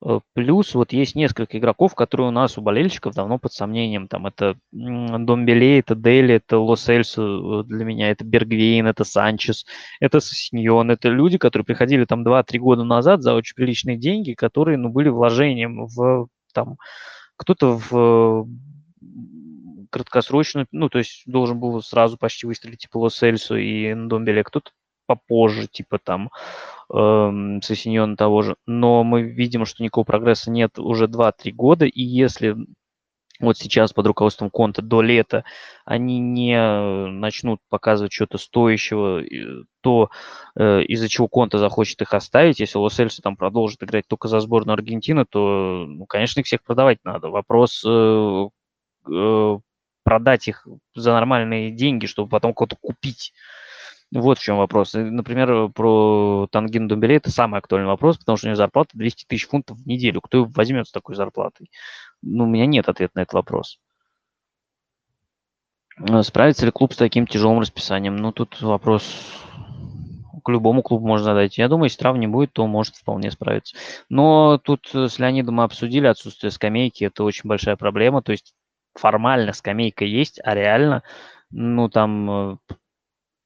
Э, 0.03 0.21
плюс 0.35 0.75
вот 0.75 0.93
есть 0.93 1.15
несколько 1.15 1.59
игроков, 1.59 1.95
которые 1.95 2.29
у 2.29 2.31
нас 2.31 2.57
у 2.57 2.63
болельщиков 2.63 3.15
давно 3.15 3.39
под 3.39 3.53
сомнением. 3.53 4.09
Там 4.09 4.27
это 4.27 4.57
Домбеле, 4.73 5.81
это 5.81 5.95
Дели, 5.95 6.35
это 6.35 6.59
Лос 6.59 6.89
Эльсо 6.89 7.23
э, 7.23 7.63
для 7.65 7.85
меня, 7.85 8.11
это 8.11 8.25
Бергвейн, 8.25 8.87
это 8.87 9.05
Санчес, 9.05 9.67
это 10.01 10.21
Сосиньон. 10.21 10.91
Это 10.91 11.09
люди, 11.09 11.39
которые 11.39 11.65
приходили 11.65 12.05
там 12.05 12.27
2-3 12.27 12.59
года 12.59 12.85
назад 12.85 13.23
за 13.23 13.35
очень 13.35 13.55
приличные 13.55 13.97
деньги, 13.97 14.33
которые 14.33 14.79
ну, 14.79 14.89
были 14.89 15.09
вложением 15.09 15.87
в 15.87 16.29
там 16.53 16.77
кто-то 17.37 17.79
в 17.79 18.47
краткосрочную, 19.91 20.67
ну, 20.73 20.89
то 20.89 20.99
есть 20.99 21.23
должен 21.27 21.59
был 21.59 21.83
сразу 21.83 22.17
почти 22.17 22.47
выстрелить 22.47 22.81
типа 22.81 22.99
Лос 22.99 23.23
Эльсо 23.23 23.57
и 23.57 23.95
Домбеле, 23.95 24.45
кто-то 24.45 24.71
попозже, 25.11 25.67
типа 25.67 25.99
там 25.99 26.31
э, 26.95 27.59
Сосиньона 27.63 28.17
того 28.17 28.43
же. 28.43 28.57
Но 28.67 29.03
мы 29.03 29.23
видим, 29.23 29.65
что 29.67 29.83
никакого 29.83 30.05
прогресса 30.05 30.51
нет 30.51 30.79
уже 30.79 31.07
2-3 31.07 31.51
года, 31.51 31.85
и 31.85 32.03
если 32.03 32.57
вот 33.41 33.57
сейчас 33.57 33.93
под 33.93 34.07
руководством 34.07 34.51
Конта 34.51 34.83
до 34.83 35.01
лета 35.01 35.45
они 35.87 36.19
не 36.21 36.57
начнут 37.11 37.59
показывать 37.71 38.13
что-то 38.13 38.39
стоящего, 38.39 39.23
то 39.81 40.11
э, 40.57 40.83
из-за 40.83 41.09
чего 41.09 41.27
Конта 41.27 41.59
захочет 41.59 42.03
их 42.03 42.13
оставить, 42.13 42.61
если 42.61 42.79
лос 42.79 43.01
там 43.23 43.37
продолжит 43.37 43.83
играть 43.83 44.07
только 44.07 44.29
за 44.29 44.41
сборную 44.41 44.75
Аргентины, 44.75 45.25
то, 45.25 45.87
ну, 45.89 46.05
конечно, 46.07 46.41
их 46.41 46.47
всех 46.47 46.63
продавать 46.63 46.99
надо. 47.03 47.31
Вопрос 47.31 47.83
э, 47.87 48.49
э, 49.11 49.59
продать 50.05 50.49
их 50.49 50.67
за 50.95 51.13
нормальные 51.13 51.71
деньги, 51.71 52.07
чтобы 52.07 52.29
потом 52.29 52.53
кого-то 52.53 52.77
купить 52.81 53.33
Вот 54.13 54.39
в 54.39 54.43
чем 54.43 54.57
вопрос. 54.57 54.95
Например, 54.95 55.69
про 55.69 56.49
Тангин 56.51 56.89
Думбеле 56.89 57.17
это 57.17 57.31
самый 57.31 57.59
актуальный 57.59 57.87
вопрос, 57.87 58.19
потому 58.19 58.37
что 58.37 58.47
у 58.47 58.49
него 58.49 58.57
зарплата 58.57 58.91
200 58.95 59.27
тысяч 59.27 59.47
фунтов 59.47 59.79
в 59.79 59.87
неделю. 59.87 60.21
Кто 60.21 60.45
возьмет 60.45 60.89
с 60.89 60.93
такой 60.93 61.15
зарплатой? 61.15 61.71
Ну, 62.23 62.45
у 62.45 62.47
меня 62.49 62.67
нет 62.67 62.89
ответа 62.89 63.13
на 63.15 63.21
этот 63.21 63.35
вопрос. 63.35 63.79
Э, 65.99 66.23
справится 66.23 66.67
ли 66.67 66.73
клуб 66.73 66.93
с 66.93 66.97
таким 66.97 67.27
тяжелым 67.27 67.61
расписанием? 67.61 68.17
Ну, 68.17 68.33
тут 68.33 68.61
вопрос 68.63 69.05
к 70.43 70.49
любому 70.49 70.83
клубу 70.83 71.07
можно 71.07 71.27
задать. 71.27 71.59
Я 71.59 71.69
думаю, 71.69 71.85
если 71.85 71.99
трав 71.99 72.17
не 72.17 72.27
будет, 72.27 72.53
то 72.53 72.67
может 72.67 72.97
вполне 72.97 73.31
справиться. 73.31 73.77
Но 74.09 74.59
тут 74.59 74.89
с 74.93 75.19
Леонидом 75.19 75.57
мы 75.57 75.65
обсудили 75.65 76.07
отсутствие 76.07 76.51
скамейки. 76.51 77.05
Это 77.05 77.23
очень 77.23 77.49
большая 77.49 77.77
проблема. 77.77 78.23
То 78.23 78.33
есть 78.33 78.55
формально 78.95 79.53
скамейка 79.53 80.05
есть, 80.05 80.41
а 80.43 80.55
реально, 80.55 81.03
ну, 81.51 81.89
там 81.89 82.31
э, 82.31 82.57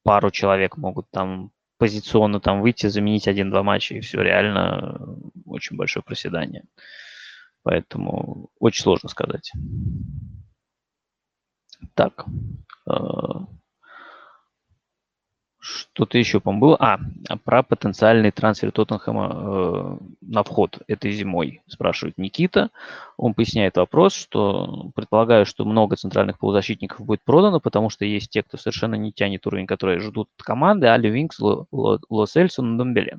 пару 0.05 0.31
человек 0.31 0.77
могут 0.77 1.11
там 1.11 1.51
позиционно 1.79 2.39
там 2.41 2.61
выйти, 2.61 2.87
заменить 2.87 3.27
один-два 3.27 3.63
матча, 3.63 3.97
и 3.97 4.01
все, 4.01 4.23
реально 4.23 5.19
очень 5.45 5.77
большое 5.77 6.05
проседание. 6.05 6.65
Поэтому 7.63 8.51
очень 8.61 8.83
сложно 8.83 9.09
сказать. 9.09 9.51
Так. 11.95 12.27
Э, 12.89 12.93
что-то 15.65 16.19
еще, 16.19 16.41
по-моему, 16.41 16.61
было. 16.61 16.77
А, 16.79 16.99
про 17.43 17.63
потенциальный 17.63 18.31
трансфер 18.31 18.71
Тоттенхэма 18.71 19.31
э, 19.33 19.97
на 20.21 20.43
вход 20.43 20.81
этой 20.89 21.11
зимой, 21.11 21.63
спрашивает 21.67 22.19
Никита. 22.19 22.71
Он 23.17 23.33
поясняет 23.33 23.77
вопрос, 23.77 24.15
что 24.15 24.91
предполагаю, 24.95 25.47
что 25.47 25.65
много 25.65 25.97
центральных 25.97 26.39
полузащитников 26.39 27.01
будет 27.07 27.25
продано, 27.25 27.61
потому 27.61 27.89
что 27.89 28.05
есть 28.05 28.31
те, 28.31 28.43
кто 28.43 28.59
совершенно 28.59 28.97
не 28.97 29.11
тянет 29.11 29.47
уровень, 29.47 29.67
которые 29.67 30.01
ждут 30.01 30.29
от 30.37 30.45
команды, 30.45 30.87
Али 30.89 31.09
Винкс, 31.09 31.39
Лос 31.41 32.37
Эльсон, 32.37 32.77
Домбеле. 32.77 33.19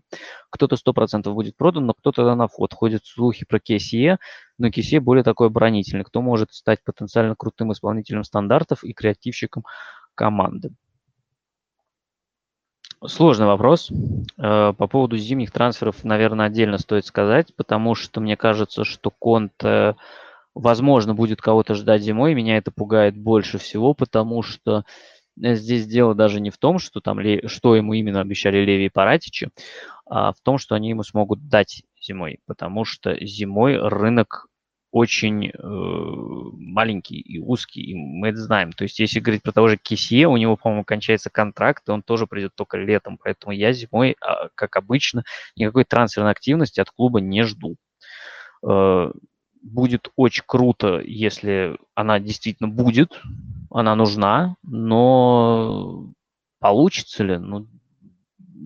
Кто-то 0.51 0.75
100% 0.75 1.33
будет 1.33 1.57
продан, 1.57 1.87
но 1.87 1.93
кто-то 1.95 2.35
на 2.35 2.47
вход. 2.47 2.73
Ходят 2.73 3.05
слухи 3.05 3.43
про 3.43 3.59
Кесие, 3.59 4.19
но 4.59 4.69
Кесие 4.69 4.99
более 4.99 5.23
такой 5.23 5.47
оборонительный. 5.47 6.03
Кто 6.03 6.21
может 6.21 6.53
стать 6.53 6.83
потенциально 6.83 7.35
крутым 7.35 7.71
исполнителем 7.71 8.23
стандартов 8.23 8.83
и 8.83 8.93
креативщиком 8.93 9.63
команды? 10.13 10.71
Сложный 13.07 13.45
вопрос. 13.45 13.89
Э, 14.37 14.73
по 14.77 14.87
поводу 14.87 15.17
зимних 15.17 15.51
трансферов, 15.51 16.03
наверное, 16.03 16.47
отдельно 16.47 16.77
стоит 16.77 17.05
сказать, 17.05 17.55
потому 17.55 17.95
что 17.95 18.21
мне 18.21 18.37
кажется, 18.37 18.83
что 18.83 19.11
Конт, 19.11 19.53
возможно, 20.55 21.13
будет 21.13 21.41
кого-то 21.41 21.75
ждать 21.75 22.01
зимой. 22.01 22.33
Меня 22.33 22.57
это 22.57 22.71
пугает 22.71 23.15
больше 23.15 23.57
всего, 23.59 23.93
потому 23.93 24.41
что 24.41 24.85
э, 25.39 25.55
здесь 25.55 25.85
дело 25.85 26.15
даже 26.15 26.39
не 26.39 26.49
в 26.49 26.57
том, 26.57 26.79
что 26.79 27.01
там 27.01 27.19
что 27.47 27.75
ему 27.75 27.93
именно 27.93 28.21
обещали 28.21 28.63
Леви 28.63 28.85
и 28.85 28.89
Паратичи, 28.89 29.49
а 30.07 30.31
в 30.31 30.39
том, 30.41 30.57
что 30.57 30.75
они 30.75 30.89
ему 30.89 31.03
смогут 31.03 31.47
дать 31.47 31.83
зимой, 32.01 32.39
потому 32.47 32.85
что 32.85 33.15
зимой 33.23 33.77
рынок 33.77 34.47
очень 34.95 35.49
э, 35.49 35.51
маленький 35.61 37.19
и 37.19 37.37
узкий, 37.37 37.81
и 37.81 37.95
мы 37.95 38.29
это 38.29 38.37
знаем. 38.37 38.71
То 38.71 38.85
есть, 38.85 38.97
если 38.97 39.19
говорить 39.19 39.43
про 39.43 39.51
того 39.51 39.67
же 39.67 39.75
Кисье, 39.75 40.29
у 40.29 40.37
него, 40.37 40.55
по-моему, 40.55 40.85
кончается 40.85 41.29
контракт, 41.29 41.83
и 41.89 41.91
он 41.91 42.01
тоже 42.01 42.27
придет 42.27 42.55
только 42.55 42.77
летом. 42.77 43.19
Поэтому 43.21 43.51
я 43.51 43.73
зимой, 43.73 44.15
а, 44.21 44.47
как 44.55 44.77
обычно, 44.77 45.25
никакой 45.57 45.83
трансферной 45.83 46.31
активности 46.31 46.79
от 46.79 46.91
клуба 46.91 47.19
не 47.19 47.43
жду. 47.43 47.75
Э, 48.65 49.11
будет 49.61 50.13
очень 50.15 50.45
круто, 50.47 51.01
если 51.03 51.77
она 51.93 52.21
действительно 52.21 52.69
будет, 52.69 53.21
она 53.69 53.95
нужна, 53.95 54.55
но 54.63 56.07
получится 56.59 57.25
ли? 57.25 57.37
Ну, 57.37 57.67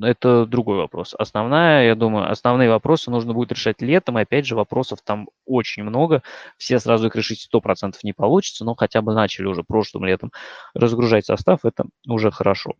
это 0.01 0.45
другой 0.45 0.77
вопрос. 0.77 1.15
Основная, 1.17 1.87
я 1.87 1.95
думаю, 1.95 2.31
основные 2.31 2.69
вопросы 2.69 3.11
нужно 3.11 3.33
будет 3.33 3.51
решать 3.51 3.81
летом, 3.81 4.17
и 4.17 4.21
опять 4.21 4.45
же 4.45 4.55
вопросов 4.55 4.99
там 5.03 5.29
очень 5.45 5.83
много, 5.83 6.23
все 6.57 6.79
сразу 6.79 7.07
их 7.07 7.15
решить 7.15 7.47
100% 7.53 7.95
не 8.03 8.13
получится, 8.13 8.65
но 8.65 8.75
хотя 8.75 9.01
бы 9.01 9.13
начали 9.13 9.45
уже 9.45 9.63
прошлым 9.63 10.05
летом 10.05 10.31
разгружать 10.73 11.25
состав, 11.25 11.65
это 11.65 11.85
уже 12.07 12.31
хорошо. 12.31 12.75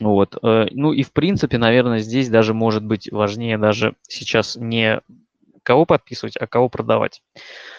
Вот. 0.00 0.36
Э, 0.42 0.66
ну 0.72 0.92
и 0.92 1.02
в 1.02 1.12
принципе, 1.12 1.58
наверное, 1.58 2.00
здесь 2.00 2.28
даже 2.28 2.52
может 2.52 2.84
быть 2.84 3.10
важнее 3.10 3.58
даже 3.58 3.94
сейчас 4.02 4.56
не 4.56 5.00
кого 5.62 5.86
подписывать, 5.86 6.36
а 6.36 6.46
кого 6.46 6.68
продавать. 6.68 7.22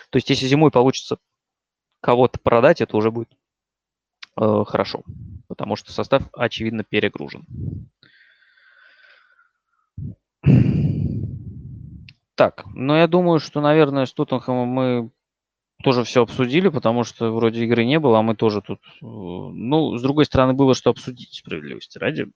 То 0.10 0.18
есть 0.18 0.30
если 0.30 0.48
зимой 0.48 0.72
получится 0.72 1.18
кого-то 2.02 2.40
продать, 2.40 2.82
это 2.82 2.98
уже 2.98 3.12
будет 3.12 3.30
э, 4.40 4.64
хорошо, 4.68 5.04
потому 5.48 5.76
что 5.76 5.92
состав, 5.92 6.24
очевидно, 6.34 6.84
перегружен. 6.84 7.46
Так, 12.36 12.66
ну 12.76 12.96
я 12.96 13.08
думаю, 13.08 13.40
что, 13.40 13.62
наверное, 13.62 14.06
с 14.06 14.14
Тоттенхэмом 14.14 14.68
мы 14.68 15.10
тоже 15.84 16.04
все 16.04 16.24
обсудили, 16.24 16.70
потому 16.70 17.04
что 17.04 17.32
вроде 17.32 17.64
игры 17.64 17.86
не 17.86 18.00
было, 18.00 18.20
а 18.20 18.22
мы 18.22 18.36
тоже 18.36 18.62
тут... 18.62 18.80
Э, 19.02 19.06
ну, 19.06 19.98
с 19.98 20.02
другой 20.02 20.26
стороны, 20.26 20.54
было 20.54 20.74
что 20.74 20.90
обсудить, 20.90 21.34
справедливости 21.34 21.98
ради. 21.98 22.28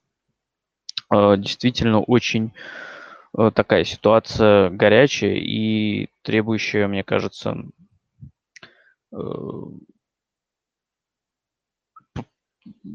Э, 1.12 1.36
действительно, 1.36 2.00
очень 2.00 2.52
э, 3.36 3.50
такая 3.54 3.84
ситуация 3.84 4.70
горячая 4.70 5.36
и 5.36 6.08
требующая, 6.22 6.88
мне 6.88 7.04
кажется, 7.04 7.56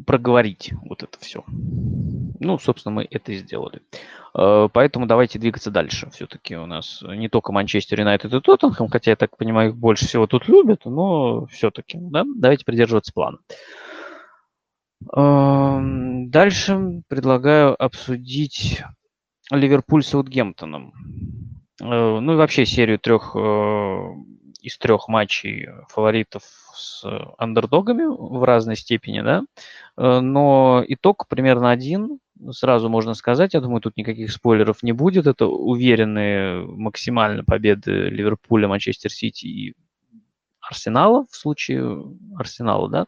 проговорить 0.06 0.74
вот 0.84 1.04
это 1.04 1.20
все. 1.20 1.44
Ну, 1.48 2.58
собственно, 2.60 2.96
мы 2.96 3.08
это 3.10 3.32
и 3.32 3.38
сделали. 3.38 3.82
Э, 4.34 4.70
поэтому 4.72 5.06
давайте 5.06 5.40
двигаться 5.40 5.72
дальше. 5.72 6.10
Все-таки 6.12 6.56
у 6.56 6.66
нас 6.66 7.02
не 7.02 7.30
только 7.30 7.52
Манчестер 7.52 8.00
Юнайтед 8.00 8.34
и 8.34 8.40
Тоттенхэм, 8.40 8.90
хотя, 8.90 9.12
я 9.12 9.16
так 9.16 9.38
понимаю, 9.38 9.70
их 9.70 9.78
больше 9.78 10.06
всего 10.06 10.28
тут 10.28 10.48
любят, 10.48 10.82
но 10.86 11.46
все-таки, 11.48 11.98
да, 12.00 12.24
давайте 12.26 12.66
придерживаться 12.66 13.14
плана. 13.14 13.40
Эм, 15.16 16.30
дальше 16.30 17.04
предлагаю 17.08 17.82
обсудить 17.82 18.84
Ливерпуль 19.52 20.04
с 20.04 20.10
Саутгемптоном. 20.10 20.94
Э, 21.82 22.20
ну 22.20 22.34
и 22.34 22.36
вообще 22.36 22.66
серию 22.66 23.00
трех 23.00 23.36
э, 23.36 24.00
из 24.62 24.78
трех 24.78 25.08
матчей 25.08 25.70
фаворитов 25.90 26.44
с 26.78 27.04
андердогами 27.38 28.04
в 28.04 28.44
разной 28.44 28.76
степени, 28.76 29.22
да, 29.22 29.44
э, 29.98 30.20
но 30.20 30.84
итог 30.88 31.28
примерно 31.28 31.72
один, 31.72 32.20
сразу 32.52 32.90
можно 32.90 33.14
сказать, 33.14 33.54
я 33.54 33.62
думаю, 33.62 33.82
тут 33.82 33.98
никаких 33.98 34.32
спойлеров 34.32 34.84
не 34.84 34.92
будет, 34.92 35.28
это 35.28 35.48
уверенные 35.48 36.66
максимально 36.66 37.44
победы 37.44 38.10
Ливерпуля, 38.10 38.68
Манчестер 38.68 39.12
Сити 39.12 39.46
и 39.46 39.74
Арсенала, 40.62 41.26
в 41.32 41.36
случае 41.36 42.04
Арсенала, 42.38 42.90
да. 42.90 43.08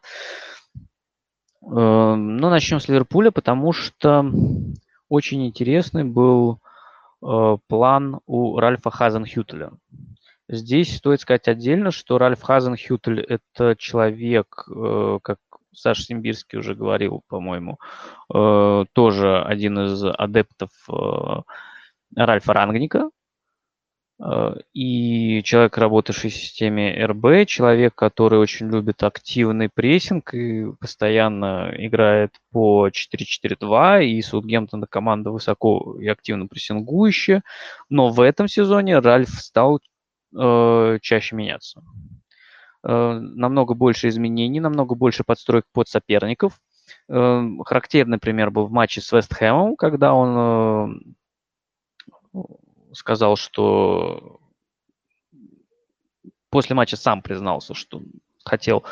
Э, 1.61 2.15
но 2.15 2.49
начнем 2.49 2.79
с 2.79 2.87
Ливерпуля, 2.87 3.31
потому 3.31 3.73
что 3.73 4.31
очень 5.09 5.45
интересный 5.45 6.03
был 6.03 6.59
э, 7.21 7.57
план 7.67 8.19
у 8.25 8.59
Ральфа 8.59 8.91
Хазенхютеля. 8.91 9.71
Здесь 10.51 10.97
стоит 10.97 11.21
сказать 11.21 11.47
отдельно, 11.47 11.91
что 11.91 12.17
Ральф 12.17 12.41
Хазенхютель– 12.41 13.19
это 13.29 13.75
человек, 13.77 14.67
э, 14.67 15.19
как 15.21 15.37
Саша 15.71 16.01
Симбирский 16.01 16.57
уже 16.57 16.73
говорил, 16.73 17.21
по-моему, 17.27 17.77
э, 18.33 18.85
тоже 18.93 19.43
один 19.43 19.77
из 19.79 20.03
адептов 20.03 20.71
э, 20.89 21.41
Ральфа 22.15 22.53
Рангника, 22.53 23.11
и 24.73 25.41
человек, 25.43 25.77
работавший 25.77 26.29
в 26.29 26.33
системе 26.33 27.05
РБ, 27.05 27.47
человек, 27.47 27.95
который 27.95 28.37
очень 28.37 28.69
любит 28.69 29.01
активный 29.01 29.69
прессинг 29.73 30.33
и 30.33 30.65
постоянно 30.77 31.73
играет 31.77 32.33
по 32.51 32.89
4-4-2, 32.89 34.03
и 34.03 34.21
Саутгемптон 34.21 34.83
команда 34.89 35.31
высоко 35.31 35.95
и 36.01 36.07
активно 36.09 36.47
прессингующая. 36.47 37.43
Но 37.87 38.09
в 38.09 38.19
этом 38.19 38.49
сезоне 38.49 38.99
Ральф 38.99 39.29
стал 39.29 39.79
э, 40.37 40.99
чаще 41.01 41.35
меняться. 41.35 41.81
Э, 42.83 43.19
намного 43.19 43.73
больше 43.73 44.07
изменений, 44.09 44.59
намного 44.59 44.95
больше 44.95 45.23
подстроек 45.23 45.65
под 45.71 45.87
соперников. 45.87 46.59
Э, 47.07 47.41
характерный 47.65 48.17
пример 48.19 48.51
был 48.51 48.67
в 48.67 48.71
матче 48.71 49.01
с 49.01 49.11
Вест 49.11 49.33
Хэмом, 49.33 49.75
когда 49.75 50.13
он 50.13 51.01
э, 52.33 52.43
сказал, 52.93 53.35
что 53.35 54.39
после 56.49 56.75
матча 56.75 56.97
сам 56.97 57.21
признался, 57.21 57.73
что 57.73 58.01
хотел 58.45 58.83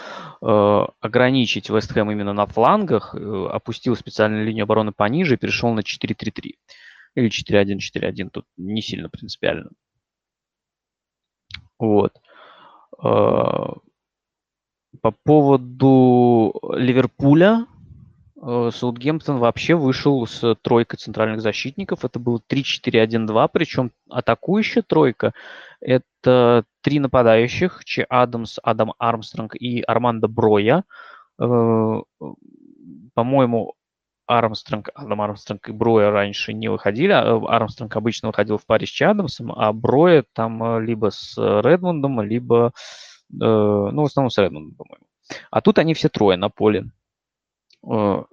э, 0.42 0.86
ограничить 1.00 1.70
Вест 1.70 1.92
Хэм 1.92 2.12
именно 2.12 2.34
на 2.34 2.46
флангах, 2.46 3.16
э, 3.16 3.48
опустил 3.52 3.96
специальную 3.96 4.46
линию 4.46 4.64
обороны 4.64 4.92
пониже 4.92 5.36
и 5.36 5.38
перешел 5.38 5.74
на 5.74 5.82
4-3-3. 5.82 6.56
Или 7.16 7.30
4-1-4-1, 7.30 8.30
тут 8.30 8.46
не 8.58 8.82
сильно 8.82 9.10
принципиально. 9.10 9.72
Вот. 11.80 12.14
А, 12.98 13.74
по 15.02 15.12
поводу 15.24 16.60
Ливерпуля, 16.74 17.68
э, 18.42 18.70
Саутгемптон 18.74 19.38
вообще 19.38 19.76
вышел 19.76 20.26
с 20.26 20.56
тройкой 20.62 20.98
центральных 20.98 21.42
защитников. 21.42 22.06
Это 22.06 22.20
было 22.20 22.42
3-4-1-2, 22.48 23.50
причем 23.52 23.92
атакующая 24.10 24.82
тройка– 24.82 25.34
это 25.82 26.66
три 26.82 27.00
нападающих, 27.00 27.84
Че 27.86 28.04
Адамс, 28.10 28.58
Адам 28.64 28.94
Армстронг 28.98 29.56
и 29.56 29.82
Армандо 29.82 30.28
Броя. 30.28 30.84
Э, 31.40 32.02
по-моему, 33.14 33.74
Армстронг, 34.28 34.90
Адам 34.94 35.22
Армстронг 35.22 35.68
и 35.70 35.72
Броя 35.72 36.12
раньше 36.12 36.54
не 36.54 36.70
выходили. 36.70 37.12
А, 37.12 37.38
Армстронг 37.48 37.96
обычно 37.96 38.28
выходил 38.28 38.58
в 38.58 38.66
паре 38.66 38.86
с 38.86 38.90
Че 38.90 39.08
Адамсом, 39.08 39.52
а 39.52 39.74
Броя 39.74 40.24
там 40.34 40.80
либо 40.82 41.10
с 41.12 41.38
Редмондом, 41.38 42.22
либо, 42.22 42.74
ну, 43.30 44.02
в 44.02 44.06
основном 44.06 44.30
с 44.30 44.38
Редмондом, 44.38 44.76
по-моему. 44.76 45.06
А 45.52 45.62
тут 45.62 45.80
они 45.80 45.94
все 45.94 46.10
трое 46.10 46.38
на 46.38 46.50
поле. 46.50 46.86
Э, 47.86 48.24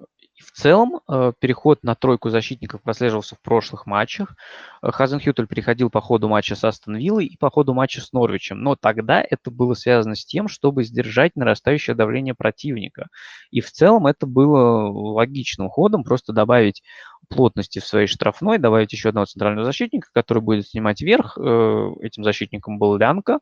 в 0.45 0.53
целом 0.53 1.01
э, 1.09 1.33
переход 1.39 1.83
на 1.83 1.95
тройку 1.95 2.31
защитников 2.31 2.83
прослеживался 2.83 3.35
в 3.35 3.41
прошлых 3.41 3.87
матчах. 3.87 4.37
Э, 4.83 4.91
Хазенхютель 4.91 5.47
переходил 5.47 5.91
по 5.91 6.01
ходу 6.01 6.29
матча 6.29 6.55
с 6.55 6.63
Астон 6.63 6.97
Виллой 6.97 7.27
и 7.27 7.37
по 7.37 7.51
ходу 7.51 7.75
матча 7.75 8.01
с 8.01 8.13
Норвичем. 8.13 8.63
Но 8.63 8.77
тогда 8.77 9.25
это 9.29 9.51
было 9.51 9.75
связано 9.75 10.15
с 10.15 10.25
тем, 10.25 10.49
чтобы 10.49 10.85
сдержать 10.85 11.37
нарастающее 11.37 11.97
давление 11.97 12.35
противника. 12.35 13.09
И 13.51 13.61
в 13.61 13.73
целом 13.73 14.07
это 14.07 14.27
было 14.27 14.89
логичным 14.89 15.69
ходом, 15.69 16.05
просто 16.05 16.33
добавить 16.33 16.83
плотности 17.29 17.79
в 17.79 17.87
своей 17.87 18.07
штрафной, 18.07 18.59
добавить 18.59 18.93
еще 18.93 19.09
одного 19.09 19.27
центрального 19.27 19.65
защитника, 19.65 20.09
который 20.13 20.43
будет 20.43 20.69
снимать 20.69 21.01
верх. 21.01 21.39
Этим 21.39 22.23
защитником 22.23 22.79
был 22.79 22.97
Лянка. 22.97 23.41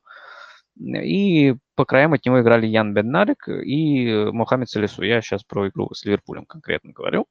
И 0.78 1.54
по 1.74 1.84
краям 1.84 2.12
от 2.12 2.24
него 2.24 2.40
играли 2.40 2.66
Ян 2.66 2.94
Беднарик 2.94 3.48
и 3.48 4.30
Мохаммед 4.32 4.68
Салису. 4.68 5.02
Я 5.02 5.20
сейчас 5.20 5.44
про 5.44 5.68
игру 5.68 5.92
с 5.92 6.04
Ливерпулем 6.04 6.46
конкретно 6.46 6.92
говорю. 6.92 7.26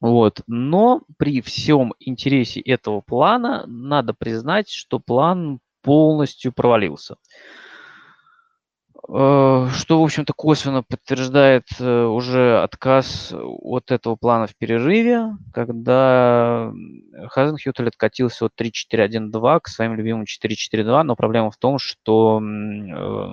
Вот. 0.00 0.42
Но 0.46 1.02
при 1.18 1.40
всем 1.40 1.94
интересе 2.00 2.60
этого 2.60 3.00
плана 3.00 3.64
надо 3.66 4.14
признать, 4.14 4.68
что 4.70 4.98
план 4.98 5.60
полностью 5.82 6.52
провалился. 6.52 7.16
Э, 9.08 9.68
что, 9.72 10.00
в 10.00 10.04
общем-то, 10.04 10.32
косвенно 10.32 10.82
подтверждает 10.82 11.66
э, 11.78 12.04
уже 12.04 12.62
отказ 12.62 13.32
от 13.32 13.90
этого 13.90 14.16
плана 14.16 14.46
в 14.46 14.54
перерыве, 14.56 15.36
когда 15.52 16.72
Хазенхютель 17.28 17.88
откатился 17.88 18.46
от 18.46 18.52
3-4-1-2 18.60 19.60
к 19.60 19.68
своим 19.68 19.94
любимым 19.94 20.24
4-4-2, 20.24 21.02
но 21.02 21.16
проблема 21.16 21.50
в 21.50 21.56
том, 21.56 21.78
что 21.78 22.40
э, 22.42 23.26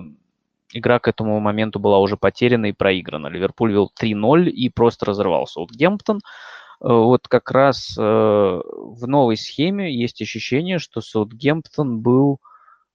игра 0.74 1.00
к 1.00 1.08
этому 1.08 1.40
моменту 1.40 1.80
была 1.80 2.00
уже 2.00 2.18
потеряна 2.18 2.68
и 2.68 2.74
проиграна. 2.74 3.28
Ливерпуль 3.28 3.74
вел 3.74 3.92
3-0 4.00 4.50
и 4.50 4.70
просто 4.70 5.06
разорвался. 5.06 5.60
Вот 5.60 5.72
Гемптон 5.72 6.22
вот 6.80 7.28
как 7.28 7.50
раз 7.50 7.98
в 7.98 8.62
новой 9.08 9.36
схеме 9.36 9.92
есть 9.92 10.22
ощущение, 10.22 10.78
что 10.78 11.02
Саутгемптон 11.02 12.02
был 12.02 12.40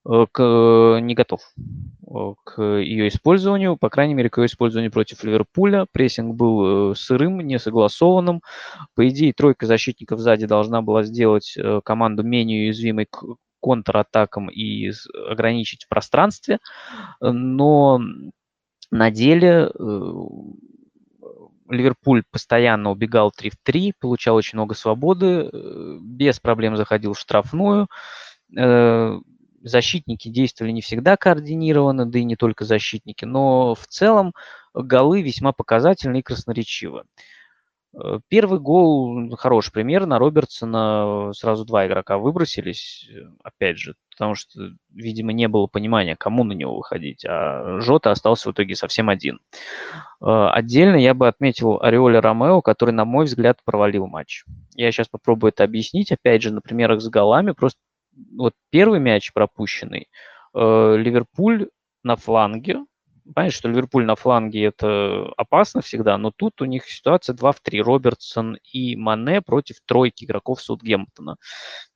к, 0.05 0.99
не 1.01 1.15
готов 1.15 1.41
э, 1.57 2.35
к 2.45 2.63
ее 2.63 3.09
использованию, 3.09 3.77
по 3.77 3.89
крайней 3.89 4.15
мере, 4.15 4.31
к 4.31 4.39
ее 4.39 4.47
использованию 4.47 4.91
против 4.91 5.23
Ливерпуля. 5.23 5.87
Прессинг 5.93 6.35
был 6.35 6.93
э, 6.93 6.95
сырым, 6.97 7.41
несогласованным. 7.41 8.43
По 8.95 9.09
идее, 9.09 9.33
тройка 9.33 9.67
защитников 9.67 10.19
сзади 10.19 10.47
должна 10.47 10.83
была 10.83 11.05
сделать 11.05 11.57
команду 11.85 12.23
менее 12.25 12.65
уязвимой 12.65 13.07
к 13.07 13.23
контратакам 13.63 14.51
и 14.51 14.91
ограничить 15.31 15.85
в 15.85 15.89
пространстве, 15.89 16.59
но 17.21 18.01
на 18.91 19.11
деле 19.13 19.71
Ливерпуль 21.69 22.25
постоянно 22.29 22.91
убегал 22.91 23.31
3 23.31 23.51
в 23.51 23.57
3, 23.63 23.93
получал 24.01 24.35
очень 24.35 24.59
много 24.59 24.75
свободы, 24.75 25.49
без 26.01 26.41
проблем 26.41 26.77
заходил 26.77 27.13
в 27.13 27.21
штрафную, 27.21 27.87
защитники 29.63 30.29
действовали 30.29 30.73
не 30.73 30.83
всегда 30.83 31.17
координированно, 31.17 32.07
да 32.07 32.19
и 32.19 32.25
не 32.25 32.37
только 32.37 32.65
защитники, 32.65 33.25
но 33.25 33.75
в 33.75 33.87
целом 33.87 34.33
голы 34.75 35.23
весьма 35.23 35.53
показательны 35.53 36.19
и 36.19 36.23
красноречивы. 36.23 37.05
Э, 37.95 38.21
первый 38.29 38.59
гол 38.59 39.35
хороший 39.37 39.73
пример. 39.73 40.07
На 40.07 40.19
Робертсона 40.19 41.33
сразу 41.35 41.65
два 41.65 41.87
игрока 41.87 42.19
выбросились, 42.19 43.09
опять 43.43 43.79
же, 43.79 43.95
потому 44.11 44.35
что, 44.35 44.73
видимо, 44.93 45.33
не 45.33 45.49
было 45.49 45.67
понимания, 45.67 46.17
кому 46.17 46.45
на 46.45 46.53
него 46.53 46.77
выходить, 46.77 47.25
а 47.27 47.81
Жота 47.81 48.11
остался 48.11 48.49
в 48.49 48.53
итоге 48.53 48.77
совсем 48.77 49.09
один. 49.09 49.41
Э, 50.21 50.49
отдельно 50.53 50.97
я 50.97 51.15
бы 51.15 51.29
отметил 51.29 51.81
Ореоля 51.81 52.21
Ромео, 52.21 52.63
который, 52.63 52.93
на 52.93 53.05
мой 53.05 53.27
взгляд, 53.27 53.59
провалил 53.65 54.07
матч. 54.07 54.45
Я 54.75 54.91
сейчас 54.91 55.09
попробую 55.09 55.53
это 55.53 55.65
объяснить, 55.65 56.13
опять 56.13 56.43
же, 56.43 56.53
на 56.53 56.61
примерах 56.61 57.01
с 57.03 57.09
голами, 57.09 57.53
просто 57.53 57.79
вот 58.37 58.55
первый 58.71 59.01
мяч 59.01 59.33
пропущенный, 59.33 60.09
э, 60.55 60.97
Ливерпуль 60.99 61.69
на 62.03 62.17
фланге, 62.17 62.85
Понимаешь, 63.25 63.55
что 63.55 63.69
Ливерпуль 63.69 64.05
на 64.05 64.17
фланге 64.17 64.65
это 64.65 65.33
опасно 65.37 65.81
всегда, 65.81 66.19
но 66.19 66.33
тут 66.35 66.61
у 66.61 66.65
них 66.65 66.87
ситуация 66.87 67.35
2 67.35 67.53
в 67.53 67.61
3. 67.61 67.81
Робертсон 67.81 68.59
и 68.73 68.97
Мане 68.97 69.43
против 69.43 69.77
тройки 69.87 70.25
игроков 70.25 70.61
Саутгемптона. 70.61 71.37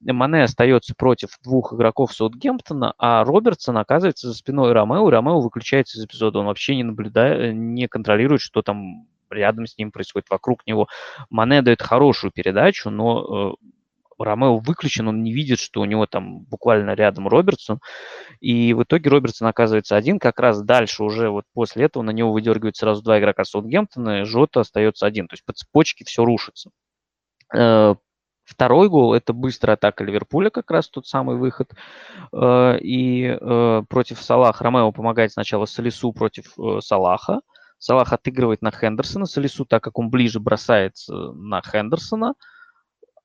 Мане 0.00 0.44
остается 0.44 0.94
против 0.96 1.30
двух 1.42 1.72
игроков 1.72 2.14
Саутгемптона, 2.14 2.94
а 2.98 3.24
Робертсон 3.24 3.76
оказывается 3.78 4.28
за 4.28 4.34
спиной 4.34 4.72
Ромео, 4.72 5.10
Ромео 5.10 5.40
выключается 5.40 5.98
из 5.98 6.04
эпизода. 6.04 6.38
Он 6.38 6.46
вообще 6.46 6.76
не 6.76 6.84
наблюдает, 6.84 7.54
не 7.54 7.88
контролирует, 7.88 8.40
что 8.40 8.62
там 8.62 9.08
рядом 9.28 9.66
с 9.66 9.76
ним 9.76 9.90
происходит, 9.90 10.30
вокруг 10.30 10.64
него. 10.66 10.86
Мане 11.28 11.62
дает 11.62 11.82
хорошую 11.82 12.30
передачу, 12.30 12.90
но 12.90 13.56
э, 13.60 13.66
Ромео 14.18 14.58
выключен, 14.58 15.08
он 15.08 15.22
не 15.22 15.32
видит, 15.32 15.58
что 15.58 15.80
у 15.80 15.84
него 15.84 16.06
там 16.06 16.40
буквально 16.40 16.94
рядом 16.94 17.28
Робертсон. 17.28 17.80
И 18.40 18.72
в 18.74 18.82
итоге 18.82 19.10
Робертсон 19.10 19.48
оказывается 19.48 19.96
один. 19.96 20.18
Как 20.18 20.38
раз 20.40 20.62
дальше 20.62 21.02
уже 21.04 21.30
вот 21.30 21.44
после 21.52 21.84
этого 21.84 22.02
на 22.02 22.10
него 22.10 22.32
выдергивают 22.32 22.76
сразу 22.76 23.02
два 23.02 23.18
игрока 23.18 23.44
Саутгемптона, 23.44 24.20
и 24.22 24.24
Жота 24.24 24.60
остается 24.60 25.06
один. 25.06 25.28
То 25.28 25.34
есть 25.34 25.44
по 25.44 25.52
цепочке 25.52 26.04
все 26.04 26.24
рушится. 26.24 26.70
Э, 27.54 27.94
второй 28.44 28.88
гол– 28.88 29.14
это 29.14 29.32
быстрая 29.32 29.76
атака 29.76 30.04
Ливерпуля, 30.04 30.50
как 30.50 30.70
раз 30.70 30.88
тот 30.88 31.06
самый 31.06 31.36
выход. 31.36 31.72
Э, 32.32 32.78
и 32.78 33.36
э, 33.38 33.82
против 33.88 34.20
Салаха 34.22 34.64
Ромео 34.64 34.92
помогает 34.92 35.32
сначала 35.32 35.66
Салису 35.66 36.12
против 36.12 36.56
Салаха. 36.80 37.40
Салах 37.78 38.12
отыгрывает 38.12 38.62
на 38.62 38.70
Хендерсона. 38.70 39.26
Салису, 39.26 39.66
так 39.66 39.82
как 39.82 39.98
он 39.98 40.08
ближе 40.08 40.40
бросается 40.40 41.14
на 41.32 41.60
Хендерсона– 41.60 42.34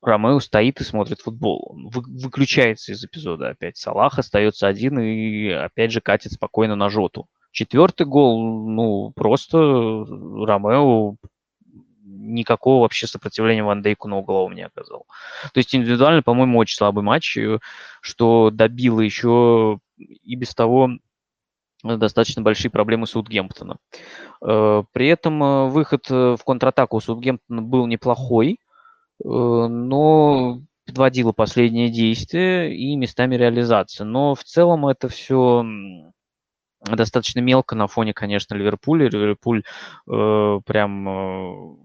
Ромео 0.01 0.39
стоит 0.39 0.81
и 0.81 0.83
смотрит 0.83 1.21
футбол. 1.21 1.67
Он 1.71 1.87
вы, 1.89 2.01
выключается 2.05 2.91
из 2.91 3.03
эпизода 3.03 3.49
опять. 3.49 3.77
Салах 3.77 4.17
остается 4.17 4.67
один 4.67 4.99
и 4.99 5.49
опять 5.49 5.91
же 5.91 6.01
катит 6.01 6.31
спокойно 6.33 6.75
на 6.75 6.89
жоту. 6.89 7.27
Четвертый 7.51 8.05
гол, 8.05 8.67
ну, 8.69 9.11
просто 9.15 9.57
Ромео 9.57 11.15
никакого 12.21 12.81
вообще 12.81 13.07
сопротивления 13.07 13.63
Ван 13.63 13.81
Дейку 13.81 14.07
на 14.07 14.17
угловом 14.17 14.53
не 14.53 14.63
оказал. 14.63 15.05
То 15.53 15.57
есть 15.57 15.73
индивидуально, 15.75 16.21
по-моему, 16.21 16.59
очень 16.59 16.77
слабый 16.77 17.03
матч, 17.03 17.37
э, 17.37 17.59
что 18.01 18.49
добило 18.51 19.01
еще 19.01 19.79
и 19.97 20.35
без 20.35 20.53
того 20.53 20.91
достаточно 21.83 22.41
большие 22.41 22.69
проблемы 22.69 23.07
Саутгемптона. 23.07 23.77
Э, 24.45 24.83
при 24.91 25.07
этом 25.07 25.43
э, 25.43 25.69
выход 25.69 26.09
в 26.09 26.39
контратаку 26.45 26.97
у 26.97 27.01
Саутгемптона 27.01 27.61
был 27.61 27.87
неплохой, 27.87 28.57
но 29.23 30.61
подводила 30.85 31.31
последние 31.31 31.89
действия 31.89 32.75
и 32.75 32.95
местами 32.95 33.35
реализация. 33.35 34.05
Но 34.05 34.35
в 34.35 34.43
целом 34.43 34.87
это 34.87 35.09
все 35.09 35.65
достаточно 36.81 37.39
мелко 37.39 37.75
на 37.75 37.87
фоне, 37.87 38.13
конечно, 38.13 38.55
Ливерпуля. 38.55 39.09
Ливерпуль 39.09 39.63
э, 40.09 40.59
прям 40.65 41.09
э, 41.09 41.75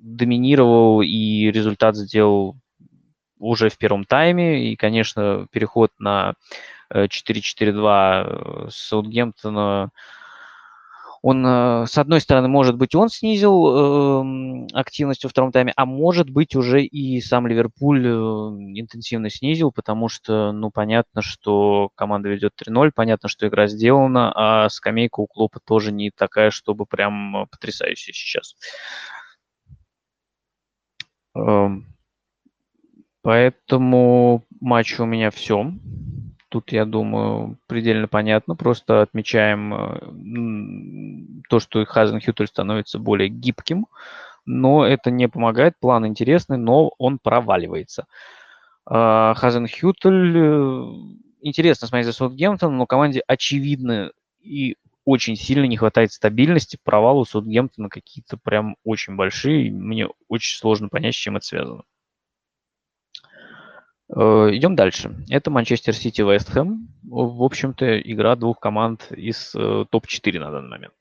доминировал 0.00 1.02
и 1.02 1.50
результат 1.50 1.96
сделал 1.96 2.56
уже 3.38 3.68
в 3.68 3.78
первом 3.78 4.04
тайме. 4.04 4.72
И, 4.72 4.76
конечно, 4.76 5.46
переход 5.50 5.90
на 5.98 6.34
4-4-2 6.92 8.66
э, 8.66 8.70
с 8.70 8.76
Саутгемптона– 8.76 9.90
он, 11.22 11.44
э, 11.44 11.86
с 11.86 11.98
одной 11.98 12.20
стороны, 12.20 12.48
может 12.48 12.76
быть, 12.76 12.94
он 12.94 13.08
снизил 13.08 13.66
э, 13.66 14.66
активность 14.72 15.24
во 15.24 15.30
втором 15.30 15.52
тайме, 15.52 15.72
а 15.76 15.84
может 15.84 16.30
быть, 16.30 16.54
уже 16.54 16.84
и 16.84 17.20
сам 17.20 17.46
Ливерпуль 17.46 18.06
э, 18.06 18.10
интенсивно 18.10 19.30
снизил, 19.30 19.72
потому 19.72 20.08
что, 20.08 20.52
ну, 20.52 20.70
понятно, 20.70 21.22
что 21.22 21.90
команда 21.94 22.28
ведет 22.28 22.52
3-0, 22.60 22.92
понятно, 22.94 23.28
что 23.28 23.48
игра 23.48 23.66
сделана, 23.66 24.32
а 24.34 24.68
скамейка 24.68 25.20
у 25.20 25.26
Клопа 25.26 25.60
тоже 25.60 25.92
не 25.92 26.10
такая, 26.10 26.50
чтобы 26.50 26.86
прям 26.86 27.46
потрясающая 27.50 28.14
сейчас. 28.14 28.54
Э, 31.36 31.68
поэтому 33.22 34.44
матч 34.60 35.00
у 35.00 35.04
меня 35.04 35.30
все. 35.30 35.72
Тут, 36.48 36.72
я 36.72 36.84
думаю, 36.86 37.58
предельно 37.66 38.08
понятно. 38.08 38.56
Просто 38.56 39.02
отмечаем 39.02 39.74
э, 39.74 41.42
то, 41.48 41.60
что 41.60 41.84
Хазенхютель 41.84 42.46
становится 42.46 42.98
более 42.98 43.28
гибким, 43.28 43.86
но 44.46 44.86
это 44.86 45.10
не 45.10 45.28
помогает. 45.28 45.74
План 45.78 46.06
интересный, 46.06 46.56
но 46.56 46.92
он 46.98 47.18
проваливается. 47.18 48.06
А, 48.86 49.34
Хазен 49.34 49.66
Хютель, 49.68 50.36
э, 50.36 50.84
интересно 51.42 51.86
смотреть 51.86 52.06
за 52.06 52.12
Саутгемптоном, 52.14 52.78
но 52.78 52.86
команде 52.86 53.22
очевидно 53.26 54.12
и 54.40 54.76
очень 55.04 55.36
сильно 55.36 55.66
не 55.66 55.76
хватает 55.76 56.12
стабильности. 56.12 56.78
Провал 56.82 57.18
у 57.18 57.24
Саутгемптона 57.26 57.90
какие-то 57.90 58.38
прям 58.38 58.76
очень 58.84 59.16
большие. 59.16 59.70
Мне 59.70 60.08
очень 60.28 60.56
сложно 60.56 60.88
понять, 60.88 61.14
с 61.14 61.18
чем 61.18 61.36
это 61.36 61.46
связано. 61.46 61.82
Э, 64.14 64.48
идем 64.52 64.74
дальше. 64.74 65.14
Это 65.28 65.50
Манчестер 65.50 65.94
Сити 65.94 66.22
Вест 66.22 66.50
Хэм. 66.50 66.88
В 67.02 67.42
общем-то, 67.42 68.00
игра 68.00 68.36
двух 68.36 68.60
команд 68.60 69.10
из 69.10 69.54
э, 69.54 69.84
топ-4 69.90 70.38
на 70.38 70.50
данный 70.50 70.70
момент. 70.70 70.94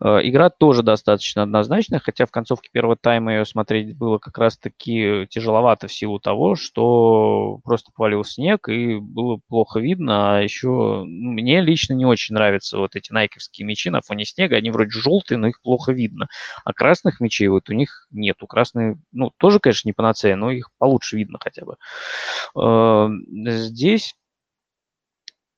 Э, 0.00 0.20
игра 0.22 0.50
тоже 0.50 0.82
достаточно 0.82 1.42
однозначная, 1.42 1.98
хотя 1.98 2.26
в 2.26 2.30
концовке 2.30 2.70
первого 2.72 2.96
тайма 2.96 3.34
ее 3.34 3.44
смотреть 3.44 3.96
было 3.96 4.18
как 4.18 4.38
раз-таки 4.38 5.26
тяжеловато 5.28 5.88
в 5.88 5.92
силу 5.92 6.20
того, 6.20 6.54
что 6.54 7.60
просто 7.64 7.90
повалил 7.92 8.24
снег 8.24 8.68
и 8.68 8.98
было 8.98 9.40
плохо 9.48 9.80
видно. 9.80 10.38
А 10.38 10.40
еще 10.40 10.68
ну, 10.68 11.32
мне 11.32 11.60
лично 11.60 11.94
не 11.94 12.06
очень 12.06 12.34
нравятся 12.34 12.78
вот 12.78 12.94
эти 12.96 13.12
найковские 13.12 13.66
мячи 13.66 13.90
на 13.90 14.00
фоне 14.00 14.24
снега. 14.24 14.56
Они 14.56 14.70
вроде 14.70 14.90
желтые, 14.90 15.38
но 15.38 15.48
их 15.48 15.60
плохо 15.62 15.92
видно. 15.92 16.28
А 16.64 16.72
красных 16.72 17.20
мячей 17.20 17.48
вот 17.48 17.68
у 17.70 17.72
них 17.72 18.06
нету. 18.10 18.46
Красные, 18.46 18.98
ну, 19.12 19.32
тоже, 19.38 19.58
конечно, 19.58 19.88
не 19.88 19.92
панацея, 19.92 20.36
но 20.36 20.50
их 20.50 20.70
получше 20.78 21.16
видно 21.16 21.38
хотя 21.40 21.64
бы. 21.64 21.76
Э, 22.56 23.08
здесь 23.34 24.14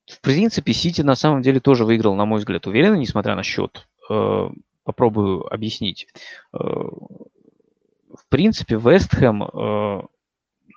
в 0.07 0.21
принципе, 0.23 0.73
Сити 0.73 1.03
на 1.03 1.15
самом 1.15 1.41
деле 1.41 1.61
тоже 1.61 1.85
выиграл, 1.85 2.17
на 2.17 2.25
мой 2.25 2.41
взгляд, 2.41 2.67
уверенно, 2.67 2.97
несмотря 2.97 3.37
на 3.37 3.45
счет. 3.45 3.87
Э, 4.11 4.51
попробую 4.83 5.47
объяснить. 5.53 6.09
Э, 6.53 6.59
в 6.59 8.27
принципе, 8.29 8.75
Вестхэм 8.75 9.45
э, 9.45 10.03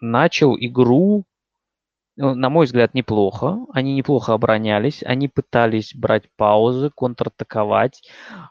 начал 0.01 0.55
игру, 0.55 1.23
на 2.15 2.49
мой 2.51 2.67
взгляд, 2.67 2.93
неплохо. 2.93 3.65
Они 3.73 3.95
неплохо 3.95 4.33
оборонялись, 4.33 5.01
они 5.03 5.29
пытались 5.29 5.95
брать 5.95 6.25
паузы, 6.35 6.91
контратаковать. 6.95 8.03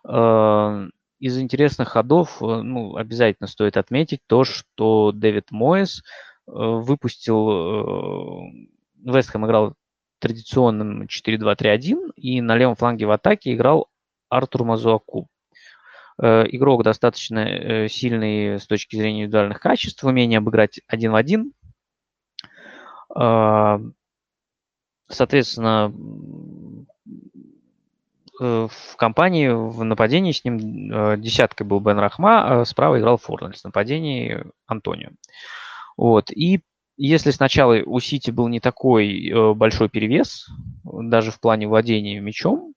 Из 0.04 1.38
интересных 1.38 1.90
ходов, 1.90 2.40
ну, 2.40 2.96
обязательно 2.96 3.46
стоит 3.46 3.76
отметить 3.76 4.18
то, 4.26 4.42
что 4.42 5.12
Дэвид 5.12 5.52
Моэс 5.52 6.02
выпустил... 6.46 8.50
Вестхэм 9.04 9.46
играл 9.46 9.74
традиционным 10.18 11.04
4-2-3-1, 11.04 12.14
и 12.16 12.40
на 12.40 12.56
левом 12.56 12.74
фланге 12.74 13.06
в 13.06 13.12
атаке 13.12 13.54
играл 13.54 13.91
Артур 14.32 14.64
Мазуаку. 14.64 15.28
Э, 16.20 16.44
игрок 16.48 16.82
достаточно 16.84 17.40
э, 17.40 17.88
сильный 17.88 18.60
с 18.60 18.66
точки 18.66 18.96
зрения 18.96 19.22
индивидуальных 19.22 19.60
качеств, 19.60 20.04
умение 20.04 20.38
обыграть 20.38 20.80
один 20.86 21.12
в 21.12 21.16
один. 21.16 21.52
А, 23.14 23.80
соответственно, 25.08 25.92
э, 28.40 28.68
в 28.70 28.96
компании 28.96 29.48
в 29.48 29.84
нападении 29.84 30.32
с 30.32 30.44
ним 30.44 31.20
десяткой 31.20 31.66
был 31.66 31.80
Бен 31.80 31.98
Рахма, 31.98 32.60
а 32.60 32.64
справа 32.64 32.98
играл 32.98 33.16
Форнель, 33.18 33.56
с 33.56 33.64
нападении 33.64 34.44
Антонио. 34.66 35.10
Вот. 35.96 36.30
И 36.30 36.60
если 36.96 37.30
сначала 37.30 37.82
у 37.84 38.00
Сити 38.00 38.30
был 38.30 38.48
не 38.48 38.60
такой 38.60 39.54
большой 39.54 39.88
перевес, 39.88 40.48
даже 40.84 41.30
в 41.30 41.40
плане 41.40 41.66
владения 41.66 42.20
мячом, 42.20 42.74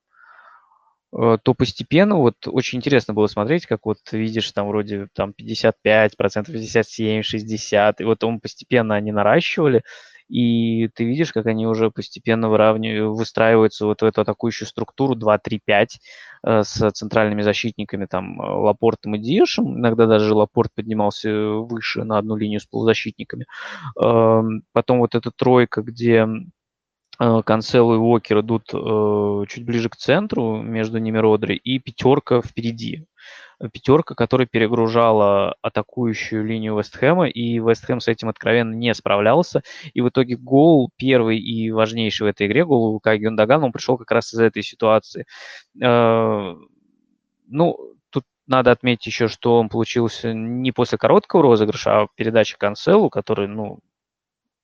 то 1.15 1.53
постепенно 1.53 2.17
вот 2.17 2.35
очень 2.45 2.79
интересно 2.79 3.13
было 3.13 3.27
смотреть, 3.27 3.65
как 3.65 3.85
вот 3.85 3.99
видишь 4.11 4.51
там 4.51 4.67
вроде 4.67 5.07
там 5.13 5.33
55 5.33 6.17
процентов, 6.17 6.53
57, 6.53 7.21
60, 7.21 8.01
и 8.01 8.03
вот 8.03 8.23
он 8.23 8.39
постепенно 8.39 8.95
они 8.95 9.11
наращивали, 9.11 9.83
и 10.27 10.87
ты 10.95 11.05
видишь, 11.05 11.31
как 11.31 11.45
они 11.45 11.67
уже 11.67 11.91
постепенно 11.91 12.49
выравнивают, 12.49 13.17
выстраиваются 13.17 13.85
вот 13.85 14.01
в 14.01 14.05
эту 14.05 14.21
атакующую 14.21 14.67
структуру 14.67 15.15
2-3-5 15.15 15.87
э, 16.43 16.63
с 16.63 16.91
центральными 16.91 17.43
защитниками, 17.43 18.05
там, 18.05 18.41
э, 18.41 18.45
Лапортом 18.45 19.15
и 19.15 19.19
Диешем. 19.19 19.77
Иногда 19.77 20.07
даже 20.07 20.33
Лапорт 20.33 20.71
поднимался 20.73 21.31
выше 21.31 22.03
на 22.03 22.17
одну 22.17 22.35
линию 22.35 22.59
с 22.59 22.65
полузащитниками. 22.65 23.45
Э, 24.01 24.41
потом 24.73 24.99
вот 24.99 25.13
эта 25.13 25.31
тройка, 25.31 25.81
где 25.83 26.25
Э, 26.25 26.64
Канцелу 27.17 27.95
и 27.95 27.97
Уокер 27.97 28.41
идут 28.41 28.69
э, 28.73 29.45
чуть 29.47 29.65
ближе 29.65 29.89
к 29.89 29.95
центру, 29.95 30.61
между 30.61 30.97
ними 30.97 31.17
Родри, 31.17 31.55
и 31.55 31.79
пятерка 31.79 32.41
впереди. 32.41 33.05
Пятерка, 33.71 34.15
которая 34.15 34.47
перегружала 34.47 35.55
атакующую 35.61 36.45
линию 36.45 36.77
Вестхэма, 36.77 37.29
и 37.29 37.59
Вестхэм 37.59 38.01
с 38.01 38.09
этим 38.09 38.27
откровенно 38.27 38.73
не 38.73 38.93
справлялся. 38.93 39.63
И 39.93 40.01
в 40.01 40.09
итоге 40.09 40.35
гол 40.35 40.91
первый 40.97 41.39
и 41.39 41.71
важнейший 41.71 42.25
в 42.25 42.29
этой 42.29 42.47
игре, 42.47 42.65
гол 42.65 42.93
Лука 42.93 43.15
Гюндагана, 43.17 43.65
он 43.65 43.71
пришел 43.71 43.97
как 43.97 44.11
раз 44.11 44.33
из 44.33 44.39
этой 44.39 44.61
ситуации. 44.61 45.25
Э, 45.81 46.55
ну, 47.47 47.95
надо 48.47 48.71
отметить 48.71 49.07
еще, 49.07 49.27
что 49.27 49.57
он 49.59 49.69
получился 49.69 50.33
не 50.33 50.71
после 50.71 50.97
короткого 50.97 51.43
розыгрыша, 51.43 52.01
а 52.01 52.07
передача 52.15 52.57
Канцелу, 52.57 53.09
который, 53.09 53.47
ну, 53.47 53.79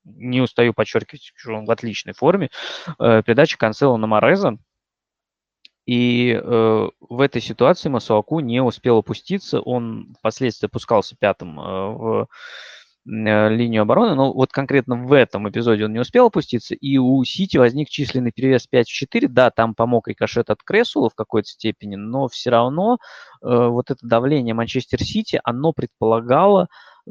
не 0.03 0.41
устаю 0.41 0.73
подчеркивать, 0.73 1.32
что 1.36 1.53
он 1.53 1.65
в 1.65 1.72
отличной 1.72 2.14
форме, 2.14 2.49
э, 2.99 3.22
передача 3.26 3.57
Канцела 3.57 3.98
на 3.98 4.07
Мореза. 4.07 4.57
И 5.86 6.32
э, 6.32 6.90
в 6.99 7.19
этой 7.22 7.41
ситуации 7.41 7.90
Масуаку 7.90 8.40
не 8.40 8.61
успел 8.61 8.99
опуститься, 8.99 9.61
он 9.61 10.15
впоследствии 10.19 10.68
опускался 10.68 11.15
пятым 11.19 11.60
э, 11.60 11.64
в 11.64 12.28
э, 13.07 13.49
линию 13.49 13.82
обороны, 13.82 14.14
но 14.14 14.32
вот 14.32 14.52
конкретно 14.52 14.95
в 14.95 15.11
этом 15.11 15.49
эпизоде 15.49 15.86
он 15.86 15.94
не 15.94 15.99
успел 15.99 16.28
опуститься, 16.28 16.76
и 16.76 16.98
у 16.98 17.23
Сити 17.23 17.57
возник 17.57 17.90
численный 17.90 18.32
перевес 18.32 18.68
5 18.68 18.88
в 18.88 18.94
4, 18.94 19.28
да, 19.28 19.49
там 19.49 19.73
помог 19.73 20.07
и 20.07 20.14
кашет 20.14 20.52
от 20.52 20.61
Кресула 20.61 21.10
в 21.10 21.15
какой-то 21.15 21.49
степени, 21.49 21.95
но 21.95 22.28
все 22.28 22.52
равно 22.52 22.99
э, 23.41 23.48
вот 23.48 23.90
это 23.90 24.06
давление 24.06 24.53
Манчестер 24.53 25.03
Сити, 25.03 25.41
оно 25.44 25.73
предполагало 25.73 26.68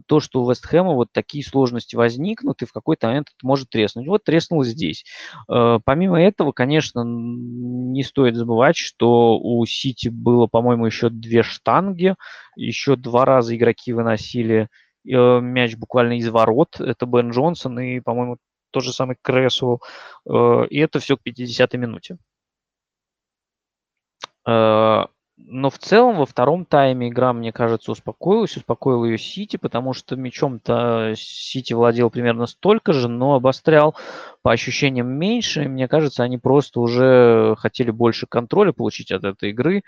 то, 0.06 0.20
что 0.20 0.42
у 0.42 0.50
Вестхэма 0.50 0.94
вот 0.94 1.08
такие 1.12 1.44
сложности 1.44 1.96
возникнут, 1.96 2.62
и 2.62 2.66
в 2.66 2.72
какой-то 2.72 3.08
момент 3.08 3.28
это 3.28 3.46
может 3.46 3.70
треснуть. 3.70 4.06
Вот 4.06 4.24
треснуло 4.24 4.64
здесь. 4.64 5.04
Э, 5.48 5.78
помимо 5.84 6.20
этого, 6.20 6.52
конечно, 6.52 7.02
не 7.04 8.02
стоит 8.02 8.36
забывать, 8.36 8.76
что 8.76 9.38
у 9.38 9.64
Сити 9.66 10.08
было, 10.08 10.46
по-моему, 10.46 10.86
еще 10.86 11.10
две 11.10 11.42
штанги, 11.42 12.14
еще 12.56 12.96
два 12.96 13.24
раза 13.24 13.56
игроки 13.56 13.92
выносили 13.92 14.68
э, 15.06 15.40
мяч 15.40 15.76
буквально 15.76 16.18
из 16.18 16.28
ворот. 16.28 16.80
Это 16.80 17.06
Бен 17.06 17.30
Джонсон 17.30 17.78
и, 17.80 18.00
по-моему, 18.00 18.38
тот 18.70 18.84
же 18.84 18.92
самый 18.92 19.16
Кресуэлл. 19.20 19.82
Э, 20.28 20.66
и 20.68 20.78
это 20.78 21.00
все 21.00 21.16
к 21.16 21.20
50-й 21.26 21.78
минуте. 21.78 22.18
Но 25.46 25.70
в 25.70 25.78
целом 25.78 26.16
во 26.16 26.26
втором 26.26 26.64
тайме 26.64 27.08
игра, 27.08 27.32
мне 27.32 27.52
кажется, 27.52 27.92
успокоилась. 27.92 28.56
Успокоил 28.56 29.04
ее 29.04 29.18
Сити, 29.18 29.56
потому 29.56 29.92
что 29.92 30.16
мячом-то 30.16 31.14
Сити 31.16 31.72
владел 31.72 32.10
примерно 32.10 32.46
столько 32.46 32.92
же, 32.92 33.08
но 33.08 33.34
обострял 33.34 33.96
по 34.42 34.52
ощущениям 34.52 35.08
меньше. 35.08 35.68
Мне 35.68 35.88
кажется, 35.88 36.22
они 36.22 36.38
просто 36.38 36.80
уже 36.80 37.54
хотели 37.58 37.90
больше 37.90 38.26
контроля 38.26 38.72
получить 38.72 39.10
от 39.12 39.24
этой 39.24 39.50
игры. 39.50 39.82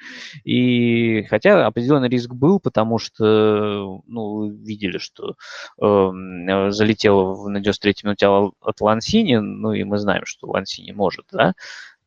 И 0.44 1.24
хотя 1.24 1.66
определенный 1.66 2.08
риск 2.08 2.30
был, 2.30 2.58
потому 2.58 2.98
что, 2.98 4.02
ну, 4.06 4.48
видели, 4.48 4.98
что 4.98 5.34
э, 5.80 6.70
залетел 6.70 7.48
на 7.48 7.58
93-й 7.58 8.04
минуте 8.04 8.26
от 8.26 8.80
Лансини, 8.80 9.36
ну 9.36 9.72
и 9.72 9.84
мы 9.84 9.98
знаем, 9.98 10.24
что 10.26 10.48
Лансини 10.48 10.92
может, 10.92 11.26
да, 11.32 11.54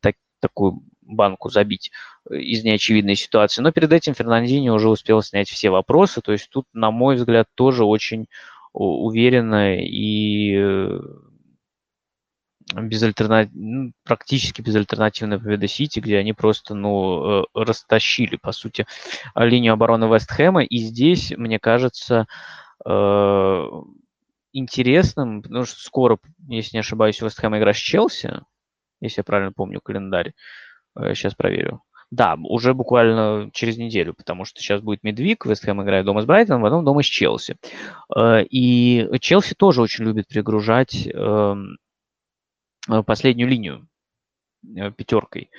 так, 0.02 0.16
такую 0.40 0.82
банку 1.06 1.50
забить 1.50 1.92
э, 2.30 2.38
из 2.38 2.64
неочевидной 2.64 3.16
ситуации. 3.16 3.62
Но 3.62 3.72
перед 3.72 3.94
этим 3.94 4.14
Фернандини 4.14 4.70
уже 4.70 4.90
успел 4.90 5.22
снять 5.22 5.50
все 5.50 5.70
вопросы. 5.70 6.22
То 6.22 6.32
есть 6.32 6.50
тут, 6.50 6.66
на 6.74 6.92
мой 6.92 7.16
взгляд, 7.16 7.48
тоже 7.56 7.86
очень 7.86 8.28
уверенно 8.74 9.78
и 9.78 10.56
э, 10.58 11.00
безальтернатив... 12.74 13.54
Ну, 13.56 13.92
практически 14.04 14.62
безальтернативная 14.62 15.40
победа 15.40 15.68
Сити, 15.68 16.00
где 16.00 16.18
они 16.18 16.34
просто 16.34 16.76
ну, 16.76 17.42
э, 17.42 17.46
растащили, 17.54 18.36
по 18.36 18.52
сути, 18.52 18.86
линию 19.36 19.74
обороны 19.74 20.06
Вестхэма. 20.06 20.64
И 20.64 20.78
здесь, 20.78 21.32
мне 21.38 21.60
кажется, 21.60 22.28
интересным, 24.56 25.42
потому 25.42 25.66
что 25.66 25.80
скоро, 25.80 26.18
если 26.48 26.78
не 26.78 26.82
ошибаюсь, 26.82 27.22
у 27.22 27.26
Вестхэма 27.26 27.58
игра 27.58 27.74
с 27.74 27.78
Челси, 27.78 28.42
если 29.02 29.20
я 29.20 29.24
правильно 29.24 29.52
помню 29.52 29.82
календарь. 29.82 30.34
Сейчас 30.98 31.34
э, 31.34 31.36
проверю. 31.38 31.82
Да, 32.12 32.38
уже 32.44 32.74
буквально 32.74 33.50
через 33.52 33.78
неделю, 33.78 34.14
потому 34.14 34.46
что 34.46 34.62
сейчас 34.62 34.82
будет 34.82 35.04
Медвик, 35.04 35.46
Вестхэм 35.46 35.82
играет 35.84 36.06
дома 36.06 36.22
с 36.22 36.26
Брайтоном, 36.26 36.62
потом 36.62 36.86
дома 36.86 37.02
с 37.02 37.08
Челси. 37.08 37.58
Э, 38.16 38.44
и 38.44 39.08
Челси 39.20 39.56
тоже 39.56 39.82
очень 39.82 40.06
любит 40.06 40.28
перегружать 40.28 41.08
эм, 41.08 41.78
э, 42.90 43.04
последнюю 43.04 43.50
линию 43.50 43.88
пятеркой. 44.98 45.52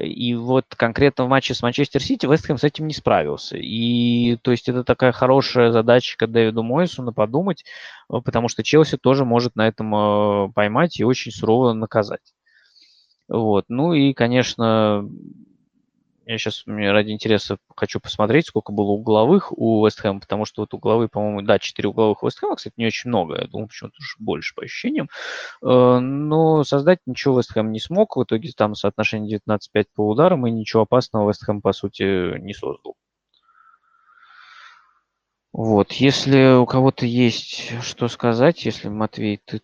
И 0.00 0.34
вот 0.34 0.66
конкретно 0.76 1.24
в 1.24 1.28
матче 1.28 1.54
с 1.54 1.62
Манчестер 1.62 2.02
Сити 2.02 2.26
Вестхэм 2.26 2.58
с 2.58 2.64
этим 2.64 2.88
не 2.88 2.94
справился. 2.94 3.56
И 3.56 4.36
то 4.42 4.50
есть 4.50 4.68
это 4.68 4.82
такая 4.82 5.12
хорошая 5.12 5.70
задача 5.70 6.26
Дэвиду 6.26 6.64
Мойсу 6.64 7.12
подумать, 7.12 7.64
потому 8.08 8.48
что 8.48 8.64
Челси 8.64 8.98
тоже 8.98 9.24
может 9.24 9.54
на 9.54 9.68
этом 9.68 10.52
поймать 10.52 10.98
и 10.98 11.04
очень 11.04 11.30
сурово 11.30 11.72
наказать. 11.72 12.34
Вот. 13.28 13.64
Ну 13.68 13.92
и, 13.92 14.12
конечно, 14.12 15.08
я 16.26 16.38
сейчас 16.38 16.64
ради 16.66 17.12
интереса 17.12 17.58
хочу 17.76 18.00
посмотреть, 18.00 18.46
сколько 18.46 18.72
было 18.72 18.90
угловых 18.90 19.56
у 19.56 19.86
Вестхэма, 19.86 20.18
потому 20.18 20.44
что 20.44 20.62
вот 20.62 20.74
угловые, 20.74 21.08
по-моему, 21.08 21.42
да, 21.42 21.60
4 21.60 21.88
угловых 21.88 22.22
у 22.22 22.26
Вестхэма, 22.26 22.56
кстати, 22.56 22.74
не 22.76 22.86
очень 22.86 23.10
много, 23.10 23.40
я 23.40 23.46
думаю, 23.46 23.68
почему-то 23.68 23.96
больше 24.18 24.54
по 24.56 24.64
ощущениям. 24.64 25.08
Э, 25.62 25.98
но 26.00 26.64
создать 26.64 26.98
ничего 27.06 27.38
Вестхэм 27.38 27.70
не 27.70 27.78
смог, 27.78 28.16
в 28.16 28.24
итоге 28.24 28.50
там 28.56 28.74
соотношение 28.74 29.38
19-5 29.38 29.86
по 29.94 30.08
ударам, 30.08 30.46
и 30.48 30.50
ничего 30.50 30.82
опасного 30.82 31.28
Вестхэм, 31.28 31.60
по 31.62 31.72
сути, 31.72 32.38
не 32.40 32.54
создал. 32.54 32.96
Вот, 35.52 35.92
если 35.92 36.56
у 36.56 36.66
кого-то 36.66 37.06
есть 37.06 37.82
что 37.82 38.08
сказать, 38.08 38.64
если, 38.64 38.88
Матвей, 38.88 39.40
ты 39.44 39.62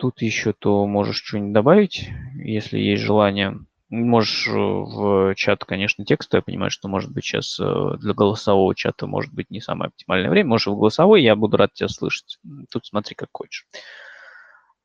тут 0.00 0.22
еще, 0.22 0.54
то 0.54 0.86
можешь 0.86 1.22
что-нибудь 1.22 1.52
добавить, 1.52 2.08
если 2.34 2.78
есть 2.78 3.02
желание. 3.02 3.58
Можешь 3.90 4.48
э, 4.48 4.52
в 4.52 5.34
чат, 5.34 5.64
конечно, 5.64 6.04
текста. 6.04 6.38
Я 6.38 6.42
понимаю, 6.42 6.70
что, 6.70 6.88
может 6.88 7.12
быть, 7.12 7.24
сейчас 7.24 7.60
э, 7.60 7.96
для 7.98 8.14
голосового 8.14 8.74
чата 8.74 9.06
может 9.06 9.32
быть 9.34 9.50
не 9.50 9.60
самое 9.60 9.88
оптимальное 9.88 10.30
время. 10.30 10.48
Можешь 10.48 10.68
в 10.68 10.76
голосовой, 10.76 11.22
я 11.22 11.36
буду 11.36 11.58
рад 11.58 11.74
тебя 11.74 11.88
слышать. 11.88 12.38
Тут 12.70 12.86
смотри, 12.86 13.14
как 13.14 13.28
хочешь. 13.32 13.66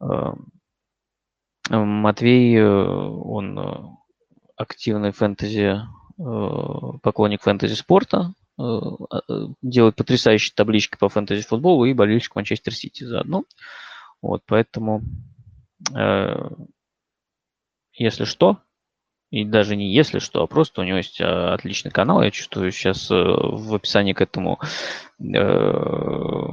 Эм, 0.01 0.51
Матвей, 1.69 2.57
э, 2.57 2.67
он 2.67 3.97
активный 4.57 5.11
фэнтези, 5.11 5.81
поклонник 6.17 7.41
фэнтези 7.41 7.73
спорта, 7.73 8.33
делает 8.57 9.95
потрясающие 9.97 10.53
таблички 10.55 10.97
по 10.97 11.09
фэнтези 11.09 11.45
футболу 11.45 11.83
и 11.83 11.93
болельщик 11.93 12.35
Манчестер 12.35 12.73
Сити 12.73 13.03
заодно. 13.03 13.43
Вот, 14.25 14.41
поэтому, 14.47 15.03
если 17.93 18.23
что, 18.23 18.59
и 19.29 19.43
даже 19.43 19.75
не 19.75 19.93
если 19.93 20.19
что, 20.19 20.43
а 20.43 20.47
просто 20.47 20.81
у 20.81 20.83
него 20.83 20.97
есть 20.97 21.19
а, 21.19 21.53
отличный 21.53 21.91
канал. 21.91 22.21
Я 22.23 22.31
чувствую 22.31 22.71
сейчас 22.71 23.11
э, 23.11 23.15
в 23.15 23.75
описании 23.75 24.13
к 24.13 24.21
этому 24.21 24.59
э, 25.19 26.49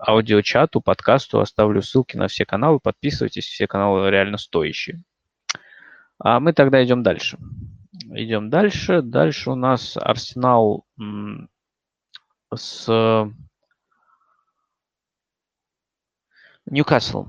аудиочату, 0.00 0.80
подкасту 0.80 1.40
оставлю 1.40 1.80
ссылки 1.80 2.16
на 2.16 2.28
все 2.28 2.44
каналы. 2.44 2.80
Подписывайтесь, 2.80 3.44
все 3.44 3.66
каналы 3.66 4.10
реально 4.10 4.36
стоящие. 4.36 5.02
А 6.18 6.40
мы 6.40 6.52
тогда 6.54 6.84
идем 6.84 7.02
дальше. 7.02 7.38
Идем 8.10 8.50
дальше. 8.50 9.00
Дальше 9.00 9.50
у 9.50 9.54
нас 9.54 9.96
Арсенал 9.96 10.84
с 12.52 13.30
Ньюкасл. 16.66 17.26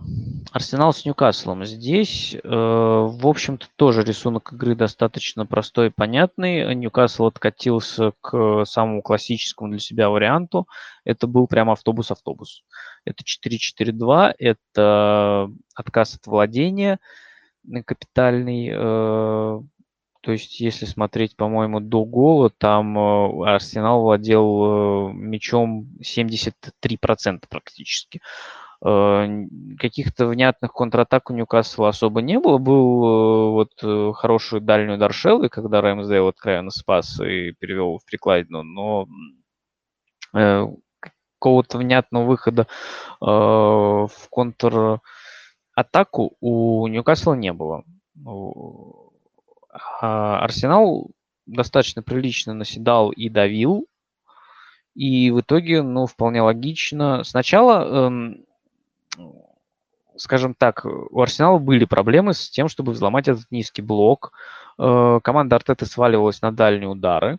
Арсенал 0.51 0.93
с 0.93 1.03
Ньюкаслом. 1.03 1.65
Здесь, 1.65 2.35
э, 2.35 2.39
в 2.47 3.27
общем-то, 3.27 3.67
тоже 3.75 4.03
рисунок 4.03 4.53
игры 4.53 4.75
достаточно 4.75 5.45
простой 5.45 5.87
и 5.87 5.91
понятный. 5.91 6.73
Ньюкасл 6.73 7.25
откатился 7.25 8.13
к 8.21 8.63
самому 8.65 9.01
классическому 9.01 9.71
для 9.71 9.79
себя 9.79 10.09
варианту. 10.09 10.67
Это 11.03 11.27
был 11.27 11.47
прям 11.47 11.69
автобус-автобус. 11.69 12.63
Это 13.03 13.23
4-4-2, 13.23 14.35
это 14.37 15.51
отказ 15.75 16.15
от 16.15 16.27
владения 16.27 16.99
капитальный. 17.85 18.69
Э, 18.71 19.59
то 20.21 20.31
есть, 20.31 20.59
если 20.59 20.85
смотреть, 20.85 21.35
по-моему, 21.35 21.79
до 21.79 22.03
гола, 22.03 22.49
там 22.49 22.97
э, 22.97 23.47
Арсенал 23.47 24.01
владел 24.01 25.11
э, 25.11 25.13
мячом 25.13 25.87
73% 26.01 27.43
практически. 27.49 28.21
Каких-то 28.85 30.27
внятных 30.27 30.71
контратак 30.71 31.31
у 31.31 31.33
Ньюкасла 31.33 31.89
особо 31.89 32.21
не 32.21 32.39
было. 32.39 32.59
Был 32.59 33.03
э, 33.03 33.49
вот 33.51 33.71
э, 33.81 34.11
хороший 34.13 34.61
дальний 34.61 34.93
удар 34.93 35.11
Шеллы, 35.11 35.49
когда 35.49 35.81
Рэмсдейл 35.81 36.27
откровенно 36.27 36.69
спас 36.69 37.19
и 37.19 37.51
перевел 37.53 37.97
в 37.97 38.05
прикладину, 38.05 38.61
но 38.63 39.07
какого-то 41.39 41.77
внятного 41.77 42.25
выхода 42.25 42.67
в 43.21 44.09
контратаку 44.29 45.01
у 46.41 46.87
Ньюкасла 46.87 47.33
не 47.35 47.53
было. 47.53 47.83
А 50.01 50.39
Арсенал 50.39 51.11
достаточно 51.45 52.03
прилично 52.03 52.53
наседал 52.53 53.11
и 53.11 53.29
давил, 53.29 53.87
и 54.95 55.31
в 55.31 55.41
итоге, 55.41 55.81
ну, 55.81 56.05
вполне 56.05 56.41
логично. 56.41 57.23
Сначала 57.23 58.07
эм, 58.07 58.45
скажем 60.17 60.55
так, 60.55 60.85
у 60.85 61.21
Арсенала 61.21 61.59
были 61.59 61.85
проблемы 61.85 62.33
с 62.33 62.49
тем, 62.49 62.67
чтобы 62.67 62.93
взломать 62.93 63.27
этот 63.27 63.45
низкий 63.51 63.81
блок. 63.81 64.31
Э, 64.77 65.19
команда 65.23 65.55
Артеты 65.57 65.85
сваливалась 65.85 66.41
на 66.41 66.51
дальние 66.51 66.89
удары, 66.89 67.37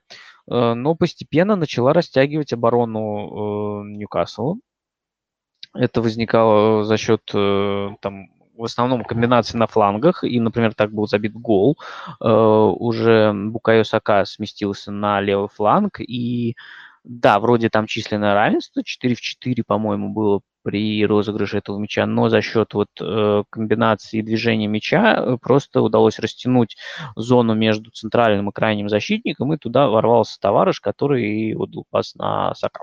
э, 0.51 0.74
но 0.74 0.94
постепенно 0.94 1.57
начала 1.57 1.93
растягивать 1.93 2.53
оборону 2.53 3.01
э, 3.01 3.89
Ньюкасла. 3.89 4.57
Это 5.74 6.01
возникало 6.01 6.85
за 6.85 6.97
счет 6.97 7.20
там, 7.27 8.28
в 8.57 8.65
основном 8.65 9.05
комбинации 9.05 9.59
на 9.59 9.66
флангах, 9.66 10.24
и, 10.24 10.40
например, 10.40 10.73
так 10.74 10.90
был 10.90 11.07
забит 11.07 11.35
гол. 11.35 11.77
Уже 12.19 13.35
Букайо 13.35 13.85
Сака 13.85 14.24
сместился 14.24 14.90
на 14.90 15.20
левый 15.20 15.48
фланг, 15.48 16.01
и 16.01 16.57
да, 17.05 17.40
вроде 17.40 17.69
там 17.69 17.86
численное 17.86 18.32
равенство, 18.32 18.82
4 18.82 19.15
в 19.15 19.20
4, 19.20 19.62
по-моему, 19.65 20.09
было 20.15 20.40
при 20.67 21.07
розыгрыше 21.07 21.59
этого 21.59 21.79
мяча, 21.79 22.07
но 22.07 22.29
за 22.29 22.43
счет 22.43 22.75
вот 22.75 22.89
э, 23.01 23.45
комбинации 23.51 24.21
движения 24.21 24.67
мяча 24.67 25.15
э, 25.15 25.39
просто 25.41 25.81
удалось 25.81 26.19
растянуть 26.19 26.77
зону 27.15 27.55
между 27.55 27.93
центральным 27.93 28.49
и 28.49 28.53
крайним 28.53 28.89
защитником, 28.89 29.53
и 29.53 29.59
туда 29.59 29.87
ворвался 29.87 30.41
товарищ, 30.41 30.81
который 30.81 31.55
отдал 31.55 31.85
пас 31.89 32.17
на 32.17 32.53
Сака. 32.57 32.83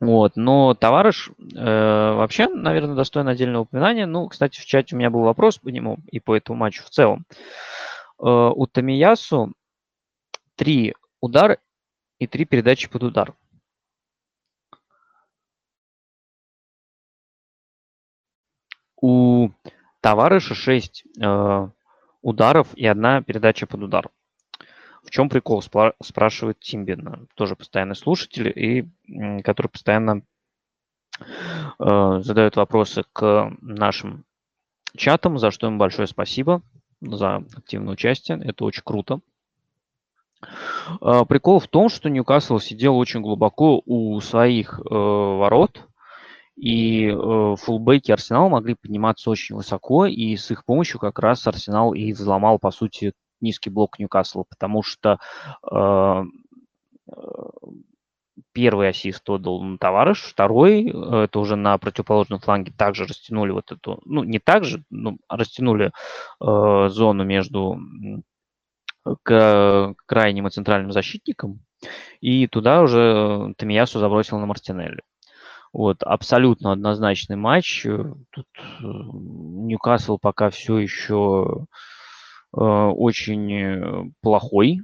Вот, 0.00 0.36
но 0.36 0.72
товарищ 0.72 1.28
э, 1.28 2.12
вообще, 2.14 2.48
наверное, 2.48 2.94
достоин 2.94 3.28
отдельного 3.28 3.64
упоминания. 3.64 4.06
Ну, 4.06 4.28
кстати, 4.28 4.58
в 4.58 4.64
чате 4.64 4.96
у 4.96 4.98
меня 4.98 5.10
был 5.10 5.20
вопрос 5.20 5.58
по 5.58 5.68
нему 5.68 5.98
и 6.10 6.18
по 6.18 6.34
этому 6.34 6.58
матчу 6.60 6.82
в 6.82 6.88
целом. 6.88 7.26
Э, 8.18 8.52
у 8.54 8.66
Тамиясу 8.66 9.52
три 10.54 10.94
удара 11.20 11.58
и 12.18 12.26
три 12.26 12.46
передачи 12.46 12.88
под 12.88 13.02
удар. 13.02 13.34
у 19.06 19.50
товарища 20.06 20.54
6 20.54 21.04
э, 21.20 21.68
ударов 22.22 22.68
и 22.76 22.86
одна 22.86 23.22
передача 23.22 23.66
под 23.66 23.82
удар. 23.82 24.08
В 25.02 25.10
чем 25.10 25.28
прикол, 25.28 25.60
спрашивает 25.60 26.60
Тимбин, 26.60 27.26
тоже 27.34 27.56
постоянный 27.56 27.96
слушатель, 27.96 28.48
и 28.48 28.88
который 29.42 29.66
постоянно 29.66 30.22
э, 31.18 32.20
задает 32.22 32.54
вопросы 32.54 33.02
к 33.12 33.50
нашим 33.60 34.24
чатам, 34.96 35.40
за 35.40 35.50
что 35.50 35.66
им 35.66 35.76
большое 35.76 36.06
спасибо 36.06 36.62
за 37.00 37.42
активное 37.56 37.94
участие. 37.94 38.40
Это 38.44 38.64
очень 38.64 38.82
круто. 38.84 39.18
Э, 41.00 41.24
прикол 41.28 41.58
в 41.58 41.66
том, 41.66 41.88
что 41.88 42.08
Ньюкасл 42.10 42.60
сидел 42.60 42.96
очень 42.96 43.22
глубоко 43.22 43.82
у 43.84 44.20
своих 44.20 44.78
э, 44.78 44.84
ворот, 44.88 45.84
и 46.56 47.08
э, 47.08 47.56
фулбеки 47.58 48.12
Арсенала 48.12 48.48
могли 48.48 48.74
подниматься 48.74 49.30
очень 49.30 49.56
высоко, 49.56 50.06
и 50.06 50.36
с 50.36 50.50
их 50.50 50.64
помощью 50.64 50.98
как 50.98 51.18
раз 51.18 51.46
Арсенал 51.46 51.92
и 51.94 52.12
взломал, 52.12 52.58
по 52.58 52.70
сути, 52.70 53.12
низкий 53.40 53.70
блок 53.70 53.98
Ньюкасла, 53.98 54.44
потому 54.48 54.82
что 54.82 55.18
э, 55.70 56.22
э 57.08 57.22
первый 58.52 58.88
ассист 58.88 59.28
отдал 59.28 59.62
товарищ, 59.78 60.18
второй, 60.18 60.84
э, 60.88 61.24
это 61.24 61.38
уже 61.38 61.56
на 61.56 61.76
противоположном 61.78 62.40
фланге, 62.40 62.72
также 62.76 63.04
растянули 63.04 63.50
вот 63.50 63.72
эту, 63.72 64.00
ну, 64.04 64.24
не 64.24 64.38
так 64.38 64.64
же, 64.64 64.82
но 64.90 65.16
растянули 65.28 65.92
э, 66.40 66.88
зону 66.88 67.24
между 67.24 67.78
к 69.22 69.94
крайним 70.06 70.48
и 70.48 70.50
центральным 70.50 70.92
защитником, 70.92 71.60
и 72.20 72.46
туда 72.48 72.82
уже 72.82 73.54
Тамиясу 73.56 74.00
забросил 74.00 74.38
на 74.38 74.46
Мартинелли. 74.46 75.02
Вот, 75.76 76.02
абсолютно 76.04 76.72
однозначный 76.72 77.36
матч. 77.36 77.84
Э, 77.84 78.14
тут 78.30 78.46
э, 78.56 78.82
Ньюкасл 78.82 80.16
пока 80.16 80.48
все 80.48 80.78
еще 80.78 81.66
э, 82.56 82.58
очень 82.58 84.14
плохой, 84.22 84.80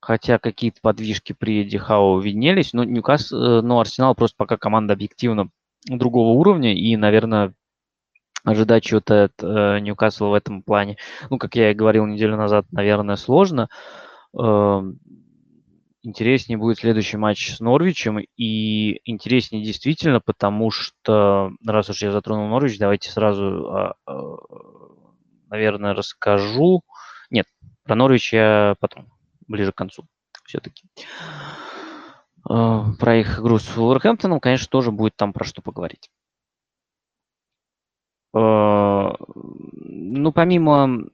хотя 0.00 0.38
какие-то 0.38 0.80
подвижки 0.82 1.32
при 1.32 1.64
Дихау 1.64 2.18
виднелись, 2.18 2.74
но 2.74 2.84
Ньюкасл, 2.84 3.62
но 3.62 3.80
Арсенал 3.80 4.14
просто 4.14 4.34
пока 4.36 4.58
команда 4.58 4.92
объективно 4.92 5.48
другого 5.86 6.38
уровня, 6.38 6.74
и, 6.74 6.94
наверное, 6.96 7.54
ожидать 8.44 8.84
чего-то 8.84 9.24
от 9.24 9.42
э, 9.42 9.78
Ньюкасла 9.80 10.26
в 10.26 10.34
этом 10.34 10.62
плане. 10.62 10.98
Ну, 11.30 11.38
как 11.38 11.54
я 11.56 11.70
и 11.70 11.74
говорил 11.74 12.04
неделю 12.04 12.36
назад, 12.36 12.66
наверное, 12.72 13.16
сложно. 13.16 13.70
Э, 14.38 14.82
интереснее 16.04 16.58
будет 16.58 16.78
следующий 16.78 17.16
матч 17.16 17.54
с 17.56 17.60
Норвичем. 17.60 18.18
И 18.36 19.00
интереснее 19.04 19.64
действительно, 19.64 20.20
потому 20.20 20.70
что, 20.70 21.50
раз 21.66 21.90
уж 21.90 22.02
я 22.02 22.12
затронул 22.12 22.48
Норвич, 22.48 22.78
давайте 22.78 23.10
сразу, 23.10 23.70
а, 23.70 23.94
а, 24.06 24.36
наверное, 25.48 25.94
расскажу. 25.94 26.82
Нет, 27.30 27.46
про 27.84 27.94
Норвич 27.94 28.32
я 28.32 28.76
потом, 28.80 29.08
ближе 29.48 29.72
к 29.72 29.76
концу 29.76 30.04
все-таки. 30.44 30.86
Э, 32.48 32.82
про 32.98 33.16
их 33.16 33.40
игру 33.40 33.58
с 33.58 33.76
Вулверхэмптоном, 33.76 34.40
конечно, 34.40 34.68
тоже 34.68 34.92
будет 34.92 35.16
там 35.16 35.32
про 35.32 35.44
что 35.44 35.62
поговорить. 35.62 36.10
Ну, 38.36 40.32
помимо 40.34 41.04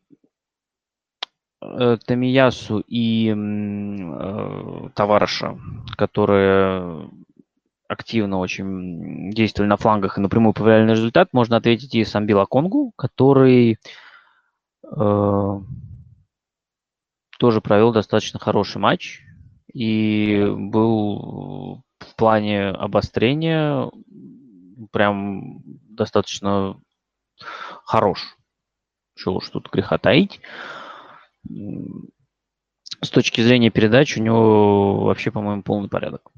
Тамиясу 1.61 2.82
и 2.87 3.35
э, 3.37 4.89
Товарыша, 4.95 5.59
которые 5.97 7.11
активно 7.87 8.39
очень 8.39 9.31
действовали 9.31 9.69
на 9.69 9.77
флангах 9.77 10.16
и 10.16 10.20
напрямую 10.20 10.55
повлияли 10.55 10.85
на 10.85 10.93
результат, 10.93 11.32
можно 11.32 11.57
ответить 11.57 11.95
и 11.95 12.05
Самбила 12.05 12.47
Конгу, 12.47 12.93
который 12.97 13.78
э, 14.85 15.61
тоже 17.39 17.61
провел 17.61 17.93
достаточно 17.93 18.39
хороший 18.39 18.78
матч 18.78 19.23
и 19.73 20.47
был 20.57 21.82
в 21.99 22.16
плане 22.16 22.69
обострения 22.69 23.91
прям 24.93 25.61
достаточно 25.65 26.81
хорош. 27.85 28.37
Чего 29.16 29.37
уж 29.37 29.49
тут 29.51 29.69
греха 29.70 29.99
таить. 29.99 30.41
С 31.45 33.11
точки 33.11 33.41
зрения 33.41 33.71
передач 33.71 34.17
у 34.17 34.23
него 34.23 35.05
вообще, 35.05 35.31
по-моему, 35.31 35.62
полный 35.62 35.89
порядок. 35.89 36.31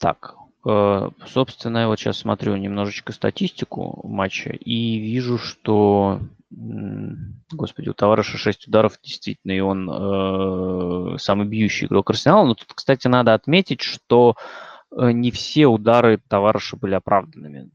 Так, 0.00 0.34
э, 0.66 1.10
собственно, 1.26 1.78
я 1.78 1.88
вот 1.88 1.98
сейчас 1.98 2.18
смотрю 2.18 2.56
немножечко 2.56 3.12
статистику 3.12 4.00
матча 4.08 4.48
и 4.50 4.98
вижу, 4.98 5.36
что, 5.36 6.20
господи, 6.50 7.90
у 7.90 7.92
товарища 7.92 8.38
6 8.38 8.68
ударов 8.68 8.98
действительно, 9.02 9.52
и 9.52 9.60
он 9.60 9.90
э, 9.90 11.18
самый 11.18 11.46
бьющий 11.46 11.86
игрок 11.86 12.08
Арсенала. 12.08 12.46
Но 12.46 12.54
тут, 12.54 12.72
кстати, 12.72 13.08
надо 13.08 13.34
отметить, 13.34 13.82
что 13.82 14.36
э, 14.90 15.10
не 15.12 15.30
все 15.30 15.66
удары 15.66 16.18
товарища 16.28 16.78
были 16.78 16.94
оправданными. 16.94 17.70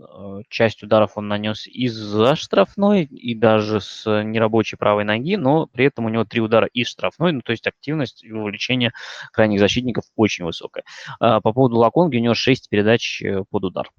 Э, 0.00 0.42
часть 0.48 0.82
ударов 0.82 1.16
он 1.16 1.28
нанес 1.28 1.66
из-за 1.66 2.36
штрафной 2.36 3.04
и 3.04 3.34
даже 3.34 3.80
с 3.80 4.04
нерабочей 4.22 4.76
правой 4.76 5.04
ноги, 5.04 5.36
но 5.36 5.66
при 5.66 5.86
этом 5.86 6.06
у 6.06 6.08
него 6.08 6.24
три 6.24 6.40
удара 6.40 6.66
из 6.66 6.88
штрафной, 6.88 7.32
ну, 7.32 7.40
то 7.40 7.52
есть 7.52 7.66
активность 7.66 8.24
и 8.24 8.32
вовлечение 8.32 8.92
крайних 9.32 9.60
защитников 9.60 10.04
очень 10.14 10.44
высокая. 10.44 10.84
А 11.20 11.40
по 11.40 11.52
поводу 11.52 11.76
Лаконги 11.76 12.16
у 12.16 12.20
него 12.20 12.34
6 12.34 12.68
передач 12.68 13.22
э, 13.22 13.44
под 13.50 13.64
удар. 13.64 13.90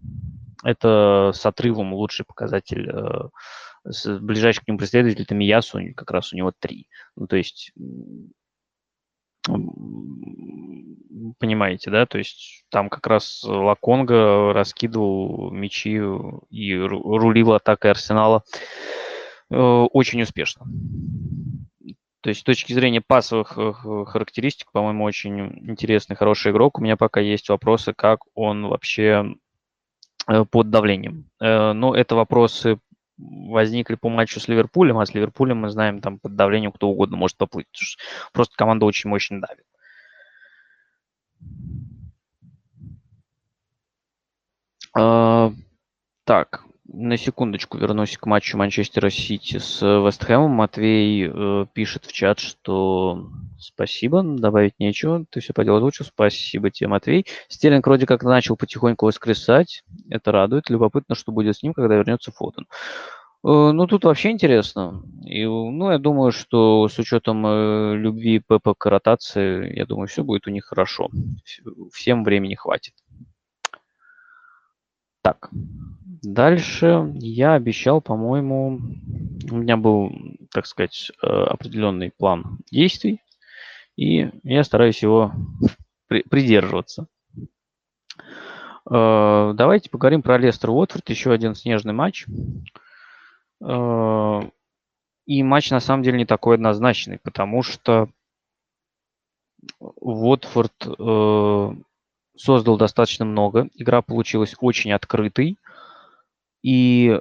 Это 0.63 1.31
с 1.33 1.45
отрывом 1.45 1.93
лучший 1.93 2.25
показатель. 2.25 2.89
Э, 2.89 3.29
ближайший 4.19 4.63
к 4.63 4.67
нему 4.67 4.77
преследователь 4.77 5.25
Тамиясу 5.25 5.79
как 5.95 6.11
раз 6.11 6.33
у 6.33 6.35
него 6.35 6.51
3. 6.59 6.89
Ну, 7.15 7.27
то 7.27 7.37
есть 7.37 7.71
понимаете, 11.39 11.89
да, 11.89 12.05
то 12.05 12.17
есть 12.17 12.65
там 12.69 12.89
как 12.89 13.07
раз 13.07 13.43
Лаконга 13.43 14.53
раскидывал 14.53 15.51
мячи 15.51 15.99
и 16.49 16.73
рулил 16.75 17.53
атакой 17.53 17.91
Арсенала 17.91 18.43
э, 19.49 19.55
очень 19.55 20.21
успешно. 20.21 20.65
То 22.21 22.29
есть 22.29 22.41
с 22.41 22.43
точки 22.43 22.73
зрения 22.73 23.01
пасовых 23.01 23.57
э, 23.57 23.73
характеристик, 24.05 24.71
по-моему, 24.71 25.03
очень 25.03 25.69
интересный, 25.69 26.15
хороший 26.15 26.51
игрок. 26.51 26.79
У 26.79 26.81
меня 26.81 26.97
пока 26.97 27.19
есть 27.21 27.49
вопросы, 27.49 27.93
как 27.93 28.19
он 28.33 28.67
вообще 28.67 29.35
э, 30.27 30.45
под 30.45 30.69
давлением. 30.69 31.29
Но 31.39 31.95
это 31.95 32.15
вопросы 32.15 32.79
возникли 33.17 33.95
по 33.95 34.09
матчу 34.09 34.39
с 34.39 34.47
Ливерпулем, 34.47 34.97
а 34.99 35.05
с 35.05 35.13
Ливерпулем 35.13 35.57
мы 35.57 35.69
знаем, 35.69 36.01
там 36.01 36.19
под 36.19 36.35
давлением 36.35 36.71
кто 36.71 36.89
угодно 36.89 37.17
может 37.17 37.37
поплыть. 37.37 37.67
Просто 38.31 38.55
команда 38.55 38.85
очень 38.85 39.09
мощно 39.09 39.41
давит. 39.41 39.65
А, 44.93 45.51
так, 46.23 46.66
на 46.87 47.17
секундочку 47.17 47.77
вернусь 47.77 48.17
к 48.17 48.25
матчу 48.25 48.57
Манчестера 48.57 49.09
Сити 49.09 49.57
с 49.57 49.81
Вестхэмом. 49.81 50.51
Матвей 50.51 51.29
э, 51.29 51.65
пишет 51.73 52.05
в 52.05 52.13
чат, 52.13 52.39
что 52.39 53.29
спасибо, 53.59 54.23
добавить 54.23 54.79
нечего, 54.79 55.25
ты 55.29 55.39
все 55.39 55.53
поделал 55.53 55.83
лучше. 55.83 56.03
Спасибо 56.03 56.71
тебе, 56.71 56.87
Матвей. 56.87 57.25
Стерлинг 57.49 57.85
вроде 57.85 58.05
как 58.05 58.23
начал 58.23 58.55
потихоньку 58.55 59.05
воскресать. 59.05 59.83
Это 60.09 60.31
радует. 60.31 60.69
Любопытно, 60.69 61.15
что 61.15 61.31
будет 61.31 61.57
с 61.57 61.63
ним, 61.63 61.73
когда 61.73 61.95
вернется 61.95 62.31
Фотон. 62.31 62.67
Э, 63.43 63.71
ну, 63.71 63.87
тут 63.87 64.05
вообще 64.05 64.31
интересно. 64.31 65.03
И, 65.25 65.45
ну, 65.45 65.91
я 65.91 65.97
думаю, 65.97 66.31
что 66.31 66.87
с 66.87 66.97
учетом 66.99 67.45
э, 67.45 67.95
любви 67.95 68.39
Пепа 68.39 68.73
к 68.73 68.85
ротации, 68.85 69.75
я 69.75 69.85
думаю, 69.85 70.07
все 70.07 70.23
будет 70.23 70.47
у 70.47 70.51
них 70.51 70.65
хорошо. 70.65 71.09
Всем 71.91 72.23
времени 72.23 72.55
хватит. 72.55 72.93
Так, 75.27 75.49
дальше 75.51 77.11
я 77.15 77.55
обещал, 77.55 77.99
по-моему, 77.99 78.79
у 79.51 79.55
меня 79.57 79.75
был, 79.75 80.09
так 80.53 80.65
сказать, 80.65 81.11
э, 81.21 81.27
определенный 81.27 82.11
план 82.11 82.59
действий, 82.71 83.21
и 83.97 84.29
я 84.43 84.63
стараюсь 84.63 85.03
его 85.03 85.33
при 86.07 86.21
придерживаться. 86.21 87.07
Э, 88.89 89.51
давайте 89.53 89.89
поговорим 89.89 90.21
про 90.21 90.37
Лестер 90.37 90.69
Уотфорд, 90.69 91.09
еще 91.09 91.33
один 91.33 91.55
снежный 91.55 91.91
матч. 91.91 92.25
Э, 93.61 94.39
и 95.25 95.43
матч 95.43 95.71
на 95.71 95.81
самом 95.81 96.03
деле 96.03 96.19
не 96.19 96.25
такой 96.25 96.55
однозначный, 96.55 97.19
потому 97.19 97.63
что 97.63 98.07
Уотфорд 99.77 100.87
создал 102.37 102.77
достаточно 102.77 103.25
много. 103.25 103.69
Игра 103.75 104.01
получилась 104.01 104.55
очень 104.59 104.91
открытой. 104.91 105.57
И 106.63 107.19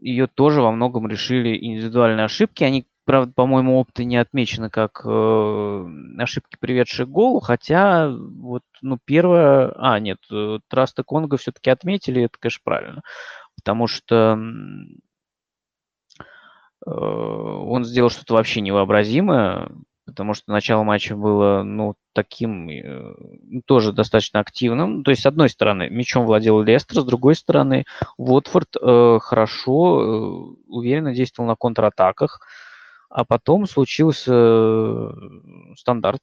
ее 0.00 0.26
тоже 0.26 0.60
во 0.60 0.70
многом 0.70 1.08
решили 1.08 1.56
индивидуальные 1.56 2.24
ошибки. 2.24 2.64
Они, 2.64 2.86
правда, 3.04 3.32
по-моему, 3.34 3.78
опыты 3.78 4.04
не 4.04 4.16
отмечены 4.16 4.70
как 4.70 5.02
э, 5.04 5.86
ошибки, 6.18 6.56
приведшие 6.60 7.06
к 7.06 7.10
голу, 7.10 7.40
хотя 7.40 8.08
вот, 8.10 8.62
ну, 8.82 8.98
первое... 9.04 9.72
А, 9.76 9.98
нет, 9.98 10.18
э, 10.30 10.58
Траста 10.68 11.04
Конга 11.04 11.36
все-таки 11.36 11.70
отметили, 11.70 12.24
это, 12.24 12.38
конечно, 12.38 12.60
правильно. 12.64 13.02
Потому 13.56 13.86
что 13.86 14.38
э, 16.86 16.90
он 16.90 17.84
сделал 17.84 18.10
что-то 18.10 18.34
вообще 18.34 18.60
невообразимое 18.60 19.70
потому 20.06 20.34
что 20.34 20.52
начало 20.52 20.84
матча 20.84 21.16
было, 21.16 21.62
ну, 21.62 21.96
таким 22.14 22.68
э, 22.70 23.14
ну, 23.42 23.60
тоже 23.66 23.92
достаточно 23.92 24.40
активным. 24.40 25.04
То 25.04 25.10
есть, 25.10 25.22
с 25.22 25.26
одной 25.26 25.50
стороны, 25.50 25.90
мячом 25.90 26.24
владел 26.24 26.62
Лестер, 26.62 27.00
с 27.00 27.04
другой 27.04 27.34
стороны, 27.34 27.84
Уотфорд 28.16 28.76
э, 28.80 29.18
хорошо, 29.20 30.00
э, 30.00 30.54
уверенно 30.68 31.12
действовал 31.12 31.48
на 31.48 31.56
контратаках, 31.56 32.40
а 33.10 33.24
потом 33.24 33.66
случился 33.66 34.32
э, 34.32 35.10
стандарт. 35.76 36.22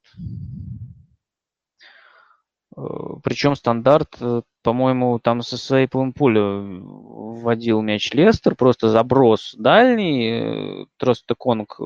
Э, 2.76 2.82
причем 3.22 3.56
стандарт, 3.56 4.16
э, 4.22 4.42
по-моему, 4.64 5.20
там 5.20 5.42
со 5.42 5.58
своей 5.58 5.88
пуля 5.88 6.42
вводил 6.42 7.82
мяч 7.82 8.14
Лестер, 8.14 8.56
просто 8.56 8.90
заброс 8.90 9.54
дальний, 9.58 10.88
Троста 10.98 11.36
Конг 11.36 11.80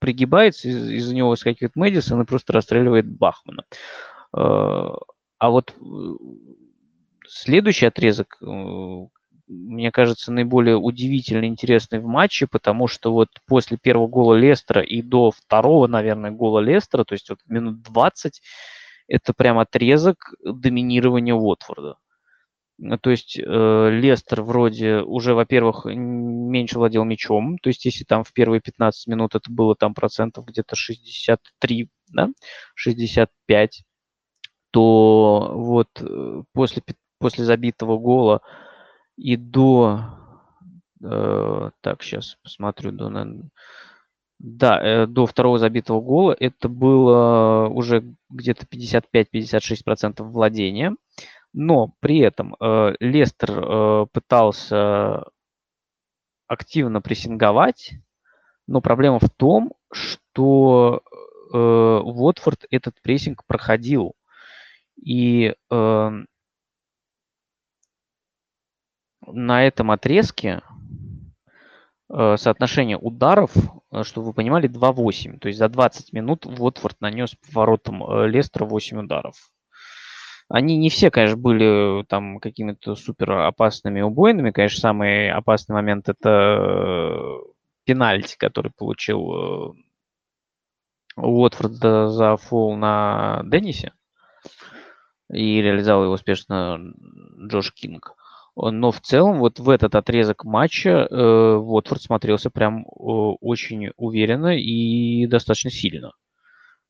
пригибается, 0.00 0.68
из, 0.68 0.88
из 0.90 1.12
него 1.12 1.30
выскакивает 1.30 1.76
Мэдисон 1.76 2.22
и 2.22 2.26
просто 2.26 2.52
расстреливает 2.52 3.06
Бахмана. 3.06 3.64
Э, 4.36 4.88
а 5.38 5.50
вот 5.50 5.72
э, 5.80 6.14
следующий 7.28 7.86
отрезок, 7.86 8.38
э, 8.42 8.46
мне 9.46 9.90
кажется, 9.92 10.32
наиболее 10.32 10.76
удивительно 10.76 11.44
интересный 11.44 11.98
в 11.98 12.06
матче, 12.06 12.46
потому 12.46 12.88
что 12.88 13.12
вот 13.12 13.28
после 13.46 13.76
первого 13.76 14.08
гола 14.08 14.34
Лестера 14.34 14.82
и 14.82 15.02
до 15.02 15.30
второго, 15.30 15.86
наверное, 15.86 16.30
гола 16.30 16.60
Лестера, 16.60 17.04
то 17.04 17.14
есть 17.14 17.30
вот 17.30 17.38
минут 17.46 17.82
20, 17.82 18.40
это 19.08 19.34
прям 19.34 19.58
отрезок 19.58 20.34
доминирования 20.44 21.34
Уотфорда. 21.34 21.96
Э, 22.82 22.98
то 22.98 23.10
есть 23.10 23.38
э, 23.38 23.90
Лестер 23.90 24.42
вроде 24.42 25.00
уже, 25.00 25.34
во-первых, 25.34 25.84
меньше 25.84 26.78
владел 26.78 27.04
мячом. 27.04 27.58
То 27.58 27.68
есть 27.68 27.84
если 27.84 28.04
там 28.04 28.24
в 28.24 28.32
первые 28.32 28.60
15 28.60 29.06
минут 29.06 29.34
это 29.34 29.50
было 29.50 29.74
там 29.76 29.94
процентов 29.94 30.46
где-то 30.46 30.76
63 30.76 31.88
да, 32.12 32.28
65, 32.74 33.84
то 34.70 35.52
вот 35.54 35.88
э, 36.00 36.42
после, 36.52 36.82
после 37.18 37.44
забитого 37.44 37.98
гола 37.98 38.42
и 39.16 39.36
до... 39.36 40.00
Э, 41.02 41.70
так, 41.80 42.02
сейчас 42.02 42.36
посмотрю, 42.42 42.92
до, 42.92 43.10
да, 44.38 44.80
э, 44.82 45.06
до 45.06 45.26
второго 45.26 45.58
забитого 45.58 46.00
гола 46.00 46.36
это 46.38 46.68
было 46.68 47.68
уже 47.68 48.14
где-то 48.30 48.66
55-56% 48.66 50.22
владения. 50.22 50.94
Но 51.52 51.94
при 52.00 52.18
этом 52.20 52.54
э, 52.60 52.94
Лестер 53.00 53.50
э, 53.50 54.06
пытался 54.12 55.24
активно 56.46 57.00
прессинговать, 57.00 57.94
но 58.66 58.80
проблема 58.80 59.18
в 59.18 59.28
том, 59.30 59.72
что 59.92 61.02
э, 61.52 61.56
Уотфорд 61.56 62.66
этот 62.70 63.00
прессинг 63.02 63.44
проходил. 63.46 64.14
И 64.96 65.54
э, 65.70 66.10
на 69.26 69.66
этом 69.66 69.90
отрезке 69.90 70.62
э, 72.12 72.36
соотношение 72.36 72.98
ударов, 72.98 73.52
э, 73.90 74.02
чтобы 74.04 74.28
вы 74.28 74.34
понимали, 74.34 74.68
2-8. 74.68 75.38
То 75.38 75.48
есть 75.48 75.58
за 75.58 75.68
20 75.68 76.12
минут 76.12 76.46
Уотфорд 76.46 77.00
нанес 77.00 77.34
по 77.34 77.60
воротам 77.60 78.04
э, 78.04 78.28
Лестера 78.28 78.64
8 78.64 79.00
ударов. 79.00 79.50
Они 80.50 80.76
не 80.76 80.90
все, 80.90 81.12
конечно, 81.12 81.36
были 81.36 82.04
там 82.08 82.40
какими-то 82.40 82.96
супер 82.96 83.30
опасными 83.30 84.00
убойными. 84.00 84.50
Конечно, 84.50 84.80
самый 84.80 85.30
опасный 85.30 85.74
момент 85.74 86.08
это 86.08 87.38
пенальти, 87.84 88.36
который 88.36 88.72
получил 88.76 89.76
Уотфорд 91.16 91.74
за 91.74 92.36
фол 92.36 92.76
на 92.76 93.42
Деннисе 93.44 93.92
и 95.32 95.62
реализовал 95.62 96.04
его 96.04 96.14
успешно 96.14 96.80
Джош 97.46 97.72
Кинг. 97.72 98.14
Но 98.56 98.90
в 98.90 99.00
целом 99.00 99.38
вот 99.38 99.60
в 99.60 99.70
этот 99.70 99.94
отрезок 99.94 100.44
матча 100.44 101.06
э, 101.08 101.54
Уотфорд 101.54 102.02
смотрелся 102.02 102.50
прям 102.50 102.80
э, 102.80 102.84
очень 102.88 103.92
уверенно 103.96 104.56
и 104.56 105.26
достаточно 105.28 105.70
сильно. 105.70 106.12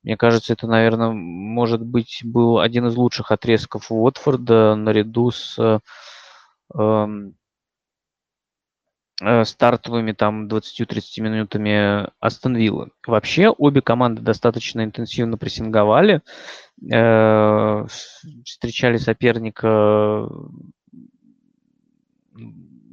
Мне 0.02 0.16
кажется, 0.16 0.52
это, 0.54 0.66
наверное, 0.66 1.10
может 1.10 1.82
быть, 1.84 2.20
был 2.24 2.58
один 2.60 2.86
из 2.86 2.96
лучших 2.96 3.30
отрезков 3.32 3.90
Уотфорда 3.90 4.74
наряду 4.74 5.30
с 5.30 5.80
эм, 6.74 7.34
э, 9.22 9.44
стартовыми 9.44 10.12
там 10.12 10.48
20-30 10.48 11.20
минутами 11.20 12.08
Астон 12.18 12.56
Виллы. 12.56 12.90
Вообще 13.06 13.50
обе 13.50 13.82
команды 13.82 14.22
достаточно 14.22 14.82
интенсивно 14.82 15.36
прессинговали, 15.36 16.22
э, 16.90 17.86
встречали 18.44 18.96
соперника 18.96 20.28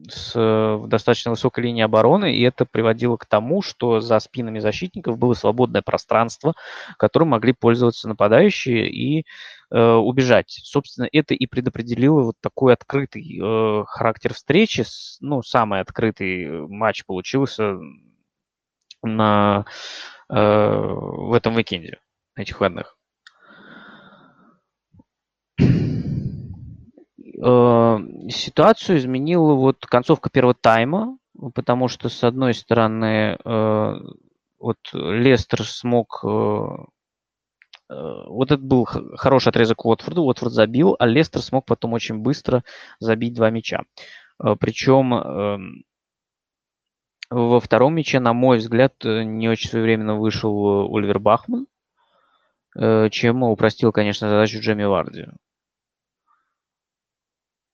с 0.09 0.33
э, 0.35 0.87
достаточно 0.87 1.31
высокой 1.31 1.65
линией 1.65 1.83
обороны, 1.83 2.35
и 2.35 2.41
это 2.41 2.65
приводило 2.65 3.17
к 3.17 3.25
тому, 3.25 3.61
что 3.61 3.99
за 3.99 4.19
спинами 4.19 4.59
защитников 4.59 5.17
было 5.17 5.33
свободное 5.33 5.81
пространство, 5.81 6.53
которым 6.97 7.29
могли 7.29 7.53
пользоваться 7.53 8.07
нападающие 8.07 8.89
и 8.89 9.25
э, 9.71 9.93
убежать. 9.93 10.59
Собственно, 10.63 11.07
это 11.11 11.33
и 11.33 11.45
предопределило 11.45 12.23
вот 12.23 12.35
такой 12.41 12.73
открытый 12.73 13.39
э, 13.41 13.83
характер 13.87 14.33
встречи. 14.33 14.85
Ну, 15.21 15.41
самый 15.43 15.81
открытый 15.81 16.67
матч 16.67 17.05
получился 17.05 17.77
на, 19.03 19.65
э, 20.29 20.35
в 20.35 21.33
этом 21.33 21.55
уикенде, 21.55 21.99
на 22.35 22.41
этих 22.41 22.59
выходных. 22.59 22.96
Э, 27.39 27.99
ситуацию 28.29 28.97
изменила 28.97 29.53
вот 29.53 29.85
концовка 29.85 30.29
первого 30.29 30.55
тайма, 30.55 31.17
потому 31.53 31.87
что, 31.87 32.09
с 32.09 32.23
одной 32.23 32.53
стороны, 32.53 33.37
э, 33.43 33.93
вот 34.59 34.77
Лестер 34.93 35.63
смог... 35.63 36.21
Э, 36.23 36.85
вот 37.89 38.51
это 38.51 38.61
был 38.61 38.85
хороший 38.85 39.49
отрезок 39.49 39.85
Уотфорду, 39.85 40.23
Уотфорд 40.23 40.51
забил, 40.51 40.95
а 40.99 41.05
Лестер 41.05 41.41
смог 41.41 41.65
потом 41.65 41.93
очень 41.93 42.17
быстро 42.17 42.63
забить 42.99 43.33
два 43.33 43.49
мяча. 43.49 43.83
Причем 44.59 45.13
эм, 45.13 45.83
во 47.29 47.61
втором 47.61 47.95
мяче, 47.95 48.19
на 48.19 48.33
мой 48.33 48.57
взгляд, 48.57 48.93
не 49.05 49.47
очень 49.47 49.69
своевременно 49.69 50.17
вышел 50.17 50.93
Оливер 50.93 51.19
Бахман, 51.19 51.67
чем 52.75 53.43
упростил, 53.43 53.93
конечно, 53.93 54.29
задачу 54.29 54.59
Джемми 54.59 54.83
Варди. 54.83 55.27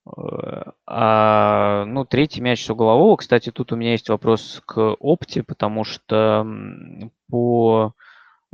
А, 0.05 1.85
ну, 1.85 2.05
третий 2.05 2.41
мяч 2.41 2.65
с 2.65 2.69
углового. 2.69 3.15
Кстати, 3.15 3.51
тут 3.51 3.71
у 3.71 3.75
меня 3.75 3.91
есть 3.91 4.09
вопрос 4.09 4.61
к 4.65 4.95
опте, 4.99 5.43
потому 5.43 5.85
что 5.85 6.45
по 7.29 7.93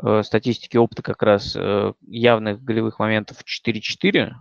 э, 0.01 0.21
статистике 0.23 0.79
опта 0.79 1.01
как 1.01 1.23
раз 1.23 1.55
э, 1.55 1.93
явных 2.07 2.63
голевых 2.63 2.99
моментов 2.99 3.37
4-4 3.43 4.33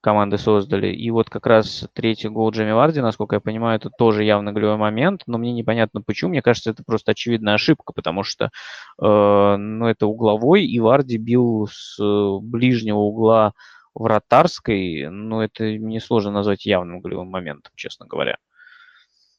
команды 0.00 0.36
создали. 0.36 0.88
И 0.88 1.12
вот 1.12 1.30
как 1.30 1.46
раз 1.46 1.86
третий 1.92 2.28
гол 2.28 2.50
Джейми 2.50 2.72
Варди, 2.72 3.00
насколько 3.00 3.36
я 3.36 3.40
понимаю, 3.40 3.76
это 3.76 3.88
тоже 3.88 4.24
явно 4.24 4.52
голевой 4.52 4.76
момент, 4.76 5.22
но 5.28 5.38
мне 5.38 5.52
непонятно 5.52 6.02
почему. 6.02 6.30
Мне 6.30 6.42
кажется, 6.42 6.70
это 6.70 6.82
просто 6.84 7.12
очевидная 7.12 7.54
ошибка, 7.54 7.92
потому 7.92 8.24
что 8.24 8.46
э, 8.46 8.50
ну, 8.98 9.86
это 9.86 10.08
угловой, 10.08 10.64
и 10.64 10.80
Варди 10.80 11.18
бил 11.18 11.68
с 11.70 12.00
ближнего 12.40 12.98
угла 12.98 13.52
вратарской, 13.94 15.08
ну, 15.10 15.40
это 15.40 15.64
мне 15.64 16.00
сложно 16.00 16.30
назвать 16.32 16.66
явным 16.66 17.00
голевым 17.00 17.28
моментом, 17.28 17.72
честно 17.76 18.06
говоря. 18.06 18.38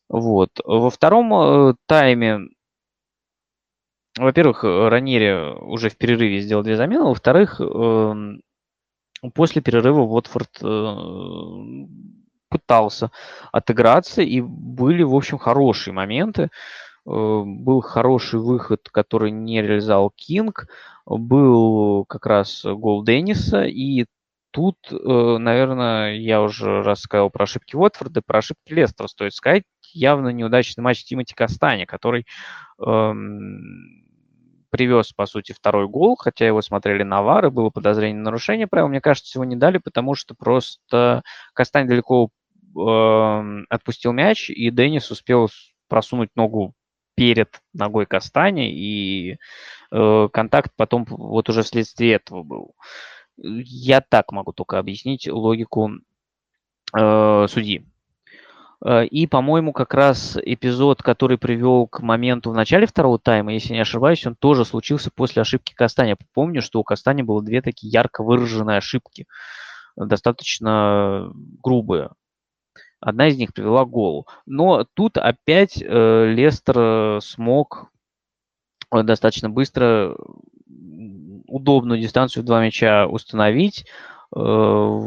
Вот. 0.10 0.52
Во 0.64 0.90
втором 0.90 1.34
э, 1.34 1.74
тайме, 1.88 2.42
во-первых, 4.18 4.64
Ранери 4.64 5.56
уже 5.60 5.90
в 5.90 5.98
перерыве 5.98 6.40
сделал 6.42 6.64
две 6.64 6.78
замены, 6.78 7.06
во-вторых, 7.06 7.60
э, 7.60 8.14
после 9.34 9.62
перерыва 9.62 10.02
Уотфорд 10.02 10.50
э, 10.62 11.88
пытался 12.50 13.12
отыграться, 13.52 14.22
и 14.22 14.42
были, 14.42 15.04
в 15.04 15.16
общем, 15.16 15.38
хорошие 15.40 15.94
моменты. 15.94 16.44
Э, 16.44 16.50
был 17.06 17.82
хороший 17.82 18.40
выход, 18.40 18.90
который 18.92 19.32
не 19.32 19.62
реализовал 19.62 20.12
Кинг, 20.16 20.68
был 21.06 22.06
как 22.06 22.26
раз 22.26 22.64
гол 22.64 23.04
Денниса, 23.04 23.64
и 23.64 24.06
Тут, 24.54 24.78
э, 24.92 24.96
наверное, 25.40 26.14
я 26.14 26.40
уже 26.44 26.84
рассказал 26.84 27.32
про 27.32 27.46
ошибки 27.46 27.76
Уотфорда, 27.76 28.22
про 28.22 28.38
ошибки 28.38 28.72
Лестера 28.72 29.08
стоит 29.08 29.34
сказать. 29.34 29.64
Явно 29.94 30.30
неудачный 30.30 30.84
матч 30.84 31.04
Тимати 31.04 31.34
Кастани, 31.34 31.86
который 31.86 32.28
эм, 32.80 34.06
привез, 34.70 35.12
по 35.12 35.26
сути, 35.26 35.54
второй 35.54 35.88
гол, 35.88 36.16
хотя 36.16 36.46
его 36.46 36.62
смотрели 36.62 37.02
на 37.02 37.24
вар, 37.24 37.50
было 37.50 37.72
подозрение 37.72 38.20
на 38.20 38.26
нарушение 38.26 38.68
правил. 38.68 38.90
Мне 38.90 39.02
кажется, 39.02 39.40
его 39.40 39.44
не 39.44 39.56
дали, 39.56 39.80
потому 39.80 40.14
что 40.14 40.36
просто 40.36 41.24
Кастань 41.56 41.88
далеко 41.88 42.30
э, 42.78 43.64
отпустил 43.70 44.12
мяч, 44.12 44.52
и 44.52 44.70
Деннис 44.70 45.10
успел 45.10 45.50
просунуть 45.88 46.30
ногу 46.36 46.76
перед 47.16 47.60
ногой 47.74 48.06
Кастани, 48.06 48.72
и 48.72 49.38
э, 49.92 50.30
контакт 50.32 50.72
потом 50.76 51.06
вот 51.10 51.50
уже 51.50 51.64
вследствие 51.64 52.14
этого 52.14 52.44
был. 52.44 52.76
Я 53.38 54.02
так 54.02 54.32
могу 54.32 54.54
только 54.54 54.78
объяснить 54.80 55.28
логику 55.28 55.92
э, 56.96 57.48
судьи. 57.50 57.86
Э, 58.86 59.06
и, 59.06 59.28
по-моему, 59.28 59.74
как 59.74 59.94
раз 59.94 60.38
эпизод, 60.38 61.02
который 61.02 61.38
привел 61.38 61.88
к 61.88 62.02
моменту 62.02 62.52
в 62.52 62.56
начале 62.56 62.86
второго 62.86 63.20
тайма, 63.20 63.54
если 63.54 63.74
не 63.74 63.80
ошибаюсь, 63.80 64.26
он 64.26 64.36
тоже 64.36 64.66
случился 64.66 65.10
после 65.14 65.42
ошибки 65.42 65.74
Кастани. 65.74 66.16
Помню, 66.34 66.62
что 66.62 66.80
у 66.80 66.84
Кастани 66.84 67.24
было 67.24 67.42
две 67.42 67.62
такие 67.62 67.92
ярко 67.92 68.24
выраженные 68.24 68.78
ошибки, 68.78 69.26
достаточно 69.96 71.32
грубые. 71.34 72.12
Одна 73.00 73.28
из 73.28 73.38
них 73.38 73.54
привела 73.54 73.84
к 73.86 73.90
голу. 73.90 74.28
Но 74.46 74.86
тут 74.94 75.18
опять 75.18 75.82
э, 75.82 76.34
Лестер 76.34 77.22
смог 77.22 77.90
достаточно 78.92 79.50
быстро 79.50 80.16
удобную 81.48 82.00
дистанцию 82.00 82.44
в 82.44 82.46
два 82.46 82.64
мяча 82.64 83.08
установить. 83.08 83.86
Э, 84.36 85.00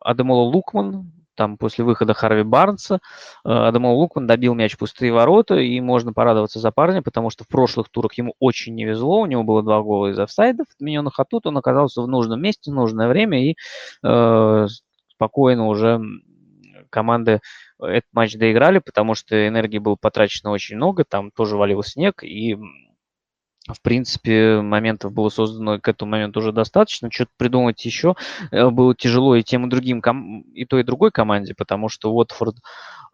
Адамола 0.00 0.42
Лукман, 0.50 1.12
там 1.34 1.56
после 1.56 1.84
выхода 1.84 2.14
Харви 2.14 2.42
Барнса, 2.42 3.00
э, 3.44 3.48
Адамол 3.50 3.98
Лукман 3.98 4.26
добил 4.26 4.54
мяч 4.54 4.74
в 4.74 4.78
пустые 4.78 5.12
ворота, 5.12 5.56
и 5.56 5.80
можно 5.80 6.12
порадоваться 6.12 6.60
за 6.60 6.70
парня, 6.70 7.02
потому 7.02 7.30
что 7.30 7.44
в 7.44 7.48
прошлых 7.48 7.88
турах 7.88 8.14
ему 8.14 8.34
очень 8.38 8.74
не 8.74 8.84
везло, 8.84 9.20
у 9.20 9.26
него 9.26 9.42
было 9.42 9.62
два 9.62 9.82
гола 9.82 10.08
из 10.08 10.18
офсайдов 10.18 10.66
отмененных, 10.74 11.18
а 11.18 11.24
тут 11.24 11.46
он 11.46 11.56
оказался 11.58 12.02
в 12.02 12.08
нужном 12.08 12.40
месте, 12.40 12.70
в 12.70 12.74
нужное 12.74 13.08
время, 13.08 13.50
и 13.50 13.56
э, 14.02 14.66
спокойно 15.08 15.66
уже 15.66 16.00
команды 16.90 17.40
этот 17.80 18.08
матч 18.12 18.36
доиграли, 18.36 18.78
потому 18.78 19.14
что 19.14 19.48
энергии 19.48 19.78
было 19.78 19.96
потрачено 19.96 20.52
очень 20.52 20.76
много, 20.76 21.04
там 21.04 21.30
тоже 21.30 21.56
валил 21.56 21.82
снег, 21.82 22.22
и 22.22 22.56
в 23.72 23.80
принципе, 23.80 24.60
моментов 24.60 25.12
было 25.12 25.30
создано 25.30 25.80
к 25.80 25.88
этому 25.88 26.10
моменту 26.10 26.40
уже 26.40 26.52
достаточно. 26.52 27.10
Что-то 27.10 27.30
придумать 27.38 27.82
еще 27.84 28.14
э, 28.50 28.68
было 28.68 28.94
тяжело 28.94 29.34
и 29.36 29.42
тем, 29.42 29.66
и 29.66 29.70
другим, 29.70 30.00
и 30.52 30.66
той, 30.66 30.82
и 30.82 30.84
другой 30.84 31.10
команде, 31.10 31.54
потому 31.54 31.88
что 31.88 32.12
Уотфорд, 32.12 32.56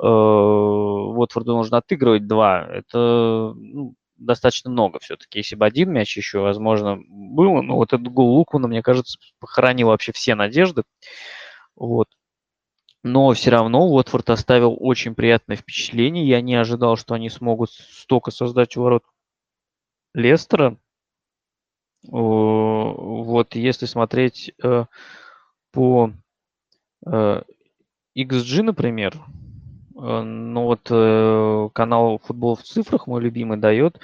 э, 0.02 0.06
Уотфорду 0.06 1.52
нужно 1.52 1.78
отыгрывать 1.78 2.26
два. 2.26 2.66
Это 2.66 3.54
ну, 3.56 3.94
достаточно 4.16 4.70
много 4.70 4.98
все-таки. 4.98 5.38
Если 5.38 5.54
бы 5.54 5.66
один 5.66 5.92
мяч 5.92 6.16
еще, 6.16 6.40
возможно, 6.40 6.98
было, 7.08 7.62
но 7.62 7.76
вот 7.76 7.92
этот 7.92 8.08
гол 8.08 8.36
Лукмана, 8.36 8.66
мне 8.66 8.82
кажется, 8.82 9.18
похоронил 9.38 9.88
вообще 9.88 10.10
все 10.12 10.34
надежды. 10.34 10.82
Вот. 11.76 12.08
Но 13.04 13.32
все 13.32 13.50
равно 13.50 13.86
Уотфорд 13.86 14.30
оставил 14.30 14.76
очень 14.78 15.14
приятное 15.14 15.56
впечатление. 15.56 16.26
Я 16.26 16.40
не 16.40 16.56
ожидал, 16.56 16.96
что 16.96 17.14
они 17.14 17.30
смогут 17.30 17.70
столько 17.70 18.32
создать 18.32 18.76
у 18.76 18.82
ворот 18.82 19.04
Лестера. 20.14 20.76
Вот 22.02 23.54
если 23.54 23.86
смотреть 23.86 24.52
э, 24.62 24.84
по 25.70 26.12
э, 27.06 27.42
XG, 28.16 28.62
например, 28.62 29.16
э, 29.16 29.18
ну 30.22 30.64
вот 30.64 30.88
канал 31.74 32.20
«Футбол 32.24 32.56
в 32.56 32.62
цифрах», 32.62 33.06
мой 33.06 33.20
любимый, 33.20 33.58
дает 33.58 34.00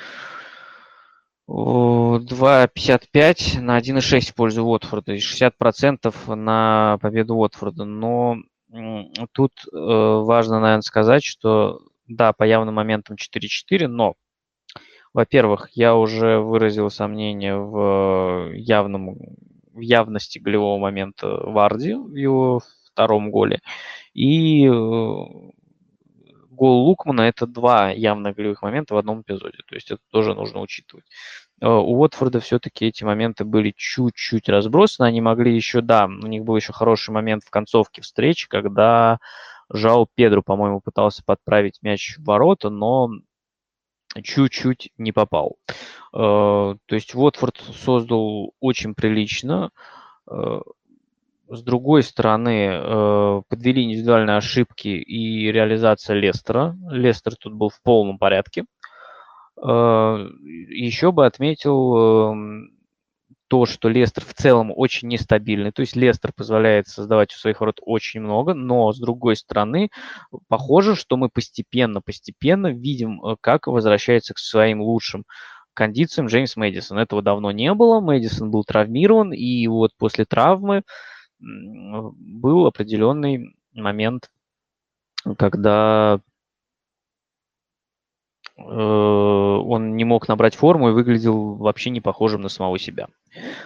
2,55 1.48 3.60
на 3.60 3.78
1,6 3.78 4.32
в 4.32 4.34
пользу 4.34 4.64
Уотфорда, 4.64 5.12
есть 5.12 5.42
60% 5.42 6.34
на 6.34 6.98
победу 7.00 7.36
Уотфорда. 7.36 7.84
Но 7.84 8.38
тут 9.32 9.52
важно, 9.72 10.60
наверное, 10.60 10.82
сказать, 10.82 11.24
что 11.24 11.80
да, 12.08 12.32
по 12.32 12.42
явным 12.44 12.74
моментам 12.74 13.16
4-4, 13.16 13.86
но 13.86 14.16
во-первых, 15.16 15.70
я 15.72 15.96
уже 15.96 16.40
выразил 16.40 16.90
сомнение 16.90 17.56
в, 17.56 18.52
явном, 18.52 19.16
в 19.72 19.80
явности 19.80 20.38
голевого 20.38 20.78
момента 20.78 21.26
Варди 21.42 21.94
в 21.94 22.14
его 22.14 22.60
втором 22.84 23.30
голе. 23.30 23.60
И 24.12 24.66
э, 24.66 24.70
гол 26.50 26.86
Лукмана– 26.86 27.20
это 27.22 27.46
два 27.46 27.92
явных 27.92 28.36
голевых 28.36 28.60
момента 28.60 28.92
в 28.92 28.98
одном 28.98 29.22
эпизоде. 29.22 29.56
То 29.66 29.74
есть 29.74 29.90
это 29.90 30.02
тоже 30.10 30.34
нужно 30.34 30.60
учитывать. 30.60 31.06
Э, 31.62 31.66
у 31.66 31.98
Уотфорда 31.98 32.40
все-таки 32.40 32.84
эти 32.84 33.02
моменты 33.02 33.46
были 33.46 33.72
чуть-чуть 33.74 34.50
разбросаны. 34.50 35.06
Они 35.06 35.22
могли 35.22 35.56
еще, 35.56 35.80
да, 35.80 36.04
у 36.04 36.26
них 36.26 36.44
был 36.44 36.56
еще 36.56 36.74
хороший 36.74 37.12
момент 37.12 37.42
в 37.42 37.48
концовке 37.48 38.02
встречи, 38.02 38.48
когда 38.48 39.18
Жао 39.72 40.08
Педру, 40.14 40.42
по-моему, 40.42 40.82
пытался 40.82 41.22
подправить 41.24 41.78
мяч 41.80 42.18
в 42.18 42.24
ворота, 42.24 42.68
но 42.68 43.08
чуть-чуть 44.22 44.90
не 44.98 45.12
попал. 45.12 45.56
Э, 46.12 46.74
то 46.86 46.94
есть 46.94 47.14
Уотфорд 47.14 47.56
создал 47.74 48.54
очень 48.60 48.94
прилично. 48.94 49.70
Э, 50.30 50.60
с 51.48 51.62
другой 51.62 52.02
стороны, 52.02 52.68
э, 52.72 53.42
подвели 53.48 53.84
индивидуальные 53.84 54.36
ошибки 54.36 54.88
и 54.88 55.50
реализация 55.52 56.16
Лестера. 56.16 56.76
Лестер 56.90 57.36
тут 57.36 57.54
был 57.54 57.68
в 57.68 57.80
полном 57.82 58.18
порядке. 58.18 58.64
Еще 59.58 61.12
бы 61.12 61.24
отметил 61.24 61.96
эм, 61.96 62.75
то, 63.48 63.66
что 63.66 63.88
Лестер 63.88 64.24
в 64.24 64.34
целом 64.34 64.72
очень 64.74 65.08
нестабильный. 65.08 65.72
То 65.72 65.80
есть 65.80 65.96
Лестер 65.96 66.32
позволяет 66.32 66.88
создавать 66.88 67.32
у 67.34 67.38
своих 67.38 67.60
ворот 67.60 67.78
очень 67.82 68.20
много, 68.20 68.54
но 68.54 68.92
с 68.92 68.98
другой 68.98 69.36
стороны, 69.36 69.90
похоже, 70.48 70.96
что 70.96 71.16
мы 71.16 71.28
постепенно-постепенно 71.28 72.68
видим, 72.68 73.24
э, 73.24 73.36
как 73.40 73.66
возвращается 73.66 74.34
к 74.34 74.38
своим 74.38 74.80
лучшим 74.80 75.24
кондициям 75.74 76.26
Джеймс 76.26 76.56
Мэдисон. 76.56 76.98
Этого 76.98 77.22
давно 77.22 77.52
не 77.52 77.72
было, 77.74 78.00
Мэдисон 78.00 78.50
был 78.50 78.64
травмирован, 78.64 79.32
и 79.32 79.66
вот 79.68 79.92
после 79.96 80.24
травмы 80.24 80.82
был 81.38 82.66
определенный 82.66 83.54
момент, 83.74 84.30
когда 85.38 86.20
он 88.58 89.96
не 89.96 90.04
мог 90.04 90.28
набрать 90.28 90.54
форму 90.54 90.88
и 90.88 90.92
выглядел 90.92 91.56
вообще 91.56 91.90
не 91.90 92.00
похожим 92.00 92.40
на 92.40 92.48
самого 92.48 92.78
себя. 92.78 93.08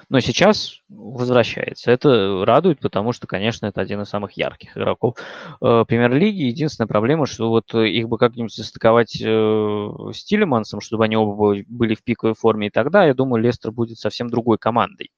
Но 0.08 0.18
сейчас 0.18 0.80
возвращается. 0.88 1.92
Это 1.92 2.44
радует, 2.44 2.80
потому 2.80 3.12
что, 3.12 3.28
конечно, 3.28 3.66
это 3.66 3.80
один 3.80 4.00
из 4.02 4.08
самых 4.08 4.32
ярких 4.32 4.76
игроков 4.76 5.14
э, 5.62 5.84
премьер-лиги. 5.86 6.42
Единственная 6.42 6.88
проблема, 6.88 7.26
что 7.26 7.50
вот 7.50 7.72
их 7.74 8.08
бы 8.08 8.18
как-нибудь 8.18 8.52
состыковать 8.52 9.16
э, 9.20 9.24
с 10.12 10.24
Тилемансом, 10.24 10.80
чтобы 10.80 11.04
они 11.04 11.16
оба 11.16 11.62
были 11.68 11.94
в 11.94 12.02
пиковой 12.02 12.34
форме, 12.34 12.66
и 12.66 12.70
тогда, 12.70 13.04
я 13.04 13.14
думаю, 13.14 13.42
Лестер 13.42 13.70
будет 13.70 13.98
совсем 13.98 14.28
другой 14.28 14.58
командой. 14.58 15.10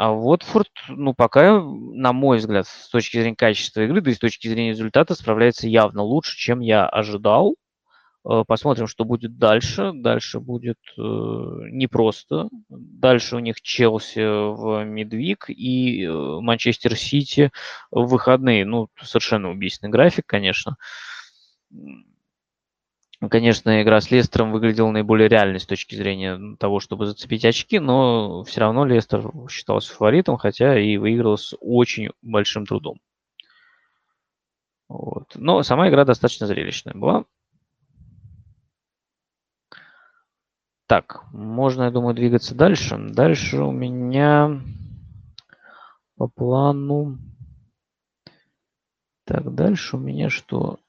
А 0.00 0.12
Уотфорд, 0.12 0.70
ну, 0.88 1.12
пока, 1.12 1.60
на 1.60 2.14
мой 2.14 2.38
взгляд, 2.38 2.66
с 2.66 2.88
точки 2.88 3.18
зрения 3.18 3.36
качества 3.36 3.82
игры, 3.82 4.00
да 4.00 4.10
и 4.10 4.14
с 4.14 4.18
точки 4.18 4.48
зрения 4.48 4.70
результата, 4.70 5.14
справляется 5.14 5.68
явно 5.68 6.00
лучше, 6.00 6.38
чем 6.38 6.60
я 6.60 6.88
ожидал. 6.88 7.56
Э, 8.26 8.44
посмотрим, 8.48 8.86
что 8.86 9.04
будет 9.04 9.36
дальше. 9.36 9.92
Дальше 9.92 10.40
будет 10.40 10.78
э, 10.96 11.00
непросто. 11.02 12.48
Дальше 12.70 13.36
у 13.36 13.40
них 13.40 13.60
Челси 13.60 14.54
в 14.54 14.84
Медвик 14.84 15.50
и 15.50 16.06
э, 16.06 16.10
Манчестер 16.10 16.96
Сити 16.96 17.50
в 17.90 18.06
выходные. 18.06 18.64
Ну, 18.64 18.88
совершенно 19.02 19.50
убийственный 19.50 19.90
график, 19.90 20.24
конечно. 20.24 20.78
Конечно, 23.28 23.82
игра 23.82 24.00
с 24.00 24.10
Лестером 24.10 24.50
выглядела 24.50 24.90
наиболее 24.90 25.28
реальной 25.28 25.60
с 25.60 25.66
точки 25.66 25.94
зрения 25.94 26.56
того, 26.58 26.80
чтобы 26.80 27.04
зацепить 27.04 27.44
очки, 27.44 27.78
но 27.78 28.44
все 28.44 28.60
равно 28.60 28.86
Лестер 28.86 29.30
считался 29.50 29.92
фаворитом, 29.92 30.38
хотя 30.38 30.78
и 30.78 30.96
выиграл 30.96 31.36
с 31.36 31.54
очень 31.60 32.08
большим 32.22 32.64
трудом. 32.64 32.98
Вот. 34.88 35.32
Но 35.34 35.62
сама 35.62 35.90
игра 35.90 36.06
достаточно 36.06 36.46
зрелищная 36.46 36.94
была. 36.94 37.26
Так, 40.86 41.24
можно, 41.30 41.84
я 41.84 41.90
думаю, 41.90 42.14
двигаться 42.14 42.54
дальше. 42.54 42.96
Дальше 42.98 43.58
у 43.58 43.70
меня 43.70 44.62
по 46.16 46.26
плану... 46.26 47.18
Так, 49.24 49.54
дальше 49.54 49.96
у 49.96 50.00
меня 50.00 50.30
что? 50.30 50.80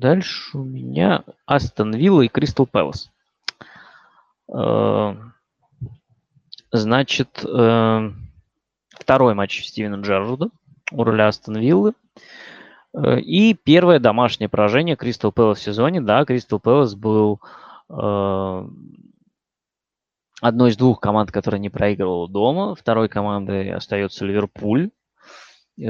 Дальше 0.00 0.56
у 0.56 0.64
меня 0.64 1.24
Астон 1.44 1.94
Вилла 1.94 2.22
и 2.22 2.28
Кристал 2.28 2.64
Пэлас. 2.64 3.10
Э, 4.50 5.14
значит, 6.72 7.44
э, 7.44 8.10
второй 8.98 9.34
матч 9.34 9.62
Стивена 9.62 9.98
Джерарда 9.98 10.48
у 10.92 11.04
руля 11.04 11.28
Астон 11.28 11.58
Виллы. 11.58 11.92
Э, 12.94 13.20
и 13.20 13.52
первое 13.52 13.98
домашнее 13.98 14.48
поражение 14.48 14.96
Кристал 14.96 15.32
Пэлас 15.32 15.58
в 15.58 15.62
сезоне. 15.62 16.00
Да, 16.00 16.24
Кристал 16.24 16.60
Пэлас 16.60 16.94
был 16.94 17.40
одной 20.40 20.70
из 20.70 20.76
двух 20.78 21.00
команд, 21.00 21.30
которая 21.30 21.60
не 21.60 21.68
проигрывала 21.68 22.26
дома. 22.26 22.74
Второй 22.74 23.10
командой 23.10 23.70
остается 23.70 24.24
Ливерпуль. 24.24 24.92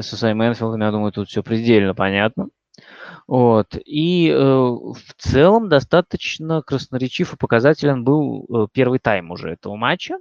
Со 0.00 0.16
своим 0.16 0.42
Энфилдом, 0.42 0.80
я 0.80 0.90
думаю, 0.90 1.12
тут 1.12 1.28
все 1.28 1.44
предельно 1.44 1.94
понятно. 1.94 2.48
Вот. 3.30 3.76
И 3.84 4.28
э, 4.28 4.34
в 4.34 5.14
целом 5.16 5.68
достаточно 5.68 6.62
красноречив 6.62 7.32
и 7.32 7.36
показателен 7.36 8.02
был 8.02 8.44
э, 8.48 8.66
первый 8.72 8.98
тайм 8.98 9.30
уже 9.30 9.50
этого 9.50 9.76
матча. 9.76 10.18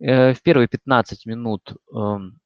Э, 0.00 0.34
в 0.34 0.42
первые 0.42 0.66
15 0.66 1.24
минут 1.26 1.76
эм, 1.94 2.40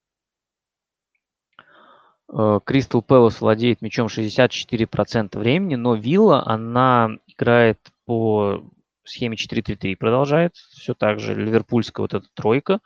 э, 2.31 2.61
Кристал 2.67 3.01
Пэлас 3.01 3.41
владеет 3.41 3.81
мячом 3.81 4.09
64% 4.09 5.39
времени, 5.39 5.77
но 5.77 5.95
Вилла, 5.95 6.47
она 6.47 7.13
играет 7.27 7.81
по 8.05 8.63
схеме 9.03 9.39
4-3-3, 9.39 9.97
продолжает. 9.97 10.57
Все 10.57 10.93
так 10.93 11.21
же 11.21 11.35
ливерпульская 11.35 12.05
вот 12.05 12.13
эта 12.13 12.27
тройка. 12.35 12.81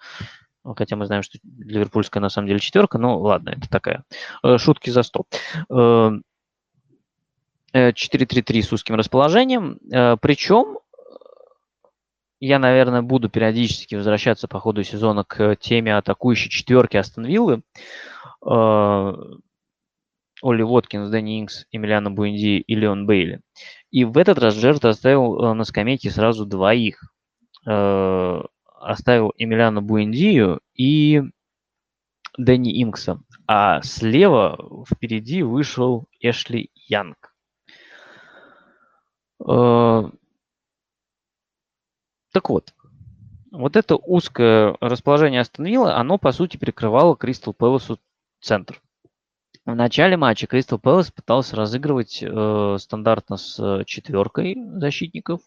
Хотя 0.76 0.94
мы 0.94 1.06
знаем, 1.06 1.24
что 1.24 1.40
ливерпульская 1.42 2.20
на 2.20 2.28
самом 2.28 2.46
деле 2.46 2.60
четверка, 2.60 2.98
но 2.98 3.18
ладно, 3.18 3.50
это 3.50 3.68
такая. 3.68 4.04
Э, 4.44 4.58
шутки 4.58 4.90
за 4.90 5.02
100. 5.02 6.22
4-3-3 7.72 8.59
э, 8.59 8.62
с 8.62 8.72
узким 8.72 8.94
расположением. 8.94 9.78
Э, 9.92 10.16
Причем 10.20 10.78
я, 12.40 12.59
наверное, 12.59 13.02
буду 13.02 13.28
периодически 13.28 13.94
возвращаться 13.94 14.48
по 14.48 14.60
ходу 14.60 14.82
сезона 14.82 15.24
к 15.24 15.56
теме 15.56 15.97
атакующей 15.97 16.51
четверки 16.51 16.97
Астон 16.97 17.26
Виллы. 17.26 17.62
Э, 18.44 19.12
Оли 20.42 20.62
Воткинс, 20.62 21.10
Дэнни 21.10 21.40
Инкс, 21.40 21.66
Эмилиано 21.70 22.10
Буэнди 22.10 22.60
и 22.60 22.74
Леон 22.74 23.06
Бейли. 23.06 23.40
И 23.90 24.05
в 24.05 24.16
этот 24.16 24.38
раз 24.38 24.55
Джерт 24.55 24.84
оставил 24.86 25.55
на 25.55 25.64
скамейке 25.64 26.10
сразу 26.10 26.47
двоих. 26.47 27.12
Оставил 27.66 29.34
Эмилиано 29.36 29.82
Буэндию 29.82 30.60
и 30.74 31.22
Дэнни 32.38 32.82
Инкса. 32.82 33.20
А 33.47 33.82
слева 33.82 34.84
впереди 34.90 35.42
вышел 35.42 36.06
Эшли 36.20 36.70
Янг. 36.74 37.30
Э, 39.46 40.10
Так 42.32 42.48
вот, 42.48 42.74
вот 43.50 43.76
это 43.76 43.96
узкое 43.96 44.76
расположение 44.80 45.40
остановило, 45.40 45.96
оно, 45.96 46.18
по 46.18 46.30
сути, 46.32 46.56
прикрывало 46.56 47.16
Кристал 47.16 47.54
Пэласу 47.54 47.98
центр. 48.40 48.80
В 49.66 49.74
начале 49.74 50.16
матча 50.16 50.46
Кристал 50.46 50.78
Пэлас 50.78 51.10
пытался 51.10 51.56
разыгрывать 51.56 52.22
э, 52.22 52.76
стандартно 52.78 53.36
с 53.36 53.84
четверкой 53.84 54.56
защитников, 54.78 55.40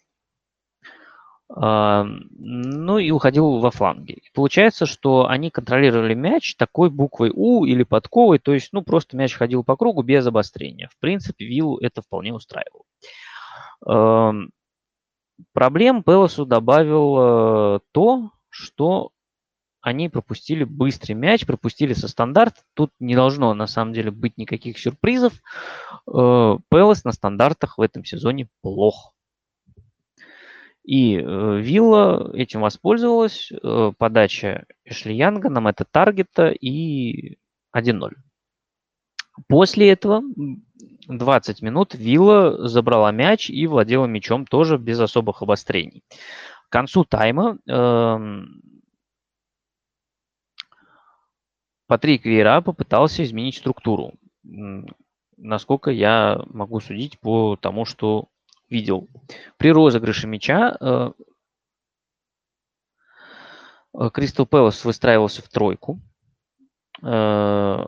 э, 1.55 2.03
ну 2.03 2.97
и 2.97 3.11
уходил 3.11 3.59
во 3.59 3.71
фланге. 3.71 4.15
И 4.15 4.29
получается, 4.33 4.85
что 4.85 5.27
они 5.27 5.49
контролировали 5.49 6.13
мяч 6.13 6.55
такой 6.55 6.89
буквой 6.89 7.31
У 7.33 7.65
или 7.65 7.83
подковой, 7.83 8.39
то 8.39 8.53
есть, 8.53 8.73
ну, 8.73 8.81
просто 8.81 9.15
мяч 9.15 9.33
ходил 9.33 9.63
по 9.63 9.77
кругу 9.77 10.03
без 10.03 10.27
обострения. 10.27 10.89
В 10.89 10.99
принципе, 10.99 11.45
Виллу 11.45 11.77
это 11.79 12.01
вполне 12.01 12.33
устраивало. 12.33 12.83
Э, 12.83 13.32
проблем 15.51 16.03
Пелосу 16.03 16.45
добавил 16.45 17.17
э, 17.17 17.79
то, 17.91 18.31
что 18.49 19.11
они 19.81 20.07
пропустили 20.07 20.63
быстрый 20.63 21.13
мяч, 21.13 21.45
пропустили 21.45 21.93
со 21.93 22.07
стандарта. 22.07 22.61
Тут 22.73 22.91
не 22.99 23.15
должно 23.15 23.53
на 23.53 23.67
самом 23.67 23.93
деле 23.93 24.11
быть 24.11 24.37
никаких 24.37 24.79
сюрпризов. 24.79 25.33
Э, 26.07 26.57
Пелос 26.69 27.03
на 27.03 27.11
стандартах 27.11 27.77
в 27.77 27.81
этом 27.81 28.05
сезоне 28.05 28.47
плох. 28.61 29.13
И 30.83 31.17
э, 31.17 31.21
Вилла 31.61 32.35
этим 32.35 32.61
воспользовалась. 32.61 33.51
Подача 33.97 34.65
Эшли 34.85 35.15
Янга 35.15 35.49
нам 35.49 35.67
это 35.67 35.85
таргета 35.85 36.49
и 36.49 37.37
1-0. 37.75 38.11
После 39.47 39.91
этого 39.91 40.21
20 41.07 41.61
минут 41.61 41.95
Вилла 41.95 42.67
забрала 42.67 43.11
мяч 43.11 43.49
и 43.49 43.65
владела 43.67 44.05
мячом 44.05 44.45
тоже 44.45 44.77
без 44.77 44.99
особых 44.99 45.41
обострений. 45.41 46.03
К 46.69 46.71
концу 46.71 47.03
тайма 47.03 47.57
э, 47.67 48.43
Патрик 51.87 52.25
Вейра 52.25 52.61
попытался 52.61 53.23
изменить 53.23 53.57
структуру. 53.57 54.13
Насколько 55.37 55.91
я 55.91 56.41
могу 56.47 56.79
судить 56.79 57.19
по 57.19 57.55
тому, 57.55 57.85
что 57.85 58.29
видел. 58.69 59.09
При 59.57 59.71
розыгрыше 59.71 60.27
мяча 60.27 60.77
э, 60.79 61.11
Кристал 64.13 64.47
Пэлас 64.47 64.83
выстраивался 64.85 65.41
в 65.41 65.49
тройку. 65.49 65.99
Э, 67.03 67.85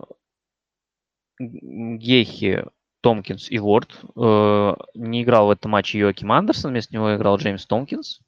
Гехи, 1.39 2.65
Томкинс 3.01 3.51
и 3.51 3.59
Ворд. 3.59 3.99
Не 4.15 5.23
играл 5.23 5.47
в 5.47 5.51
этом 5.51 5.71
матче 5.71 5.99
Йоаким 5.99 6.31
Андерсон, 6.31 6.71
вместо 6.71 6.93
него 6.93 7.15
играл 7.15 7.37
Джеймс 7.37 7.65
Томкинс. 7.65 8.21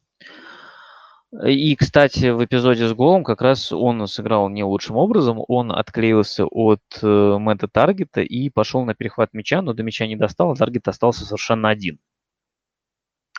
И, 1.46 1.76
кстати, 1.76 2.30
в 2.30 2.44
эпизоде 2.44 2.88
с 2.88 2.94
голом 2.94 3.26
как 3.26 3.42
раз 3.42 3.74
он 3.74 4.08
сыграл 4.08 4.48
не 4.48 4.64
лучшим 4.64 4.96
образом. 4.96 5.44
Он 5.48 5.74
отклеился 5.74 6.46
от 6.46 6.82
э, 7.02 7.38
Мэтта 7.38 7.68
Таргета 7.68 8.22
и 8.22 8.50
пошел 8.50 8.86
на 8.86 8.96
перехват 8.96 9.34
мяча, 9.34 9.62
но 9.62 9.74
до 9.74 9.84
мяча 9.84 10.08
не 10.08 10.16
достал, 10.16 10.52
а 10.52 10.56
Таргет 10.56 10.88
остался 10.88 11.26
совершенно 11.26 11.68
один. 11.68 12.00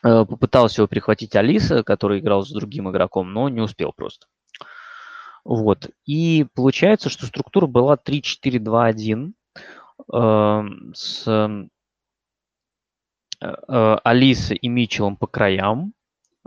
Э, 0.05 0.27
попытался 0.27 0.83
его 0.83 0.87
перехватить 0.87 1.35
Алиса, 1.35 1.83
который 1.83 2.19
играл 2.21 2.45
с 2.45 2.51
другим 2.51 2.91
игроком, 2.91 3.33
но 3.33 3.49
не 3.49 3.63
успел 3.63 3.95
просто. 3.97 4.27
Вот. 5.45 5.89
И 6.05 6.47
получается, 6.55 7.09
что 7.09 7.25
структура 7.25 7.67
была 7.67 7.97
3-4-2-1 7.97 9.29
э, 9.29 9.33
с 10.11 11.25
э, 11.27 11.67
э, 13.41 13.97
Алисой 14.05 14.57
и 14.57 14.69
Митчеллом 14.69 15.17
по 15.17 15.27
краям 15.27 15.93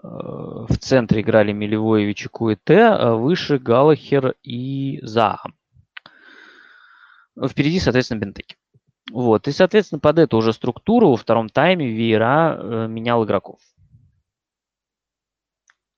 в 0.04 0.78
центре 0.80 1.22
играли 1.22 1.52
Милевоевич 1.52 2.26
и 2.26 2.30
Куэте, 2.30 2.86
а 2.86 3.14
выше 3.14 3.60
Галахер 3.60 4.34
и 4.42 5.00
Заха. 5.04 5.52
Впереди, 7.48 7.80
соответственно, 7.80 8.20
Бентеки. 8.20 8.56
Вот. 9.12 9.48
И, 9.48 9.52
соответственно, 9.52 10.00
под 10.00 10.20
эту 10.20 10.38
уже 10.38 10.54
структуру 10.54 11.10
во 11.10 11.18
втором 11.18 11.50
тайме 11.50 11.88
Вейра 11.88 12.58
э, 12.58 12.88
менял 12.88 13.24
игроков. 13.26 13.60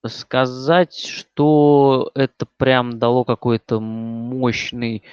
Сказать, 0.06 0.95
что 0.95 2.11
это 2.14 2.45
прям 2.57 2.99
дало 2.99 3.23
какой-то 3.23 3.80
мощный, 3.80 5.03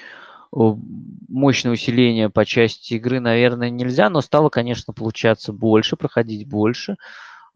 мощное 0.53 1.73
усиление 1.73 2.31
по 2.31 2.45
части 2.45 2.95
игры, 2.95 3.21
наверное, 3.21 3.71
нельзя, 3.71 4.11
но 4.11 4.21
стало, 4.21 4.49
конечно, 4.49 4.93
получаться 4.93 5.53
больше, 5.53 5.97
проходить 5.97 6.49
больше. 6.49 6.97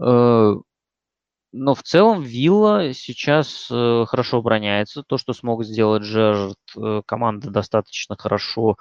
Э, 0.00 0.54
но 1.56 1.76
в 1.76 1.84
целом 1.84 2.22
Вилла 2.22 2.92
сейчас 2.94 3.68
э, 3.70 4.04
хорошо 4.08 4.38
обороняется. 4.38 5.04
То, 5.04 5.18
что 5.18 5.32
смог 5.32 5.64
сделать 5.64 6.02
Джерард, 6.02 6.58
э, 6.76 7.02
команда 7.06 7.50
достаточно 7.50 8.16
хорошо 8.16 8.76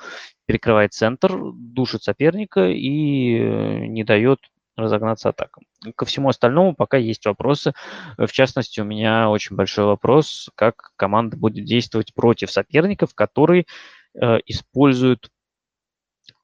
перекрывает 0.47 0.91
центр, 0.91 1.37
душит 1.53 2.01
соперника 2.01 2.67
и 2.67 3.37
э, 3.37 3.85
не 3.85 4.03
дает 4.03 4.39
разогнаться 4.75 5.29
атакам. 5.29 5.65
Ко 5.95 6.05
всему 6.05 6.29
остальному 6.29 6.73
пока 6.73 6.97
есть 6.97 7.23
вопросы. 7.27 7.73
В 8.17 8.31
частности, 8.31 8.79
у 8.79 8.85
меня 8.85 9.29
очень 9.29 9.55
большой 9.55 9.85
вопрос, 9.85 10.49
как 10.55 10.93
команда 10.95 11.37
будет 11.37 11.65
действовать 11.65 12.15
против 12.15 12.49
соперников, 12.49 13.13
которые 13.13 13.61
э, 13.61 13.65
используют 14.15 15.31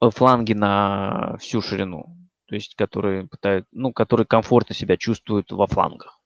фланги 0.01 0.53
на 0.53 1.37
всю 1.39 1.61
ширину. 1.61 2.17
То 2.47 2.55
есть, 2.55 2.75
которые 2.75 3.27
пытают, 3.27 3.67
ну, 3.71 3.93
которые 3.93 4.25
комфортно 4.25 4.73
себя 4.73 4.97
чувствуют 4.97 5.51
во 5.51 5.67
флангах. 5.67 6.19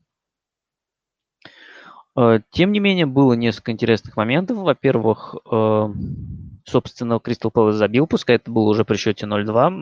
Э, 2.15 2.39
тем 2.51 2.71
не 2.71 2.79
менее, 2.79 3.05
было 3.05 3.33
несколько 3.33 3.71
интересных 3.71 4.15
моментов. 4.15 4.57
Во-первых, 4.57 5.35
э, 5.51 5.93
собственно, 6.65 7.19
Кристал 7.19 7.51
Пэлас 7.51 7.75
забил, 7.75 8.07
пускай 8.07 8.37
это 8.37 8.51
было 8.51 8.69
уже 8.69 8.85
при 8.85 8.97
счете 8.97 9.25
0-2. 9.25 9.73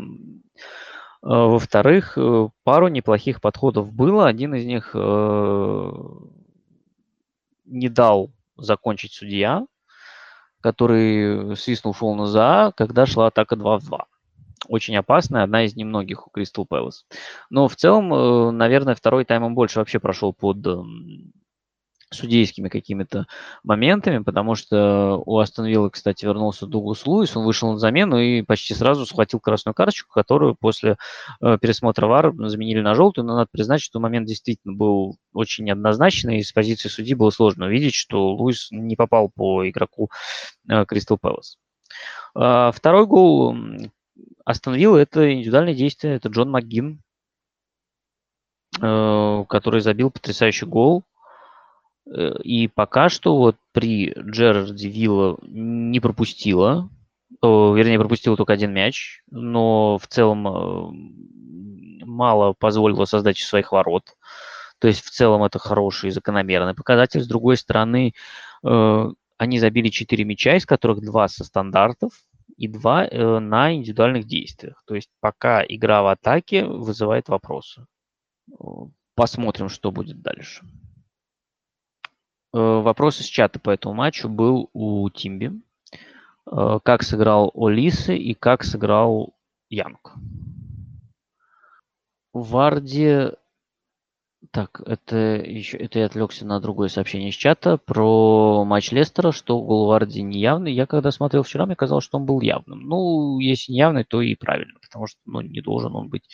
Э, 1.23 1.27
во-вторых, 1.27 2.17
пару 2.63 2.87
неплохих 2.87 3.41
подходов 3.41 3.91
было. 3.93 4.27
Один 4.27 4.55
из 4.55 4.65
них 4.65 4.95
не 7.65 7.89
дал 7.89 8.31
закончить 8.57 9.13
судья, 9.13 9.65
который 10.61 11.55
свистнул 11.57 11.93
фол 11.93 12.15
на 12.15 12.27
за, 12.27 12.73
когда 12.75 13.05
шла 13.05 13.27
атака 13.27 13.55
2 13.55 13.79
в 13.79 13.83
2. 13.83 14.05
Очень 14.67 14.95
опасная, 14.95 15.43
одна 15.43 15.63
из 15.65 15.75
немногих 15.75 16.27
у 16.27 16.29
Кристал 16.29 16.65
Пэлас. 16.65 17.05
Но 17.49 17.67
в 17.67 17.75
целом, 17.75 18.55
наверное, 18.55 18.95
второй 18.95 19.25
тайм 19.25 19.43
он 19.43 19.55
больше 19.55 19.79
вообще 19.79 19.99
прошел 19.99 20.33
под 20.33 20.65
эм, 20.67 21.33
судейскими 22.11 22.69
какими-то 22.69 23.25
моментами, 23.63 24.19
потому 24.19 24.55
что 24.55 25.21
у 25.25 25.39
Астон 25.39 25.65
Виллы, 25.65 25.89
кстати, 25.89 26.25
вернулся 26.25 26.67
Дуглас 26.67 27.05
Луис, 27.05 27.35
он 27.35 27.45
вышел 27.45 27.71
на 27.71 27.79
замену 27.79 28.19
и 28.19 28.41
почти 28.41 28.73
сразу 28.73 29.05
схватил 29.05 29.39
красную 29.39 29.73
карточку, 29.73 30.11
которую 30.13 30.55
после 30.55 30.97
э, 31.41 31.57
пересмотра 31.59 32.07
ВАР 32.07 32.33
заменили 32.49 32.81
на 32.81 32.95
желтую, 32.95 33.25
но 33.25 33.35
надо 33.35 33.49
признать, 33.51 33.81
что 33.81 33.99
момент 33.99 34.27
действительно 34.27 34.73
был 34.73 35.17
очень 35.33 35.65
неоднозначный, 35.65 36.39
и 36.39 36.43
с 36.43 36.51
позиции 36.51 36.89
судьи 36.89 37.15
было 37.15 37.29
сложно 37.29 37.67
увидеть, 37.67 37.95
что 37.95 38.33
Луис 38.35 38.67
не 38.71 38.95
попал 38.95 39.29
по 39.33 39.67
игроку 39.67 40.09
Кристал 40.87 41.17
э, 41.17 41.19
Пэлас. 41.21 41.57
Э, 42.35 42.71
второй 42.73 43.05
гол 43.05 43.55
Астон 44.45 44.75
Виллы– 44.75 44.99
это 45.01 45.33
индивидуальное 45.33 45.73
действие, 45.73 46.15
это 46.15 46.27
Джон 46.27 46.51
МакГин, 46.51 47.01
э, 48.81 49.45
который 49.47 49.79
забил 49.79 50.11
потрясающий 50.11 50.65
гол, 50.65 51.05
и 52.07 52.67
пока 52.67 53.09
что 53.09 53.37
вот 53.37 53.55
при 53.71 54.13
Джерарде 54.17 54.89
Вилла 54.89 55.37
не 55.43 55.99
пропустила, 55.99 56.89
вернее, 57.41 57.99
пропустила 57.99 58.37
только 58.37 58.53
один 58.53 58.73
мяч, 58.73 59.21
но 59.29 59.97
в 59.97 60.07
целом 60.07 60.47
э, 60.47 62.05
мало 62.05 62.53
позволила 62.53 63.05
создать 63.05 63.37
своих 63.37 63.71
ворот. 63.71 64.15
То 64.79 64.87
есть 64.87 65.03
в 65.03 65.11
целом 65.11 65.43
это 65.43 65.59
хороший 65.59 66.09
закономерный 66.11 66.73
показатель. 66.73 67.21
С 67.21 67.27
другой 67.27 67.57
стороны, 67.57 68.13
э, 68.63 69.11
они 69.37 69.59
забили 69.59 69.89
4 69.89 70.23
мяча, 70.23 70.55
из 70.55 70.65
которых 70.65 71.01
2 71.01 71.27
со 71.27 71.43
стандартов 71.43 72.13
и 72.57 72.67
2 72.67 73.39
на 73.39 73.73
индивидуальных 73.73 74.25
действиях. 74.25 74.83
То 74.85 74.95
есть 74.95 75.09
пока 75.19 75.63
игра 75.67 76.03
в 76.03 76.07
атаке 76.07 76.65
вызывает 76.65 77.29
вопросы. 77.29 77.85
Посмотрим, 79.15 79.69
что 79.69 79.91
будет 79.91 80.21
дальше. 80.21 80.63
Э, 82.53 82.81
вопрос 82.81 83.21
из 83.21 83.25
чата 83.25 83.59
по 83.59 83.69
этому 83.69 83.95
матчу 83.95 84.27
был 84.27 84.69
у 84.73 85.09
Тимби. 85.09 85.61
Э, 86.51 86.79
как 86.83 87.03
сыграл 87.03 87.51
Олисы 87.55 88.17
и 88.17 88.33
как 88.33 88.63
сыграл 88.63 89.33
Янг. 89.69 90.13
Варди... 92.33 93.31
Так, 94.49 94.81
это 94.85 95.15
еще 95.35 95.77
это 95.77 95.99
я 95.99 96.07
отвлекся 96.07 96.47
на 96.47 96.59
другое 96.59 96.89
сообщение 96.89 97.29
из 97.29 97.35
чата 97.35 97.77
про 97.77 98.65
матч 98.65 98.91
Лестера, 98.91 99.31
что 99.31 99.61
гол 99.61 99.85
Варди 99.85 100.23
неявный. 100.23 100.73
Я 100.73 100.87
когда 100.87 101.11
смотрел 101.11 101.43
вчера, 101.43 101.67
мне 101.67 101.75
казалось, 101.75 102.03
что 102.03 102.17
он 102.17 102.25
был 102.25 102.41
явным. 102.41 102.79
Ну, 102.81 103.39
если 103.39 103.71
не 103.71 103.77
явный, 103.77 104.03
то 104.03 104.19
и 104.19 104.33
правильно, 104.35 104.79
потому 104.81 105.05
что 105.05 105.19
ну, 105.25 105.41
не 105.41 105.61
должен 105.61 105.95
он 105.95 106.09
быть 106.09 106.27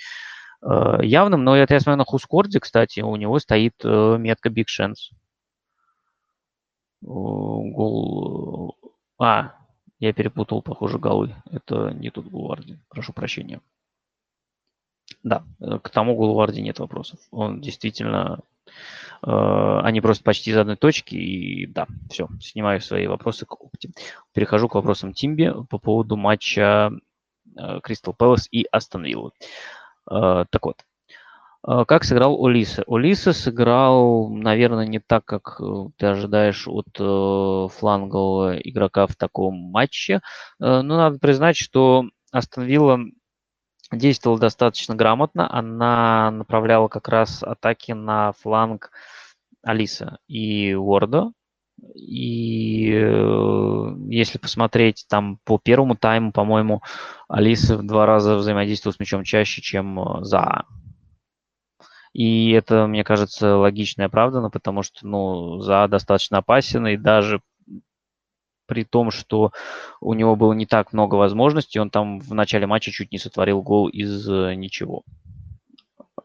э, 0.64 1.00
явным. 1.04 1.44
Но 1.44 1.58
это 1.58 1.74
я 1.74 1.80
смотрю 1.82 1.98
на 1.98 2.06
Хускорде, 2.06 2.62
кстати, 2.62 3.02
у 3.02 3.16
него 3.18 3.38
стоит 3.40 3.84
метка 3.84 4.50
Big 4.50 4.66
Chance. 4.68 5.12
Гол... 7.02 8.76
А, 9.20 9.54
я 10.00 10.14
перепутал, 10.14 10.62
похоже, 10.62 11.00
голы. 11.00 11.36
Это 11.50 11.92
не 11.92 12.10
тот 12.10 12.26
Гулварди. 12.26 12.78
Прошу 12.90 13.14
прощения. 13.14 13.62
Да, 15.24 15.44
к 15.60 15.90
тому 15.90 16.16
Гулварди 16.16 16.62
нет 16.62 16.80
вопросов. 16.80 17.20
Он 17.32 17.62
действительно 17.62 18.44
Э, 19.26 19.80
они 19.84 20.02
просто 20.02 20.24
почти 20.24 20.52
из 20.52 20.58
одной 20.58 20.76
точки. 20.76 21.16
И 21.16 21.66
да, 21.68 21.88
все, 22.10 22.28
снимаю 22.42 22.82
свои 22.82 23.08
вопросы 23.08 23.46
к 23.46 23.62
опте. 23.62 23.90
Перехожу 24.34 24.68
к 24.68 24.76
вопросам 24.76 25.14
Тимби 25.14 25.54
по 25.70 25.78
поводу 25.80 26.18
матча 26.18 26.92
Кристал 27.84 28.14
Пэлас 28.14 28.48
и 28.52 28.68
Астон 28.72 29.06
Виллы. 29.06 29.32
Э, 30.10 30.46
так 30.50 30.66
вот, 30.66 30.82
э, 30.82 30.87
как 31.88 32.04
сыграл 32.04 32.46
Олиса? 32.46 32.84
Олиса 32.88 33.34
сыграл, 33.34 34.30
наверное, 34.30 34.88
не 34.88 35.00
так, 35.00 35.26
как 35.26 35.62
ты 35.98 36.06
ожидаешь 36.06 36.68
от 36.68 36.96
флангового 37.74 38.58
игрока 38.58 39.08
в 39.08 39.16
таком 39.16 39.56
матче. 39.56 40.22
Но 40.60 40.82
надо 40.84 41.20
признать, 41.20 41.58
что 41.58 42.06
Астон 42.32 42.64
Вилла 42.64 43.00
действовала 43.92 44.40
достаточно 44.40 44.96
грамотно. 44.96 45.52
Она 45.52 46.32
направляла 46.32 46.88
как 46.88 47.08
раз 47.08 47.44
атаки 47.44 47.92
на 47.92 48.34
фланг 48.34 48.92
Алиса 49.64 50.20
и 50.28 50.74
Уорда. 50.74 51.32
И 51.94 52.92
э, 52.92 53.96
если 54.10 54.40
посмотреть 54.40 55.06
там 55.08 55.38
по 55.44 55.60
первому 55.60 55.96
тайму, 55.96 56.32
по-моему, 56.32 56.82
Алиса 57.28 57.78
в 57.78 57.86
два 57.86 58.08
раза 58.08 58.36
взаимодействовала 58.36 58.96
с 58.96 59.00
мячом 59.00 59.24
чаще, 59.24 59.62
чем 59.62 60.00
э, 60.00 60.24
за. 60.24 60.66
И 62.14 62.52
это, 62.52 62.88
мне 62.88 63.04
кажется, 63.04 63.58
логично 63.58 64.04
и 64.04 64.06
оправданно, 64.06 64.50
потому 64.50 64.84
что 64.84 65.06
ну, 65.08 65.60
за 65.60 65.88
достаточно 65.88 66.40
опасен, 66.40 66.88
и 66.88 66.98
даже 66.98 67.42
при 68.68 68.84
том, 68.84 69.12
что 69.12 69.52
у 70.02 70.14
него 70.14 70.36
было 70.36 70.54
не 70.54 70.66
так 70.66 70.94
много 70.94 71.16
возможностей, 71.16 71.80
он 71.80 71.90
там 71.90 72.20
в 72.20 72.34
начале 72.34 72.68
матча 72.68 72.92
чуть 72.92 73.12
не 73.12 73.18
сотворил 73.18 73.62
гол 73.62 73.88
из 73.88 74.30
э, 74.30 74.54
ничего. 74.56 75.04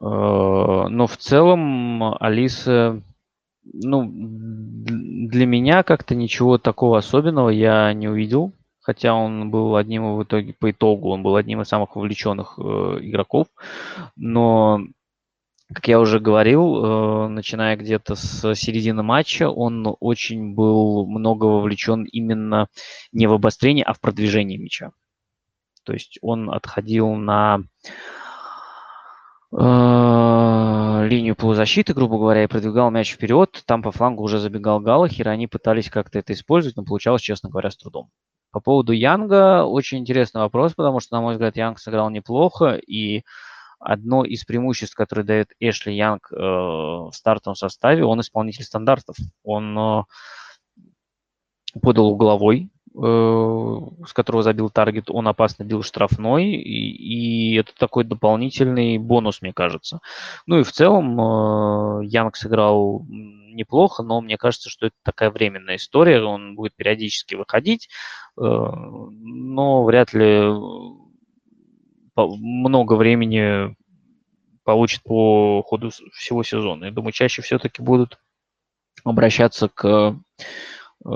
Э, 0.00 0.86
но 0.88 1.06
в 1.06 1.16
целом 1.16 2.16
Алиса, 2.20 3.00
ну, 3.64 4.10
для 4.12 5.46
меня 5.46 5.84
как-то 5.84 6.14
ничего 6.14 6.58
такого 6.58 6.98
особенного 6.98 7.50
я 7.50 7.92
не 7.92 8.08
увидел, 8.08 8.52
хотя 8.80 9.14
он 9.14 9.50
был 9.50 9.76
одним 9.76 10.16
в 10.16 10.24
итоге, 10.24 10.52
по 10.52 10.70
итогу, 10.70 11.10
он 11.10 11.22
был 11.22 11.36
одним 11.36 11.62
из 11.62 11.68
самых 11.68 11.94
вовлеченных 11.94 12.58
э, 12.58 12.62
игроков, 13.02 13.46
но 14.16 14.80
как 15.72 15.88
я 15.88 16.00
уже 16.00 16.20
говорил, 16.20 16.84
э, 16.84 17.28
начиная 17.28 17.76
где-то 17.76 18.14
с 18.14 18.54
середины 18.54 19.02
матча, 19.02 19.50
он 19.50 19.96
очень 20.00 20.54
был 20.54 21.06
много 21.06 21.46
вовлечен 21.46 22.04
именно 22.04 22.68
не 23.12 23.26
в 23.26 23.32
обострение, 23.32 23.84
а 23.84 23.92
в 23.92 24.00
продвижение 24.00 24.58
мяча. 24.58 24.90
То 25.84 25.92
есть 25.92 26.18
он 26.22 26.50
отходил 26.50 27.14
на 27.14 27.60
э, 29.52 31.06
линию 31.08 31.34
полузащиты, 31.34 31.94
грубо 31.94 32.18
говоря, 32.18 32.44
и 32.44 32.48
продвигал 32.48 32.90
мяч 32.90 33.12
вперед. 33.12 33.62
Там 33.66 33.82
по 33.82 33.90
флангу 33.92 34.22
уже 34.22 34.38
забегал 34.38 34.80
Галахер, 34.80 35.28
и 35.28 35.30
они 35.30 35.46
пытались 35.46 35.90
как-то 35.90 36.18
это 36.18 36.32
использовать, 36.32 36.76
но 36.76 36.84
получалось, 36.84 37.22
честно 37.22 37.50
говоря, 37.50 37.70
с 37.70 37.76
трудом. 37.76 38.10
По 38.52 38.60
поводу 38.60 38.92
Янга 38.92 39.64
очень 39.64 39.98
интересный 39.98 40.42
вопрос, 40.42 40.74
потому 40.74 41.00
что, 41.00 41.16
на 41.16 41.22
мой 41.22 41.32
взгляд, 41.34 41.56
Янг 41.56 41.78
сыграл 41.78 42.10
неплохо, 42.10 42.74
и 42.74 43.24
одно 43.82 44.24
из 44.24 44.44
преимуществ, 44.44 44.94
которое 44.94 45.24
дает 45.24 45.52
Эшли 45.60 45.94
Янг 45.94 46.32
э, 46.32 46.36
в 46.36 47.10
стартовом 47.12 47.56
составе, 47.56 48.04
он 48.04 48.20
исполнитель 48.20 48.64
стандартов. 48.64 49.16
Он 49.44 49.78
э, 49.78 50.02
подал 51.80 52.08
угловой, 52.08 52.70
э, 52.94 53.78
с 54.06 54.12
которого 54.12 54.42
забил 54.42 54.70
таргет, 54.70 55.10
он 55.10 55.28
опасно 55.28 55.64
бил 55.64 55.82
штрафной, 55.82 56.52
и, 56.52 57.52
и 57.52 57.56
это 57.56 57.72
такой 57.78 58.04
дополнительный 58.04 58.98
бонус, 58.98 59.42
мне 59.42 59.52
кажется. 59.52 60.00
Ну 60.46 60.60
и 60.60 60.62
в 60.62 60.72
целом 60.72 61.20
э, 61.20 62.06
Янг 62.06 62.36
сыграл 62.36 63.04
неплохо, 63.08 64.02
но 64.02 64.20
мне 64.20 64.36
кажется, 64.38 64.70
что 64.70 64.86
это 64.86 64.96
такая 65.02 65.30
временная 65.30 65.76
история, 65.76 66.22
он 66.22 66.54
будет 66.54 66.74
периодически 66.74 67.34
выходить, 67.34 67.88
э, 68.38 68.40
но 68.40 69.84
вряд 69.84 70.12
ли 70.12 70.42
много 72.16 72.94
времени 72.94 73.74
получит 74.64 75.02
по 75.02 75.62
ходу 75.62 75.90
всего 76.12 76.42
сезона. 76.42 76.86
Я 76.86 76.90
думаю, 76.90 77.12
чаще 77.12 77.42
все-таки 77.42 77.82
будут 77.82 78.18
обращаться 79.04 79.68
к 79.68 80.16
э, 81.04 81.10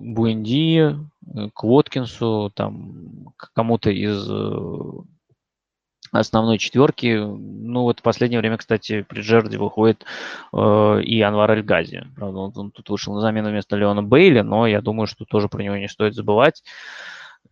Буэнди, 0.00 0.96
к 1.54 1.62
Воткинсу, 1.62 2.52
там, 2.54 3.32
к 3.36 3.52
кому-то 3.54 3.90
из 3.90 4.28
э, 4.28 4.80
основной 6.10 6.58
четверки. 6.58 7.16
Ну, 7.16 7.82
вот 7.82 8.00
в 8.00 8.02
последнее 8.02 8.40
время, 8.40 8.58
кстати, 8.58 9.02
при 9.02 9.22
Джерди 9.22 9.56
выходит 9.56 10.04
э, 10.52 11.02
и 11.02 11.20
Анвар 11.22 11.52
Эльгази. 11.52 12.06
Правда, 12.16 12.38
он, 12.38 12.52
он 12.54 12.70
тут 12.70 12.90
вышел 12.90 13.14
на 13.14 13.20
замену 13.20 13.50
вместо 13.50 13.76
Леона 13.76 14.02
Бейли, 14.02 14.40
но 14.40 14.66
я 14.66 14.82
думаю, 14.82 15.06
что 15.06 15.24
тоже 15.24 15.48
про 15.48 15.62
него 15.62 15.76
не 15.76 15.88
стоит 15.88 16.14
забывать. 16.14 16.62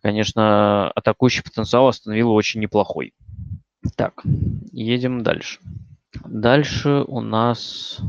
Конечно, 0.01 0.89
атакующий 0.91 1.43
потенциал 1.43 1.87
остановил 1.87 2.31
очень 2.31 2.61
неплохой. 2.61 3.13
Так, 3.95 4.23
едем 4.71 5.23
дальше. 5.23 5.59
Дальше 6.25 7.03
у 7.07 7.21
нас... 7.21 7.99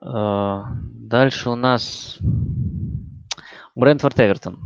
Э, 0.00 0.62
дальше 0.92 1.50
у 1.50 1.56
нас 1.56 2.18
Брентфорд 3.74 4.18
Эвертон. 4.20 4.58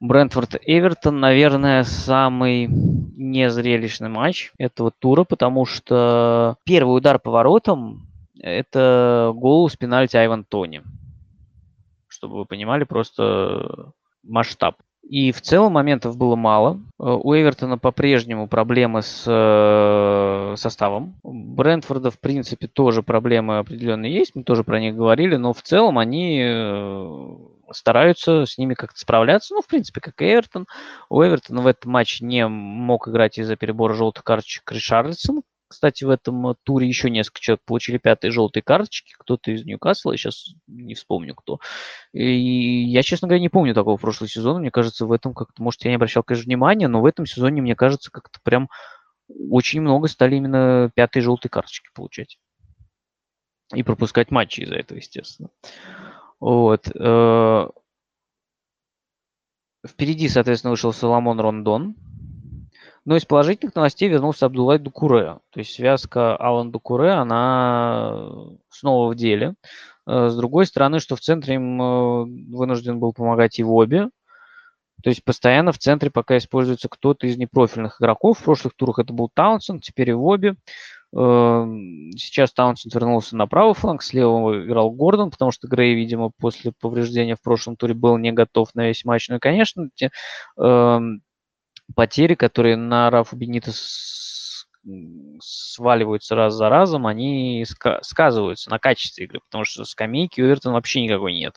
Брентфорд 0.00 0.56
Эвертон, 0.62 1.20
наверное, 1.20 1.84
самый 1.84 2.66
незрелищный 2.66 4.08
матч 4.08 4.52
этого 4.58 4.90
тура, 4.90 5.24
потому 5.24 5.64
что 5.64 6.56
первый 6.64 6.96
удар 6.96 7.18
по 7.18 7.30
воротам– 7.30 8.08
это 8.40 9.32
гол 9.34 9.68
с 9.70 9.76
пенальти 9.76 10.16
Айван 10.16 10.44
Тони. 10.44 10.82
Чтобы 12.08 12.36
вы 12.38 12.44
понимали, 12.44 12.84
просто 12.84 13.92
масштаб. 14.24 14.76
И 15.08 15.32
в 15.32 15.42
целом 15.42 15.72
моментов 15.72 16.16
было 16.16 16.34
мало. 16.34 16.80
Э, 16.98 17.04
у 17.04 17.34
Эвертона 17.34 17.76
по-прежнему 17.76 18.48
проблемы 18.48 19.02
с 19.02 19.24
э, 19.26 20.54
составом. 20.56 21.16
Брентфорда, 21.22 22.10
в 22.10 22.18
принципе, 22.18 22.68
тоже 22.68 23.02
проблемы 23.02 23.58
определенные 23.58 24.14
есть. 24.14 24.34
Мы 24.34 24.44
тоже 24.44 24.64
про 24.64 24.80
них 24.80 24.96
говорили, 24.96 25.36
но 25.36 25.52
в 25.52 25.60
целом 25.62 25.98
они 25.98 26.42
э, 26.42 27.36
стараются 27.72 28.46
с 28.46 28.56
ними 28.56 28.74
как-то 28.74 28.98
справляться. 28.98 29.54
Ну, 29.54 29.60
в 29.60 29.66
принципе, 29.66 30.00
как 30.00 30.20
и 30.22 30.24
Эвертон. 30.24 30.66
У 31.10 31.22
Эвертона 31.22 31.60
в 31.60 31.66
этом 31.66 31.92
матче 31.92 32.24
не 32.24 32.48
мог 32.48 33.06
играть 33.06 33.38
из-за 33.38 33.56
перебора 33.56 33.92
желтых 33.94 34.24
карточек 34.24 34.72
Ришарлисон, 34.72 35.42
кстати, 35.74 36.04
в 36.04 36.10
этом 36.10 36.48
э, 36.48 36.54
туре 36.62 36.88
еще 36.88 37.10
несколько 37.10 37.40
человек 37.40 37.62
получили 37.64 37.98
пятые 37.98 38.30
желтые 38.30 38.62
карточки. 38.62 39.14
Кто-то 39.18 39.50
из 39.50 39.64
Ньюкасла, 39.64 40.12
я 40.12 40.16
сейчас 40.16 40.54
не 40.66 40.94
вспомню 40.94 41.34
кто. 41.34 41.58
И 42.12 42.84
я, 42.84 43.02
честно 43.02 43.28
говоря, 43.28 43.40
не 43.40 43.48
помню 43.48 43.74
такого 43.74 43.96
прошлого 43.96 44.28
сезона. 44.28 44.60
Мне 44.60 44.70
кажется, 44.70 45.06
в 45.06 45.12
этом 45.12 45.34
как-то, 45.34 45.62
может, 45.62 45.84
я 45.84 45.90
не 45.90 45.96
обращал, 45.96 46.22
конечно, 46.22 46.46
внимания, 46.46 46.88
но 46.88 47.00
в 47.00 47.06
этом 47.06 47.26
сезоне, 47.26 47.60
мне 47.60 47.76
кажется, 47.76 48.10
как-то 48.10 48.38
прям 48.42 48.68
очень 49.50 49.80
много 49.80 50.08
стали 50.08 50.36
именно 50.36 50.90
пятые 50.94 51.22
желтые 51.22 51.50
карточки 51.50 51.88
получать. 51.94 52.38
И 53.74 53.82
пропускать 53.82 54.30
матчи 54.30 54.60
из-за 54.60 54.76
этого, 54.76 54.98
естественно. 54.98 55.50
Вот. 56.38 56.88
Э, 56.94 57.68
впереди, 59.86 60.28
соответственно, 60.28 60.70
вышел 60.70 60.92
Соломон 60.92 61.40
Рондон, 61.40 61.96
но 63.04 63.16
из 63.16 63.24
положительных 63.24 63.74
новостей 63.74 64.08
вернулся 64.08 64.46
Абдулай 64.46 64.78
Дукуре. 64.78 65.38
То 65.50 65.60
есть 65.60 65.74
связка 65.74 66.36
Алан 66.36 66.70
Дукуре, 66.70 67.10
она 67.10 68.28
снова 68.70 69.12
в 69.12 69.14
деле. 69.14 69.54
Э, 70.06 70.28
с 70.28 70.36
другой 70.36 70.66
стороны, 70.66 71.00
что 71.00 71.16
в 71.16 71.20
центре 71.20 71.56
им 71.56 71.80
э, 71.80 72.24
вынужден 72.56 72.98
был 72.98 73.12
помогать 73.12 73.58
и 73.58 73.62
в 73.62 73.72
обе. 73.72 74.08
То 75.02 75.10
есть 75.10 75.22
постоянно 75.22 75.72
в 75.72 75.78
центре 75.78 76.10
пока 76.10 76.38
используется 76.38 76.88
кто-то 76.88 77.26
из 77.26 77.36
непрофильных 77.36 78.00
игроков. 78.00 78.38
В 78.38 78.44
прошлых 78.44 78.74
турах 78.74 78.98
это 78.98 79.12
был 79.12 79.30
Таунсен, 79.32 79.80
теперь 79.80 80.10
и 80.10 80.14
в 80.14 80.24
обе. 80.24 80.56
Э, 81.14 81.66
сейчас 82.16 82.52
Таунсенд 82.52 82.94
вернулся 82.94 83.36
на 83.36 83.46
правый 83.46 83.74
фланг, 83.74 84.02
слева 84.02 84.64
играл 84.64 84.90
Гордон, 84.90 85.30
потому 85.30 85.50
что 85.50 85.68
Грей, 85.68 85.94
видимо, 85.94 86.30
после 86.38 86.72
повреждения 86.80 87.36
в 87.36 87.42
прошлом 87.42 87.76
туре 87.76 87.92
был 87.92 88.16
не 88.16 88.32
готов 88.32 88.74
на 88.74 88.86
весь 88.86 89.04
матч. 89.04 89.28
Ну 89.28 89.36
и, 89.36 89.40
конечно, 89.40 89.90
потери, 91.94 92.34
которые 92.34 92.76
на 92.76 93.10
Рафу 93.10 93.36
Бенита 93.36 93.72
сваливаются 95.40 96.34
раз 96.34 96.54
за 96.54 96.68
разом, 96.68 97.06
они 97.06 97.64
сказываются 98.02 98.70
на 98.70 98.78
качестве 98.78 99.24
игры, 99.24 99.40
потому 99.40 99.64
что 99.64 99.84
скамейки 99.84 100.40
у 100.40 100.44
Эвертона 100.44 100.74
вообще 100.74 101.02
никакой 101.02 101.32
нет. 101.34 101.56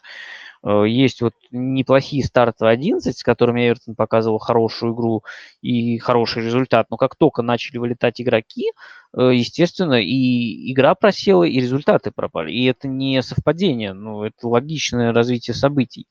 Э, 0.64 0.84
есть 0.88 1.22
вот 1.22 1.34
неплохие 1.52 2.24
старты 2.24 2.66
в 2.66 2.68
11, 2.68 3.18
с 3.18 3.24
которыми 3.24 3.68
Эвертон 3.68 3.96
показывал 3.96 4.40
хорошую 4.40 4.94
игру 4.94 5.24
и 5.62 5.98
хороший 5.98 6.44
результат, 6.44 6.88
но 6.90 6.98
как 6.98 7.16
только 7.16 7.42
начали 7.42 7.78
вылетать 7.78 8.22
игроки, 8.22 8.72
э, 9.18 9.32
естественно, 9.34 10.02
и 10.02 10.72
игра 10.72 10.96
просела, 10.96 11.44
и 11.44 11.60
результаты 11.60 12.12
пропали. 12.12 12.52
И 12.52 12.66
это 12.66 12.88
не 12.88 13.22
совпадение, 13.22 13.94
ну, 13.94 14.24
это 14.24 14.48
логичное 14.48 15.14
развитие 15.14 15.54
событий. 15.54 16.08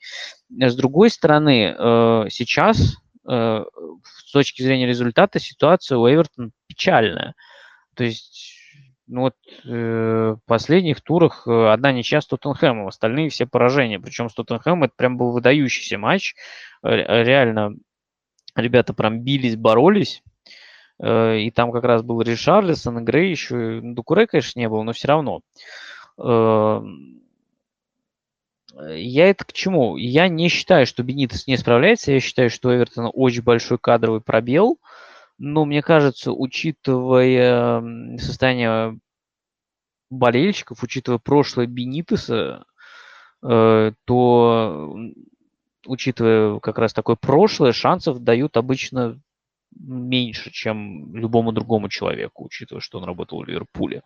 С 0.51 0.75
другой 0.77 1.11
стороны, 1.11 2.29
э, 3.29 3.65
с 4.05 4.33
точки 4.33 4.63
зрения 4.63 4.87
результата 4.87 5.39
ситуация 5.39 5.99
у 5.99 6.09
Эвертона 6.09 6.51
печальная. 6.67 7.35
То 7.95 8.05
есть 8.05 8.55
ну 9.07 9.23
вот 9.23 9.35
э, 9.65 10.37
в 10.37 10.41
последних 10.47 11.01
турах 11.01 11.47
э, 11.47 11.69
одна 11.69 11.93
ничья 11.93 12.21
с 12.21 12.27
Тоттенхэмом, 12.27 12.89
остальные 12.89 13.29
все 13.31 13.47
поражения. 13.47 14.01
Причем 14.01 14.29
с 14.29 14.35
Тоттенхэмом 14.35 14.85
это 14.85 14.95
прям 14.97 15.17
был 15.17 15.31
выдающийся 15.33 15.99
матч. 15.99 16.35
Реально 16.83 17.75
ребята 18.55 18.95
прям 18.95 19.21
бились, 19.21 19.57
боролись. 19.57 20.23
И 20.99 21.53
там 21.55 21.73
как 21.73 21.85
раз 21.85 22.03
был 22.03 22.23
Ришарлисон, 22.23 23.05
Грей 23.05 23.31
еще. 23.31 23.81
Дукуре, 23.83 24.27
конечно, 24.27 24.59
не 24.59 24.69
было, 24.69 24.83
но 24.83 24.93
все 24.93 25.09
равно. 25.09 25.43
Я 28.79 29.31
это 29.31 29.45
к 29.45 29.53
чему? 29.53 29.97
Я 29.97 30.29
не 30.29 30.49
считаю, 30.49 30.87
что 30.87 31.03
Бенитес 31.03 31.47
не 31.47 31.57
справляется. 31.57 32.13
Я 32.13 32.21
считаю, 32.21 32.51
что 32.51 32.69
у 32.69 32.75
Эвертона 32.75 33.11
очень 33.11 33.43
большой 33.43 33.79
кадровый 33.79 34.21
пробел. 34.21 34.79
Но 35.39 35.65
мне 35.65 35.83
кажется, 35.83 36.33
учитывая 36.33 38.19
состояние 38.19 38.99
болельщиков, 40.11 40.83
учитывая 40.83 41.19
прошлое 41.19 41.67
Бенитеса, 41.67 42.65
э, 43.43 43.93
то, 44.05 44.97
учитывая 45.85 46.59
как 46.61 46.79
раз 46.79 46.93
такое 46.95 47.17
прошлое, 47.17 47.73
шансов 47.73 48.21
дают 48.21 48.57
обычно 48.57 49.21
меньше, 49.79 50.51
чем 50.51 51.15
любому 51.15 51.53
другому 51.53 51.89
человеку, 51.89 52.47
учитывая, 52.47 52.81
что 52.81 52.99
он 52.99 53.05
работал 53.05 53.41
в 53.41 53.45
Ливерпуле. 53.47 54.03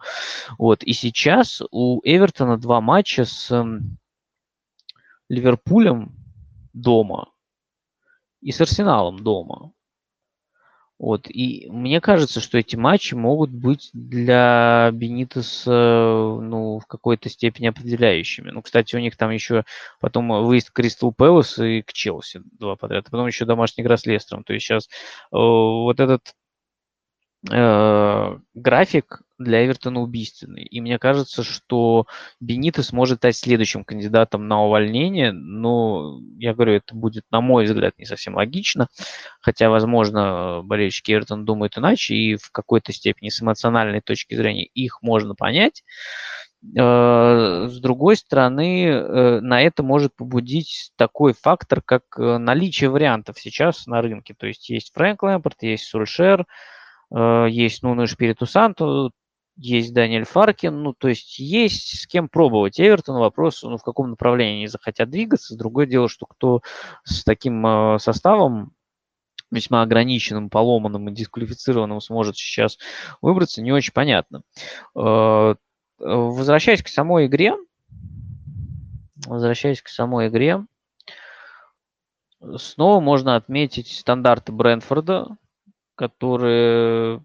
Вот. 0.59 0.83
И 0.83 0.93
сейчас 0.93 1.63
у 1.71 2.01
Эвертона 2.03 2.59
два 2.59 2.81
матча 2.81 3.25
с 3.25 3.51
Ливерпулем 5.31 6.13
дома 6.73 7.31
и 8.43 8.51
с 8.51 8.61
Арсеналом 8.61 9.21
дома. 9.21 9.73
Вот. 10.99 11.31
И 11.31 11.67
мне 11.71 12.01
кажется, 12.01 12.41
что 12.41 12.59
эти 12.59 12.75
матчи 12.77 13.15
могут 13.15 13.51
быть 13.51 13.91
для 13.95 14.91
Бенитеса 14.93 15.71
ну, 15.71 16.81
в 16.81 16.87
какой-то 16.87 17.31
степени 17.31 17.69
определяющими. 17.69 18.51
Ну, 18.51 18.61
кстати, 18.61 18.97
у 18.97 18.99
них 18.99 19.17
там 19.17 19.31
еще 19.31 19.65
потом 20.01 20.45
выезд 20.45 20.71
к 20.71 20.75
Кристал 20.75 21.13
Пэлас 21.13 21.59
и 21.59 21.83
к 21.83 21.93
Челси 21.93 22.43
два 22.59 22.75
подряд. 22.75 23.07
А 23.07 23.11
потом 23.11 23.29
еще 23.29 23.47
домашняя 23.47 23.85
игра 23.85 23.97
с 23.97 24.05
Лестером. 24.05 24.43
То 24.43 24.53
есть 24.53 24.67
сейчас 24.67 24.89
э, 24.89 24.89
вот 25.33 26.01
этот 26.01 26.35
э, 27.51 28.39
график 28.55 29.23
для 29.41 29.65
Эвертона 29.65 30.01
убийственный. 30.01 30.63
И 30.63 30.81
мне 30.81 30.99
кажется, 30.99 31.43
что 31.43 32.07
Бенитес 32.41 32.93
может 32.93 33.19
стать 33.19 33.37
следующим 33.37 33.85
кандидатом 33.85 34.47
на 34.47 34.63
увольнение. 34.63 35.33
Но, 35.33 36.21
я 36.39 36.55
говорю, 36.55 36.75
это 36.75 36.95
будет, 36.95 37.25
на 37.31 37.41
мой 37.41 37.65
взгляд, 37.65 37.95
не 37.99 38.05
совсем 38.05 38.35
логично. 38.37 38.89
Хотя, 39.41 39.71
возможно, 39.71 40.63
болельщики 40.63 41.13
Эвертона 41.13 41.45
думают 41.45 41.77
иначе, 41.79 42.15
и 42.15 42.37
в 42.37 42.51
какой-то 42.53 42.93
степени 42.93 43.31
с 43.31 43.43
эмоциональной 43.43 44.01
точки 44.01 44.35
зрения 44.35 44.65
их 44.65 45.03
можно 45.03 45.35
понять. 45.35 45.83
Э, 46.77 47.69
с 47.69 47.81
другой 47.81 48.17
стороны, 48.17 48.87
э, 48.87 49.41
на 49.41 49.63
это 49.63 49.83
может 49.83 50.15
побудить 50.15 50.93
такой 50.97 51.33
фактор, 51.33 51.81
как 51.83 52.03
э, 52.19 52.39
наличие 52.39 52.91
вариантов 52.91 53.39
сейчас 53.39 53.87
на 53.87 54.03
рынке. 54.03 54.35
То 54.37 54.47
есть 54.47 54.69
есть 54.69 54.93
Фрэнк 54.95 55.23
Лэмпорт, 55.23 55.63
есть 55.63 55.85
Сульшер, 55.85 56.47
есть 57.13 57.83
Нуну 57.83 58.07
Шпириту 58.07 58.47
Санту, 58.47 59.11
есть 59.61 59.93
Даниэль 59.93 60.25
Фаркин, 60.25 60.83
ну, 60.83 60.95
то 60.95 61.09
есть 61.09 61.39
есть 61.39 62.01
с 62.01 62.07
кем 62.07 62.31
пробовать. 62.31 62.81
Эвертон 62.81 63.19
вопрос, 63.19 63.63
ну, 63.63 63.77
в 63.77 63.83
каком 63.83 64.11
направлении 64.11 64.57
они 64.57 64.67
захотят 64.69 65.11
двигаться. 65.11 65.57
Другое 65.57 65.85
дело, 65.87 66.09
что 66.09 66.25
кто 66.25 66.63
с 67.05 67.25
таким 67.25 67.67
э, 67.67 67.99
составом 67.99 68.73
весьма 69.51 69.83
ограниченным, 69.83 70.49
поломанным 70.49 71.09
и 71.09 71.13
дисквалифицированным 71.13 72.01
сможет 72.01 72.37
сейчас 72.37 72.79
выбраться, 73.21 73.61
не 73.61 73.71
очень 73.71 73.93
понятно. 73.93 74.43
Э, 74.97 75.55
возвращаясь 75.99 76.83
к 76.83 76.89
самой 76.89 77.27
игре, 77.27 77.55
возвращаясь 79.27 79.83
к 79.83 79.89
самой 79.89 80.29
игре, 80.29 80.65
снова 82.57 83.01
можно 83.01 83.37
отметить 83.37 83.89
стандарты 83.89 84.53
Брэнфорда, 84.53 85.37
которые 85.97 87.23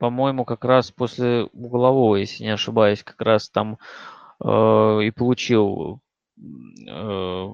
по-моему, 0.00 0.46
как 0.46 0.64
раз 0.64 0.90
после 0.90 1.44
углового, 1.52 2.16
если 2.16 2.42
не 2.42 2.48
ошибаюсь, 2.48 3.04
как 3.04 3.20
раз 3.20 3.50
там 3.50 3.78
э, 4.42 4.48
и 5.04 5.10
получил 5.10 6.00
э, 6.88 7.48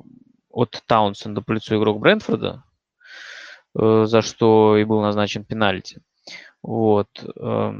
от 0.50 0.82
Таунсенда 0.86 1.42
по 1.42 1.52
лицу 1.52 1.76
игрок 1.76 1.98
Брентфорда, 1.98 2.62
э, 3.74 4.04
за 4.06 4.22
что 4.22 4.76
и 4.76 4.84
был 4.84 5.00
назначен 5.00 5.44
пенальти. 5.44 6.00
Вот. 6.62 7.08
Э, 7.36 7.72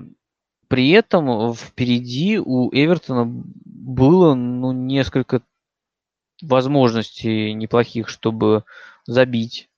при 0.67 0.91
этом 0.91 1.55
впереди 1.55 2.41
у 2.41 2.69
Эвертона 2.73 3.25
было 3.25 4.35
ну, 4.35 4.73
несколько 4.73 5.43
возможностей 6.43 7.55
неплохих, 7.55 8.09
чтобы 8.09 8.65
забить. 9.05 9.71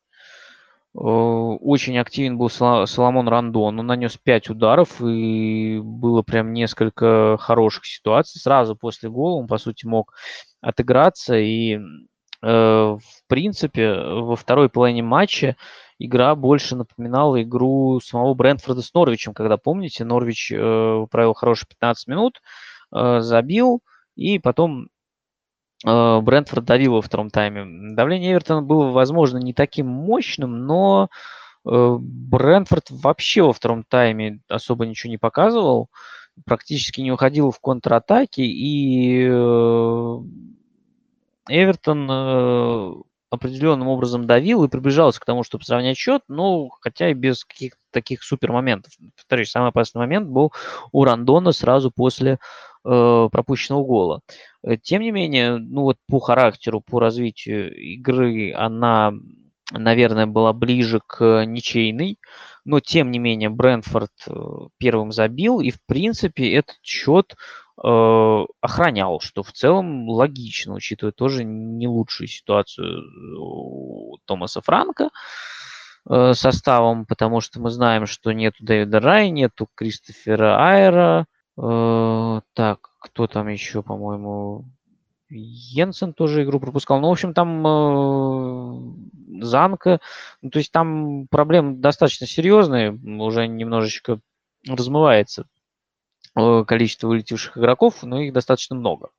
Э, 0.94 1.00
очень 1.00 1.98
активен 1.98 2.38
был 2.38 2.48
Соломон 2.50 3.28
Рандон. 3.28 3.78
Он 3.78 3.86
нанес 3.86 4.16
5 4.16 4.50
ударов, 4.50 5.00
и 5.00 5.80
было 5.82 6.22
прям 6.22 6.52
несколько 6.52 7.36
хороших 7.38 7.86
ситуаций. 7.86 8.40
Сразу 8.40 8.76
после 8.76 9.08
гола 9.10 9.40
он, 9.40 9.46
по 9.46 9.58
сути, 9.58 9.86
мог 9.86 10.14
отыграться. 10.60 11.36
И, 11.38 11.74
э, 11.74 11.78
в 12.42 13.00
принципе, 13.28 13.94
во 13.94 14.36
второй 14.36 14.68
половине 14.68 15.02
матча 15.02 15.56
игра 15.98 16.34
больше 16.34 16.76
напоминала 16.76 17.42
игру 17.42 18.00
самого 18.00 18.34
Брентфорда 18.34 18.82
с 18.82 18.94
Норвичем, 18.94 19.34
когда, 19.34 19.56
помните, 19.56 20.04
Норвич 20.04 20.52
э, 20.52 21.06
провел 21.10 21.34
хорошие 21.34 21.68
15 21.68 22.08
минут, 22.08 22.40
забил, 22.90 23.82
и 24.16 24.38
потом 24.38 24.88
Брентфорд 25.84 26.64
давил 26.64 26.94
во 26.94 27.02
втором 27.02 27.30
тайме. 27.30 27.94
Давление 27.94 28.32
Эвертона 28.32 28.62
было, 28.62 28.90
возможно, 28.90 29.38
не 29.38 29.52
таким 29.52 29.86
мощным, 29.86 30.66
но 30.66 31.08
э, 31.64 31.96
Брентфорд 32.00 32.90
вообще 32.90 33.42
во 33.42 33.52
втором 33.52 33.84
тайме 33.84 34.40
особо 34.48 34.86
ничего 34.86 35.10
не 35.10 35.18
показывал, 35.18 35.88
практически 36.44 37.00
не 37.00 37.12
уходил 37.12 37.50
в 37.52 37.60
контратаки, 37.60 38.40
и 38.40 39.26
э, 39.30 40.18
Эвертон 41.48 43.04
определенным 43.30 43.88
образом 43.88 44.26
давил 44.26 44.64
и 44.64 44.68
приближался 44.68 45.20
к 45.20 45.24
тому, 45.24 45.42
чтобы 45.42 45.64
сравнять 45.64 45.98
счет, 45.98 46.22
но 46.28 46.68
хотя 46.80 47.10
и 47.10 47.14
без 47.14 47.44
каких-то 47.44 47.78
таких 47.90 48.22
супер 48.22 48.52
моментов. 48.52 48.92
Повторюсь, 49.16 49.50
самый 49.50 49.68
опасный 49.68 49.98
момент 49.98 50.28
был 50.28 50.52
у 50.92 51.04
Рандона 51.04 51.52
сразу 51.52 51.90
после 51.90 52.38
э, 52.84 53.28
пропущенного 53.30 53.84
гола. 53.84 54.20
Э, 54.62 54.76
тем 54.76 55.02
не 55.02 55.10
менее, 55.10 55.58
ну 55.58 55.82
вот 55.82 55.96
по 56.08 56.18
характеру, 56.20 56.80
по 56.80 57.00
развитию 57.00 57.74
игры 57.74 58.52
она, 58.54 59.12
наверное, 59.72 60.26
была 60.26 60.52
ближе 60.52 61.00
к 61.06 61.44
ничейной, 61.44 62.18
но 62.64 62.80
тем 62.80 63.10
не 63.10 63.18
менее 63.18 63.50
Брэнфорд 63.50 64.12
э, 64.26 64.32
первым 64.78 65.12
забил, 65.12 65.60
и 65.60 65.70
в 65.70 65.78
принципе 65.86 66.52
этот 66.54 66.76
счет 66.82 67.34
э, 67.82 68.44
охранял, 68.60 69.20
что 69.20 69.42
в 69.42 69.52
целом 69.52 70.08
логично, 70.08 70.74
учитывая 70.74 71.12
тоже 71.12 71.44
не 71.44 71.88
лучшую 71.88 72.28
ситуацию 72.28 73.02
у 73.40 74.18
Томаса 74.24 74.60
Франка 74.60 75.10
э, 76.08 76.34
составом, 76.34 77.06
потому 77.06 77.40
что 77.40 77.60
мы 77.60 77.70
знаем, 77.70 78.06
что 78.06 78.32
нету 78.32 78.56
Дэвида 78.60 79.00
Рай, 79.00 79.30
нету 79.30 79.68
Кристофера 79.74 80.58
Айра, 80.62 81.20
Э, 81.20 81.37
так, 81.60 82.90
кто 83.00 83.26
там 83.26 83.48
еще, 83.48 83.82
по-моему, 83.82 84.64
Йенсен 85.30 86.14
тоже 86.14 86.44
игру 86.44 86.60
пропускал. 86.60 87.00
Ну, 87.00 87.08
в 87.08 87.12
общем, 87.12 87.34
там 87.34 87.66
э, 87.66 89.44
Занка. 89.44 90.00
Ну, 90.40 90.50
то 90.50 90.58
есть 90.58 90.72
там 90.72 91.26
проблемы 91.28 91.76
достаточно 91.76 92.26
серьезные. 92.26 92.92
Уже 92.92 93.46
немножечко 93.46 94.20
размывается 94.66 95.46
э, 96.34 96.64
количество 96.66 97.08
вылетевших 97.08 97.58
игроков, 97.58 98.02
но 98.02 98.20
их 98.20 98.32
достаточно 98.32 98.76
много. 98.76 99.10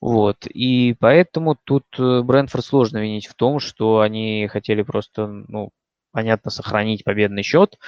Вот. 0.00 0.46
И 0.46 0.94
поэтому 0.98 1.56
тут 1.62 1.84
э, 1.98 2.22
Брэнфорд 2.22 2.64
сложно 2.64 2.98
винить 2.98 3.26
в 3.26 3.34
том, 3.34 3.60
что 3.60 4.00
они 4.00 4.48
хотели 4.48 4.82
просто, 4.82 5.26
ну, 5.26 5.70
понятно, 6.10 6.50
сохранить 6.50 7.04
победный 7.04 7.44
счет 7.44 7.78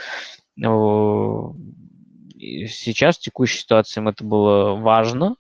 сейчас 2.67 3.17
в 3.19 3.21
текущей 3.21 3.59
ситуации 3.61 4.01
им 4.01 4.09
это 4.09 4.25
было 4.25 4.75
важно. 4.75 5.37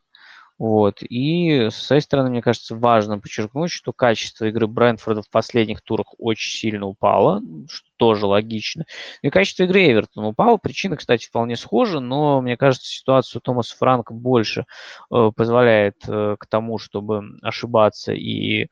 Вот. 0.62 1.02
И 1.02 1.70
с 1.70 1.74
своей 1.74 2.02
стороны, 2.02 2.30
мне 2.30 2.40
кажется, 2.40 2.76
важно 2.76 3.18
подчеркнуть, 3.18 3.72
что 3.72 3.92
качество 3.92 4.44
игры 4.44 4.68
Брэнфорда 4.68 5.22
в 5.22 5.28
последних 5.28 5.80
турах 5.82 6.14
очень 6.18 6.56
сильно 6.56 6.86
упало, 6.86 7.42
что 7.68 7.88
тоже 7.96 8.26
логично. 8.26 8.84
И 9.22 9.30
качество 9.30 9.64
игры 9.64 9.90
Эвертона 9.90 10.28
упало. 10.28 10.58
Причины, 10.58 10.96
кстати, 10.96 11.26
вполне 11.26 11.56
схожи, 11.56 11.98
но 11.98 12.40
мне 12.40 12.56
кажется, 12.56 12.88
ситуация 12.88 13.40
Томаса 13.40 13.76
Франка 13.76 14.14
больше 14.14 14.64
э, 15.12 15.32
позволяет 15.34 15.96
э, 16.06 16.36
к 16.38 16.46
тому, 16.46 16.78
чтобы 16.78 17.24
ошибаться 17.42 18.12
и 18.12 18.68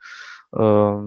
э, 0.52 1.02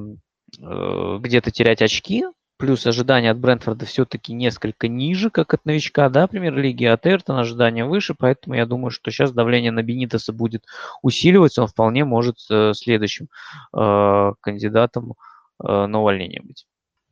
э, 0.59 1.17
где-то 1.21 1.51
терять 1.51 1.81
очки, 1.81 2.25
плюс 2.63 2.87
ожидания 2.87 3.29
от 3.29 3.39
Брентфорда 3.39 3.85
все-таки 3.85 4.31
несколько 4.31 4.87
ниже, 4.87 5.29
как 5.29 5.53
от 5.53 5.65
новичка, 5.65 6.07
да, 6.07 6.27
премьер-лиги, 6.27 6.85
от 6.85 7.05
Эртона 7.05 7.41
ожидания 7.41 7.83
выше, 7.83 8.15
поэтому 8.17 8.55
я 8.55 8.65
думаю, 8.65 8.89
что 8.89 9.11
сейчас 9.11 9.33
давление 9.33 9.71
на 9.71 9.83
Бенитоса 9.83 10.31
будет 10.31 10.63
усиливаться, 11.01 11.61
он 11.63 11.67
вполне 11.67 12.05
может 12.05 12.37
э, 12.49 12.71
следующим 12.73 13.27
э, 13.75 14.31
кандидатом 14.39 15.15
э, 15.61 15.87
на 15.87 15.99
увольнение 15.99 16.41
быть. 16.41 16.65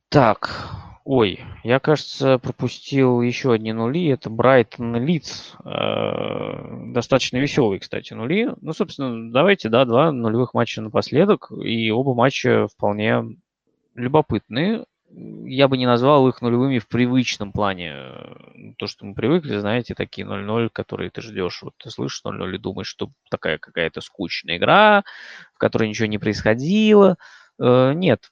Так, 0.07 0.69
ой, 1.03 1.41
я, 1.65 1.79
кажется, 1.79 2.37
пропустил 2.37 3.21
еще 3.21 3.51
одни 3.51 3.73
нули, 3.73 4.07
это 4.07 4.29
Брайтон 4.29 5.03
Лидс, 5.03 5.51
э, 5.65 6.91
достаточно 6.93 7.39
веселые, 7.39 7.81
кстати, 7.81 8.13
нули. 8.13 8.51
Ну, 8.61 8.71
собственно, 8.71 9.33
давайте, 9.33 9.67
да, 9.67 9.83
два 9.83 10.13
нулевых 10.13 10.53
матча 10.53 10.81
напоследок, 10.81 11.51
и 11.61 11.91
оба 11.91 12.13
матча 12.13 12.69
вполне 12.69 13.35
любопытные 13.95 14.85
я 15.13 15.67
бы 15.67 15.77
не 15.77 15.85
назвал 15.85 16.27
их 16.27 16.41
нулевыми 16.41 16.79
в 16.79 16.87
привычном 16.87 17.51
плане. 17.51 17.95
То, 18.77 18.87
что 18.87 19.05
мы 19.05 19.13
привыкли, 19.13 19.57
знаете, 19.57 19.93
такие 19.93 20.25
0-0, 20.25 20.69
которые 20.71 21.09
ты 21.09 21.21
ждешь. 21.21 21.61
Вот 21.61 21.73
ты 21.77 21.89
слышишь 21.89 22.21
0-0 22.25 22.55
и 22.55 22.57
думаешь, 22.57 22.87
что 22.87 23.11
такая 23.29 23.57
какая-то 23.57 24.01
скучная 24.01 24.57
игра, 24.57 25.03
в 25.53 25.57
которой 25.57 25.89
ничего 25.89 26.07
не 26.07 26.17
происходило. 26.17 27.17
Э, 27.59 27.93
нет. 27.93 28.31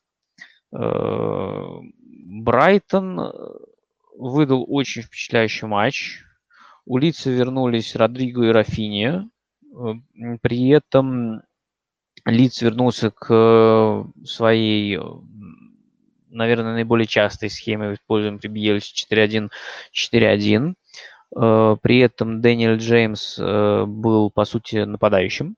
Э, 0.72 1.80
Брайтон 2.01 3.34
выдал 4.18 4.65
очень 4.68 5.01
впечатляющий 5.01 5.68
матч. 5.68 6.22
У 6.85 6.97
Лица 6.97 7.30
вернулись 7.30 7.95
Родриго 7.95 8.45
и 8.45 8.51
Рафиния. 8.51 9.30
Э, 9.76 9.93
при 10.41 10.69
этом 10.69 11.41
Лиц 12.26 12.61
вернулся 12.61 13.11
к 13.11 14.06
своей 14.26 14.97
наверное, 16.30 16.73
наиболее 16.73 17.07
частой 17.07 17.49
схемой 17.49 17.95
используем 17.95 18.39
при 18.39 18.47
Биелсе 18.47 18.93
4-1-4-1. 19.11 20.73
Э, 21.35 21.77
при 21.81 21.99
этом 21.99 22.41
Дэниел 22.41 22.77
Джеймс 22.77 23.38
э, 23.39 23.85
был, 23.85 24.31
по 24.31 24.45
сути, 24.45 24.77
нападающим. 24.77 25.56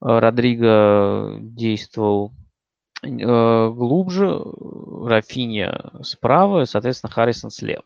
Э, 0.00 0.18
Родриго 0.18 1.38
действовал 1.40 2.32
глубже, 3.00 4.42
Рафиня 5.06 5.92
справа, 6.02 6.64
соответственно, 6.64 7.12
Харрисон 7.12 7.52
слева. 7.52 7.84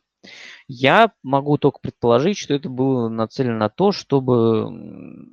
Я 0.69 1.13
могу 1.23 1.59
только 1.59 1.81
предположить, 1.81 2.39
что 2.39 2.55
это 2.55 2.71
было 2.71 3.11
нацелено 3.11 3.59
на 3.59 3.69
то, 3.69 3.93
чтобы 3.93 5.29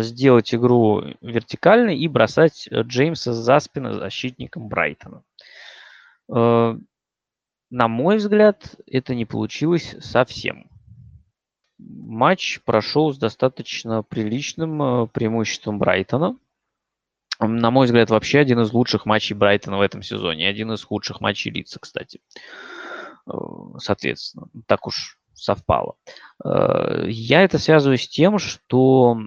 сделать 0.00 0.54
игру 0.54 1.02
вертикальной 1.20 1.98
и 1.98 2.08
бросать 2.08 2.68
Джеймса 2.72 3.34
за 3.34 3.60
спину 3.60 3.92
защитником 3.92 4.66
Брайтона. 4.66 5.22
Э, 6.34 6.76
на 7.70 7.88
мой 7.88 8.16
взгляд, 8.16 8.76
это 8.86 9.14
не 9.14 9.24
получилось 9.24 9.96
совсем. 10.00 10.70
Матч 11.78 12.60
прошел 12.64 13.12
с 13.12 13.18
достаточно 13.18 14.02
приличным 14.02 14.82
э, 14.82 15.06
преимуществом 15.08 15.78
Брайтона. 15.78 16.38
На 17.38 17.70
мой 17.70 17.86
взгляд, 17.86 18.08
вообще 18.08 18.38
один 18.38 18.60
из 18.60 18.72
лучших 18.72 19.04
матчей 19.04 19.36
Брайтона 19.36 19.76
в 19.76 19.82
этом 19.82 20.02
сезоне. 20.02 20.48
Один 20.48 20.72
из 20.72 20.82
худших 20.82 21.20
матчей 21.20 21.50
Лица, 21.50 21.78
кстати. 21.78 22.20
Э, 23.26 23.32
соответственно, 23.78 24.48
так 24.66 24.86
уж 24.86 25.18
совпало. 25.34 25.96
Я 26.42 27.42
это 27.42 27.58
связываю 27.58 27.98
с 27.98 28.08
тем, 28.08 28.38
что 28.38 29.18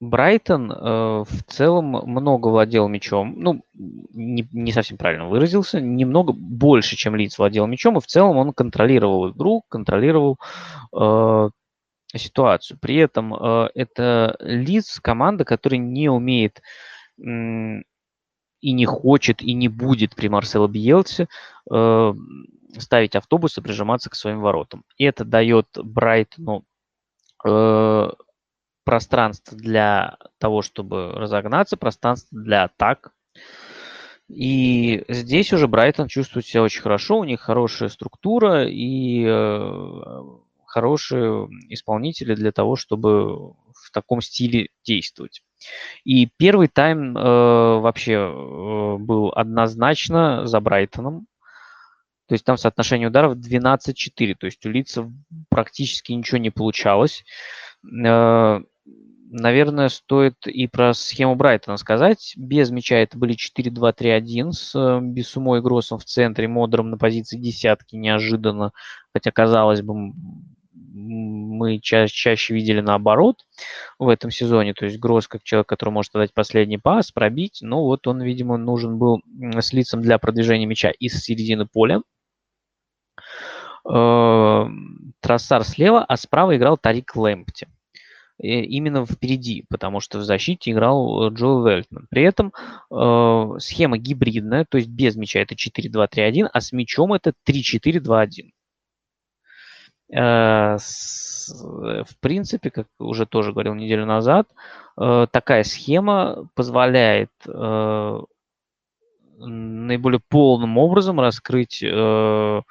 Брайтон 0.00 0.70
э, 0.70 1.24
в 1.26 1.42
целом 1.46 1.86
много 2.04 2.48
владел 2.48 2.88
мячом. 2.88 3.34
Ну, 3.38 3.64
не, 3.74 4.46
не 4.52 4.72
совсем 4.72 4.98
правильно 4.98 5.28
выразился. 5.28 5.80
Немного 5.80 6.32
больше, 6.32 6.96
чем 6.96 7.16
Лиц 7.16 7.38
владел 7.38 7.66
мячом. 7.66 7.98
И 7.98 8.00
в 8.00 8.06
целом 8.06 8.36
он 8.36 8.52
контролировал 8.52 9.30
игру, 9.30 9.62
контролировал 9.68 10.38
э, 10.94 11.48
ситуацию. 12.14 12.78
При 12.80 12.96
этом 12.96 13.34
э, 13.34 13.68
это 13.74 14.36
Лиц 14.40 15.00
команда, 15.00 15.44
которая 15.44 15.78
не 15.78 16.08
умеет 16.08 16.60
э, 17.18 17.82
и 18.60 18.72
не 18.72 18.86
хочет, 18.86 19.42
и 19.42 19.52
не 19.54 19.68
будет 19.68 20.14
при 20.14 20.28
Марсело 20.28 20.66
Бьелсе 20.66 21.28
э, 21.70 22.14
ставить 22.78 23.14
автобус 23.14 23.56
и 23.58 23.60
прижиматься 23.60 24.10
к 24.10 24.14
своим 24.14 24.40
воротам. 24.40 24.84
И 24.96 25.04
это 25.04 25.24
дает 25.24 25.66
Брайтону 25.76 26.64
э, 27.44 28.10
пространство 28.84 29.56
для 29.56 30.16
того, 30.38 30.62
чтобы 30.62 31.12
разогнаться, 31.12 31.76
пространство 31.76 32.38
для 32.38 32.64
атак. 32.64 33.12
И 34.28 35.04
здесь 35.08 35.52
уже 35.52 35.68
Брайтон 35.68 36.08
чувствует 36.08 36.46
себя 36.46 36.62
очень 36.62 36.82
хорошо, 36.82 37.18
у 37.18 37.24
них 37.24 37.40
хорошая 37.40 37.88
структура 37.88 38.66
и 38.66 39.24
э, 39.26 40.22
хорошие 40.66 41.48
исполнители 41.68 42.34
для 42.34 42.50
того, 42.50 42.76
чтобы 42.76 43.52
в 43.52 43.90
таком 43.92 44.22
стиле 44.22 44.68
действовать. 44.84 45.42
И 46.04 46.26
первый 46.36 46.68
тайм 46.68 47.16
э, 47.16 47.20
вообще 47.20 48.12
э, 48.12 48.96
был 48.98 49.32
однозначно 49.34 50.46
за 50.46 50.60
Брайтоном. 50.60 51.26
То 52.26 52.32
есть 52.34 52.44
там 52.44 52.56
соотношение 52.56 53.08
ударов 53.08 53.36
12-4, 53.36 54.34
то 54.34 54.46
есть 54.46 54.64
у 54.64 54.70
лица 54.70 55.12
практически 55.50 56.12
ничего 56.12 56.38
не 56.38 56.50
получалось. 56.50 57.24
Э, 57.84 58.60
наверное, 59.34 59.88
стоит 59.88 60.46
и 60.46 60.66
про 60.68 60.94
схему 60.94 61.34
Брайтона 61.34 61.76
сказать. 61.76 62.34
Без 62.36 62.70
мяча 62.70 62.96
это 62.96 63.18
были 63.18 63.34
4-2-3-1 63.34 64.52
с 64.52 64.74
э, 64.74 65.00
Бесумой 65.02 65.60
Гроссом 65.60 65.98
в 65.98 66.04
центре, 66.04 66.46
Модером 66.46 66.90
на 66.90 66.98
позиции 66.98 67.36
десятки 67.36 67.96
неожиданно, 67.96 68.72
хотя, 69.12 69.32
казалось 69.32 69.82
бы, 69.82 70.12
мы 70.72 71.80
ча- 71.80 72.06
чаще 72.06 72.54
видели 72.54 72.80
наоборот 72.80 73.44
в 73.98 74.08
этом 74.08 74.30
сезоне. 74.30 74.72
То 74.72 74.84
есть 74.84 74.98
Гросс 74.98 75.26
как 75.26 75.42
человек, 75.42 75.68
который 75.68 75.90
может 75.90 76.14
отдать 76.14 76.32
последний 76.32 76.78
пас, 76.78 77.10
пробить. 77.10 77.58
Но 77.60 77.84
вот 77.84 78.06
он, 78.06 78.22
видимо, 78.22 78.56
нужен 78.56 78.98
был 78.98 79.20
с 79.58 79.72
лицом 79.72 80.00
для 80.00 80.18
продвижения 80.18 80.66
мяча 80.66 80.90
из 80.90 81.20
середины 81.20 81.66
поля. 81.66 82.02
Э, 83.90 84.66
Трассар 85.20 85.64
слева, 85.64 86.04
а 86.04 86.16
справа 86.16 86.56
играл 86.56 86.78
Тарик 86.78 87.16
Лэмпти 87.16 87.66
именно 88.38 89.06
впереди, 89.06 89.64
потому 89.68 90.00
что 90.00 90.18
в 90.18 90.24
защите 90.24 90.72
играл 90.72 91.28
э, 91.28 91.34
Джоэл 91.34 91.64
Вельтман. 91.64 92.06
При 92.10 92.22
этом 92.22 92.52
э, 92.90 93.58
схема 93.58 93.98
гибридная, 93.98 94.64
то 94.64 94.78
есть 94.78 94.88
без 94.88 95.16
мяча 95.16 95.40
это 95.40 95.54
4-2-3-1, 95.54 96.48
а 96.52 96.60
с 96.60 96.72
мячом 96.72 97.12
это 97.12 97.32
3-4-2-1. 97.48 98.50
Э, 100.12 100.76
в 100.78 102.18
принципе, 102.20 102.70
как 102.70 102.88
уже 102.98 103.26
тоже 103.26 103.52
говорил 103.52 103.74
неделю 103.74 104.06
назад, 104.06 104.48
э, 105.00 105.26
такая 105.30 105.62
схема 105.64 106.48
позволяет 106.54 107.30
э, 107.46 108.20
наиболее 109.38 110.20
полным 110.28 110.78
образом 110.78 111.20
раскрыть 111.20 111.82
э, 111.82 112.62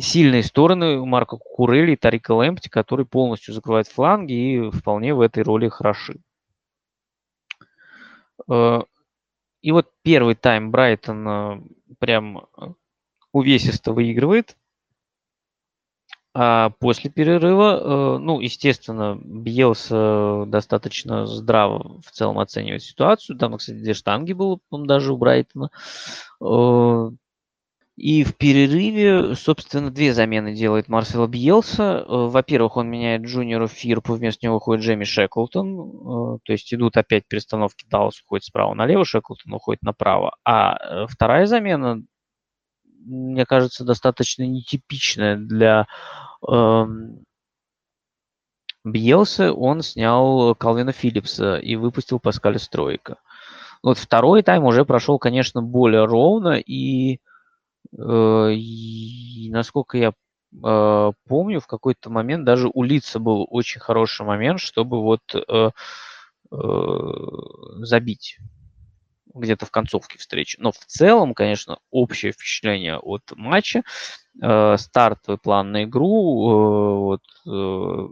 сильные 0.00 0.42
стороны 0.42 0.98
у 0.98 1.06
Марка 1.06 1.36
Курели 1.36 1.92
и 1.92 1.96
Тарика 1.96 2.32
Лэмпти, 2.32 2.68
который 2.68 3.06
полностью 3.06 3.54
закрывает 3.54 3.88
фланги 3.88 4.32
и 4.32 4.70
вполне 4.70 5.14
в 5.14 5.20
этой 5.20 5.42
роли 5.42 5.68
хороши. 5.68 6.20
Э, 8.50 8.80
и 9.62 9.72
вот 9.72 9.90
первый 10.02 10.34
тайм 10.34 10.70
Брайтон 10.70 11.28
э, 11.28 11.60
прям 11.98 12.46
увесисто 13.32 13.92
выигрывает. 13.92 14.56
А 16.38 16.70
после 16.80 17.10
перерыва, 17.10 17.80
э, 17.80 18.18
ну, 18.18 18.40
естественно, 18.40 19.18
Бьелса 19.18 20.44
достаточно 20.46 21.26
здраво 21.26 22.00
в 22.02 22.10
целом 22.10 22.38
оценивает 22.38 22.82
ситуацию. 22.82 23.38
Там, 23.38 23.56
кстати, 23.56 23.78
две 23.78 23.94
штанги 23.94 24.34
было, 24.34 24.60
даже 24.70 25.14
у 25.14 25.16
Брайтона. 25.16 25.70
И 27.96 28.24
в 28.24 28.36
перерыве, 28.36 29.34
собственно, 29.34 29.90
две 29.90 30.12
замены 30.12 30.54
делает 30.54 30.88
Марсело 30.88 31.26
Бьелса. 31.26 32.04
Э, 32.06 32.26
во-первых, 32.28 32.76
он 32.76 32.90
меняет 32.90 33.22
Джуниору 33.22 33.68
Фирпу, 33.68 34.12
вместо 34.12 34.44
него 34.44 34.56
уходит 34.56 34.84
Джейми 34.84 35.04
Шеклтон. 35.04 36.36
Э, 36.36 36.38
то 36.44 36.52
есть 36.52 36.72
идут 36.74 36.98
опять 36.98 37.26
перестановки. 37.26 37.86
Даллас 37.88 38.20
уходит 38.20 38.44
справа 38.44 38.74
налево, 38.74 39.06
Шеклтон 39.06 39.54
уходит 39.54 39.82
направо. 39.82 40.36
А 40.44 40.76
э, 40.76 41.06
вторая 41.08 41.46
замена, 41.46 42.02
мне 43.06 43.46
кажется, 43.46 43.82
достаточно 43.82 44.42
нетипичная 44.42 45.36
для 45.36 45.86
эм, 46.46 47.24
Бьелса, 48.84 49.52
он 49.54 49.80
снял 49.82 50.54
Калвина 50.54 50.92
Филлипса 50.92 51.56
и 51.56 51.76
выпустил 51.76 52.20
Паскаля 52.20 52.58
Стройка. 52.58 53.16
Вот 53.82 53.98
второй 53.98 54.42
тайм 54.42 54.64
уже 54.64 54.84
прошел, 54.84 55.18
конечно, 55.18 55.62
более 55.62 56.04
ровно, 56.04 56.58
и, 56.58 57.14
э, 57.14 57.18
и 57.98 59.50
насколько 59.50 59.98
я 59.98 60.12
э, 60.64 61.12
помню, 61.28 61.60
в 61.60 61.66
какой-то 61.66 62.10
момент 62.10 62.44
даже 62.44 62.70
у 62.72 62.82
Лица 62.82 63.18
был 63.18 63.46
очень 63.50 63.80
хороший 63.80 64.26
момент, 64.26 64.60
чтобы 64.60 65.00
вот 65.02 65.22
э, 65.34 65.70
э, 66.50 67.12
забить 67.78 68.38
где-то 69.34 69.66
в 69.66 69.70
концовке 69.70 70.18
встречи. 70.18 70.56
Но 70.60 70.72
в 70.72 70.78
целом, 70.78 71.34
конечно, 71.34 71.78
общее 71.90 72.32
впечатление 72.32 72.98
от 72.98 73.22
матча, 73.36 73.82
э, 74.42 74.76
стартовый 74.78 75.38
план 75.38 75.72
на 75.72 75.84
игру, 75.84 76.50
э, 76.50 76.96
вот, 76.98 77.22
э, 77.46 78.08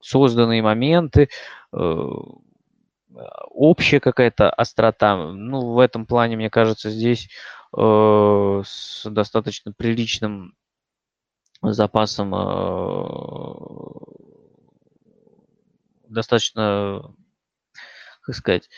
созданные 0.00 0.62
моменты, 0.62 1.28
э, 1.72 2.08
общая 3.50 4.00
какая-то 4.00 4.50
острота. 4.50 5.16
Ну, 5.16 5.72
в 5.72 5.78
этом 5.78 6.06
плане, 6.06 6.36
мне 6.36 6.50
кажется, 6.50 6.90
здесь 6.90 7.26
э, 7.26 7.61
с 7.74 9.02
достаточно 9.04 9.72
приличным 9.72 10.54
запасом 11.62 12.34
э, 12.34 13.54
достаточно, 16.08 17.14
как 18.22 18.34
сказать, 18.34 18.68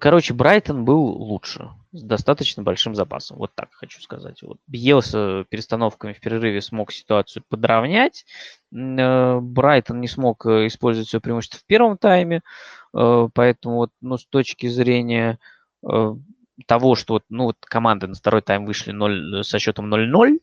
Короче, 0.00 0.34
Брайтон 0.34 0.84
был 0.84 1.00
лучше, 1.00 1.70
с 1.92 2.02
достаточно 2.02 2.62
большим 2.62 2.94
запасом. 2.94 3.38
Вот 3.38 3.54
так 3.54 3.68
хочу 3.72 4.02
сказать. 4.02 4.42
Вот 4.42 4.58
Бьелса 4.66 5.46
перестановками 5.48 6.12
в 6.12 6.20
перерыве 6.20 6.60
смог 6.60 6.92
ситуацию 6.92 7.44
подровнять. 7.48 8.26
Э, 8.74 9.38
Брайтон 9.40 10.00
не 10.00 10.08
смог 10.08 10.44
э, 10.44 10.66
использовать 10.66 11.08
свое 11.08 11.20
преимущество 11.20 11.60
в 11.60 11.64
первом 11.66 11.96
тайме. 11.98 12.42
Э, 12.94 13.28
поэтому 13.32 13.76
вот, 13.76 13.90
ну, 14.00 14.18
с 14.18 14.26
точки 14.26 14.66
зрения 14.66 15.38
того, 16.66 16.94
что 16.94 17.14
вот, 17.14 17.24
ну, 17.28 17.44
вот 17.44 17.56
команды 17.60 18.06
на 18.06 18.14
второй 18.14 18.42
тайм 18.42 18.66
вышли 18.66 18.92
0, 18.92 19.44
со 19.44 19.58
счетом 19.58 19.92
0-0, 19.92 20.38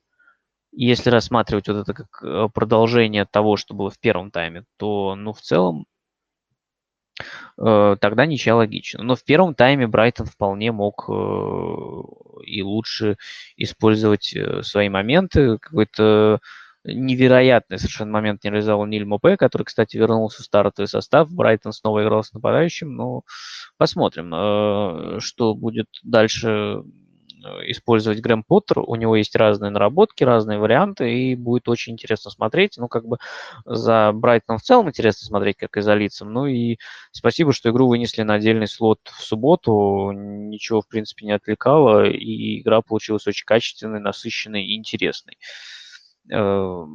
и 0.73 0.85
если 0.85 1.09
рассматривать 1.09 1.67
вот 1.67 1.77
это 1.77 1.93
как 1.93 2.53
продолжение 2.53 3.25
того, 3.25 3.57
что 3.57 3.73
было 3.73 3.89
в 3.89 3.99
первом 3.99 4.31
тайме, 4.31 4.65
то, 4.77 5.15
ну, 5.15 5.33
в 5.33 5.41
целом, 5.41 5.85
Э, 7.57 7.95
тогда 7.99 8.25
ничья 8.25 8.55
логично. 8.55 9.03
Но 9.03 9.15
в 9.15 9.23
первом 9.23 9.55
тайме 9.55 9.87
Брайтон 9.87 10.25
вполне 10.25 10.71
мог 10.71 11.05
э, 11.09 11.13
и 12.45 12.61
лучше 12.63 13.17
использовать 13.57 14.35
э, 14.35 14.63
свои 14.63 14.89
моменты. 14.89 15.57
Какой-то 15.59 16.39
невероятный 16.83 17.77
совершенно 17.77 18.11
момент 18.11 18.43
не 18.43 18.49
реализовал 18.49 18.85
Ниль 18.85 19.05
Мопе, 19.05 19.37
который, 19.37 19.63
кстати, 19.63 19.97
вернулся 19.97 20.41
в 20.41 20.45
стартовый 20.45 20.87
состав. 20.87 21.31
Брайтон 21.31 21.73
снова 21.73 22.03
играл 22.03 22.23
с 22.23 22.33
нападающим. 22.33 22.95
Но 22.95 23.23
посмотрим, 23.77 25.19
что 25.19 25.55
будет 25.55 25.87
дальше 26.03 26.83
Э, 27.43 27.59
использовать 27.65 28.21
Грэм 28.21 28.43
Поттер. 28.43 28.79
У 28.79 28.95
него 28.95 29.15
есть 29.15 29.35
разные 29.35 29.69
наработки, 29.69 30.23
разные 30.23 30.59
варианты, 30.59 31.13
и 31.13 31.35
будет 31.35 31.67
очень 31.67 31.93
интересно 31.93 32.31
смотреть. 32.31 32.77
Ну, 32.77 32.87
как 32.87 33.05
бы 33.05 33.17
за 33.65 34.11
Брайтоном 34.13 34.59
в 34.59 34.63
целом 34.63 34.89
интересно 34.89 35.27
смотреть, 35.27 35.57
как 35.57 35.77
и 35.77 35.81
за 35.81 35.93
лицом. 35.93 36.31
Ну 36.31 36.45
и 36.47 36.77
спасибо, 37.11 37.53
что 37.53 37.69
игру 37.69 37.87
вынесли 37.87 38.23
на 38.23 38.35
отдельный 38.35 38.67
слот 38.67 38.99
в 39.05 39.21
субботу. 39.21 40.11
Ничего, 40.11 40.81
в 40.81 40.87
принципе, 40.87 41.25
не 41.25 41.33
отвлекало, 41.33 42.05
и 42.05 42.61
игра 42.61 42.81
получилась 42.81 43.27
очень 43.27 43.45
качественной, 43.45 43.99
насыщенной 43.99 44.63
и 44.65 44.75
интересной. 44.77 45.37
Э, 46.31 46.85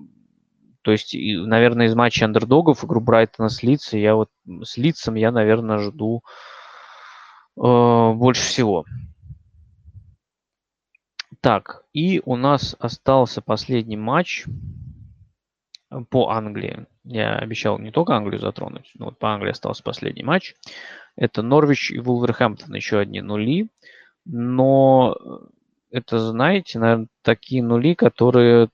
то 0.83 0.93
есть, 0.93 1.15
наверное, 1.15 1.87
из 1.87 1.95
матча 1.95 2.25
андердогов 2.25 2.85
игру 2.85 3.01
Брайтона 3.01 3.49
с 3.49 3.63
Лицем 3.63 3.99
я 3.99 4.15
вот 4.15 4.31
с 4.63 4.77
Лицем 4.77 5.15
я, 5.15 5.33
наверное, 5.33 5.79
жду 5.79 6.23
э, 7.57 7.61
больше 7.61 8.43
всего. 8.43 8.85
Так, 11.41 11.85
и 11.93 12.21
у 12.25 12.37
нас 12.37 12.75
остался 12.79 13.43
последний 13.43 13.97
матч 13.97 14.47
э, 15.91 16.01
по 16.09 16.31
Англии. 16.31 16.87
Я 17.05 17.37
обещал 17.37 17.79
не 17.79 17.91
только 17.91 18.15
Англию 18.15 18.41
затронуть, 18.41 18.91
но 18.95 19.07
вот 19.07 19.19
по 19.19 19.33
Англии 19.33 19.51
остался 19.51 19.83
последний 19.83 20.25
матч. 20.25 20.55
Это 21.17 21.43
Норвич 21.43 21.91
и 21.91 21.99
Вулверхэмптон, 21.99 22.75
еще 22.75 22.99
одни 22.99 23.21
нули. 23.21 23.69
Но 24.25 25.17
это, 25.91 26.19
знаете, 26.19 26.79
наверное, 26.79 27.09
такие 27.23 27.63
нули, 27.63 27.95
которые 27.95 28.69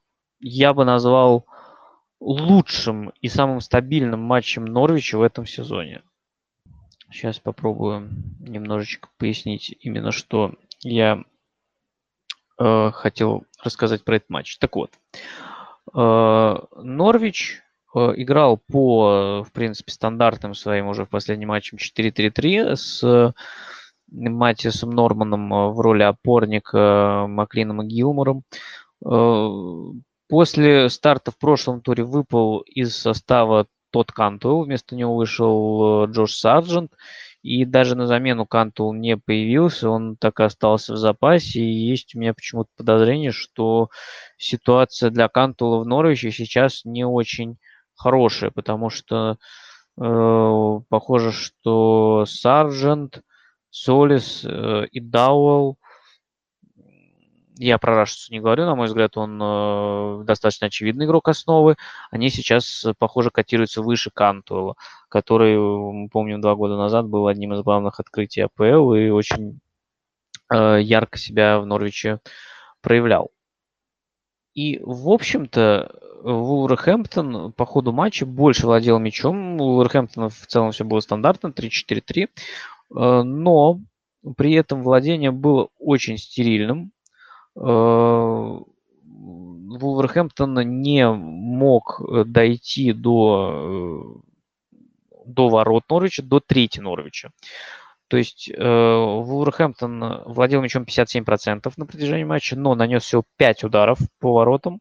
я 0.44 0.74
бы 0.74 0.84
назвал 0.84 1.46
лучшим 2.20 3.12
и 3.22 3.28
самым 3.28 3.62
стабильным 3.62 4.20
матчем 4.20 4.66
Норвича 4.66 5.16
в 5.16 5.22
этом 5.22 5.46
сезоне. 5.46 6.02
Сейчас 7.10 7.38
попробую 7.38 8.10
немножечко 8.40 9.08
пояснить 9.16 9.74
именно, 9.80 10.12
что 10.12 10.52
я 10.80 11.24
э, 12.58 12.90
хотел 12.92 13.44
рассказать 13.62 14.04
про 14.04 14.16
этот 14.16 14.28
матч. 14.28 14.58
Так 14.58 14.76
вот, 14.76 14.90
э, 15.94 16.58
Норвич 16.76 17.62
э, 17.94 17.98
играл 18.16 18.58
по, 18.70 19.44
в 19.44 19.52
принципе, 19.52 19.92
стандартным 19.92 20.55
своим 20.55 20.89
уже 20.89 21.06
в 21.06 21.08
последнем 21.08 21.48
матче 21.48 21.76
4-3-3 21.76 22.76
с 22.76 23.34
Матиасом 24.10 24.91
Норманном 24.91 25.55
э, 25.55 25.68
в 25.70 25.81
роли 25.81 26.02
опорника 26.02 27.24
Маклином 27.28 27.82
и 27.82 27.86
Гилмором. 27.86 28.42
После 30.34 30.90
старта 30.90 31.30
в 31.30 31.38
прошлом 31.38 31.80
туре 31.80 32.02
выпал 32.02 32.58
из 32.58 32.96
состава 32.96 33.68
Тодд 33.92 34.10
Кантуэлл, 34.10 34.64
вместо 34.64 34.96
него 34.96 35.14
вышел 35.14 36.06
э, 36.06 36.10
Джош 36.10 36.34
Сарджент, 36.34 36.90
и 37.42 37.64
даже 37.64 37.94
на 37.94 38.08
замену 38.08 38.44
Кантуэлл 38.44 38.92
не 38.94 39.16
появился, 39.16 39.88
он 39.88 40.16
так 40.16 40.40
и 40.40 40.42
остался 40.42 40.94
в 40.94 40.96
запасе. 40.96 41.60
И 41.60 41.88
есть 41.88 42.16
у 42.16 42.18
меня 42.18 42.34
почему-то 42.34 42.68
подозрение, 42.76 43.30
что 43.30 43.90
ситуация 44.36 45.10
для 45.10 45.28
Кантуэлла 45.28 45.78
в 45.78 45.86
Норвиче 45.86 46.32
сейчас 46.32 46.80
не 46.84 47.06
очень 47.06 47.58
хорошая, 47.94 48.50
потому 48.50 48.90
что 48.90 49.38
э, 50.00 50.80
похоже, 50.88 51.30
что 51.30 52.24
Сарджент, 52.26 53.22
Цолис 53.70 54.44
э, 54.44 54.86
и 54.90 54.98
Дауэлл 54.98 55.78
я 57.57 57.78
про 57.78 57.94
Рашицу 57.94 58.33
не 58.33 58.41
говорю, 58.41 58.65
на 58.65 58.74
мой 58.74 58.86
взгляд, 58.86 59.16
он 59.16 59.41
э, 59.41 60.24
достаточно 60.24 60.66
очевидный 60.66 61.07
игрок 61.07 61.28
основы. 61.28 61.76
Они 62.10 62.28
сейчас, 62.31 62.84
похоже, 62.99 63.31
котируются 63.31 63.83
выше 63.83 64.10
Кантуэла, 64.10 64.74
который, 65.08 65.57
мы 65.58 66.08
помним, 66.08 66.41
два 66.41 66.55
года 66.57 66.76
назад 66.76 67.07
был 67.07 67.28
одним 67.28 67.55
из 67.55 67.62
главных 67.62 68.00
открытий 68.00 68.42
АПЛ 68.42 68.94
и 68.94 69.08
очень 69.10 69.60
э, 70.52 70.78
ярко 70.81 71.18
себя 71.18 71.60
в 71.60 71.66
Норвиче 71.66 72.20
проявлял. 72.81 73.31
И, 74.55 74.81
в 74.83 75.08
общем-то, 75.08 75.92
Вулверхэмптон 76.24 77.52
по 77.52 77.66
ходу 77.66 77.92
матча 77.92 78.24
больше 78.24 78.66
владел 78.66 78.99
мячом. 78.99 79.60
У 79.60 79.74
Вулверхэмптона 79.74 80.31
в 80.31 80.47
целом 80.47 80.73
все 80.73 80.84
было 80.84 81.00
стандартно, 81.00 81.49
3-4-3. 81.49 82.28
Э, 82.97 83.23
но 83.23 83.81
при 84.36 84.55
этом 84.55 84.83
владение 84.83 85.31
было 85.31 85.68
очень 85.78 86.18
стерильным. 86.18 86.92
Э, 87.57 88.58
Вулверхэмптон 89.78 90.55
не 90.83 91.10
мог 91.10 92.00
э, 92.00 92.24
дойти 92.24 92.92
до, 92.92 94.23
э, 94.73 94.78
до 95.26 95.49
ворот 95.49 95.84
Норвича, 95.91 96.23
до 96.23 96.41
трети 96.41 96.81
Норвича. 96.81 97.31
То 98.08 98.16
есть 98.16 98.50
э, 98.50 98.55
Вулверхэмптон 98.62 100.23
владел 100.26 100.62
мячом 100.62 100.84
57% 100.84 101.73
на 101.76 101.86
протяжении 101.86 102.24
матча, 102.24 102.57
но 102.57 102.74
нанес 102.74 103.02
всего 103.02 103.24
5 103.39 103.65
ударов 103.65 103.99
по 104.20 104.33
воротам. 104.34 104.81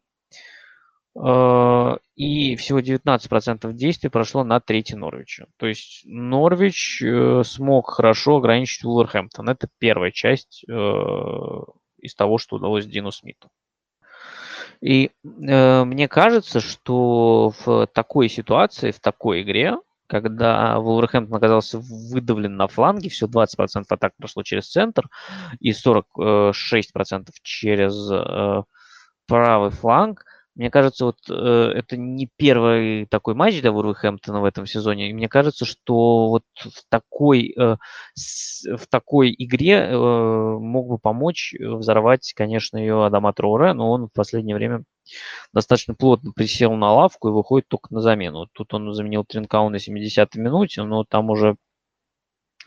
Э, 1.16 1.96
и 2.16 2.56
всего 2.56 2.80
19% 2.80 3.72
действий 3.72 4.10
прошло 4.10 4.44
на 4.44 4.60
трети 4.60 4.94
Норвича. 4.94 5.46
То 5.56 5.66
есть 5.66 6.02
Норвич 6.04 7.02
э, 7.02 7.42
смог 7.44 7.90
хорошо 7.90 8.36
ограничить 8.36 8.84
Вулверхэмптон. 8.84 9.48
Это 9.48 9.68
первая 9.78 10.10
часть 10.10 10.64
э, 10.68 11.60
из 12.04 12.14
того, 12.14 12.38
что 12.38 12.56
удалось 12.56 12.86
Дину 12.86 13.10
Смиту. 13.10 13.50
И 14.80 15.10
э, 15.24 15.84
мне 15.84 16.08
кажется, 16.08 16.60
что 16.60 17.52
в 17.64 17.86
такой 17.86 18.28
ситуации, 18.28 18.90
в 18.90 19.00
такой 19.00 19.42
игре, 19.42 19.78
когда 20.06 20.78
Вулверхэмптон 20.78 21.36
оказался 21.36 21.78
выдавлен 21.78 22.56
на 22.56 22.68
фланге, 22.68 23.08
все 23.08 23.26
20% 23.26 23.84
атак 23.88 24.12
прошло 24.16 24.42
через 24.42 24.70
центр 24.70 25.08
и 25.60 25.70
46% 25.70 27.28
через 27.42 28.10
э, 28.12 28.62
правый 29.26 29.70
фланг, 29.70 30.24
Мне 30.54 30.70
кажется, 30.70 31.06
вот 31.06 31.16
э, 31.28 31.32
это 31.34 31.96
не 31.96 32.28
первый 32.36 33.06
такой 33.06 33.34
матч 33.34 33.60
для 33.60 33.72
Вулверхэмптона 33.72 34.40
в 34.40 34.44
этом 34.44 34.66
сезоне. 34.66 35.10
И 35.10 35.12
мне 35.12 35.28
кажется, 35.28 35.64
что 35.64 36.28
вот 36.28 36.44
в 36.56 36.84
такой, 36.88 37.52
э, 37.58 37.76
с, 38.14 38.64
в 38.76 38.86
такой 38.86 39.34
игре 39.36 39.72
э, 39.72 39.96
мог 39.96 40.88
бы 40.88 40.98
помочь 40.98 41.54
взорвать, 41.58 42.32
конечно, 42.36 42.76
ее 42.78 43.04
Адама 43.04 43.32
Троре, 43.32 43.72
но 43.72 43.90
он 43.90 44.06
в 44.06 44.12
последнее 44.12 44.54
время 44.54 44.84
достаточно 45.52 45.94
плотно 45.94 46.30
присел 46.32 46.72
на 46.74 46.92
лавку 46.92 47.28
и 47.28 47.32
выходит 47.32 47.66
только 47.66 47.92
на 47.92 48.00
замену. 48.00 48.46
Тут 48.52 48.74
он 48.74 48.94
заменил 48.94 49.24
Тринкау 49.24 49.70
на 49.70 49.76
70-й 49.76 50.38
минуте, 50.38 50.84
но 50.84 51.02
там 51.02 51.30
уже, 51.30 51.56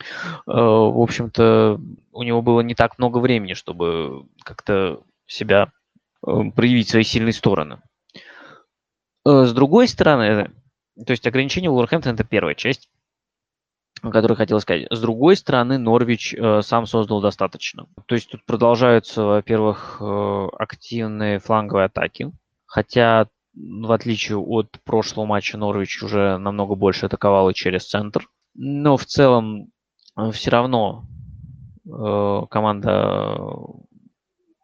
в 0.46 1.00
общем-то, 1.00 1.80
у 2.12 2.22
него 2.22 2.42
было 2.42 2.60
не 2.60 2.74
так 2.74 2.98
много 2.98 3.16
времени, 3.18 3.54
чтобы 3.54 4.26
как-то 4.44 5.00
себя 5.26 5.72
Э, 5.72 5.77
проявить 6.20 6.88
свои 6.88 7.02
сильные 7.02 7.32
стороны. 7.32 7.80
Э, 9.24 9.44
с 9.44 9.52
другой 9.52 9.88
стороны, 9.88 10.50
то 11.06 11.10
есть 11.10 11.26
ограничение 11.26 11.70
Уолверхэмптона– 11.70 12.14
это 12.14 12.24
первая 12.24 12.54
часть, 12.54 12.88
которую 14.02 14.36
хотел 14.36 14.60
сказать. 14.60 14.86
С 14.90 15.00
другой 15.00 15.36
стороны, 15.36 15.78
Норвич 15.78 16.34
э, 16.34 16.62
сам 16.62 16.86
создал 16.86 17.20
достаточно. 17.20 17.86
То 18.06 18.14
есть 18.14 18.30
тут 18.30 18.44
продолжаются, 18.46 19.22
во-первых, 19.24 20.00
активные 20.58 21.40
фланговые 21.40 21.86
атаки, 21.86 22.32
хотя 22.66 23.28
в 23.54 23.90
отличие 23.90 24.38
от 24.38 24.78
прошлого 24.84 25.26
матча 25.26 25.58
Норвич 25.58 26.02
уже 26.02 26.38
намного 26.38 26.74
больше 26.76 27.06
атаковал 27.06 27.50
и 27.50 27.54
через 27.54 27.88
центр. 27.88 28.28
Но 28.54 28.96
в 28.96 29.04
целом 29.04 29.72
все 30.32 30.50
равно 30.50 31.04
команда 31.84 33.48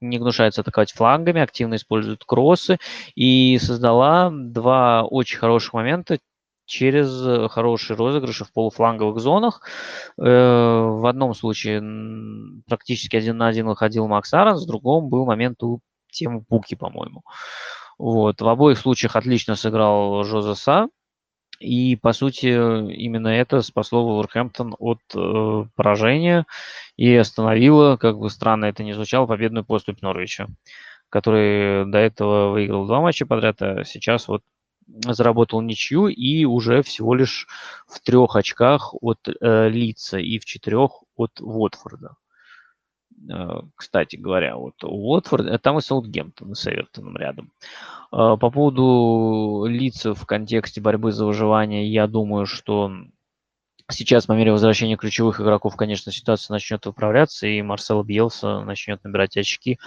не 0.00 0.18
гнушается 0.18 0.60
атаковать 0.60 0.92
флангами, 0.92 1.40
активно 1.40 1.76
использует 1.76 2.24
кроссы 2.24 2.78
и 3.14 3.58
создала 3.58 4.30
два 4.32 5.04
очень 5.04 5.38
хороших 5.38 5.72
момента 5.72 6.18
через 6.66 7.50
хорошие 7.50 7.96
розыгрыши 7.96 8.44
в 8.44 8.52
полуфланговых 8.52 9.20
зонах. 9.20 9.60
Э, 10.18 10.22
в 10.22 11.06
одном 11.06 11.34
случае 11.34 11.82
практически 12.66 13.16
один 13.16 13.36
на 13.36 13.48
один 13.48 13.66
выходил 13.66 14.06
Макс 14.08 14.32
Аронс, 14.32 14.64
в 14.64 14.66
другом 14.66 15.08
был 15.08 15.26
момент 15.26 15.62
у 15.62 15.80
Тему 16.10 16.44
Пуки, 16.48 16.74
по-моему. 16.74 17.22
Вот. 17.98 18.40
В 18.40 18.48
обоих 18.48 18.78
случаях 18.78 19.16
отлично 19.16 19.56
сыграл 19.56 20.24
Жозеса, 20.24 20.88
и, 21.60 21.96
по 21.96 22.12
сути, 22.12 22.46
именно 22.46 23.28
это 23.28 23.62
спасло 23.62 24.04
Вулверхэмптон 24.04 24.76
от 24.78 25.00
э, 25.14 25.64
поражения 25.74 26.46
и 26.96 27.14
остановило, 27.14 27.96
как 27.96 28.18
бы 28.18 28.30
странно 28.30 28.66
это 28.66 28.82
ни 28.82 28.92
звучало, 28.92 29.26
победную 29.26 29.64
поступь 29.64 30.02
Норвича, 30.02 30.48
который 31.08 31.86
до 31.90 31.98
этого 31.98 32.50
выиграл 32.50 32.86
два 32.86 33.00
матча 33.00 33.26
подряд, 33.26 33.62
а 33.62 33.84
сейчас 33.84 34.28
вот 34.28 34.42
заработал 34.86 35.60
ничью 35.62 36.08
и 36.08 36.44
уже 36.44 36.82
всего 36.82 37.14
лишь 37.14 37.46
в 37.86 38.00
трех 38.00 38.36
очках 38.36 38.94
от 39.00 39.18
э, 39.28 39.68
Лица 39.68 40.18
и 40.18 40.38
в 40.38 40.44
четырех 40.44 41.02
от 41.16 41.40
Уотфорда. 41.40 42.16
Э, 43.30 43.60
кстати 43.76 44.16
говоря, 44.16 44.56
вот 44.56 44.82
Уотфорд, 44.82 45.46
э, 45.46 45.58
там 45.58 45.78
и 45.78 45.80
Саутгемптон 45.80 46.54
с 46.54 46.66
Эвертоном 46.66 47.16
рядом. 47.16 47.52
Э, 48.12 48.36
по 48.38 48.50
поводу 48.50 49.66
лица 49.66 50.14
в 50.14 50.26
контексте 50.26 50.80
борьбы 50.80 51.12
за 51.12 51.24
выживание, 51.24 51.90
я 51.90 52.06
думаю, 52.06 52.46
что 52.46 52.92
сейчас 53.90 54.26
по 54.26 54.32
мере 54.32 54.52
возвращения 54.52 54.96
ключевых 54.96 55.40
игроков, 55.40 55.76
конечно, 55.76 56.12
ситуация 56.12 56.54
начнет 56.54 56.84
выправляться, 56.86 57.46
и 57.46 57.62
Марсел 57.62 58.02
Бьелса 58.02 58.60
начнет 58.60 59.02
набирать 59.04 59.36
очки. 59.36 59.78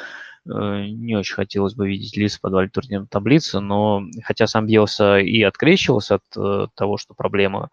Не 0.46 1.18
очень 1.18 1.36
хотелось 1.36 1.74
бы 1.74 1.90
видеть 1.90 2.16
Лиц 2.16 2.38
в 2.38 2.42
подвале 2.42 2.70
турнирной 2.70 3.08
таблицы, 3.08 3.60
но 3.60 4.04
хотя 4.24 4.48
сам 4.48 4.66
Бьелса 4.66 5.18
и 5.18 5.42
открещивался 5.42 6.16
от 6.16 6.74
того, 6.76 6.98
что 6.98 7.16
проблема 7.16 7.70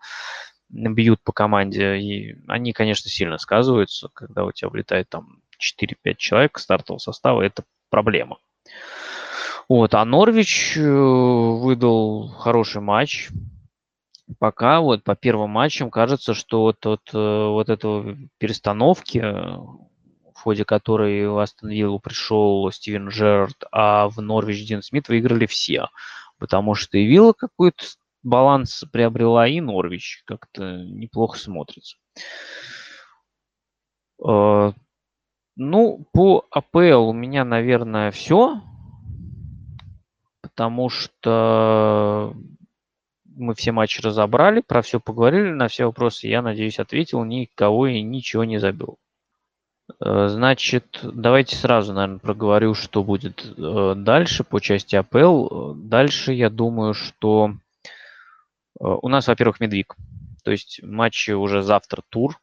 бьют 0.70 1.20
по 1.22 1.32
команде, 1.32 1.98
и 1.98 2.36
они, 2.48 2.72
конечно, 2.72 3.10
сильно 3.10 3.38
сказываются, 3.38 4.08
когда 4.12 4.44
у 4.44 4.52
тебя 4.52 4.70
влетает 4.70 5.08
там 5.08 5.40
4-5 5.60 6.14
человек 6.16 6.58
стартового 6.58 6.98
состава, 6.98 7.42
это 7.42 7.64
проблема. 7.90 8.38
Вот, 9.68 9.94
а 9.94 10.04
Норвич 10.04 10.76
э, 10.76 10.82
выдал 10.82 12.28
хороший 12.28 12.82
матч. 12.82 13.30
Пока 14.38 14.80
вот 14.80 15.04
по 15.04 15.14
первым 15.16 15.50
матчам 15.50 15.90
кажется, 15.90 16.34
что 16.34 16.62
вот, 16.62 16.84
вот, 16.84 17.10
э, 17.12 17.46
вот 17.48 17.68
этого 17.68 18.16
перестановки, 18.38 19.18
в 19.18 20.40
ходе 20.40 20.64
которой 20.64 21.26
в 21.28 21.38
Астон 21.38 21.70
Виллу 21.70 21.98
пришел 21.98 22.70
Стивен 22.70 23.08
Джерард, 23.08 23.64
а 23.72 24.08
в 24.08 24.20
Норвич 24.20 24.66
Дин 24.66 24.82
Смит 24.82 25.08
выиграли 25.08 25.46
все. 25.46 25.88
Потому 26.38 26.74
что 26.74 26.98
и 26.98 27.06
Вилла 27.06 27.32
какой-то 27.32 27.84
баланс 28.22 28.84
приобрела, 28.92 29.46
и 29.46 29.60
Норвич 29.60 30.22
как-то 30.26 30.84
неплохо 30.84 31.38
смотрится. 31.38 31.96
Э, 35.56 35.60
ну, 35.60 36.06
по 36.12 36.46
АПЛ 36.50 37.08
у 37.08 37.12
меня, 37.12 37.44
наверное, 37.44 38.10
все. 38.10 38.60
Потому 40.40 40.88
что 40.88 42.34
мы 43.24 43.54
все 43.54 43.72
матчи 43.72 44.00
разобрали, 44.00 44.60
про 44.60 44.82
все 44.82 45.00
поговорили, 45.00 45.50
на 45.50 45.66
все 45.68 45.86
вопросы, 45.86 46.28
я 46.28 46.42
надеюсь, 46.42 46.78
ответил, 46.78 47.24
никого 47.24 47.88
и 47.88 48.00
ничего 48.02 48.44
не 48.44 48.58
забыл. 48.58 48.98
Э, 50.00 50.28
значит, 50.28 51.00
давайте 51.02 51.56
сразу, 51.56 51.92
наверное, 51.92 52.18
проговорю, 52.18 52.74
что 52.74 53.02
будет 53.02 53.44
э, 53.56 53.94
дальше 53.96 54.44
по 54.44 54.60
части 54.60 54.96
АПЛ. 54.96 55.74
Дальше 55.74 56.32
я 56.32 56.50
думаю, 56.50 56.94
что 56.94 57.54
у 58.78 59.08
нас, 59.08 59.28
во-первых, 59.28 59.60
медвиг. 59.60 59.94
То 60.42 60.50
есть 60.50 60.80
матчи 60.82 61.30
уже 61.30 61.62
завтра 61.62 62.02
тур. 62.08 62.38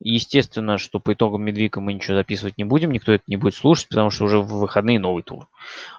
Естественно, 0.00 0.76
что 0.76 1.00
по 1.00 1.14
итогам 1.14 1.42
Медвика 1.42 1.80
мы 1.80 1.94
ничего 1.94 2.16
записывать 2.16 2.58
не 2.58 2.64
будем, 2.64 2.92
никто 2.92 3.12
это 3.12 3.24
не 3.26 3.36
будет 3.36 3.54
слушать, 3.54 3.88
потому 3.88 4.10
что 4.10 4.24
уже 4.24 4.40
в 4.40 4.48
выходные 4.48 4.98
новый 4.98 5.22
тур. 5.22 5.48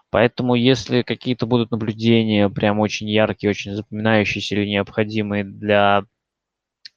Поэтому, 0.10 0.56
если 0.56 1.02
какие-то 1.02 1.48
будут 1.48 1.72
наблюдения 1.72 2.48
прям 2.50 2.80
очень 2.80 3.10
яркие, 3.10 3.50
очень 3.50 3.74
запоминающиеся 3.74 4.56
или 4.56 4.70
необходимые 4.70 5.44
для 5.44 6.04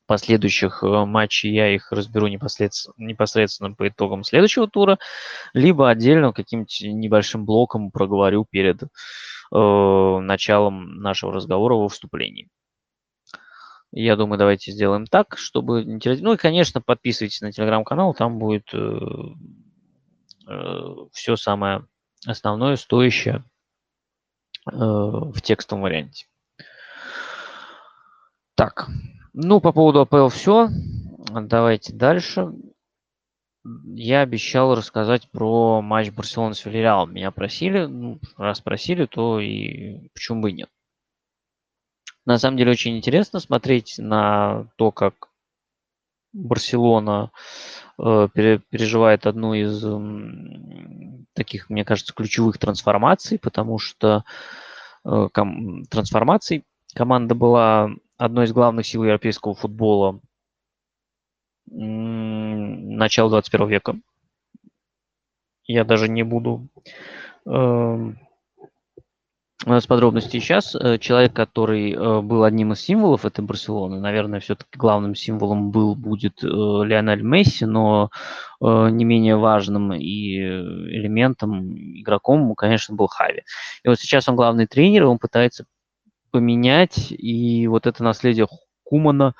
последующих 0.06 0.82
э, 0.82 1.04
матчей, 1.04 1.52
я 1.52 1.72
их 1.72 1.92
разберу 1.92 2.26
непосредственно, 2.26 2.94
непосредственно 2.98 3.72
по 3.74 3.88
итогам 3.88 4.24
следующего 4.24 4.68
тура, 4.68 4.98
либо 5.54 5.88
отдельно 5.88 6.32
каким-то 6.32 6.88
небольшим 6.88 7.44
блоком 7.44 7.90
проговорю 7.92 8.44
перед 8.50 8.82
э, 8.82 8.88
началом 9.52 10.96
нашего 10.96 11.32
разговора 11.32 11.74
во 11.74 11.88
вступлении. 11.88 12.48
Я 13.92 14.16
думаю, 14.16 14.38
давайте 14.38 14.70
сделаем 14.70 15.06
так, 15.06 15.36
чтобы. 15.36 15.84
Ну 15.84 16.32
и, 16.32 16.36
конечно, 16.36 16.80
подписывайтесь 16.80 17.40
на 17.40 17.50
телеграм-канал, 17.50 18.14
там 18.14 18.38
будет 18.38 18.72
э, 18.72 18.98
э, 20.46 20.94
все 21.12 21.36
самое 21.36 21.86
основное, 22.24 22.76
стоящее 22.76 23.44
э, 24.70 24.76
в 24.76 25.40
текстовом 25.42 25.82
варианте. 25.82 26.26
Так, 28.54 28.88
ну 29.32 29.60
по 29.60 29.72
поводу 29.72 30.00
АПЛ 30.00 30.28
все. 30.28 30.68
Давайте 31.32 31.92
дальше. 31.92 32.52
Я 33.64 34.20
обещал 34.20 34.74
рассказать 34.74 35.28
про 35.30 35.82
матч 35.82 36.10
Барселоны 36.12 36.54
с 36.54 36.64
Вильяреалом. 36.64 37.12
Меня 37.12 37.30
просили, 37.30 37.86
ну, 37.86 38.18
раз 38.36 38.60
просили, 38.60 39.06
то 39.06 39.38
и 39.40 40.08
почему 40.14 40.42
бы 40.42 40.50
и 40.50 40.54
нет. 40.54 40.70
На 42.26 42.38
самом 42.38 42.56
деле 42.58 42.72
очень 42.72 42.96
интересно 42.96 43.40
смотреть 43.40 43.96
на 43.98 44.68
то, 44.76 44.92
как 44.92 45.30
Барселона 46.32 47.30
э, 47.98 48.28
переживает 48.32 49.26
одну 49.26 49.54
из 49.54 49.82
таких, 51.34 51.70
мне 51.70 51.84
кажется, 51.84 52.14
ключевых 52.14 52.58
трансформаций, 52.58 53.38
потому 53.38 53.78
что 53.78 54.24
э, 55.04 55.28
трансформаций 55.88 56.64
команда 56.94 57.34
была 57.34 57.90
одной 58.16 58.44
из 58.44 58.52
главных 58.52 58.86
сил 58.86 59.04
европейского 59.04 59.54
футбола 59.54 60.20
начала 61.66 63.30
21 63.30 63.68
века. 63.68 63.96
Я 65.64 65.84
даже 65.84 66.08
не 66.08 66.24
буду 66.24 66.68
у 69.66 69.70
нас 69.70 69.86
подробности 69.86 70.38
сейчас. 70.38 70.74
Э, 70.74 70.98
человек, 70.98 71.34
который 71.34 71.92
э, 71.92 72.20
был 72.22 72.44
одним 72.44 72.72
из 72.72 72.80
символов 72.80 73.26
этой 73.26 73.44
Барселоны, 73.44 74.00
наверное, 74.00 74.40
все-таки 74.40 74.78
главным 74.78 75.14
символом 75.14 75.70
был, 75.70 75.94
будет 75.94 76.42
э, 76.42 76.46
Лионель 76.46 77.22
Месси, 77.22 77.66
но 77.66 78.10
не 78.62 79.06
менее 79.06 79.36
важным 79.36 79.94
и 79.94 80.36
элементом, 80.36 81.72
игроком, 81.72 82.54
конечно, 82.54 82.94
был 82.94 83.06
Хави. 83.06 83.44
И 83.84 83.88
вот 83.88 83.98
сейчас 83.98 84.28
он 84.28 84.36
главный 84.36 84.66
тренер, 84.66 85.06
он 85.06 85.18
пытается 85.18 85.64
поменять 86.30 87.10
и 87.10 87.66
вот 87.68 87.86
это 87.86 88.04
наследие 88.04 88.48
Кумана 88.84 89.34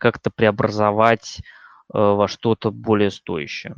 как-то 0.00 0.32
преобразовать 0.32 1.42
во 1.88 2.26
что-то 2.26 2.72
более 2.72 3.12
стоящее. 3.12 3.76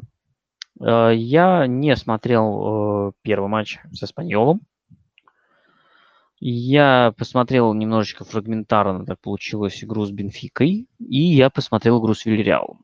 Я 0.81 1.67
не 1.67 1.95
смотрел 1.95 3.13
первый 3.21 3.51
матч 3.51 3.79
с 3.93 4.03
Испаньолом, 4.03 4.63
Я 6.45 7.15
посмотрел 7.17 7.73
немножечко 7.73 8.25
фрагментарно, 8.25 9.07
так 9.07 9.21
получилось, 9.21 9.85
игру 9.85 10.05
с 10.05 10.11
Бенфикой, 10.11 10.89
и 10.99 11.21
я 11.21 11.51
посмотрел 11.51 12.01
игру 12.01 12.15
с 12.15 12.27
Вильяреалом. 12.27 12.81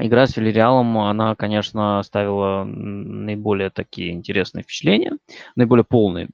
Игра 0.00 0.26
с 0.26 0.36
Вильяреалом, 0.36 0.98
она, 0.98 1.36
конечно, 1.36 2.00
оставила 2.00 2.64
наиболее 2.64 3.70
такие 3.70 4.10
интересные 4.10 4.64
впечатления, 4.64 5.12
наиболее 5.54 5.84
полные. 5.84 6.30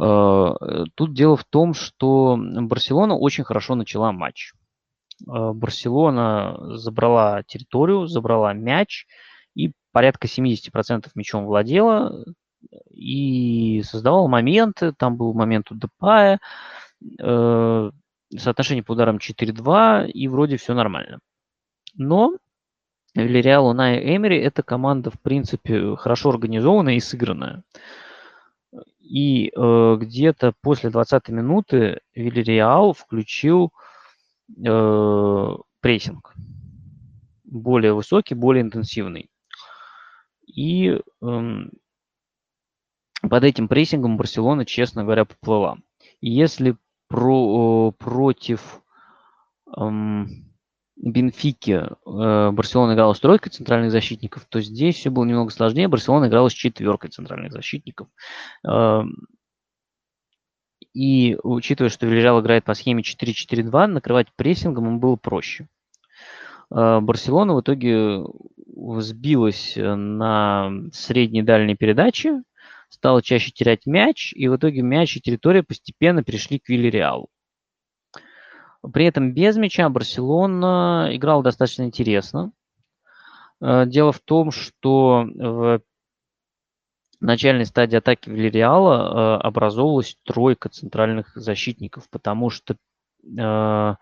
Э, 0.00 0.54
тут 0.94 1.14
дело 1.14 1.36
в 1.36 1.42
том, 1.42 1.74
что 1.74 2.38
Барселона 2.38 3.16
очень 3.16 3.42
хорошо 3.42 3.74
начала 3.74 4.12
матч. 4.12 4.52
Э, 5.26 5.50
Барселона 5.52 6.76
забрала 6.76 7.42
территорию, 7.42 8.06
забрала 8.06 8.52
мяч 8.52 9.06
и 9.56 9.72
порядка 9.90 10.28
70% 10.28 11.08
мячом 11.16 11.44
владела 11.44 12.24
и 12.90 13.82
создавала 13.84 14.28
моменты. 14.28 14.92
Там 14.92 15.16
был 15.16 15.32
момент 15.34 15.70
у 15.70 15.74
Депая, 15.74 16.40
э, 17.20 17.90
соотношение 18.36 18.82
по 18.82 18.92
ударам 18.92 19.18
4-2, 19.18 20.08
и 20.08 20.28
вроде 20.28 20.56
все 20.56 20.74
нормально. 20.74 21.20
Но 21.94 22.36
Вильяреал 23.14 23.66
Унай 23.66 24.16
Эмери– 24.16 24.38
это 24.40 24.62
команда, 24.62 25.10
в 25.10 25.20
принципе, 25.20 25.96
хорошо 25.96 26.30
организованная 26.30 26.94
и 26.94 27.00
сыгранная. 27.00 27.62
И 29.00 29.48
э, 29.48 29.96
где-то 30.00 30.52
после 30.60 30.90
20 30.90 31.28
минуты 31.30 32.00
Вильяреал 32.14 32.92
включил 32.92 33.72
э, 34.64 35.56
прессинг. 35.80 36.34
Более 37.44 37.94
высокий, 37.94 38.34
более 38.34 38.62
интенсивный. 38.62 39.30
И 40.46 41.00
э, 41.22 41.60
под 43.22 43.44
этим 43.44 43.68
прессингом 43.68 44.16
Барселона, 44.16 44.64
честно 44.64 45.02
говоря, 45.02 45.24
поплыла. 45.24 45.78
И 46.20 46.30
если 46.30 46.76
про, 47.08 47.90
э, 47.90 47.92
против... 48.02 48.82
Э, 49.76 49.90
Бенфике 51.00 51.90
э, 52.06 52.50
Барселона 52.50 52.94
играла 52.94 53.12
с 53.12 53.20
тройкой 53.20 53.52
центральных 53.52 53.92
защитников, 53.92 54.46
то 54.48 54.60
здесь 54.60 54.96
все 54.96 55.10
было 55.10 55.24
немного 55.24 55.50
сложнее. 55.50 55.88
Барселона 55.88 56.26
играла 56.26 56.48
с 56.48 56.52
четверкой 56.52 57.10
центральных 57.10 57.52
защитников. 57.52 58.08
Э, 58.66 59.02
и 60.92 61.36
учитывая, 61.42 61.90
что 61.90 62.06
Вильяреал 62.06 62.40
играет 62.40 62.64
по 62.64 62.74
схеме 62.74 63.02
4-4-2, 63.02 63.86
накрывать 63.86 64.26
прессингом 64.34 64.86
им 64.88 64.98
было 64.98 65.14
проще. 65.14 65.68
Э, 66.74 66.98
Барселона 67.00 67.54
в 67.54 67.60
итоге 67.60 68.24
сбилась 69.00 69.74
на 69.76 70.72
средней 70.92 71.42
дальней 71.42 71.76
передаче, 71.76 72.42
стала 72.88 73.22
чаще 73.22 73.50
терять 73.50 73.86
мяч, 73.86 74.32
и 74.34 74.48
в 74.48 74.56
итоге 74.56 74.82
мяч 74.82 75.16
и 75.16 75.20
территория 75.20 75.62
постепенно 75.62 76.22
перешли 76.22 76.58
к 76.58 76.68
Вильяреалу. 76.68 77.28
При 78.92 79.06
этом 79.06 79.32
без 79.32 79.56
мяча 79.56 79.88
Барселона 79.88 81.08
играл 81.12 81.42
достаточно 81.42 81.82
интересно. 81.82 82.52
Э, 83.60 83.84
дело 83.86 84.12
в 84.12 84.20
том, 84.20 84.50
что 84.50 85.26
в 85.26 85.82
начальной 87.20 87.66
стадии 87.66 87.96
атаки 87.96 88.30
Вильяреала 88.30 88.94
э, 88.94 89.40
образовалась 89.40 90.16
тройка 90.24 90.68
центральных 90.68 91.32
защитников, 91.34 92.08
потому 92.10 92.50
что 92.50 92.76
э, 93.24 93.94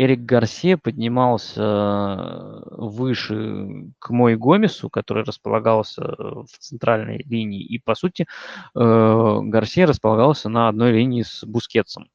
Эрик 0.00 0.20
Гарсия 0.20 0.76
поднимался 0.76 2.62
выше 2.70 3.90
к 3.98 4.10
Мой 4.10 4.36
Гомесу, 4.36 4.88
который 4.88 5.24
располагался 5.24 6.02
в 6.02 6.46
центральной 6.60 7.24
линии, 7.24 7.64
и, 7.64 7.80
по 7.80 7.96
сути, 7.96 8.28
Гарсия 8.74 9.88
располагался 9.88 10.48
на 10.48 10.68
одной 10.68 10.92
линии 10.92 11.22
с 11.22 11.42
Бускетсом. 11.42 12.08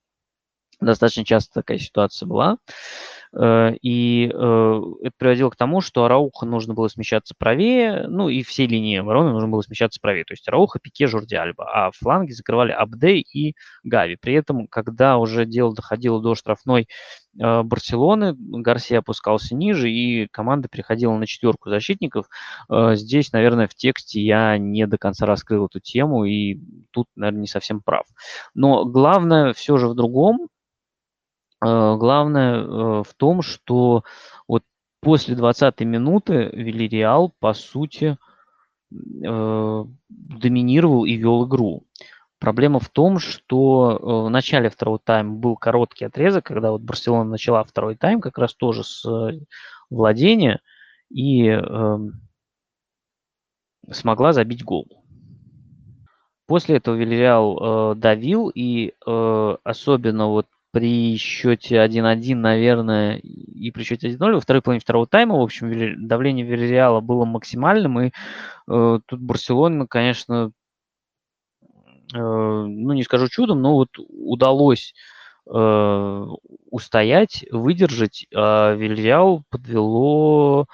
Достаточно 0.79 1.25
часто 1.25 1.55
такая 1.55 1.77
ситуация 1.77 2.25
была. 2.25 2.57
Э, 3.35 3.73
и 3.81 4.27
э, 4.31 4.81
это 5.01 5.15
приводило 5.17 5.49
к 5.49 5.55
тому, 5.55 5.81
что 5.81 6.05
Арауха 6.05 6.45
нужно 6.45 6.73
было 6.73 6.87
смещаться 6.87 7.33
правее, 7.37 8.05
ну 8.07 8.29
и 8.29 8.43
всей 8.43 8.67
линии 8.67 8.99
обороны 8.99 9.31
нужно 9.31 9.49
было 9.49 9.61
смещаться 9.61 9.99
правее. 10.01 10.23
То 10.25 10.33
есть 10.33 10.47
Арауха, 10.47 10.79
Пике, 10.79 11.07
Жорди 11.07 11.35
Альба. 11.35 11.65
А 11.71 11.91
фланги 11.91 12.31
закрывали 12.31 12.71
Абде 12.71 13.17
и 13.17 13.55
Гави. 13.83 14.17
При 14.21 14.35
этом, 14.35 14.67
когда 14.67 15.17
уже 15.17 15.45
дело 15.45 15.73
доходило 15.73 16.21
до 16.21 16.35
штрафной 16.35 16.87
э, 17.39 17.63
Барселоны, 17.63 18.35
Гарсия 18.37 18.99
опускался 18.99 19.55
ниже, 19.55 19.89
и 19.89 20.27
команда 20.27 20.67
переходила 20.67 21.17
на 21.17 21.25
четверку 21.25 21.69
защитников. 21.69 22.27
Здесь, 22.69 23.31
наверное, 23.31 23.67
в 23.67 23.75
тексте 23.75 24.21
я 24.21 24.57
не 24.57 24.85
до 24.87 24.97
конца 24.97 25.25
раскрыл 25.25 25.65
эту 25.65 25.79
тему, 25.79 26.25
и 26.25 26.59
тут, 26.91 27.07
наверное, 27.15 27.41
не 27.41 27.47
совсем 27.47 27.81
прав. 27.81 28.05
Но 28.53 28.85
главное 28.85 29.53
все 29.53 29.77
же 29.77 29.87
в 29.87 29.95
другом. 29.95 30.47
Э, 31.65 31.95
главное 31.97 32.55
э, 32.55 33.03
в 33.03 33.13
том, 33.15 33.41
что 33.41 34.03
вот 34.47 34.63
после 35.01 35.35
20-й 35.35 35.85
минуты 35.85 36.49
Вильяреал, 36.53 37.33
по 37.39 37.53
сути, 37.53 38.17
э, 38.91 39.85
доминировал 40.09 41.05
и 41.05 41.13
вел 41.13 41.47
игру. 41.47 41.83
Проблема 42.39 42.79
в 42.79 42.89
том, 42.89 43.19
что 43.19 44.25
в 44.25 44.29
начале 44.29 44.69
второго 44.69 44.99
тайма 44.99 45.35
был 45.35 45.55
короткий 45.55 46.03
отрезок, 46.03 46.45
когда 46.45 46.71
вот 46.71 46.81
Барселона 46.81 47.29
начала 47.29 47.63
второй 47.63 47.95
тайм, 47.95 48.19
как 48.19 48.37
раз 48.37 48.53
тоже 48.53 48.83
с 48.83 49.05
владения, 49.89 50.59
и 51.09 51.47
э, 51.47 51.97
смогла 53.91 54.33
забить 54.33 54.63
гол. 54.63 54.87
После 56.45 56.77
этого 56.77 56.95
Вильяреал 56.95 57.93
э, 57.93 57.95
давил, 57.95 58.49
и 58.53 58.93
э, 59.05 59.57
особенно 59.63 60.27
вот 60.27 60.47
при 60.73 61.17
счете 61.17 61.75
1-1, 61.75 62.33
наверное, 62.33 63.17
и 63.17 63.69
при 63.69 63.83
счете 63.83 64.09
1-0 64.09 64.33
во 64.33 64.41
второй 64.41 64.63
половине 64.63 64.81
второго 64.81 65.05
тайма, 65.05 65.37
в 65.37 65.43
общем, 65.43 66.07
давление 66.07 66.43
Вильяреала 66.43 66.99
было 66.99 67.25
максимальным, 67.25 68.01
и 68.01 68.07
э, 68.07 68.99
тут 69.05 69.19
Барселона, 69.21 69.85
конечно, 69.85 70.51
э, 71.61 72.17
ну, 72.17 72.93
не 72.93 73.03
скажу 73.03 73.27
чудом, 73.29 73.61
но 73.61 73.75
вот 73.75 73.89
удалось 73.99 74.95
э, 75.47 76.27
устоять, 76.71 77.45
выдержать, 77.51 78.25
а 78.33 78.73
Вильяу 78.73 79.43
подвело 79.51 80.65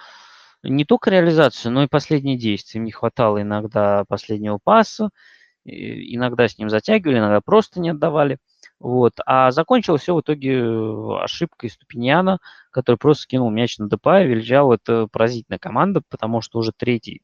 не 0.63 0.85
только 0.85 1.09
реализацию, 1.09 1.73
но 1.73 1.83
и 1.83 1.87
последние 1.87 2.37
действия. 2.37 2.79
Не 2.79 2.91
хватало 2.91 3.41
иногда 3.41 4.05
последнего 4.07 4.59
паса, 4.63 5.09
иногда 5.65 6.47
с 6.47 6.57
ним 6.57 6.69
затягивали, 6.69 7.17
иногда 7.17 7.41
просто 7.41 7.81
не 7.81 7.89
отдавали. 7.89 8.37
Вот. 8.80 9.14
А 9.25 9.51
закончилось 9.51 10.03
все 10.03 10.16
в 10.16 10.22
итоге 10.22 10.53
э, 10.59 11.24
ошибкой 11.24 11.69
Ступиньяна, 11.69 12.40
который 12.72 12.95
просто 12.95 13.24
скинул 13.24 13.49
мяч 13.49 13.77
на 13.77 13.90
Депая. 13.90 14.25
Вильджал 14.25 14.72
это 14.72 15.08
поразительная 15.11 15.59
команда, 15.59 16.01
потому 16.09 16.41
что 16.41 16.59
уже 16.59 16.72
третий 16.72 17.22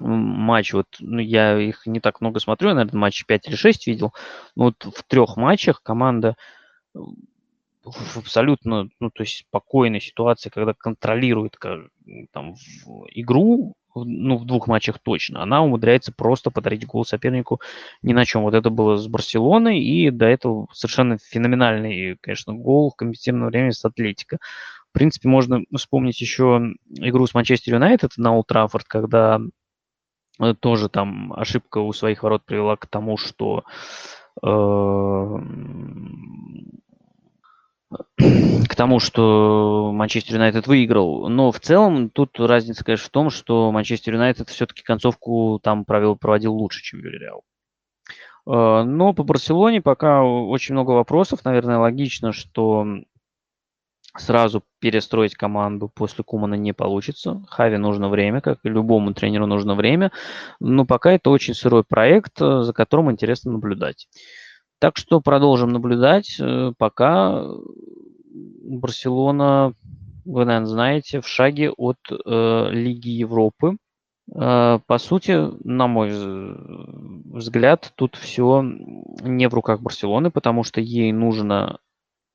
матч, 0.00 0.72
вот, 0.74 0.86
ну, 1.00 1.18
я 1.18 1.58
их 1.58 1.86
не 1.86 2.00
так 2.00 2.20
много 2.20 2.38
смотрю, 2.38 2.72
наверное, 2.72 2.98
матч 2.98 3.24
5 3.26 3.48
или 3.48 3.56
6 3.56 3.86
видел, 3.88 4.12
но 4.54 4.66
вот 4.66 4.84
в 4.84 5.02
трех 5.02 5.36
матчах 5.36 5.82
команда 5.82 6.36
в 6.94 8.18
абсолютно, 8.18 8.90
ну, 9.00 9.10
то 9.10 9.22
есть 9.22 9.46
спокойной 9.48 10.00
ситуации, 10.00 10.50
когда 10.50 10.74
контролирует 10.74 11.56
там, 12.32 12.54
игру, 13.10 13.74
ну, 13.94 14.36
в 14.36 14.44
двух 14.44 14.66
матчах 14.66 14.98
точно, 14.98 15.42
она 15.42 15.62
умудряется 15.62 16.12
просто 16.12 16.50
подарить 16.50 16.86
гол 16.86 17.04
сопернику 17.04 17.60
ни 18.02 18.12
на 18.12 18.24
чем. 18.24 18.42
Вот 18.42 18.54
это 18.54 18.70
было 18.70 18.96
с 18.96 19.06
Барселоной, 19.08 19.80
и 19.80 20.10
до 20.10 20.26
этого 20.26 20.68
совершенно 20.72 21.18
феноменальный, 21.18 22.16
конечно, 22.20 22.54
гол 22.54 22.90
в 22.90 22.96
компетентное 22.96 23.48
время 23.48 23.72
с 23.72 23.84
Атлетико. 23.84 24.38
В 24.90 24.92
принципе, 24.92 25.28
можно 25.28 25.60
вспомнить 25.74 26.20
еще 26.20 26.74
игру 26.88 27.26
с 27.26 27.34
Манчестер 27.34 27.74
Юнайтед 27.74 28.12
на 28.16 28.34
Олд 28.34 28.50
когда 28.86 29.40
э, 30.40 30.54
тоже 30.58 30.88
там 30.88 31.32
ошибка 31.34 31.78
у 31.78 31.92
своих 31.92 32.22
ворот 32.22 32.44
привела 32.44 32.76
к 32.76 32.86
тому, 32.86 33.16
что 33.16 33.64
э, 34.42 34.48
тому, 38.78 39.00
что 39.00 39.90
Манчестер 39.92 40.36
Юнайтед 40.36 40.68
выиграл. 40.68 41.28
Но 41.28 41.50
в 41.50 41.58
целом 41.58 42.10
тут 42.10 42.38
разница, 42.38 42.84
конечно, 42.84 43.06
в 43.06 43.10
том, 43.10 43.28
что 43.28 43.72
Манчестер 43.72 44.14
Юнайтед 44.14 44.48
все-таки 44.50 44.84
концовку 44.84 45.58
там 45.60 45.84
провел, 45.84 46.14
проводил 46.14 46.54
лучше, 46.54 46.84
чем 46.84 47.00
Вильяреал. 47.00 47.42
Э, 48.46 48.84
но 48.84 49.12
по 49.14 49.24
Барселоне 49.24 49.82
пока 49.82 50.22
очень 50.22 50.74
много 50.74 50.92
вопросов. 50.92 51.44
Наверное, 51.44 51.78
логично, 51.78 52.32
что 52.32 52.86
сразу 54.16 54.62
перестроить 54.78 55.34
команду 55.34 55.90
после 55.92 56.22
Кумана 56.22 56.54
не 56.54 56.72
получится. 56.72 57.42
Хави 57.48 57.78
нужно 57.78 58.08
время, 58.08 58.40
как 58.40 58.60
и 58.62 58.68
любому 58.68 59.12
тренеру 59.12 59.46
нужно 59.46 59.74
время. 59.74 60.12
Но 60.60 60.86
пока 60.86 61.10
это 61.10 61.30
очень 61.30 61.54
сырой 61.54 61.82
проект, 61.82 62.40
э, 62.40 62.62
за 62.62 62.72
которым 62.72 63.10
интересно 63.10 63.50
наблюдать. 63.50 64.06
Так 64.78 64.96
что 64.98 65.20
продолжим 65.20 65.70
наблюдать. 65.70 66.36
Э, 66.38 66.72
пока 66.78 67.44
Барселона, 68.30 69.74
вы, 70.24 70.44
наверное, 70.44 70.66
знаете, 70.66 71.20
в 71.20 71.26
шаге 71.26 71.70
от 71.70 71.98
э, 72.10 72.68
Лиги 72.70 73.10
Европы. 73.10 73.76
Э, 74.34 74.78
по 74.86 74.98
сути, 74.98 75.38
на 75.64 75.86
мой 75.86 76.10
взгляд, 77.30 77.92
тут 77.96 78.16
все 78.16 78.62
не 78.62 79.48
в 79.48 79.54
руках 79.54 79.80
Барселоны, 79.80 80.30
потому 80.30 80.64
что 80.64 80.80
ей 80.80 81.12
нужно 81.12 81.78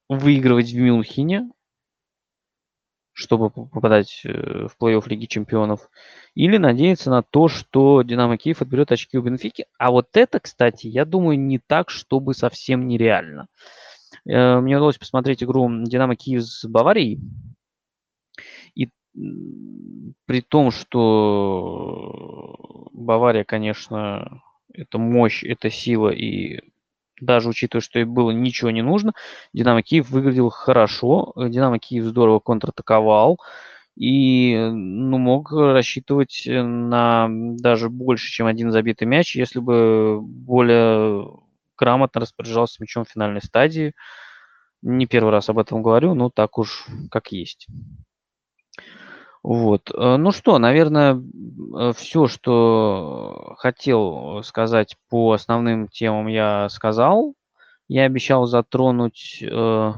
выигрывать 0.10 0.72
в 0.72 0.78
Мюнхене, 0.78 1.50
чтобы 3.14 3.52
попадать 3.52 4.22
э, 4.26 4.68
в 4.68 4.76
плей-офф 4.82 5.08
Лиги 5.08 5.26
Чемпионов, 5.26 5.90
или 6.34 6.58
надеяться 6.58 7.12
на 7.12 7.22
то, 7.22 7.48
что 7.48 8.02
Динамо 8.02 8.38
Киев 8.38 8.62
отберет 8.62 8.92
очки 8.92 9.18
у 9.18 9.22
Бенфики. 9.22 9.66
А 9.78 9.92
вот 9.92 10.08
это, 10.14 10.40
кстати, 10.40 10.88
я 10.88 11.06
думаю, 11.06 11.40
не 11.40 11.60
так, 11.60 11.90
чтобы 11.90 12.34
совсем 12.34 12.88
нереально. 12.88 13.48
Мне 14.26 14.76
удалось 14.76 14.98
посмотреть 14.98 15.44
игру 15.44 15.70
Динамо 15.84 16.16
Киев 16.16 16.44
с 16.44 16.66
Баварией. 16.66 17.20
И 18.76 18.90
при 20.26 20.42
том, 20.42 20.72
что 20.72 22.90
Бавария, 22.94 23.44
конечно, 23.44 24.42
это 24.74 24.98
мощь, 24.98 25.44
это 25.44 25.70
сила, 25.70 26.10
и 26.10 26.62
даже 27.22 27.50
учитывая, 27.50 27.82
что 27.82 28.00
и 28.00 28.06
было 28.06 28.32
ничего 28.32 28.72
не 28.72 28.82
нужно, 28.82 29.14
Динамо 29.54 29.82
Киев 29.82 30.10
выглядел 30.10 30.50
хорошо, 30.50 31.34
Динамо 31.38 31.80
Киев 31.80 32.06
здорово 32.06 32.40
контратаковал, 32.40 33.40
и 33.96 34.58
ну, 34.58 35.18
мог 35.20 35.52
рассчитывать 35.52 36.44
на 36.48 37.28
даже 37.30 37.90
больше, 37.90 38.32
чем 38.32 38.48
один 38.48 38.72
забитый 38.72 39.08
мяч, 39.08 39.36
если 39.36 39.60
бы 39.60 40.20
более 40.22 41.28
грамотно 41.78 42.22
распоряжался 42.22 42.82
мячом 42.82 43.06
в 43.06 43.10
финальной 43.10 43.42
стадии. 43.42 43.94
Не 44.82 45.06
первый 45.06 45.32
раз 45.32 45.50
об 45.50 45.60
этом 45.60 45.82
говорю, 45.82 46.14
но 46.14 46.30
так 46.30 46.58
уж 46.58 46.86
как 47.10 47.32
есть. 47.32 47.68
Вот. 49.44 49.92
Э, 49.94 50.16
ну 50.18 50.32
что, 50.32 50.58
наверное, 50.58 51.16
э, 51.16 51.94
все, 51.96 52.28
что 52.28 53.56
хотел 53.58 54.42
сказать 54.44 54.96
по 55.10 55.34
основным 55.34 55.90
темам, 55.90 56.28
я 56.28 56.70
сказал. 56.70 57.36
Я 57.90 58.06
обещал 58.06 58.46
затронуть 58.46 59.44
э, 59.44 59.94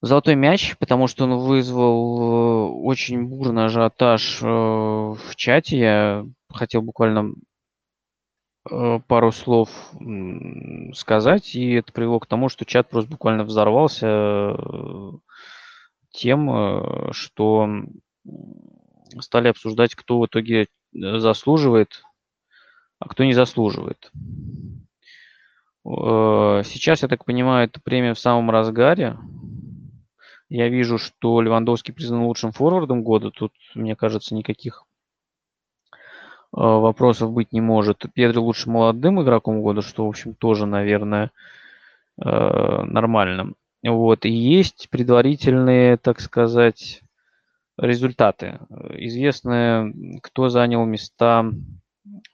золотой 0.00 0.34
мяч, 0.36 0.76
потому 0.78 1.08
что 1.08 1.24
он 1.24 1.38
вызвал 1.38 2.20
э, 2.20 2.72
очень 2.84 3.24
бурный 3.26 3.66
ажиотаж 3.66 4.40
э, 4.42 4.46
в 4.46 5.34
чате. 5.34 5.78
Я 5.78 6.26
хотел 6.52 6.82
буквально 6.82 7.32
пару 9.06 9.32
слов 9.32 9.70
сказать, 10.94 11.54
и 11.54 11.72
это 11.72 11.92
привело 11.92 12.18
к 12.20 12.26
тому, 12.26 12.48
что 12.48 12.64
чат 12.64 12.88
просто 12.88 13.10
буквально 13.10 13.44
взорвался 13.44 14.56
тем, 16.16 16.50
э, 16.50 17.12
что 17.12 17.68
стали 19.20 19.48
обсуждать, 19.48 19.94
кто 19.94 20.18
в 20.18 20.26
итоге 20.26 20.62
э, 20.62 20.66
заслуживает, 21.18 22.02
а 22.98 23.08
кто 23.08 23.24
не 23.24 23.34
заслуживает. 23.34 24.10
Э, 25.84 26.62
сейчас, 26.64 27.02
я 27.02 27.08
так 27.08 27.24
понимаю, 27.24 27.68
эта 27.68 27.80
премия 27.80 28.14
в 28.14 28.18
самом 28.18 28.50
разгаре. 28.50 29.18
Я 30.48 30.68
вижу, 30.68 30.98
что 30.98 31.40
Левандовский 31.40 31.92
признан 31.92 32.22
лучшим 32.22 32.52
форвардом 32.52 33.02
года. 33.02 33.30
Тут, 33.30 33.52
мне 33.74 33.96
кажется, 33.96 34.34
никаких 34.34 34.84
вопросов 36.52 37.32
быть 37.32 37.52
не 37.52 37.60
может. 37.60 38.06
Педро 38.14 38.42
лучшим 38.42 38.72
молодым 38.72 39.22
игроком 39.22 39.62
года, 39.62 39.82
что, 39.82 40.06
в 40.06 40.08
общем, 40.08 40.34
тоже, 40.34 40.66
наверное, 40.66 41.30
нормально. 42.16 43.52
Вот. 43.82 44.24
И 44.24 44.30
есть 44.30 44.88
предварительные, 44.90 45.96
так 45.96 46.20
сказать, 46.20 47.02
результаты. 47.78 48.58
Известно, 48.94 49.92
кто 50.22 50.48
занял 50.48 50.84
места 50.86 51.50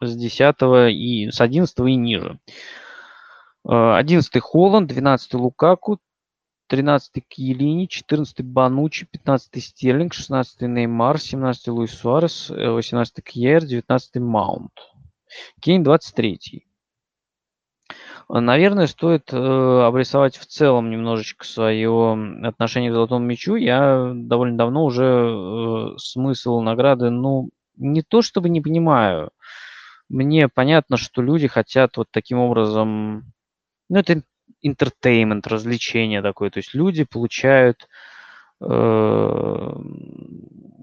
с 0.00 0.16
10 0.16 0.92
и 0.92 1.30
с 1.30 1.40
11 1.40 1.78
и 1.80 1.96
ниже. 1.96 2.38
11 3.64 4.40
Холланд, 4.40 4.88
12 4.88 5.34
Лукаку, 5.34 5.98
13 6.72 7.22
Киелини, 7.28 7.86
14 7.86 8.40
Банучи, 8.40 9.04
15 9.04 9.62
Стерлинг, 9.62 10.14
16 10.14 10.62
Неймар, 10.62 11.18
17 11.18 11.68
Луис 11.68 11.90
Суарес, 11.90 12.48
18 12.48 13.22
Кьер, 13.22 13.62
19 13.62 14.16
Маунт. 14.16 14.72
Кейн 15.60 15.82
23. 15.82 16.64
Наверное, 18.30 18.86
стоит 18.86 19.34
э, 19.34 19.36
обрисовать 19.36 20.38
в 20.38 20.46
целом 20.46 20.90
немножечко 20.90 21.44
свое 21.44 22.40
отношение 22.42 22.90
к 22.90 22.94
золотому 22.94 23.26
мячу. 23.26 23.56
Я 23.56 24.10
довольно 24.14 24.56
давно 24.56 24.86
уже 24.86 25.04
э, 25.04 25.98
смысл 25.98 26.62
награды, 26.62 27.10
ну, 27.10 27.50
не 27.76 28.00
то 28.00 28.22
чтобы 28.22 28.48
не 28.48 28.62
понимаю. 28.62 29.30
Мне 30.08 30.48
понятно, 30.48 30.96
что 30.96 31.20
люди 31.20 31.48
хотят 31.48 31.98
вот 31.98 32.08
таким 32.10 32.38
образом, 32.38 33.30
ну, 33.90 33.98
это 33.98 34.22
интертеймент, 34.62 35.46
развлечение 35.46 36.22
такое. 36.22 36.50
То 36.50 36.58
есть 36.58 36.74
люди 36.74 37.04
получают 37.04 37.88
э, 38.60 39.72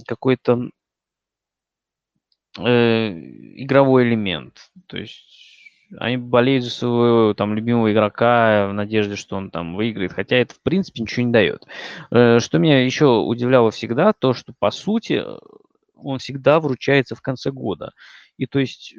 какой-то 0.07 0.69
э, 2.57 3.09
игровой 3.09 4.03
элемент. 4.03 4.71
То 4.87 4.97
есть 4.97 5.49
они 5.97 6.17
болеют 6.17 6.63
за 6.63 6.69
своего 6.69 7.33
там 7.33 7.55
любимого 7.55 7.91
игрока 7.91 8.67
в 8.67 8.73
надежде, 8.73 9.15
что 9.15 9.37
он 9.37 9.49
там 9.49 9.75
выиграет, 9.75 10.13
хотя 10.13 10.35
это 10.35 10.53
в 10.53 10.61
принципе 10.61 11.01
ничего 11.01 11.25
не 11.25 11.31
дает. 11.31 11.65
Э, 12.11 12.39
что 12.39 12.59
меня 12.59 12.83
еще 12.83 13.05
удивляло 13.05 13.71
всегда, 13.71 14.13
то 14.13 14.33
что 14.33 14.53
по 14.59 14.71
сути 14.71 15.23
он 15.95 16.19
всегда 16.19 16.59
вручается 16.59 17.15
в 17.15 17.21
конце 17.21 17.51
года. 17.51 17.93
И 18.37 18.45
то 18.45 18.59
есть 18.59 18.95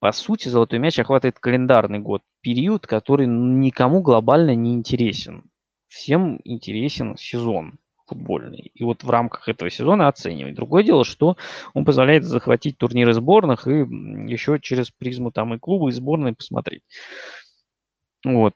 по 0.00 0.12
сути 0.12 0.48
золотой 0.48 0.78
мяч 0.78 0.98
охватывает 0.98 1.38
календарный 1.38 1.98
год, 1.98 2.22
период, 2.40 2.86
который 2.86 3.26
никому 3.26 4.00
глобально 4.00 4.54
не 4.54 4.74
интересен. 4.74 5.50
Всем 5.88 6.40
интересен 6.44 7.16
сезон 7.16 7.78
футбольный. 8.06 8.70
И 8.74 8.84
вот 8.84 9.04
в 9.04 9.10
рамках 9.10 9.48
этого 9.48 9.70
сезона 9.70 10.08
оценивать. 10.08 10.54
Другое 10.54 10.82
дело, 10.82 11.04
что 11.04 11.36
он 11.74 11.84
позволяет 11.84 12.24
захватить 12.24 12.78
турниры 12.78 13.12
сборных 13.12 13.66
и 13.66 13.70
еще 13.70 14.58
через 14.60 14.90
призму 14.90 15.30
там 15.30 15.54
и 15.54 15.58
клуба, 15.58 15.88
и 15.88 15.92
сборной 15.92 16.34
посмотреть. 16.34 16.82
Вот. 18.24 18.54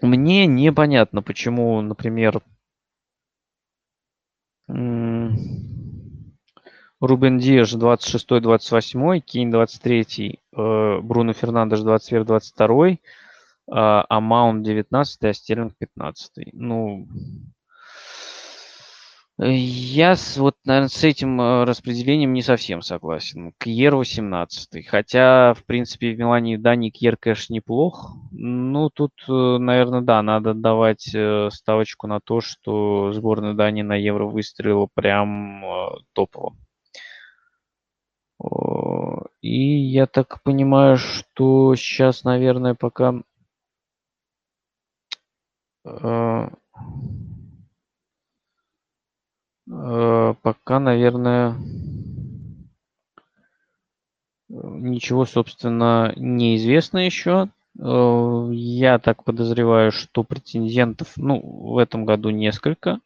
Мне 0.00 0.46
непонятно, 0.46 1.22
почему, 1.22 1.80
например, 1.80 2.42
Рубен 7.06 7.38
Диаш 7.38 7.74
26-28, 7.74 9.20
Кейн 9.20 9.50
23, 9.50 10.40
э, 10.56 10.98
Бруно 11.02 11.32
Фернандеш 11.32 11.80
21-22, 11.80 12.98
а 13.66 14.20
Маунт 14.20 14.62
19, 14.62 15.24
а 15.24 15.32
Стерлинг 15.32 15.74
15. 15.78 16.52
Ну, 16.52 17.08
я 19.36 20.14
с, 20.14 20.36
вот, 20.36 20.54
наверное, 20.64 20.88
с 20.88 21.02
этим 21.02 21.40
э, 21.40 21.64
распределением 21.64 22.32
не 22.34 22.42
совсем 22.42 22.82
согласен. 22.82 23.52
Кьер 23.58 23.96
18. 23.96 24.86
Хотя, 24.86 25.54
в 25.54 25.64
принципе, 25.64 26.14
в 26.14 26.18
Милане 26.18 26.54
и 26.54 26.56
Дании 26.56 26.90
Кьер, 26.90 27.16
конечно, 27.16 27.52
неплох. 27.52 28.12
Ну, 28.30 28.90
тут, 28.90 29.10
э, 29.28 29.32
наверное, 29.32 30.02
да, 30.02 30.22
надо 30.22 30.54
давать 30.54 31.12
э, 31.12 31.48
ставочку 31.52 32.06
на 32.06 32.20
то, 32.20 32.40
что 32.40 33.12
сборная 33.12 33.54
Дании 33.54 33.82
на 33.82 33.96
Евро 33.96 34.26
выстрелила 34.26 34.86
прям 34.94 35.64
топово. 36.12 36.54
И 39.40 39.76
я 39.76 40.06
так 40.06 40.42
понимаю, 40.42 40.96
что 40.96 41.74
сейчас, 41.76 42.24
наверное, 42.24 42.74
пока 42.74 43.22
Э, 49.70 50.34
пока, 50.42 50.78
наверное, 50.78 51.56
ничего, 54.48 55.24
собственно, 55.24 56.12
не 56.16 56.56
известно 56.56 56.98
еще. 56.98 57.48
Э, 57.78 58.48
я 58.52 58.98
так 58.98 59.24
подозреваю, 59.24 59.90
что 59.92 60.22
претендентов, 60.22 61.12
ну, 61.16 61.40
в 61.40 61.78
этом 61.78 62.04
году 62.04 62.30
несколько. 62.30 63.00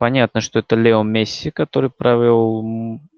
Понятно, 0.00 0.40
что 0.40 0.60
это 0.60 0.76
Лео 0.76 1.02
Месси, 1.02 1.50
который 1.50 1.90
провел 1.90 2.62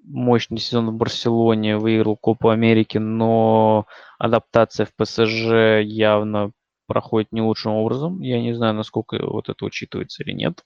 мощный 0.03 0.57
сезон 0.57 0.89
в 0.89 0.93
Барселоне, 0.95 1.77
выиграл 1.77 2.17
Копу 2.17 2.49
Америки, 2.49 2.97
но 2.97 3.87
адаптация 4.19 4.85
в 4.85 4.93
ПСЖ 4.93 5.81
явно 5.81 6.51
проходит 6.85 7.31
не 7.31 7.41
лучшим 7.41 7.71
образом. 7.71 8.19
Я 8.19 8.41
не 8.41 8.51
знаю, 8.51 8.73
насколько 8.73 9.17
вот 9.25 9.47
это 9.47 9.63
учитывается 9.63 10.23
или 10.23 10.33
нет. 10.33 10.65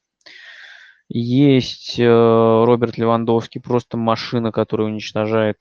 Есть 1.08 2.00
э, 2.00 2.04
Роберт 2.04 2.98
Левандовский, 2.98 3.62
просто 3.62 3.96
машина, 3.96 4.52
которая 4.52 4.88
уничтожает 4.88 5.60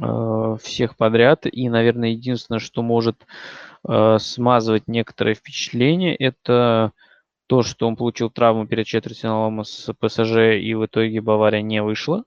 э, 0.00 0.56
всех 0.60 0.96
подряд. 0.96 1.46
И, 1.46 1.68
наверное, 1.68 2.08
единственное, 2.08 2.58
что 2.58 2.82
может 2.82 3.24
э, 3.88 4.16
смазывать 4.18 4.88
некоторые 4.88 5.36
впечатления, 5.36 6.16
это 6.16 6.90
то, 7.48 7.62
что 7.62 7.88
он 7.88 7.96
получил 7.96 8.30
травму 8.30 8.66
перед 8.66 8.86
четвертьфиналом 8.86 9.64
с 9.64 9.92
ПСЖ, 9.94 10.60
и 10.60 10.74
в 10.74 10.86
итоге 10.86 11.20
Бавария 11.20 11.62
не 11.62 11.82
вышла. 11.82 12.24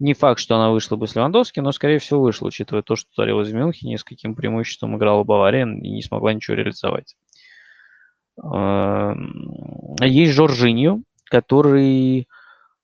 Не 0.00 0.14
факт, 0.14 0.40
что 0.40 0.56
она 0.56 0.70
вышла 0.70 0.96
бы 0.96 1.06
с 1.06 1.14
Левандовски, 1.14 1.60
но, 1.60 1.70
скорее 1.70 1.98
всего, 1.98 2.20
вышла, 2.20 2.48
учитывая 2.48 2.82
то, 2.82 2.96
что 2.96 3.08
творилось 3.14 3.50
в 3.50 3.54
Мюнхене, 3.54 3.98
с 3.98 4.04
каким 4.04 4.34
преимуществом 4.34 4.96
играла 4.96 5.22
Бавария 5.22 5.66
и 5.66 5.90
не 5.90 6.02
смогла 6.02 6.32
ничего 6.32 6.56
реализовать. 6.56 7.14
Эм, 8.42 9.94
есть 10.00 10.32
Жоржиньо, 10.32 11.00
который 11.26 12.26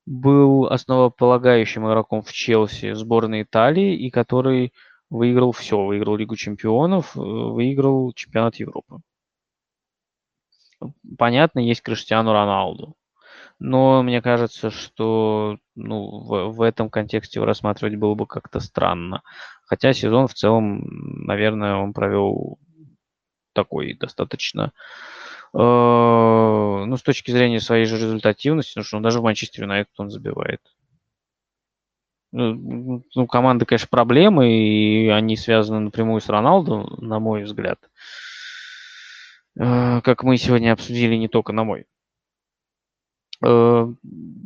был 0.07 0.67
основополагающим 0.67 1.87
игроком 1.89 2.23
в 2.23 2.33
Челси 2.33 2.93
сборной 2.93 3.43
Италии 3.43 3.97
и 3.97 4.11
который 4.11 4.73
выиграл 5.09 5.53
все. 5.53 5.83
Выиграл 5.83 6.17
Лигу 6.17 6.37
чемпионов, 6.37 7.17
э, 7.17 7.21
выиграл 7.21 8.13
чемпионат 8.13 8.57
Европы. 8.57 9.01
Понятно, 11.19 11.61
есть 11.61 11.83
Криштиану 11.83 12.33
Роналду. 12.33 12.97
Но 13.59 14.03
мне 14.03 14.23
кажется, 14.23 14.71
что 14.71 15.59
ну, 15.75 16.21
в, 16.21 16.53
в 16.53 16.63
этом 16.63 16.89
контексте 16.89 17.39
его 17.39 17.47
рассматривать 17.47 17.97
было 17.97 18.15
бы 18.15 18.27
как-то 18.27 18.59
странно. 18.59 19.23
Хотя 19.67 19.93
сезон 19.93 20.29
в 20.29 20.35
целом, 20.35 20.83
наверное, 21.27 21.77
он 21.77 21.93
провел 21.93 22.59
такой 23.53 23.95
достаточно 23.95 24.73
э, 25.53 25.59
ну, 25.59 26.97
с 26.97 27.03
точки 27.03 27.31
зрения 27.31 27.61
своей 27.61 27.85
же 27.85 27.97
результативности, 27.97 28.73
потому 28.73 28.85
что 28.85 28.97
он 28.97 29.03
даже 29.03 29.21
в 29.21 29.25
Манчестер 29.25 29.65
Юнайтед 29.65 29.93
он 29.99 30.11
забивает. 30.11 30.61
Ну, 32.33 33.05
ну, 33.15 33.27
команда, 33.27 33.67
конечно, 33.67 33.89
проблемы, 33.91 34.53
и 34.53 35.09
они 35.09 35.37
связаны 35.37 35.81
напрямую 35.81 36.21
с 36.21 36.29
Роналду, 36.29 36.97
на 36.99 37.19
мой 37.19 37.43
взгляд. 37.43 37.79
Э, 39.61 40.01
как 40.03 40.23
мы 40.23 40.39
сегодня 40.39 40.73
обсудили, 40.73 41.17
не 41.17 41.29
только 41.29 41.53
на 41.53 41.65
мой. 41.65 41.85
Э, 43.45 43.87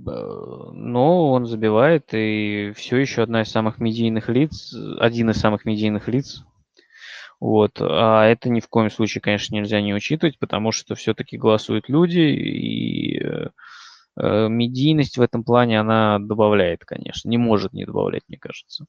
но 0.07 1.31
он 1.31 1.47
забивает, 1.47 2.09
и 2.12 2.73
все 2.76 2.97
еще 2.97 3.23
одна 3.23 3.43
из 3.43 3.51
самых 3.51 3.78
медийных 3.78 4.28
лиц, 4.28 4.75
один 4.99 5.31
из 5.31 5.39
самых 5.39 5.65
медийных 5.65 6.09
лиц. 6.09 6.43
Вот. 7.41 7.81
А 7.81 8.25
это 8.25 8.49
ни 8.51 8.60
в 8.60 8.68
коем 8.68 8.91
случае, 8.91 9.23
конечно, 9.23 9.55
нельзя 9.55 9.81
не 9.81 9.94
учитывать, 9.94 10.39
потому 10.39 10.73
что 10.73 10.94
все-таки 10.97 11.39
голосуют 11.39 11.89
люди, 11.89 12.20
и 12.20 13.20
э, 13.20 14.49
медийность 14.49 15.17
в 15.17 15.23
этом 15.23 15.44
плане 15.44 15.78
она 15.81 16.18
добавляет, 16.18 16.84
конечно. 16.84 17.28
Не 17.28 17.39
может 17.39 17.73
не 17.73 17.84
добавлять, 17.84 18.23
мне 18.28 18.39
кажется. 18.39 18.86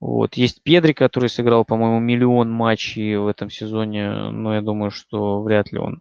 Вот. 0.00 0.34
Есть 0.34 0.62
Педри, 0.62 0.92
который 0.92 1.28
сыграл, 1.28 1.64
по-моему, 1.64 2.00
миллион 2.00 2.50
матчей 2.50 3.16
в 3.16 3.26
этом 3.26 3.50
сезоне, 3.50 4.30
но 4.30 4.54
я 4.54 4.62
думаю, 4.62 4.90
что 4.90 5.42
вряд 5.42 5.70
ли 5.72 5.78
он 5.78 6.00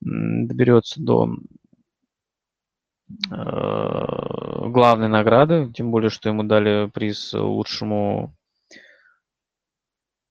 доберется 0.00 1.02
до 1.02 1.30
э, 3.30 4.66
главной 4.68 5.08
награды, 5.08 5.72
тем 5.72 5.90
более, 5.90 6.10
что 6.10 6.28
ему 6.28 6.44
дали 6.44 6.88
приз 6.92 7.32
лучшему 7.34 8.32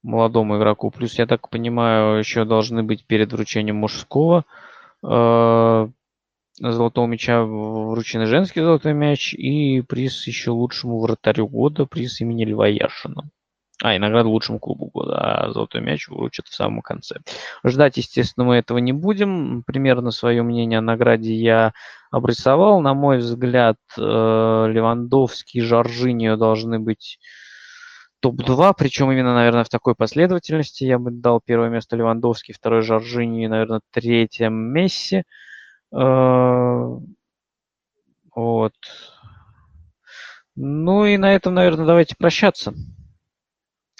молодому 0.01 0.57
игроку. 0.57 0.91
Плюс, 0.91 1.17
я 1.19 1.25
так 1.25 1.49
понимаю, 1.49 2.19
еще 2.19 2.45
должны 2.45 2.83
быть 2.83 3.05
перед 3.05 3.33
вручением 3.33 3.77
мужского 3.77 4.45
э, 5.03 5.87
золотого 6.59 7.07
мяча 7.07 7.43
вручены 7.43 8.25
женский 8.25 8.61
золотой 8.61 8.93
мяч 8.93 9.33
и 9.33 9.81
приз 9.81 10.25
еще 10.27 10.51
лучшему 10.51 10.99
вратарю 10.99 11.47
года, 11.47 11.85
приз 11.85 12.21
имени 12.21 12.45
Льва 12.45 12.67
Яшина. 12.67 13.29
А, 13.83 13.93
и 13.93 13.99
награда 13.99 14.29
лучшему 14.29 14.59
клубу 14.59 14.89
года, 14.93 15.17
а 15.17 15.51
золотой 15.51 15.81
мяч 15.81 16.07
вручат 16.07 16.47
в 16.47 16.55
самом 16.55 16.81
конце. 16.81 17.17
Ждать, 17.65 17.97
естественно, 17.97 18.45
мы 18.45 18.55
этого 18.55 18.77
не 18.77 18.93
будем. 18.93 19.63
Примерно 19.63 20.11
свое 20.11 20.43
мнение 20.43 20.79
о 20.79 20.81
награде 20.81 21.33
я 21.33 21.73
обрисовал. 22.09 22.79
На 22.79 22.93
мой 22.93 23.17
взгляд, 23.17 23.75
э, 23.97 24.01
Левандовский 24.01 25.59
и 25.59 25.63
Жоржиньо 25.63 26.37
должны 26.37 26.79
быть 26.79 27.19
топ-2, 28.21 28.73
причем 28.77 29.11
именно, 29.11 29.35
наверное, 29.35 29.65
в 29.65 29.69
такой 29.69 29.93
последовательности. 29.93 30.85
Я 30.85 30.97
бы 30.97 31.11
дал 31.11 31.41
первое 31.45 31.69
место 31.69 31.97
Левандовский, 31.97 32.53
второе 32.53 32.81
Жоржини 32.81 33.47
наверное, 33.47 33.81
третье 33.91 34.49
Месси. 34.49 35.23
Э, 35.93 36.99
вот. 38.35 38.73
Ну 40.55 41.05
и 41.05 41.17
на 41.17 41.33
этом, 41.33 41.53
наверное, 41.53 41.85
давайте 41.85 42.15
прощаться. 42.17 42.73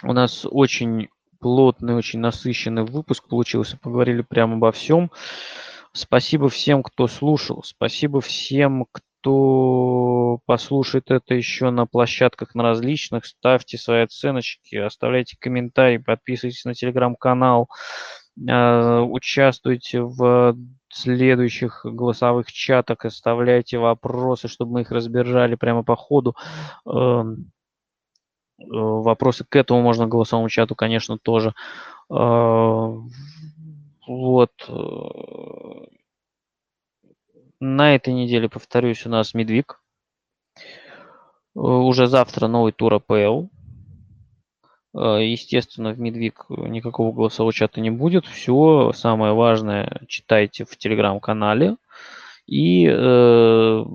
У 0.04 0.14
нас 0.14 0.46
очень 0.50 1.10
плотный, 1.40 1.96
очень 1.96 2.20
насыщенный 2.20 2.84
выпуск 2.84 3.28
получился. 3.28 3.78
Поговорили 3.78 4.22
прямо 4.22 4.56
обо 4.56 4.72
всем. 4.72 5.12
Спасибо 5.94 6.50
всем, 6.50 6.84
кто 6.84 7.08
слушал. 7.08 7.64
Спасибо 7.64 8.20
всем, 8.22 8.86
кто 8.92 10.40
послушает 10.46 11.10
это 11.10 11.34
еще 11.34 11.70
на 11.70 11.86
площадках 11.86 12.54
на 12.56 12.64
различных. 12.64 13.26
Ставьте 13.26 13.78
свои 13.78 14.02
оценочки, 14.02 14.76
оставляйте 14.76 15.38
комментарии, 15.40 15.98
подписывайтесь 15.98 16.66
на 16.66 16.74
телеграм-канал, 16.74 17.70
участвуйте 18.38 20.02
в 20.02 20.56
следующих 20.96 21.86
голосовых 21.86 22.52
чатах, 22.52 23.06
оставляйте 23.06 23.78
вопросы, 23.78 24.48
чтобы 24.48 24.74
мы 24.74 24.82
их 24.82 24.92
разбирали 24.92 25.56
прямо 25.56 25.84
по 25.84 25.96
ходу. 25.96 26.36
Эм, 26.86 27.52
э, 28.60 28.64
вопросы 28.68 29.46
к 29.48 29.56
этому 29.56 29.82
можно 29.82 30.08
голосовому 30.08 30.50
чату, 30.50 30.76
конечно, 30.76 31.18
тоже. 31.18 31.54
Э, 32.10 32.94
вот. 34.08 34.52
Э, 34.68 35.86
на 37.60 37.96
этой 37.96 38.14
неделе, 38.14 38.50
повторюсь, 38.50 39.06
у 39.06 39.10
нас 39.10 39.34
Медвиг. 39.34 39.82
Уже 41.56 42.08
завтра 42.08 42.48
новый 42.48 42.74
тур 42.74 42.94
АПЛ. 42.96 43.48
Э, 44.96 45.20
естественно, 45.24 45.92
в 45.92 46.00
Медвиг 46.00 46.46
никакого 46.50 47.12
голосового 47.12 47.54
чата 47.54 47.82
не 47.82 47.90
будет. 47.90 48.26
Все 48.26 48.92
самое 48.94 49.34
важное 49.34 50.02
читайте 50.08 50.66
в 50.66 50.78
телеграм-канале. 50.78 51.76
И 52.48 52.88
э, 52.88 53.86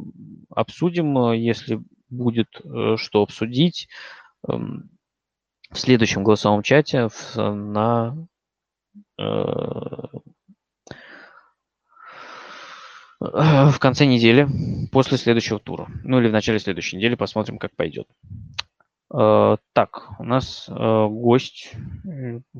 обсудим, 0.51 1.33
если 1.33 1.81
будет 2.11 2.49
э, 2.65 2.97
что 2.97 3.23
обсудить, 3.23 3.89
э, 4.47 4.53
в 4.53 5.79
следующем 5.79 6.25
голосовом 6.25 6.62
чате 6.62 7.09
в, 7.09 7.37
на 7.37 8.17
э, 9.19 9.25
в 13.20 13.79
конце 13.79 14.07
недели, 14.07 14.49
после 14.91 15.17
следующего 15.17 15.61
тура. 15.61 15.87
Ну 16.03 16.19
или 16.19 16.29
в 16.29 16.33
начале 16.33 16.59
следующей 16.59 16.97
недели 16.97 17.15
посмотрим, 17.15 17.59
как 17.59 17.77
пойдет. 17.77 18.09
Э, 19.13 19.57
так, 19.73 20.11
у 20.19 20.25
нас 20.25 20.69
э, 20.69 20.73
гость 20.73 21.73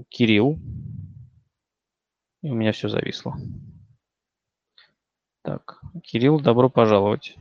Кирилл. 0.09 0.59
И 2.43 2.51
у 2.51 2.55
меня 2.55 2.73
все 2.73 2.89
зависло. 2.89 3.37
Так, 5.43 5.81
Кирилл, 6.03 6.41
добро 6.41 6.69
пожаловать. 6.69 7.37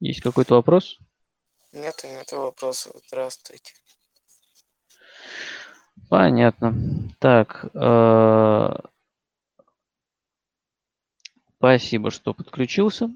Есть 0.00 0.20
какой-то 0.20 0.54
вопрос? 0.54 0.98
Нет, 1.72 2.00
нет 2.04 2.30
вопросов. 2.32 2.92
Здравствуйте. 3.08 3.74
Понятно. 6.08 6.74
Так, 7.18 7.66
э, 7.74 8.76
спасибо, 11.58 12.10
что 12.10 12.32
подключился. 12.32 13.10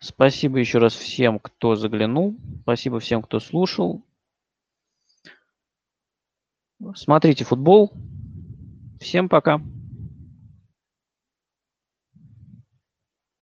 Спасибо 0.00 0.58
еще 0.58 0.78
раз 0.78 0.94
всем, 0.94 1.38
кто 1.38 1.76
заглянул. 1.76 2.36
Спасибо 2.62 3.00
всем, 3.00 3.22
кто 3.22 3.38
слушал. 3.38 4.02
Смотрите 6.94 7.44
футбол. 7.44 7.92
Всем 8.98 9.28
пока. 9.28 9.60